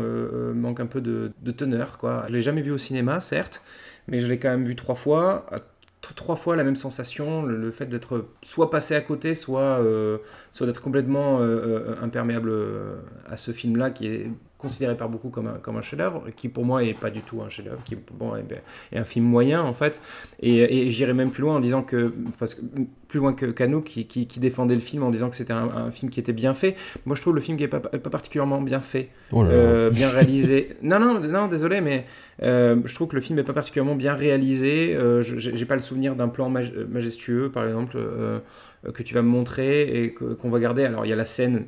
manque 0.54 0.82
un 0.82 0.86
peu 0.86 1.00
de, 1.00 1.32
de 1.42 1.52
teneur. 1.52 1.98
Quoi. 2.00 2.26
Je 2.28 2.34
l'ai 2.34 2.42
jamais 2.42 2.62
vu 2.62 2.72
au 2.72 2.78
cinéma, 2.78 3.22
certes, 3.22 3.62
mais 4.10 4.20
je 4.20 4.28
l'ai 4.28 4.40
quand 4.40 4.50
même 4.50 4.66
vu 4.66 4.76
trois 4.76 4.96
fois. 4.96 5.46
à 5.52 5.60
Trois 6.02 6.38
fois 6.38 6.56
la 6.56 6.64
même 6.64 6.78
sensation, 6.78 7.44
le, 7.44 7.72
fait 7.72 7.86
d'être 7.86 8.26
soit 8.42 8.70
passé 8.70 8.96
à 8.96 9.02
côté, 9.02 9.36
soit, 9.36 9.80
euh, 9.80 10.18
soit 10.54 10.66
d'être 10.66 10.82
complètement 10.82 11.40
euh, 11.40 11.44
euh, 11.44 11.96
imperméable 12.02 12.54
à 13.30 13.36
ce 13.36 13.52
film-là 13.52 13.92
qui 13.92 14.08
est 14.08 14.32
considéré 14.60 14.96
par 14.96 15.10
beaucoup 15.10 15.30
comme 15.30 15.48
un, 15.48 15.54
comme 15.54 15.78
un 15.78 15.82
chef-d'œuvre, 15.82 16.26
qui 16.36 16.50
pour 16.50 16.66
moi 16.66 16.84
est 16.84 16.94
pas 16.94 17.10
du 17.10 17.22
tout 17.22 17.42
un 17.42 17.50
chef-d'œuvre, 17.50 17.82
qui 17.84 17.96
bon, 18.14 18.36
est, 18.36 18.62
est 18.92 18.98
un 19.00 19.06
film 19.06 19.26
moyen 19.26 19.62
en 19.64 19.74
fait. 19.74 20.00
Et, 20.42 20.88
et 20.88 20.92
j'irais 20.92 21.14
même 21.14 21.32
plus 21.32 21.42
loin 21.42 21.56
en 21.56 21.60
disant 21.62 21.82
que, 21.82 22.14
parce 22.38 22.56
que 22.56 22.62
plus 23.08 23.20
loin 23.20 23.34
que 23.34 23.46
Cano 23.48 23.82
qui, 23.82 24.06
qui, 24.06 24.28
qui 24.28 24.40
défendait 24.40 24.76
le 24.76 24.82
film 24.82 25.02
en 25.02 25.10
disant 25.12 25.30
que 25.32 25.36
c'était 25.36 25.54
un, 25.54 25.70
un 25.76 25.92
film 25.92 26.12
qui 26.12 26.20
était 26.20 26.34
bien 26.34 26.54
fait. 26.54 26.76
Moi 27.06 27.16
je 27.16 27.22
trouve 27.22 27.34
le 27.36 27.42
film 27.42 27.58
qui 27.58 27.64
est 27.64 27.68
pas, 27.70 27.80
pas 27.80 28.10
particulièrement 28.10 28.62
bien 28.62 28.82
fait, 28.82 29.10
Oh 29.32 29.42
là 29.44 29.50
là. 29.50 29.56
euh, 29.56 29.90
bien 29.90 30.10
réalisé. 30.10 30.68
non, 30.84 31.00
non, 31.00 31.20
non, 31.22 31.48
désolé, 31.48 31.80
mais 31.82 32.06
euh, 32.44 32.76
je 32.86 32.94
trouve 32.94 33.08
que 33.08 33.16
le 33.16 33.22
film 33.22 33.40
est 33.40 33.44
pas 33.44 33.54
particulièrement 33.54 33.96
bien 33.96 34.14
réalisé. 34.14 34.94
Euh, 34.96 35.24
je- 35.24 35.40
j'ai 35.40 35.66
pas 35.66 35.76
le 35.76 35.82
souvenir 35.82 36.16
d'un 36.16 36.28
plan 36.28 36.50
maj- 36.52 36.74
majestueux, 36.90 37.50
par 37.50 37.66
exemple. 37.66 37.98
Euh, 38.88 38.92
que 38.92 39.04
tu 39.04 39.14
vas 39.14 39.22
me 39.22 39.28
montrer 39.30 40.04
et 40.04 40.14
qu'on 40.14 40.50
va 40.50 40.60
garder. 40.60 40.86
Alors 40.86 41.06
il 41.06 41.10
y 41.10 41.14
a 41.14 41.16
la 41.18 41.26
scène, 41.26 41.66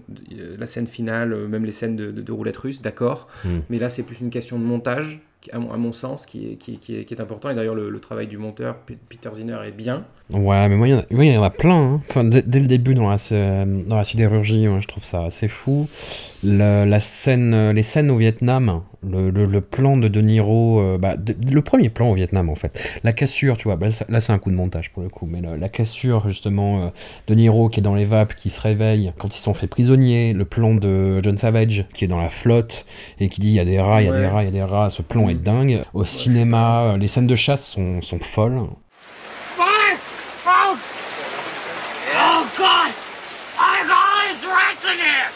la 0.57 0.67
scène 0.67 0.87
finale, 0.87 1.33
euh, 1.33 1.47
même 1.47 1.65
les 1.65 1.71
scènes 1.71 1.95
de, 1.95 2.11
de- 2.11 2.21
de 2.21 2.31
roulette 2.31 2.57
russe, 2.57 2.81
d'accord. 2.81 3.27
Mm. 3.45 3.49
Mais 3.69 3.79
là 3.79 3.89
c'est 3.89 4.03
plus 4.03 4.19
une 4.21 4.29
question 4.29 4.57
de 4.59 4.63
montage, 4.63 5.19
à, 5.51 5.57
mon, 5.59 5.71
à 5.73 5.77
mon 5.77 5.91
sens, 5.91 6.25
qui 6.25 6.51
est, 6.51 6.55
qui, 6.55 6.73
est- 6.73 6.77
qui 6.77 6.95
est, 6.97 7.05
qui 7.05 7.13
est 7.13 7.21
important. 7.21 7.49
Et 7.49 7.55
d'ailleurs 7.55 7.75
le, 7.75 7.89
le 7.89 7.99
travail 7.99 8.27
du 8.27 8.37
monteur, 8.37 8.77
Peter 9.09 9.29
Zinner, 9.33 9.57
est 9.67 9.71
bien. 9.71 10.05
Ouais, 10.31 10.69
mais 10.69 10.75
moi, 10.75 10.87
il 10.87 10.91
y 10.91 10.93
en 10.93 10.99
a- 10.99 11.05
moi, 11.11 11.25
il 11.25 11.33
y 11.33 11.37
en 11.37 11.43
a 11.43 11.49
plein. 11.49 11.75
hein. 11.95 12.01
Enfin, 12.09 12.23
dès, 12.23 12.41
dès 12.43 12.59
le 12.59 12.67
début, 12.67 12.93
dans 12.93 13.09
la, 13.09 13.17
dans 13.65 13.95
la 13.97 14.03
sidérurgie, 14.03 14.67
moi, 14.67 14.79
je 14.79 14.87
trouve 14.87 15.03
ça 15.03 15.25
assez 15.25 15.47
fou. 15.47 15.87
La 16.43 16.99
scène, 16.99 17.53
euh, 17.53 17.71
les 17.71 17.83
scènes 17.83 18.09
au 18.09 18.17
Vietnam, 18.17 18.81
le, 19.07 19.29
le- 19.29 19.45
le 19.45 19.61
plan 19.61 19.95
de 19.95 20.07
De 20.07 20.21
Niro, 20.21 20.79
euh, 20.79 20.97
bah, 20.97 21.15
de- 21.15 21.35
le 21.53 21.61
premier 21.61 21.89
plan 21.89 22.09
au 22.09 22.15
Vietnam, 22.15 22.49
en 22.49 22.55
fait. 22.55 22.99
La 23.03 23.13
cassure, 23.13 23.57
tu 23.57 23.65
vois, 23.65 23.75
bah, 23.75 23.87
là, 24.09 24.19
c'est 24.19 24.33
un 24.33 24.39
coup 24.39 24.49
de 24.49 24.55
montage 24.55 24.91
pour 24.91 25.03
le 25.03 25.09
coup, 25.09 25.27
mais 25.29 25.39
la, 25.39 25.55
la 25.55 25.69
cassure, 25.69 26.27
justement, 26.27 26.85
euh, 26.85 26.87
De 27.27 27.35
Niro 27.35 27.69
qui 27.69 27.79
est 27.79 27.83
dans 27.83 27.93
les 27.93 28.05
vapes, 28.05 28.33
qui 28.33 28.49
se 28.49 28.59
réveille 28.59 29.13
quand 29.19 29.35
ils 29.35 29.39
sont 29.39 29.53
faits 29.53 29.69
prisonniers, 29.69 30.33
le 30.33 30.45
plan 30.45 30.73
de 30.73 31.19
John 31.21 31.37
Savage 31.37 31.85
qui 31.93 32.05
est 32.05 32.07
dans 32.07 32.19
la 32.19 32.29
flotte 32.29 32.87
et 33.19 33.29
qui 33.29 33.39
dit 33.39 33.49
il 33.49 33.53
y 33.55 33.59
a 33.59 33.65
des 33.65 33.79
rats, 33.79 34.01
il 34.01 34.05
y 34.05 34.09
a 34.09 34.11
Ouais. 34.11 34.19
des 34.21 34.27
rats, 34.27 34.41
il 34.41 34.45
y 34.45 34.49
a 34.49 34.51
des 34.51 34.63
rats, 34.63 34.89
ce 34.89 35.03
plan 35.03 35.29
est 35.29 35.35
dingue. 35.35 35.83
Au 35.93 36.05
cinéma, 36.05 36.93
euh, 36.93 36.97
les 36.97 37.07
scènes 37.07 37.27
de 37.27 37.35
chasse 37.35 37.63
sont, 37.67 38.01
sont 38.01 38.19
folles. 38.19 38.61
Fire! 39.57 39.97
Oh! 40.47 40.75
Oh, 42.15 42.45
God! 42.57 42.91
I 43.59 43.83
got 43.83 43.91
all 43.91 44.33
these 44.33 44.43
rats 44.47 44.83
in 44.91 44.97
here! 44.97 45.29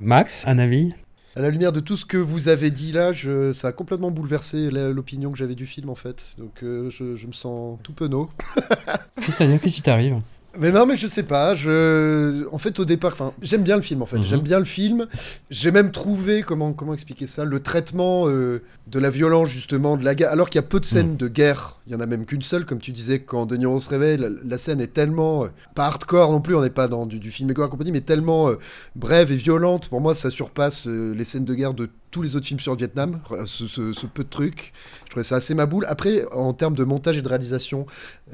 Max, 0.00 0.44
un 0.46 0.58
avis? 0.58 0.92
À 1.36 1.40
la 1.40 1.50
lumière 1.50 1.72
de 1.72 1.80
tout 1.80 1.96
ce 1.96 2.04
que 2.04 2.16
vous 2.16 2.48
avez 2.48 2.70
dit 2.70 2.92
là, 2.92 3.12
je- 3.12 3.52
ça 3.52 3.68
a 3.68 3.72
complètement 3.72 4.10
bouleversé 4.10 4.70
l'opinion 4.70 5.30
que 5.30 5.38
j'avais 5.38 5.54
du 5.54 5.66
film 5.66 5.88
en 5.88 5.94
fait. 5.94 6.34
Donc 6.38 6.62
euh, 6.62 6.90
je, 6.90 7.16
je 7.16 7.26
me 7.26 7.32
sens 7.32 7.78
tout 7.82 7.92
penaud. 7.92 8.28
Qu'est-ce 9.20 9.74
qui 9.74 9.82
t'arrive? 9.82 10.20
Mais 10.56 10.72
non, 10.72 10.86
mais 10.86 10.96
je 10.96 11.06
sais 11.06 11.22
pas. 11.24 11.54
Je, 11.54 12.46
en 12.52 12.58
fait, 12.58 12.78
au 12.80 12.84
départ, 12.84 13.12
enfin, 13.12 13.32
j'aime 13.42 13.62
bien 13.62 13.76
le 13.76 13.82
film. 13.82 14.02
En 14.02 14.06
fait, 14.06 14.16
Mhm. 14.16 14.22
j'aime 14.24 14.40
bien 14.40 14.58
le 14.58 14.64
film. 14.64 15.06
J'ai 15.50 15.70
même 15.70 15.90
trouvé 15.90 16.42
comment 16.42 16.72
comment 16.72 16.94
expliquer 16.94 17.26
ça, 17.26 17.44
le 17.44 17.60
traitement 17.60 18.28
euh, 18.28 18.62
de 18.86 18.98
la 18.98 19.10
violence 19.10 19.50
justement 19.50 19.96
de 19.96 20.04
la 20.04 20.14
guerre. 20.14 20.32
Alors 20.32 20.48
qu'il 20.48 20.56
y 20.56 20.64
a 20.64 20.66
peu 20.66 20.80
de 20.80 20.84
scènes 20.86 21.16
de 21.16 21.28
guerre, 21.28 21.76
il 21.86 21.92
y 21.92 21.96
en 21.96 22.00
a 22.00 22.06
même 22.06 22.24
qu'une 22.24 22.42
seule, 22.42 22.64
comme 22.64 22.78
tu 22.78 22.92
disais, 22.92 23.20
quand 23.20 23.44
De 23.46 23.56
Niro 23.56 23.78
se 23.80 23.90
réveille, 23.90 24.16
la, 24.16 24.28
la 24.44 24.58
scène 24.58 24.80
est 24.80 24.92
tellement 24.92 25.44
euh, 25.44 25.48
pas 25.74 25.84
hardcore 25.86 26.32
non 26.32 26.40
plus. 26.40 26.54
On 26.56 26.62
n'est 26.62 26.70
pas 26.70 26.88
dans 26.88 27.04
du, 27.04 27.18
du 27.18 27.30
film 27.30 27.50
et 27.50 27.54
compagnie, 27.54 27.92
mais 27.92 28.00
tellement 28.00 28.48
euh, 28.48 28.54
brève 28.96 29.30
et 29.30 29.36
violente. 29.36 29.88
Pour 29.88 30.00
moi, 30.00 30.14
ça 30.14 30.30
surpasse 30.30 30.86
les 30.86 31.24
scènes 31.24 31.44
de 31.44 31.54
guerre 31.54 31.74
de 31.74 31.90
tous 32.10 32.22
les 32.22 32.36
autres 32.36 32.46
films 32.46 32.60
sur 32.60 32.72
le 32.72 32.78
Vietnam. 32.78 33.20
Ce, 33.46 33.66
ce- 33.66 33.92
ce 33.92 34.06
peu 34.06 34.24
de 34.24 34.28
trucs, 34.28 34.72
je 35.04 35.10
trouvais 35.10 35.24
ça 35.24 35.36
assez 35.36 35.54
ma 35.54 35.66
boule. 35.66 35.84
Après, 35.88 36.24
en 36.32 36.52
termes 36.52 36.74
de 36.74 36.84
montage 36.84 37.16
et 37.18 37.22
de 37.22 37.28
réalisation, 37.28 37.86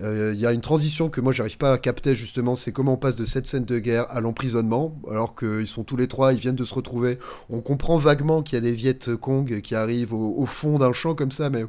euh, 0.02 0.32
il 0.34 0.40
y 0.40 0.46
a 0.46 0.52
une 0.52 0.60
transition 0.60 1.08
que 1.08 1.20
moi 1.20 1.32
j'arrive 1.32 1.56
pas 1.58 1.72
à 1.72 1.78
capter 1.78 2.14
justement, 2.14 2.54
c'est 2.56 2.72
comment 2.72 2.94
on 2.94 2.96
passe 2.96 3.16
de 3.16 3.24
cette 3.24 3.46
scène 3.46 3.64
de 3.64 3.78
guerre 3.78 4.06
à 4.10 4.20
l'emprisonnement, 4.20 4.96
alors 5.10 5.34
qu'ils 5.34 5.66
sont 5.68 5.84
tous 5.84 5.96
les 5.96 6.08
trois, 6.08 6.32
ils 6.32 6.38
viennent 6.38 6.54
de 6.56 6.64
se 6.64 6.74
retrouver. 6.74 7.18
On 7.50 7.60
comprend 7.60 7.96
vaguement 7.98 8.42
qu'il 8.42 8.56
y 8.56 8.58
a 8.58 8.60
des 8.62 8.72
Viet 8.72 8.98
Cong 9.20 9.60
qui 9.60 9.74
arrivent 9.74 10.14
au, 10.14 10.34
au 10.36 10.46
fond 10.46 10.78
d'un 10.78 10.92
champ 10.92 11.14
comme 11.14 11.30
ça, 11.30 11.50
mais 11.50 11.64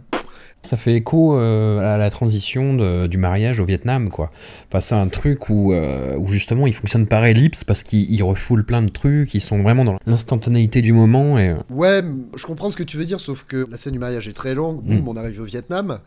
Ça 0.64 0.78
fait 0.78 0.96
écho 0.96 1.38
euh, 1.38 1.80
à 1.80 1.98
la 1.98 2.10
transition 2.10 2.74
de- 2.74 3.06
du 3.08 3.18
mariage 3.18 3.60
au 3.60 3.66
Vietnam, 3.66 4.10
quoi. 4.10 4.32
Enfin, 4.68 4.82
c'est 4.82 4.96
un 4.96 5.08
truc 5.08 5.50
où, 5.50 5.72
euh, 5.74 6.18
où 6.18 6.28
justement 6.28 6.66
il 6.68 6.74
fonctionne 6.74 7.06
par 7.06 7.24
ellipse 7.26 7.64
parce 7.64 7.84
qu'il 7.84 8.12
il 8.12 8.24
refoule 8.24 8.66
plein 8.66 8.82
de 8.82 8.90
trucs, 8.90 9.34
ils 9.36 9.42
sont 9.42 9.62
vraiment 9.62 9.84
dans 9.86 9.98
l'instantanéité 10.08 10.82
du 10.82 10.92
moment 10.94 11.38
et. 11.38 11.50
euh, 11.50 11.56
Ouais, 12.02 12.04
je 12.36 12.46
comprends 12.46 12.70
ce 12.70 12.76
que 12.76 12.84
tu 12.84 12.98
veux 12.98 13.06
dire, 13.06 13.20
sauf 13.20 13.46
que 13.46 13.66
la 13.70 13.78
scène 13.78 13.94
du 13.94 14.00
mariage 14.00 14.28
est 14.28 14.34
très 14.34 14.54
longue. 14.56 14.82
Boum, 14.84 15.02
Mm. 15.02 15.08
on 15.08 15.16
arrive 15.18 15.42
au 15.42 15.46
Vietnam. 15.46 16.00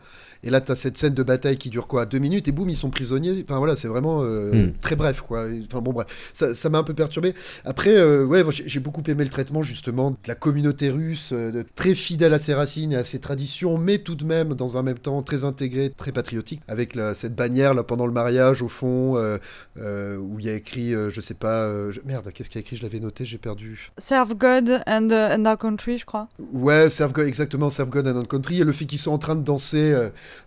Et 0.43 0.49
là, 0.49 0.61
t'as 0.61 0.75
cette 0.75 0.97
scène 0.97 1.13
de 1.13 1.23
bataille 1.23 1.57
qui 1.57 1.69
dure 1.69 1.87
quoi 1.87 2.05
Deux 2.05 2.19
minutes 2.19 2.47
et 2.47 2.51
boum, 2.51 2.69
ils 2.69 2.77
sont 2.77 2.89
prisonniers. 2.89 3.43
Enfin 3.47 3.57
voilà, 3.57 3.75
c'est 3.75 3.87
vraiment 3.89 4.21
euh, 4.23 4.67
Mm. 4.67 4.73
très 4.81 4.95
bref 4.95 5.21
quoi. 5.21 5.45
Enfin 5.69 5.81
bon, 5.81 5.91
bref, 5.91 6.31
ça 6.33 6.69
m'a 6.69 6.77
un 6.77 6.83
peu 6.83 6.93
perturbé. 6.93 7.33
Après, 7.65 7.95
euh, 7.95 8.23
ouais, 8.25 8.43
j'ai 8.49 8.79
beaucoup 8.79 9.03
aimé 9.07 9.23
le 9.23 9.29
traitement 9.29 9.61
justement 9.63 10.11
de 10.11 10.17
la 10.27 10.35
communauté 10.35 10.89
russe, 10.89 11.31
euh, 11.33 11.51
de- 11.51 11.65
très 11.75 11.93
fidèle 11.95 12.33
à 12.33 12.39
ses 12.39 12.53
racines 12.53 12.93
et 12.93 12.95
à 12.95 13.03
ses 13.05 13.19
traditions, 13.19 13.77
mais 13.77 13.97
tout 13.97 14.15
de 14.15 14.23
même 14.25 14.53
dans 14.53 14.77
un 14.77 14.83
même 14.83 14.97
temps 14.99 15.21
très 15.23 15.43
intégré, 15.43 15.91
très 15.95 16.11
patriotique, 16.11 16.61
avec 16.67 16.95
la- 16.95 17.13
cette 17.13 17.35
bannière 17.35 17.73
là 17.73 17.83
pendant 17.83 18.05
le 18.07 18.13
mariage 18.13 18.61
au 18.61 18.67
fond, 18.69 19.17
euh, 19.17 19.37
euh, 19.77 20.17
où 20.17 20.39
il 20.39 20.45
y 20.45 20.49
a 20.49 20.53
écrit, 20.55 20.93
euh, 20.93 21.09
je 21.09 21.19
sais 21.21 21.33
pas, 21.33 21.63
euh, 21.65 21.91
je- 21.91 21.99
merde, 22.05 22.31
qu'est-ce 22.33 22.49
qu'il 22.49 22.59
y 22.59 22.63
a 22.63 22.65
écrit? 22.65 22.75
Je 22.77 22.83
l'avais 22.83 22.99
noté, 22.99 23.25
j'ai 23.25 23.37
perdu. 23.37 23.89
Serve 23.97 24.33
God 24.35 24.81
and, 24.87 25.09
uh, 25.09 25.33
and 25.37 25.45
our 25.45 25.57
country, 25.57 25.97
je 25.97 26.05
crois. 26.05 26.27
Ouais, 26.53 26.89
Serve 26.89 27.11
God, 27.13 27.27
exactement, 27.27 27.69
Serve 27.69 27.89
God 27.89 28.07
and 28.07 28.15
Own 28.17 28.27
Country, 28.27 28.61
et 28.61 28.63
le 28.63 28.71
fait 28.71 28.85
qu'ils 28.85 28.99
sont 28.99 29.11
en 29.11 29.17
train 29.17 29.35
de 29.35 29.43
danser 29.43 29.93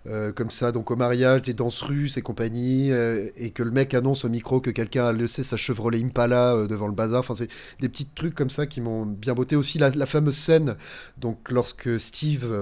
euh, 0.07 0.33
comme 0.33 0.51
ça, 0.51 0.73
donc 0.73 0.91
au 0.91 0.97
mariage, 0.97 1.43
des 1.43 1.55
danses 1.55 1.81
russes 1.81 2.17
et 2.17 2.23
compagnie, 2.23 2.91
euh, 2.91 3.29
et 3.37 3.51
que 3.51 3.63
le 3.63 3.71
mec 3.71 3.95
annonce 3.95 4.25
au 4.25 4.29
micro 4.29 4.61
que 4.61 4.71
quelqu'un 4.71 5.07
a 5.07 5.13
laissé 5.13 5.45
sa 5.45 5.57
Chevrolet 5.57 6.03
Impala 6.03 6.55
euh, 6.55 6.67
devant 6.67 6.87
le 6.87 6.95
bazar, 6.95 7.21
enfin 7.21 7.35
c'est 7.37 7.49
des 7.81 7.89
petits 7.89 8.07
trucs 8.07 8.35
comme 8.35 8.51
ça 8.51 8.67
qui 8.67 8.81
m'ont 8.81 9.07
bien 9.07 9.35
botté. 9.35 9.57
Aussi 9.57 9.79
la, 9.79 9.91
fameuse 10.07 10.37
scène, 10.37 10.77
donc 11.19 11.51
lorsque 11.51 11.99
Steve 12.01 12.53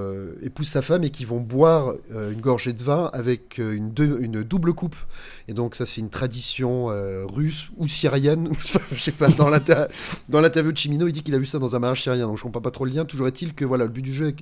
épouse 0.42 0.68
sa 0.68 0.82
femme 0.82 1.04
et 1.04 1.10
qu'ils 1.10 1.26
vont 1.26 1.40
boire 1.40 1.94
une 2.10 2.40
gorgée 2.40 2.72
de 2.72 2.82
vin 2.82 3.10
avec 3.12 3.58
une, 3.58 3.90
deux- 3.90 4.18
une 4.20 4.42
double 4.42 4.74
coupe, 4.74 4.96
et 5.48 5.54
donc 5.54 5.74
ça 5.74 5.86
c'est 5.86 6.00
une 6.00 6.10
tradition 6.10 6.86
russe 7.26 7.70
ou 7.78 7.86
syrienne, 7.86 8.50
je 8.92 9.00
sais 9.00 9.12
pas, 9.12 9.28
dans 9.28 9.48
l'inter- 9.48 9.86
dans 10.28 10.40
l'interview 10.40 10.72
de 10.72 10.76
Chimino, 10.76 11.06
il 11.08 11.12
dit 11.12 11.22
qu'il 11.22 11.34
a 11.34 11.38
vu 11.38 11.46
ça 11.46 11.58
dans 11.58 11.74
un 11.74 11.78
mariage 11.78 12.02
syrien, 12.02 12.26
donc 12.26 12.38
je 12.38 12.42
comprends 12.42 12.60
pas 12.60 12.70
trop 12.70 12.84
le 12.84 12.92
lien. 12.92 13.04
Toujours 13.04 13.26
est-il 13.26 13.54
que 13.54 13.64
voilà, 13.64 13.84
le 13.84 13.90
but 13.90 14.02
du 14.02 14.12
jeu 14.12 14.34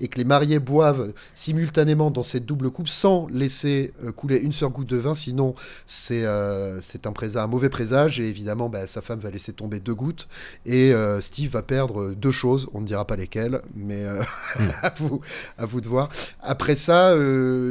est 0.00 0.08
que 0.08 0.18
les 0.18 0.24
mariés 0.24 0.58
boivent 0.58 1.12
simultanément 1.34 2.10
dans 2.10 2.22
cette 2.26 2.44
double 2.44 2.70
coupe 2.70 2.88
sans 2.88 3.26
laisser 3.32 3.92
euh, 4.04 4.12
couler 4.12 4.36
une 4.38 4.52
seule 4.52 4.68
goutte 4.68 4.88
de 4.88 4.96
vin, 4.96 5.14
sinon 5.14 5.54
c'est 5.86 6.24
euh, 6.24 6.80
un, 7.04 7.36
un 7.40 7.46
mauvais 7.46 7.68
présage. 7.70 8.20
Et 8.20 8.28
évidemment 8.28 8.68
bah, 8.68 8.86
sa 8.86 9.00
femme 9.00 9.20
va 9.20 9.30
laisser 9.30 9.52
tomber 9.52 9.80
deux 9.80 9.94
gouttes. 9.94 10.28
Et 10.66 10.92
euh, 10.92 11.20
Steve 11.20 11.50
va 11.50 11.62
perdre 11.62 12.12
deux 12.14 12.30
choses, 12.32 12.68
on 12.74 12.80
ne 12.80 12.86
dira 12.86 13.06
pas 13.06 13.16
lesquelles, 13.16 13.62
mais 13.74 14.04
euh, 14.04 14.20
à, 14.82 14.92
vous, 14.98 15.20
à 15.58 15.64
vous 15.66 15.80
de 15.80 15.88
voir. 15.88 16.08
Après 16.42 16.76
ça, 16.76 17.14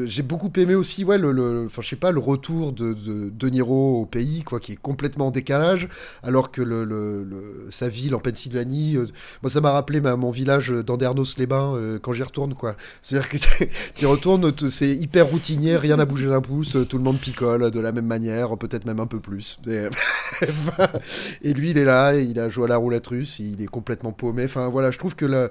j'ai 0.05 0.23
beaucoup 0.23 0.51
aimé 0.57 0.75
aussi 0.75 1.03
ouais, 1.03 1.17
le, 1.17 1.31
le- 1.31 1.67
je 1.79 1.87
sais 1.87 1.95
pas, 1.95 2.11
le 2.11 2.19
retour 2.19 2.71
de, 2.71 2.93
de 2.93 3.29
De 3.29 3.49
Niro 3.49 4.01
au 4.01 4.05
pays, 4.05 4.43
quoi, 4.43 4.59
qui 4.59 4.71
est 4.73 4.77
complètement 4.77 5.27
en 5.27 5.31
décalage, 5.31 5.87
alors 6.23 6.51
que 6.51 6.61
le, 6.61 6.83
le- 6.85 7.23
le- 7.23 7.67
sa 7.69 7.89
ville 7.89 8.15
en 8.15 8.19
Pennsylvanie, 8.19 8.97
moi 9.43 9.49
ça 9.49 9.61
m'a 9.61 9.71
rappelé 9.71 10.01
ma- 10.01 10.15
mon 10.15 10.31
village 10.31 10.69
d'Andernos-les-Bains 10.71 11.99
quand 12.01 12.13
j'y 12.13 12.23
retourne. 12.23 12.55
C'est-à-dire 13.01 13.29
que 13.29 13.37
tu 13.95 14.03
y 14.03 14.05
retournes, 14.05 14.44
c'est 14.69 14.89
hyper 14.95 15.27
routinier, 15.27 15.77
rien 15.77 15.97
n'a 15.97 16.05
bougé 16.05 16.27
d'un 16.27 16.41
pouce, 16.41 16.75
euh, 16.75 16.85
tout 16.85 16.97
le 16.97 17.03
monde 17.03 17.19
picole 17.19 17.71
de 17.71 17.79
la 17.79 17.91
même 17.91 18.05
manière, 18.07 18.57
peut-être 18.57 18.85
même 18.85 18.99
un 18.99 19.07
peu 19.07 19.19
plus. 19.19 19.59
Et, 19.67 21.49
et 21.49 21.53
lui, 21.53 21.69
il 21.71 21.77
est 21.77 21.85
là, 21.85 22.13
il 22.15 22.39
a 22.39 22.49
joué 22.49 22.65
à 22.65 22.67
la 22.67 22.77
roulette 22.77 23.07
russe, 23.07 23.39
il 23.39 23.61
est 23.61 23.67
complètement 23.67 24.11
paumé. 24.11 24.45
Enfin 24.45 24.67
voilà, 24.69 24.91
je 24.91 24.97
trouve 24.97 25.15
que 25.15 25.25
la- 25.25 25.49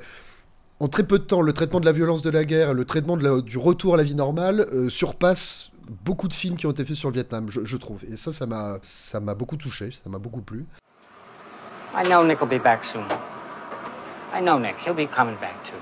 en 0.80 0.88
très 0.88 1.04
peu 1.04 1.18
de 1.18 1.24
temps, 1.24 1.40
le 1.40 1.52
traitement 1.52 1.80
de 1.80 1.86
la 1.86 1.92
violence 1.92 2.20
de 2.22 2.30
la 2.30 2.44
guerre, 2.44 2.74
le 2.74 2.84
traitement 2.84 3.16
de 3.16 3.24
la- 3.24 3.40
du 3.40 3.56
retour 3.58 3.94
à 3.94 3.96
la 3.96 4.02
vie 4.02 4.14
normale 4.14 4.66
euh, 4.72 4.90
surpasse 4.90 5.70
beaucoup 6.04 6.28
de 6.28 6.34
films 6.34 6.56
qui 6.56 6.66
ont 6.66 6.70
été 6.72 6.84
faits 6.84 6.96
sur 6.96 7.08
le 7.08 7.14
Vietnam, 7.14 7.46
je, 7.50 7.60
je 7.64 7.76
trouve. 7.76 8.02
Et 8.10 8.16
ça, 8.16 8.32
ça 8.32 8.46
m'a, 8.46 8.78
ça 8.82 9.20
m'a 9.20 9.34
beaucoup 9.34 9.56
touché, 9.56 9.90
ça 9.92 10.10
m'a 10.10 10.18
beaucoup 10.18 10.42
plu. 10.42 10.66
I 11.96 12.02
know 12.06 12.24
Nick 12.24 12.40
will 12.40 12.48
be 12.58 12.62
back 12.62 12.84
soon. 12.84 13.04
I 14.36 14.40
know 14.42 14.58
Nick. 14.58 14.74
He'll 14.84 14.94
be 14.94 15.08
coming 15.08 15.36
back 15.40 15.54
too. 15.62 15.76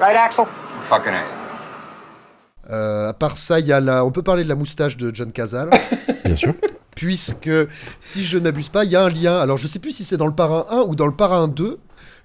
Right, 0.00 0.16
Axel? 0.16 0.46
Fucking 0.88 1.12
A. 1.12 1.41
Euh, 2.70 3.08
à 3.08 3.12
part 3.12 3.36
ça, 3.36 3.60
il 3.60 3.66
y 3.66 3.72
a 3.72 3.80
la... 3.80 4.04
on 4.04 4.10
peut 4.12 4.22
parler 4.22 4.44
de 4.44 4.48
la 4.48 4.54
moustache 4.54 4.96
de 4.96 5.14
John 5.14 5.32
Cazale. 5.32 5.70
Bien 6.24 6.36
sûr. 6.36 6.54
Puisque, 6.94 7.50
si 7.98 8.22
je 8.22 8.38
n'abuse 8.38 8.68
pas, 8.68 8.84
il 8.84 8.90
y 8.90 8.96
a 8.96 9.02
un 9.04 9.08
lien. 9.10 9.38
Alors, 9.38 9.56
je 9.58 9.66
sais 9.66 9.78
plus 9.78 9.90
si 9.92 10.04
c'est 10.04 10.16
dans 10.16 10.26
le 10.26 10.34
Parrain 10.34 10.66
1 10.70 10.80
ou 10.88 10.94
dans 10.94 11.06
le 11.06 11.14
Parrain 11.16 11.48
2. 11.48 11.78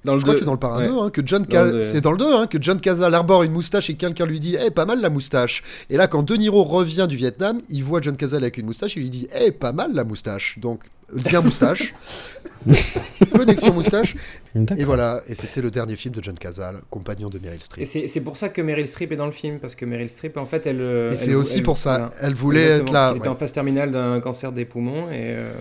Dans 0.06 0.14
le 0.14 0.20
je 0.20 0.24
crois 0.24 0.36
que 0.36 0.40
2, 0.40 0.42
c'est 0.42 0.46
dans 0.46 0.54
le 0.54 0.60
Parrain 0.60 0.80
ouais. 0.80 0.88
2, 0.88 0.98
hein, 1.00 1.10
que 1.10 1.22
John 1.26 1.46
Ca- 1.50 1.82
c'est 1.82 2.02
dans 2.02 2.12
le 2.12 2.18
2, 2.18 2.34
hein, 2.36 2.48
que 2.48 2.58
John 2.62 2.80
Cazale 2.80 3.14
arbore 3.16 3.44
une 3.44 3.52
moustache 3.52 3.90
et 3.90 3.96
quelqu'un 3.96 4.26
lui 4.26 4.40
dit 4.40 4.56
Eh, 4.64 4.70
pas 4.70 4.86
mal 4.86 5.02
la 5.02 5.10
moustache. 5.10 5.64
Et 5.90 5.98
là, 5.98 6.08
quand 6.08 6.24
De 6.24 6.36
Niro 6.36 6.64
revient 6.64 7.08
du 7.10 7.16
Vietnam, 7.16 7.62
il 7.70 7.84
voit 7.84 8.00
John 8.02 8.16
Cazale 8.16 8.44
avec 8.44 8.58
une 8.58 8.68
moustache 8.68 8.96
et 8.96 9.00
lui 9.00 9.10
dit 9.10 9.28
Eh, 9.40 9.52
pas 9.52 9.72
mal 9.72 9.94
la 9.94 10.04
moustache. 10.04 10.60
Donc, 10.60 10.82
lien 11.14 11.42
moustache. 11.42 11.94
Connexion 13.34 13.74
moustache. 13.74 14.16
Et 14.76 14.84
voilà, 14.84 15.22
et 15.28 15.36
c'était 15.36 15.62
le 15.62 15.72
dernier 15.72 15.96
film 15.96 16.14
de 16.14 16.24
John 16.24 16.38
Cazale, 16.38 16.82
compagnon 16.90 17.30
de 17.30 17.40
Meryl 17.40 17.62
Streep. 17.62 17.84
Et 17.96 18.08
c'est 18.08 18.22
pour 18.22 18.36
ça 18.38 18.50
que 18.50 18.62
Meryl 18.62 18.88
Streep 18.88 19.12
est 19.12 19.16
dans 19.16 19.26
le 19.26 19.32
film, 19.32 19.60
parce 19.60 19.76
que 19.76 19.86
Meryl 19.86 20.10
Streep, 20.10 20.38
en 20.38 20.46
fait, 20.46 20.66
elle. 20.66 20.82
euh, 20.82 21.10
Et 21.10 21.12
elle- 21.14 21.18
c'est 21.18 21.36
aussi 21.36 21.60
elle- 21.60 21.64
pour 21.64 21.78
ça, 21.78 21.98
voilà. 21.98 22.14
elle 22.22 22.34
voulait 22.34 22.64
être 22.64 22.92
là, 22.92 23.10
qu'elle 23.10 23.18
était 23.18 23.28
ouais. 23.28 23.34
en 23.34 23.38
phase 23.38 23.54
terminale 23.54 23.92
d'un 23.92 24.20
cancer 24.20 24.52
des 24.52 24.66
poumons 24.66 25.10
et. 25.10 25.14
euh, 25.36 25.52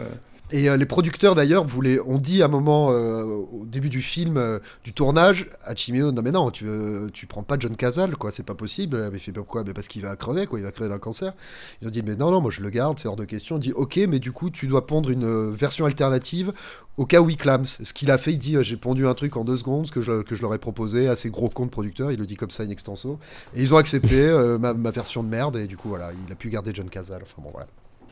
Et 0.53 0.71
euh, 0.71 0.77
les 0.77 0.87
producteurs 0.87 1.35
d'ailleurs 1.35 1.67
voulaient, 1.67 1.99
on 2.07 2.19
dit 2.19 2.41
à 2.41 2.45
un 2.45 2.49
moment 2.49 2.91
euh, 2.91 3.25
au 3.25 3.65
début 3.67 3.89
du 3.89 4.01
film, 4.01 4.37
euh, 4.37 4.61
du 4.85 4.93
tournage, 4.93 5.51
à 5.65 5.75
Chimino, 5.75 6.13
non 6.13 6.23
mais 6.23 6.31
non, 6.31 6.51
tu, 6.53 6.67
tu 7.13 7.27
prends 7.27 7.43
pas 7.43 7.57
John 7.59 7.75
Cazale, 7.75 8.17
quoi, 8.17 8.31
c'est 8.31 8.47
pas 8.47 8.55
possible. 8.55 9.11
Mais 9.11 9.19
il 9.19 9.21
fait 9.21 9.33
pourquoi? 9.33 9.65
Mais 9.65 9.73
parce 9.73 9.89
qu'il 9.89 10.03
va 10.03 10.15
crever, 10.15 10.47
quoi, 10.47 10.61
il 10.61 10.63
va 10.63 10.71
crever 10.71 10.89
d'un 10.89 10.99
cancer. 10.99 11.35
Ils 11.83 11.89
ont 11.89 11.91
dit 11.91 12.03
mais 12.03 12.15
non 12.15 12.31
non, 12.31 12.41
moi 12.41 12.53
je 12.53 12.61
le 12.61 12.71
garde, 12.71 12.99
c'est 13.01 13.09
hors 13.09 13.17
de 13.17 13.25
question. 13.25 13.57
On 13.57 13.59
dit 13.59 13.73
ok, 13.73 13.97
mais 14.09 14.21
du 14.21 14.31
coup 14.31 14.51
tu 14.51 14.69
dois 14.69 14.87
pondre 14.87 15.11
une 15.11 15.53
version 15.53 15.85
alternative 15.85 16.53
au 16.97 17.07
cas 17.07 17.21
où 17.21 17.29
il 17.29 17.37
clame. 17.37 17.65
Ce 17.65 17.93
qu'il 17.93 18.13
a 18.13 18.19
fait, 18.19 18.33
il 18.33 18.39
dit 18.39 18.57
j'ai 18.61 18.77
pondu 18.77 19.07
un 19.09 19.15
truc 19.15 19.37
en 19.37 19.45
deux 19.45 19.57
secondes, 19.57 19.89
ce 19.89 19.93
que 19.93 20.01
je, 20.01 20.23
que 20.23 20.37
je 20.37 20.43
leur 20.43 20.55
ai 20.55 20.59
proposé 20.59 21.09
à 21.09 21.17
ces 21.17 21.31
gros 21.31 21.49
comptes 21.49 21.73
producteurs. 21.73 22.13
Il 22.13 22.21
le 22.21 22.27
dit 22.27 22.37
comme 22.37 22.51
ça 22.51 22.63
in 22.63 22.71
extenso. 22.71 23.19
Et 23.55 23.63
ils 23.63 23.75
ont 23.75 23.79
accepté 23.79 24.31
ma, 24.61 24.75
ma 24.75 24.91
version 24.93 25.25
de 25.25 25.29
merde 25.29 25.57
et 25.57 25.67
du 25.67 25.77
coup 25.77 25.89
voilà, 25.89 26.13
il 26.13 26.33
a 26.33 26.37
pu 26.37 26.51
garder 26.51 26.71
John 26.73 26.89
Cazale. 26.89 27.23
Enfin 27.25 27.43
bon 27.43 27.51
voilà. 27.51 27.67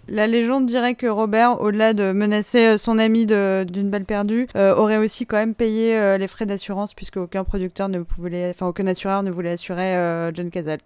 La 0.09 0.27
légende 0.27 0.67
dirait 0.67 0.95
que 0.95 1.07
Robert, 1.07 1.61
au-delà 1.61 1.95
de 1.95 2.13
menacer 2.13 2.67
euh, 2.67 2.77
son 2.77 2.99
ami 2.99 3.27
d'une 3.27 3.91
balle 3.91 4.05
perdue, 4.05 4.49
euh, 4.57 4.75
aurait 4.75 4.99
aussi 4.99 5.27
quand 5.27 5.37
même 5.37 5.55
payé 5.55 5.97
euh, 5.97 6.19
les 6.19 6.29
frais 6.29 6.47
d'assurance 6.47 6.95
puisque 6.95 7.17
aucun 7.17 7.45
producteur 7.45 7.89
ne 7.89 8.01
pouvait, 8.01 8.51
enfin 8.51 8.67
aucun 8.67 8.87
assureur 8.87 9.23
ne 9.23 9.31
voulait 9.31 9.53
assurer 9.53 9.97
euh, 9.97 10.33
John 10.33 10.51
Cazale. 10.51 10.81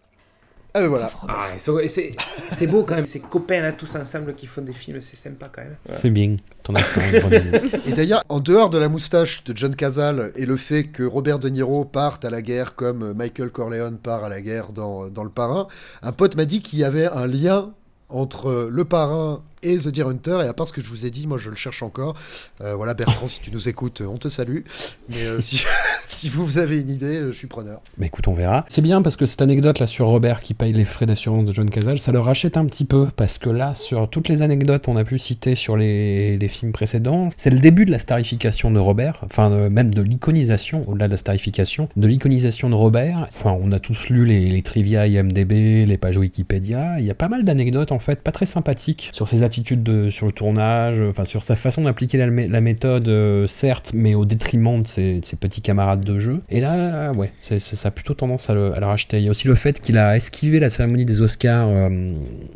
Ah 0.74 0.80
ben 0.80 0.88
voilà. 0.88 1.10
Ah, 1.28 1.48
c'est 1.58 2.66
beau 2.66 2.82
quand 2.82 2.94
même, 2.94 3.06
ces 3.06 3.20
copains 3.20 3.62
là 3.62 3.72
tous 3.72 3.96
ensemble 3.96 4.34
qui 4.34 4.46
font 4.46 4.60
des 4.60 4.74
films, 4.74 5.00
c'est 5.00 5.16
sympa 5.16 5.50
quand 5.50 5.62
même. 5.62 5.76
C'est 5.92 6.10
bien. 6.10 6.36
Ton 6.62 6.74
accent. 6.74 7.00
Et 7.86 7.92
d'ailleurs, 7.92 8.22
en 8.28 8.38
dehors 8.38 8.68
de 8.68 8.76
la 8.76 8.90
moustache 8.90 9.42
de 9.44 9.56
John 9.56 9.74
Cazale 9.74 10.30
et 10.36 10.44
le 10.44 10.56
fait 10.56 10.84
que 10.84 11.02
Robert 11.02 11.38
De 11.38 11.48
Niro 11.48 11.86
parte 11.86 12.24
à 12.26 12.30
la 12.30 12.42
guerre 12.42 12.74
comme 12.74 13.14
Michael 13.14 13.50
Corleone 13.50 13.96
part 13.96 14.24
à 14.24 14.28
la 14.28 14.42
guerre 14.42 14.72
dans, 14.72 15.08
dans 15.08 15.24
Le 15.24 15.30
Parrain, 15.30 15.68
un 16.02 16.12
pote 16.12 16.36
m'a 16.36 16.44
dit 16.44 16.60
qu'il 16.60 16.78
y 16.78 16.84
avait 16.84 17.06
un 17.06 17.26
lien 17.26 17.72
entre 18.08 18.68
Le 18.70 18.84
Parrain 18.84 19.42
et 19.62 19.78
The 19.78 19.88
Deer 19.88 20.08
Hunter, 20.08 20.40
et 20.44 20.48
à 20.48 20.52
part 20.52 20.68
ce 20.68 20.72
que 20.72 20.82
je 20.82 20.88
vous 20.88 21.06
ai 21.06 21.10
dit, 21.10 21.26
moi 21.26 21.38
je 21.38 21.50
le 21.50 21.56
cherche 21.56 21.82
encore. 21.82 22.14
Euh, 22.60 22.74
voilà, 22.74 22.94
Bertrand, 22.94 23.28
si 23.28 23.40
tu 23.40 23.50
nous 23.50 23.68
écoutes, 23.68 24.02
on 24.02 24.18
te 24.18 24.28
salue. 24.28 24.60
Mais 25.08 25.24
euh, 25.24 25.40
si, 25.40 25.64
si 26.06 26.28
vous, 26.28 26.58
avez 26.58 26.80
une 26.80 26.90
idée, 26.90 27.20
je 27.26 27.32
suis 27.32 27.46
preneur. 27.46 27.80
Bah 27.96 28.06
écoute, 28.06 28.28
on 28.28 28.34
verra. 28.34 28.64
C'est 28.68 28.82
bien 28.82 29.02
parce 29.02 29.16
que 29.16 29.26
cette 29.26 29.42
anecdote 29.42 29.78
là 29.78 29.86
sur 29.86 30.06
Robert 30.06 30.40
qui 30.40 30.54
paye 30.54 30.72
les 30.72 30.84
frais 30.84 31.06
d'assurance 31.06 31.44
de 31.44 31.52
John 31.52 31.70
Cazale, 31.70 31.98
ça 31.98 32.12
le 32.12 32.20
rachète 32.20 32.56
un 32.56 32.66
petit 32.66 32.84
peu 32.84 33.08
parce 33.16 33.38
que 33.38 33.50
là, 33.50 33.74
sur 33.74 34.08
toutes 34.08 34.28
les 34.28 34.42
anecdotes 34.42 34.84
qu'on 34.84 34.96
a 34.96 35.04
pu 35.04 35.18
citer 35.18 35.54
sur 35.54 35.76
les, 35.76 36.38
films 36.48 36.72
précédents, 36.72 37.28
c'est 37.36 37.50
le 37.50 37.58
début 37.58 37.84
de 37.84 37.90
la 37.90 37.98
starification 37.98 38.70
de 38.70 38.78
Robert, 38.78 39.20
enfin 39.22 39.50
euh, 39.52 39.68
même 39.68 39.92
de 39.92 40.00
l'iconisation, 40.00 40.88
au-delà 40.88 41.06
de 41.06 41.12
la 41.12 41.16
starification, 41.18 41.88
de 41.96 42.06
l'iconisation 42.06 42.70
de 42.70 42.74
Robert. 42.74 43.26
Enfin, 43.28 43.56
on 43.60 43.70
a 43.72 43.78
tous 43.78 44.08
lu 44.08 44.24
les, 44.24 44.48
les 44.48 44.62
trivia 44.62 45.06
IMDB, 45.06 45.84
les 45.86 45.98
pages 45.98 46.16
Wikipédia. 46.16 46.98
Il 46.98 47.04
y 47.04 47.10
a 47.10 47.14
pas 47.14 47.28
mal 47.28 47.44
d'anecdotes 47.44 47.92
en 47.92 47.98
fait, 47.98 48.22
pas 48.22 48.32
très 48.32 48.46
sympathiques 48.46 49.10
sur 49.12 49.28
ses 49.28 49.42
attitudes 49.48 49.82
de- 49.82 50.10
sur 50.10 50.26
le 50.26 50.32
tournage, 50.32 51.00
enfin 51.00 51.24
sur 51.24 51.42
sa 51.42 51.56
façon 51.56 51.82
d'appliquer 51.82 52.18
la, 52.18 52.28
mé- 52.28 52.48
la 52.48 52.60
méthode, 52.60 53.08
euh, 53.08 53.46
certes, 53.46 53.90
mais 53.94 54.14
au 54.14 54.24
détriment 54.24 54.82
de 54.82 54.86
ses, 54.86 55.14
de 55.20 55.36
petits 55.36 55.60
camarades 55.60 56.04
de 56.04 56.18
jeu. 56.18 56.40
Et 56.48 56.60
là, 56.60 57.12
ouais, 57.12 57.32
ça 57.42 57.88
a 57.88 57.90
plutôt 57.90 58.14
tendance 58.14 58.48
à 58.50 58.54
le, 58.54 58.68
racheter. 58.70 59.18
Il 59.18 59.24
y 59.24 59.28
a 59.28 59.30
aussi 59.30 59.48
le 59.48 59.54
fait 59.54 59.80
qu'il 59.80 59.98
a 59.98 60.16
esquivé 60.16 60.60
la 60.60 60.70
cérémonie 60.70 61.04
des 61.04 61.20
Oscars 61.22 61.68
euh, 61.68 62.12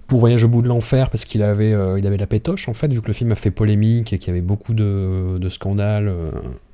pour 0.07 0.21
Voyage 0.21 0.45
au 0.45 0.49
bout 0.49 0.63
de 0.63 0.69
l'enfer 0.69 1.11
parce 1.11 1.25
qu'il 1.25 1.43
avait, 1.43 1.73
euh, 1.73 1.99
il 1.99 2.07
avait 2.07 2.17
la 2.17 2.27
pétoche 2.27 2.69
en 2.69 2.75
fait, 2.75 2.93
vu 2.93 3.01
que 3.03 3.09
le 3.09 3.13
film 3.15 3.33
a 3.33 3.37
fait 3.37 3.51
polémique 3.51 4.13
et 4.13 4.19
qu'il 4.19 4.29
y 4.29 4.31
avait 4.31 4.41
beaucoup 4.41 4.75
de, 4.75 5.39
de 5.39 5.49
scandales. 5.49 6.13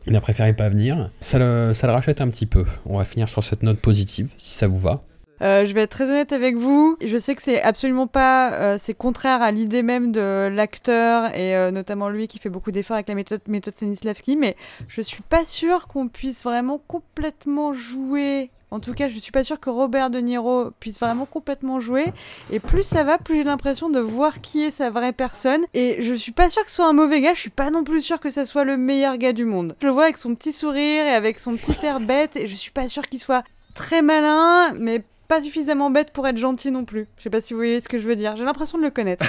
il 0.06 0.14
a 0.16 0.20
préféré 0.20 0.52
pas 0.52 0.68
venir. 0.68 1.10
Ça 1.20 1.38
le 1.38 1.72
rachète 1.90 2.20
un 2.20 2.28
petit 2.28 2.46
peu. 2.46 2.64
On 2.86 2.98
va 2.98 3.04
finir 3.04 3.28
sur 3.28 3.42
cette 3.44 3.62
note 3.62 3.78
positive, 3.78 4.30
si 4.38 4.54
ça 4.54 4.66
vous 4.66 4.78
va. 4.78 5.02
Euh, 5.42 5.66
je 5.66 5.72
vais 5.72 5.82
être 5.82 5.90
très 5.90 6.04
honnête 6.04 6.32
avec 6.32 6.56
vous. 6.56 6.96
Je 7.04 7.18
sais 7.18 7.34
que 7.34 7.42
c'est 7.42 7.62
absolument 7.62 8.06
pas, 8.06 8.52
euh, 8.52 8.76
c'est 8.78 8.94
contraire 8.94 9.42
à 9.42 9.50
l'idée 9.50 9.82
même 9.82 10.12
de 10.12 10.48
l'acteur 10.52 11.34
et 11.36 11.56
euh, 11.56 11.70
notamment 11.70 12.08
lui 12.08 12.28
qui 12.28 12.38
fait 12.38 12.48
beaucoup 12.48 12.72
d'efforts 12.72 12.96
avec 12.96 13.08
la 13.08 13.14
méthode, 13.14 13.40
méthode 13.46 13.74
Stanislavski, 13.74 14.36
mais 14.36 14.56
je 14.88 15.00
suis 15.00 15.22
pas 15.22 15.44
sûre 15.44 15.88
qu'on 15.88 16.08
puisse 16.08 16.42
vraiment 16.42 16.80
complètement 16.86 17.72
jouer. 17.72 18.50
En 18.70 18.80
tout 18.80 18.92
cas, 18.92 19.08
je 19.08 19.18
suis 19.18 19.32
pas 19.32 19.44
sûre 19.44 19.58
que 19.58 19.70
Robert 19.70 20.10
De 20.10 20.18
Niro 20.18 20.72
puisse 20.78 21.00
vraiment 21.00 21.24
complètement 21.24 21.80
jouer. 21.80 22.04
Et 22.50 22.60
plus 22.60 22.82
ça 22.82 23.02
va, 23.02 23.16
plus 23.16 23.36
j'ai 23.36 23.44
l'impression 23.44 23.88
de 23.88 23.98
voir 23.98 24.42
qui 24.42 24.62
est 24.62 24.70
sa 24.70 24.90
vraie 24.90 25.14
personne. 25.14 25.64
Et 25.72 26.02
je 26.02 26.12
suis 26.12 26.32
pas 26.32 26.50
sûre 26.50 26.64
que 26.64 26.68
ce 26.68 26.76
soit 26.76 26.88
un 26.88 26.92
mauvais 26.92 27.22
gars. 27.22 27.32
Je 27.32 27.40
suis 27.40 27.48
pas 27.48 27.70
non 27.70 27.82
plus 27.82 28.02
sûre 28.02 28.20
que 28.20 28.28
ça 28.28 28.44
soit 28.44 28.64
le 28.64 28.76
meilleur 28.76 29.16
gars 29.16 29.32
du 29.32 29.46
monde. 29.46 29.74
Je 29.80 29.86
le 29.86 29.92
vois 29.92 30.04
avec 30.04 30.18
son 30.18 30.34
petit 30.34 30.52
sourire 30.52 31.06
et 31.06 31.14
avec 31.14 31.38
son 31.38 31.56
petit 31.56 31.78
air 31.82 31.98
bête. 31.98 32.36
Et 32.36 32.46
je 32.46 32.54
suis 32.54 32.70
pas 32.70 32.90
sûre 32.90 33.08
qu'il 33.08 33.20
soit 33.20 33.42
très 33.74 34.02
malin, 34.02 34.74
mais 34.78 35.02
pas 35.28 35.42
suffisamment 35.42 35.90
bête 35.90 36.10
pour 36.12 36.26
être 36.26 36.38
gentil 36.38 36.70
non 36.70 36.84
plus. 36.84 37.06
Je 37.18 37.24
sais 37.24 37.30
pas 37.30 37.42
si 37.42 37.52
vous 37.52 37.58
voyez 37.58 37.80
ce 37.80 37.88
que 37.88 37.98
je 37.98 38.08
veux 38.08 38.16
dire. 38.16 38.34
J'ai 38.36 38.44
l'impression 38.44 38.78
de 38.78 38.82
le 38.82 38.90
connaître. 38.90 39.26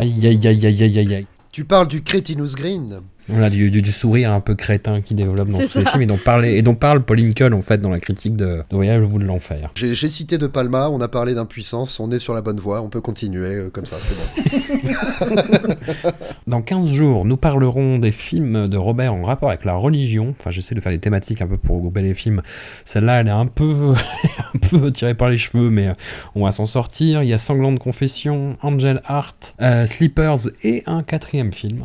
Aïe 0.00 0.26
aïe 0.26 0.46
aïe 0.46 0.66
aïe 0.66 0.82
aïe 0.82 0.98
aïe 0.98 1.14
aïe. 1.14 1.26
Tu 1.52 1.64
parles 1.64 1.88
du 1.88 2.02
Crétinus 2.02 2.54
Green 2.54 3.00
On 3.28 3.42
a 3.42 3.50
du, 3.50 3.70
du- 3.70 3.82
du 3.82 3.92
sourire 3.92 4.32
un 4.32 4.40
peu 4.40 4.54
crétin 4.54 5.00
qui 5.00 5.14
développe 5.14 5.48
dans 5.48 5.58
tous 5.58 5.66
ça. 5.66 5.84
films 5.84 6.02
et 6.02 6.06
dont, 6.06 6.16
parlait, 6.16 6.56
et 6.58 6.62
dont 6.62 6.74
parle 6.74 7.02
Paul 7.02 7.18
Lincoln 7.18 7.52
en 7.52 7.62
fait 7.62 7.78
dans 7.80 7.90
la 7.90 7.98
critique 8.00 8.36
de, 8.36 8.62
de 8.70 8.76
Voyage 8.76 9.02
au 9.02 9.08
bout 9.08 9.18
de 9.18 9.24
l'enfer. 9.24 9.70
J'ai 9.74 9.94
j'ai 9.94 10.08
cité 10.08 10.38
De 10.38 10.46
Palma, 10.46 10.88
on 10.90 11.00
a 11.00 11.08
parlé 11.08 11.34
d'impuissance, 11.34 11.98
on 12.00 12.10
est 12.12 12.18
sur 12.18 12.34
la 12.34 12.40
bonne 12.42 12.60
voie, 12.60 12.82
on 12.82 12.88
peut 12.88 13.00
continuer 13.00 13.54
euh, 13.54 13.70
comme 13.70 13.86
ça, 13.86 13.96
c'est 14.00 14.14
bon. 14.14 15.74
Dans 16.46 16.62
15 16.62 16.88
jours, 16.90 17.24
nous 17.24 17.36
parlerons 17.36 17.98
des 17.98 18.12
films 18.12 18.68
de 18.68 18.76
Robert 18.76 19.12
en 19.14 19.22
rapport 19.22 19.48
avec 19.48 19.64
la 19.64 19.74
religion. 19.74 20.34
Enfin, 20.38 20.50
j'essaie 20.50 20.74
de 20.74 20.80
faire 20.80 20.92
des 20.92 20.98
thématiques 21.00 21.42
un 21.42 21.46
peu 21.48 21.56
pour 21.56 21.76
regrouper 21.76 22.02
les 22.02 22.14
films. 22.14 22.42
Celle-là, 22.84 23.20
elle 23.20 23.26
est 23.28 23.30
un 23.30 23.46
peu, 23.46 23.94
un 24.54 24.58
peu 24.58 24.92
tirée 24.92 25.14
par 25.14 25.28
les 25.28 25.38
cheveux, 25.38 25.70
mais 25.70 25.88
euh, 25.88 25.92
on 26.34 26.44
va 26.44 26.52
s'en 26.52 26.66
sortir. 26.66 27.22
Il 27.22 27.28
y 27.28 27.32
a 27.32 27.38
Sanglante 27.38 27.78
Confession, 27.78 28.56
Angel 28.62 29.02
Heart, 29.08 29.56
euh, 29.60 29.86
Sleepers 29.86 30.48
et 30.62 30.82
un 30.86 31.02
quatrième 31.02 31.52
film. 31.52 31.80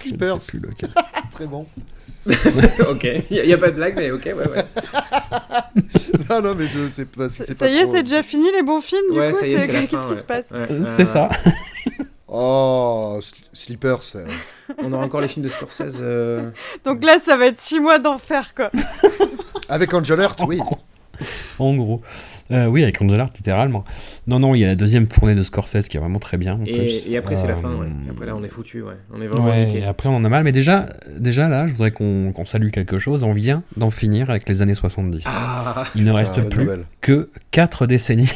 Plus 0.00 0.60
lequel. 0.60 0.90
Très 1.32 1.46
bon. 1.46 1.66
ok, 2.88 3.08
il 3.30 3.42
n'y 3.46 3.52
a, 3.52 3.58
pas 3.58 3.70
de 3.70 3.74
blague, 3.76 3.94
mais 3.96 4.10
ok, 4.12 4.24
ouais, 4.26 4.34
ouais. 4.34 4.64
non, 6.30 6.40
non, 6.40 6.54
mais 6.54 6.66
je 6.66 6.88
sais 6.88 7.04
pas 7.04 7.28
si 7.28 7.42
c'est 7.44 7.58
pas 7.58 7.66
Ça 7.66 7.72
y 7.72 7.78
est, 7.78 7.82
trop- 7.82 7.94
c'est 7.96 8.02
déjà 8.04 8.22
fini 8.22 8.50
les 8.52 8.62
bons 8.62 8.80
films 8.80 9.12
du 9.12 9.18
Ouais, 9.18 9.32
coup 9.32 9.40
Qu'est-ce 9.40 9.86
qui 9.88 9.96
ouais. 9.96 10.16
se 10.18 10.22
passe 10.24 10.50
Ouais. 10.52 10.68
C'est 10.96 11.06
ça. 11.06 11.28
Oh, 12.28 13.18
Sl- 13.20 13.34
Sleepers. 13.52 14.00
euh. 14.14 14.26
On 14.78 14.92
aura 14.92 15.04
encore 15.04 15.20
les 15.20 15.28
films 15.28 15.44
de 15.44 15.50
Scorsese. 15.50 15.96
euh, 16.00 16.50
Donc 16.84 17.04
là, 17.04 17.18
ça 17.18 17.36
va 17.36 17.46
être 17.46 17.60
6 17.60 17.80
mois 17.80 17.98
d'enfer 17.98 18.54
quoi. 18.54 18.70
Avec 19.68 19.92
Angel 19.92 20.18
Heart, 20.20 20.40
oui. 20.46 20.60
En 21.58 21.74
gros. 21.76 22.00
Euh, 22.52 22.66
oui, 22.66 22.82
avec 22.82 23.00
Angel 23.00 23.18
Heart, 23.18 23.36
littéralement. 23.38 23.84
Non, 24.26 24.38
non, 24.38 24.54
il 24.54 24.60
y 24.60 24.64
a 24.64 24.68
la 24.68 24.74
deuxième 24.74 25.06
tournée 25.08 25.34
de 25.34 25.42
Scorsese 25.42 25.88
qui 25.88 25.96
est 25.96 26.00
vraiment 26.00 26.18
très 26.18 26.36
bien. 26.36 26.54
en 26.54 26.64
plus. 26.64 26.70
Et, 26.72 27.12
et 27.12 27.16
après, 27.16 27.34
c'est 27.36 27.46
la 27.48 27.56
fin, 27.56 27.70
Euh, 27.70 27.76
ouais. 27.80 27.86
Et 28.06 28.10
après, 28.10 28.26
là, 28.26 28.36
on 28.36 28.44
est 28.44 28.48
foutu, 28.48 28.82
ouais. 28.82 28.94
On 29.12 29.20
est 29.20 29.26
vraiment 29.26 29.48
Ouais, 29.48 29.72
et 29.74 29.84
après 29.84 30.08
on 30.08 30.14
en 30.16 30.24
a 30.24 30.28
mal, 30.28 30.44
mais 30.44 30.52
déjà, 30.52 30.86
déjà 31.18 31.48
là, 31.48 31.66
je 31.66 31.72
voudrais 31.72 31.90
qu'on 31.90 32.32
qu'on 32.32 32.44
salue 32.44 32.70
quelque 32.70 32.98
chose. 32.98 33.24
On 33.24 33.32
vient 33.32 33.62
d'en 33.76 33.90
finir 33.90 34.30
avec 34.30 34.48
les 34.48 34.62
années 34.62 34.74
70. 34.74 35.24
Ah. 35.26 35.84
Il 35.94 36.04
ne 36.04 36.10
Putain, 36.10 36.18
reste 36.18 36.48
plus 36.50 36.64
nouvelle. 36.64 36.84
que 37.00 37.30
4 37.52 37.86
décennies 37.86 38.30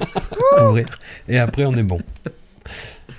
à 0.56 0.68
ouvrir. 0.68 0.86
Et 1.28 1.38
après, 1.38 1.64
on 1.64 1.74
est 1.74 1.82
bon. 1.82 2.00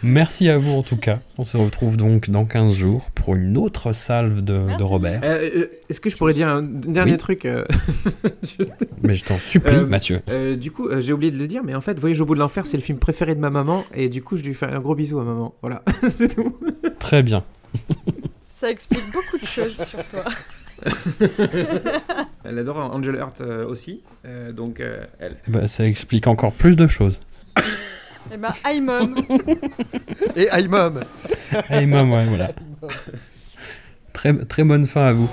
Merci 0.03 0.47
à 0.49 0.57
vous 0.57 0.71
en 0.73 0.83
tout 0.83 0.95
cas. 0.97 1.19
On 1.37 1.43
se 1.43 1.57
retrouve 1.57 1.97
donc 1.97 2.29
dans 2.29 2.45
15 2.45 2.75
jours 2.75 3.09
pour 3.15 3.35
une 3.35 3.57
autre 3.57 3.93
salve 3.93 4.41
de, 4.41 4.77
de 4.77 4.83
Robert. 4.83 5.21
Euh, 5.23 5.49
euh, 5.55 5.67
Est-ce 5.89 5.99
que 5.99 6.09
je 6.09 6.15
pourrais 6.17 6.33
dire 6.33 6.47
un 6.49 6.61
dernier 6.61 7.13
Oui. 7.13 7.17
truc 7.17 7.45
euh, 7.45 7.65
juste- 8.59 8.75
Mais 9.01 9.15
je 9.15 9.25
t'en 9.25 9.37
supplie, 9.39 9.75
Euh, 9.75 9.85
Mathieu. 9.87 10.21
euh, 10.29 10.55
du 10.55 10.69
coup, 10.71 10.87
euh, 10.87 11.01
j'ai 11.01 11.13
oublié 11.13 11.31
de 11.31 11.37
le 11.37 11.47
dire, 11.47 11.63
mais 11.63 11.73
en 11.75 11.81
fait, 11.81 11.99
Voyage 11.99 12.21
au 12.21 12.25
bout 12.25 12.35
de 12.35 12.39
l'enfer, 12.39 12.65
c'est 12.67 12.77
le 12.77 12.83
film 12.83 12.99
préféré 12.99 13.33
de 13.33 13.39
ma 13.39 13.49
maman, 13.49 13.85
et 13.95 14.07
du 14.09 14.21
coup, 14.21 14.37
je 14.37 14.43
lui 14.43 14.53
fais 14.53 14.67
un 14.67 14.79
gros 14.79 14.93
bisou 14.95 15.19
à 15.19 15.23
maman. 15.23 15.55
Voilà, 15.61 15.81
c'est 16.09 16.33
tout. 16.35 16.55
Très 16.99 17.23
bien. 17.23 17.43
Ça 18.47 18.69
explique 18.69 19.11
beaucoup 19.13 19.37
de 19.39 19.45
choses 19.45 19.83
sur 19.83 20.03
toi. 20.07 20.23
Elle 22.43 22.59
adore 22.59 22.77
Angel 22.93 23.15
Heart 23.15 23.41
euh, 23.41 23.65
aussi, 23.67 24.01
euh, 24.25 24.51
donc 24.51 24.79
euh, 24.79 25.03
elle. 25.19 25.35
Ben, 25.47 25.67
ça 25.67 25.85
explique 25.85 26.27
encore 26.27 26.53
plus 26.53 26.75
de 26.75 26.85
choses. 26.87 27.19
Eh 28.33 28.37
ben, 28.37 28.53
Et 28.69 28.79
ben, 28.79 28.85
bah, 28.85 28.93
iMom. 28.93 29.15
Et 30.35 30.47
iMom. 30.59 31.03
iMom, 31.71 32.11
ouais, 32.11 32.25
voilà. 32.25 32.49
Très, 34.13 34.33
très 34.45 34.63
bonne 34.63 34.85
fin 34.85 35.07
à 35.07 35.13
vous. 35.13 35.29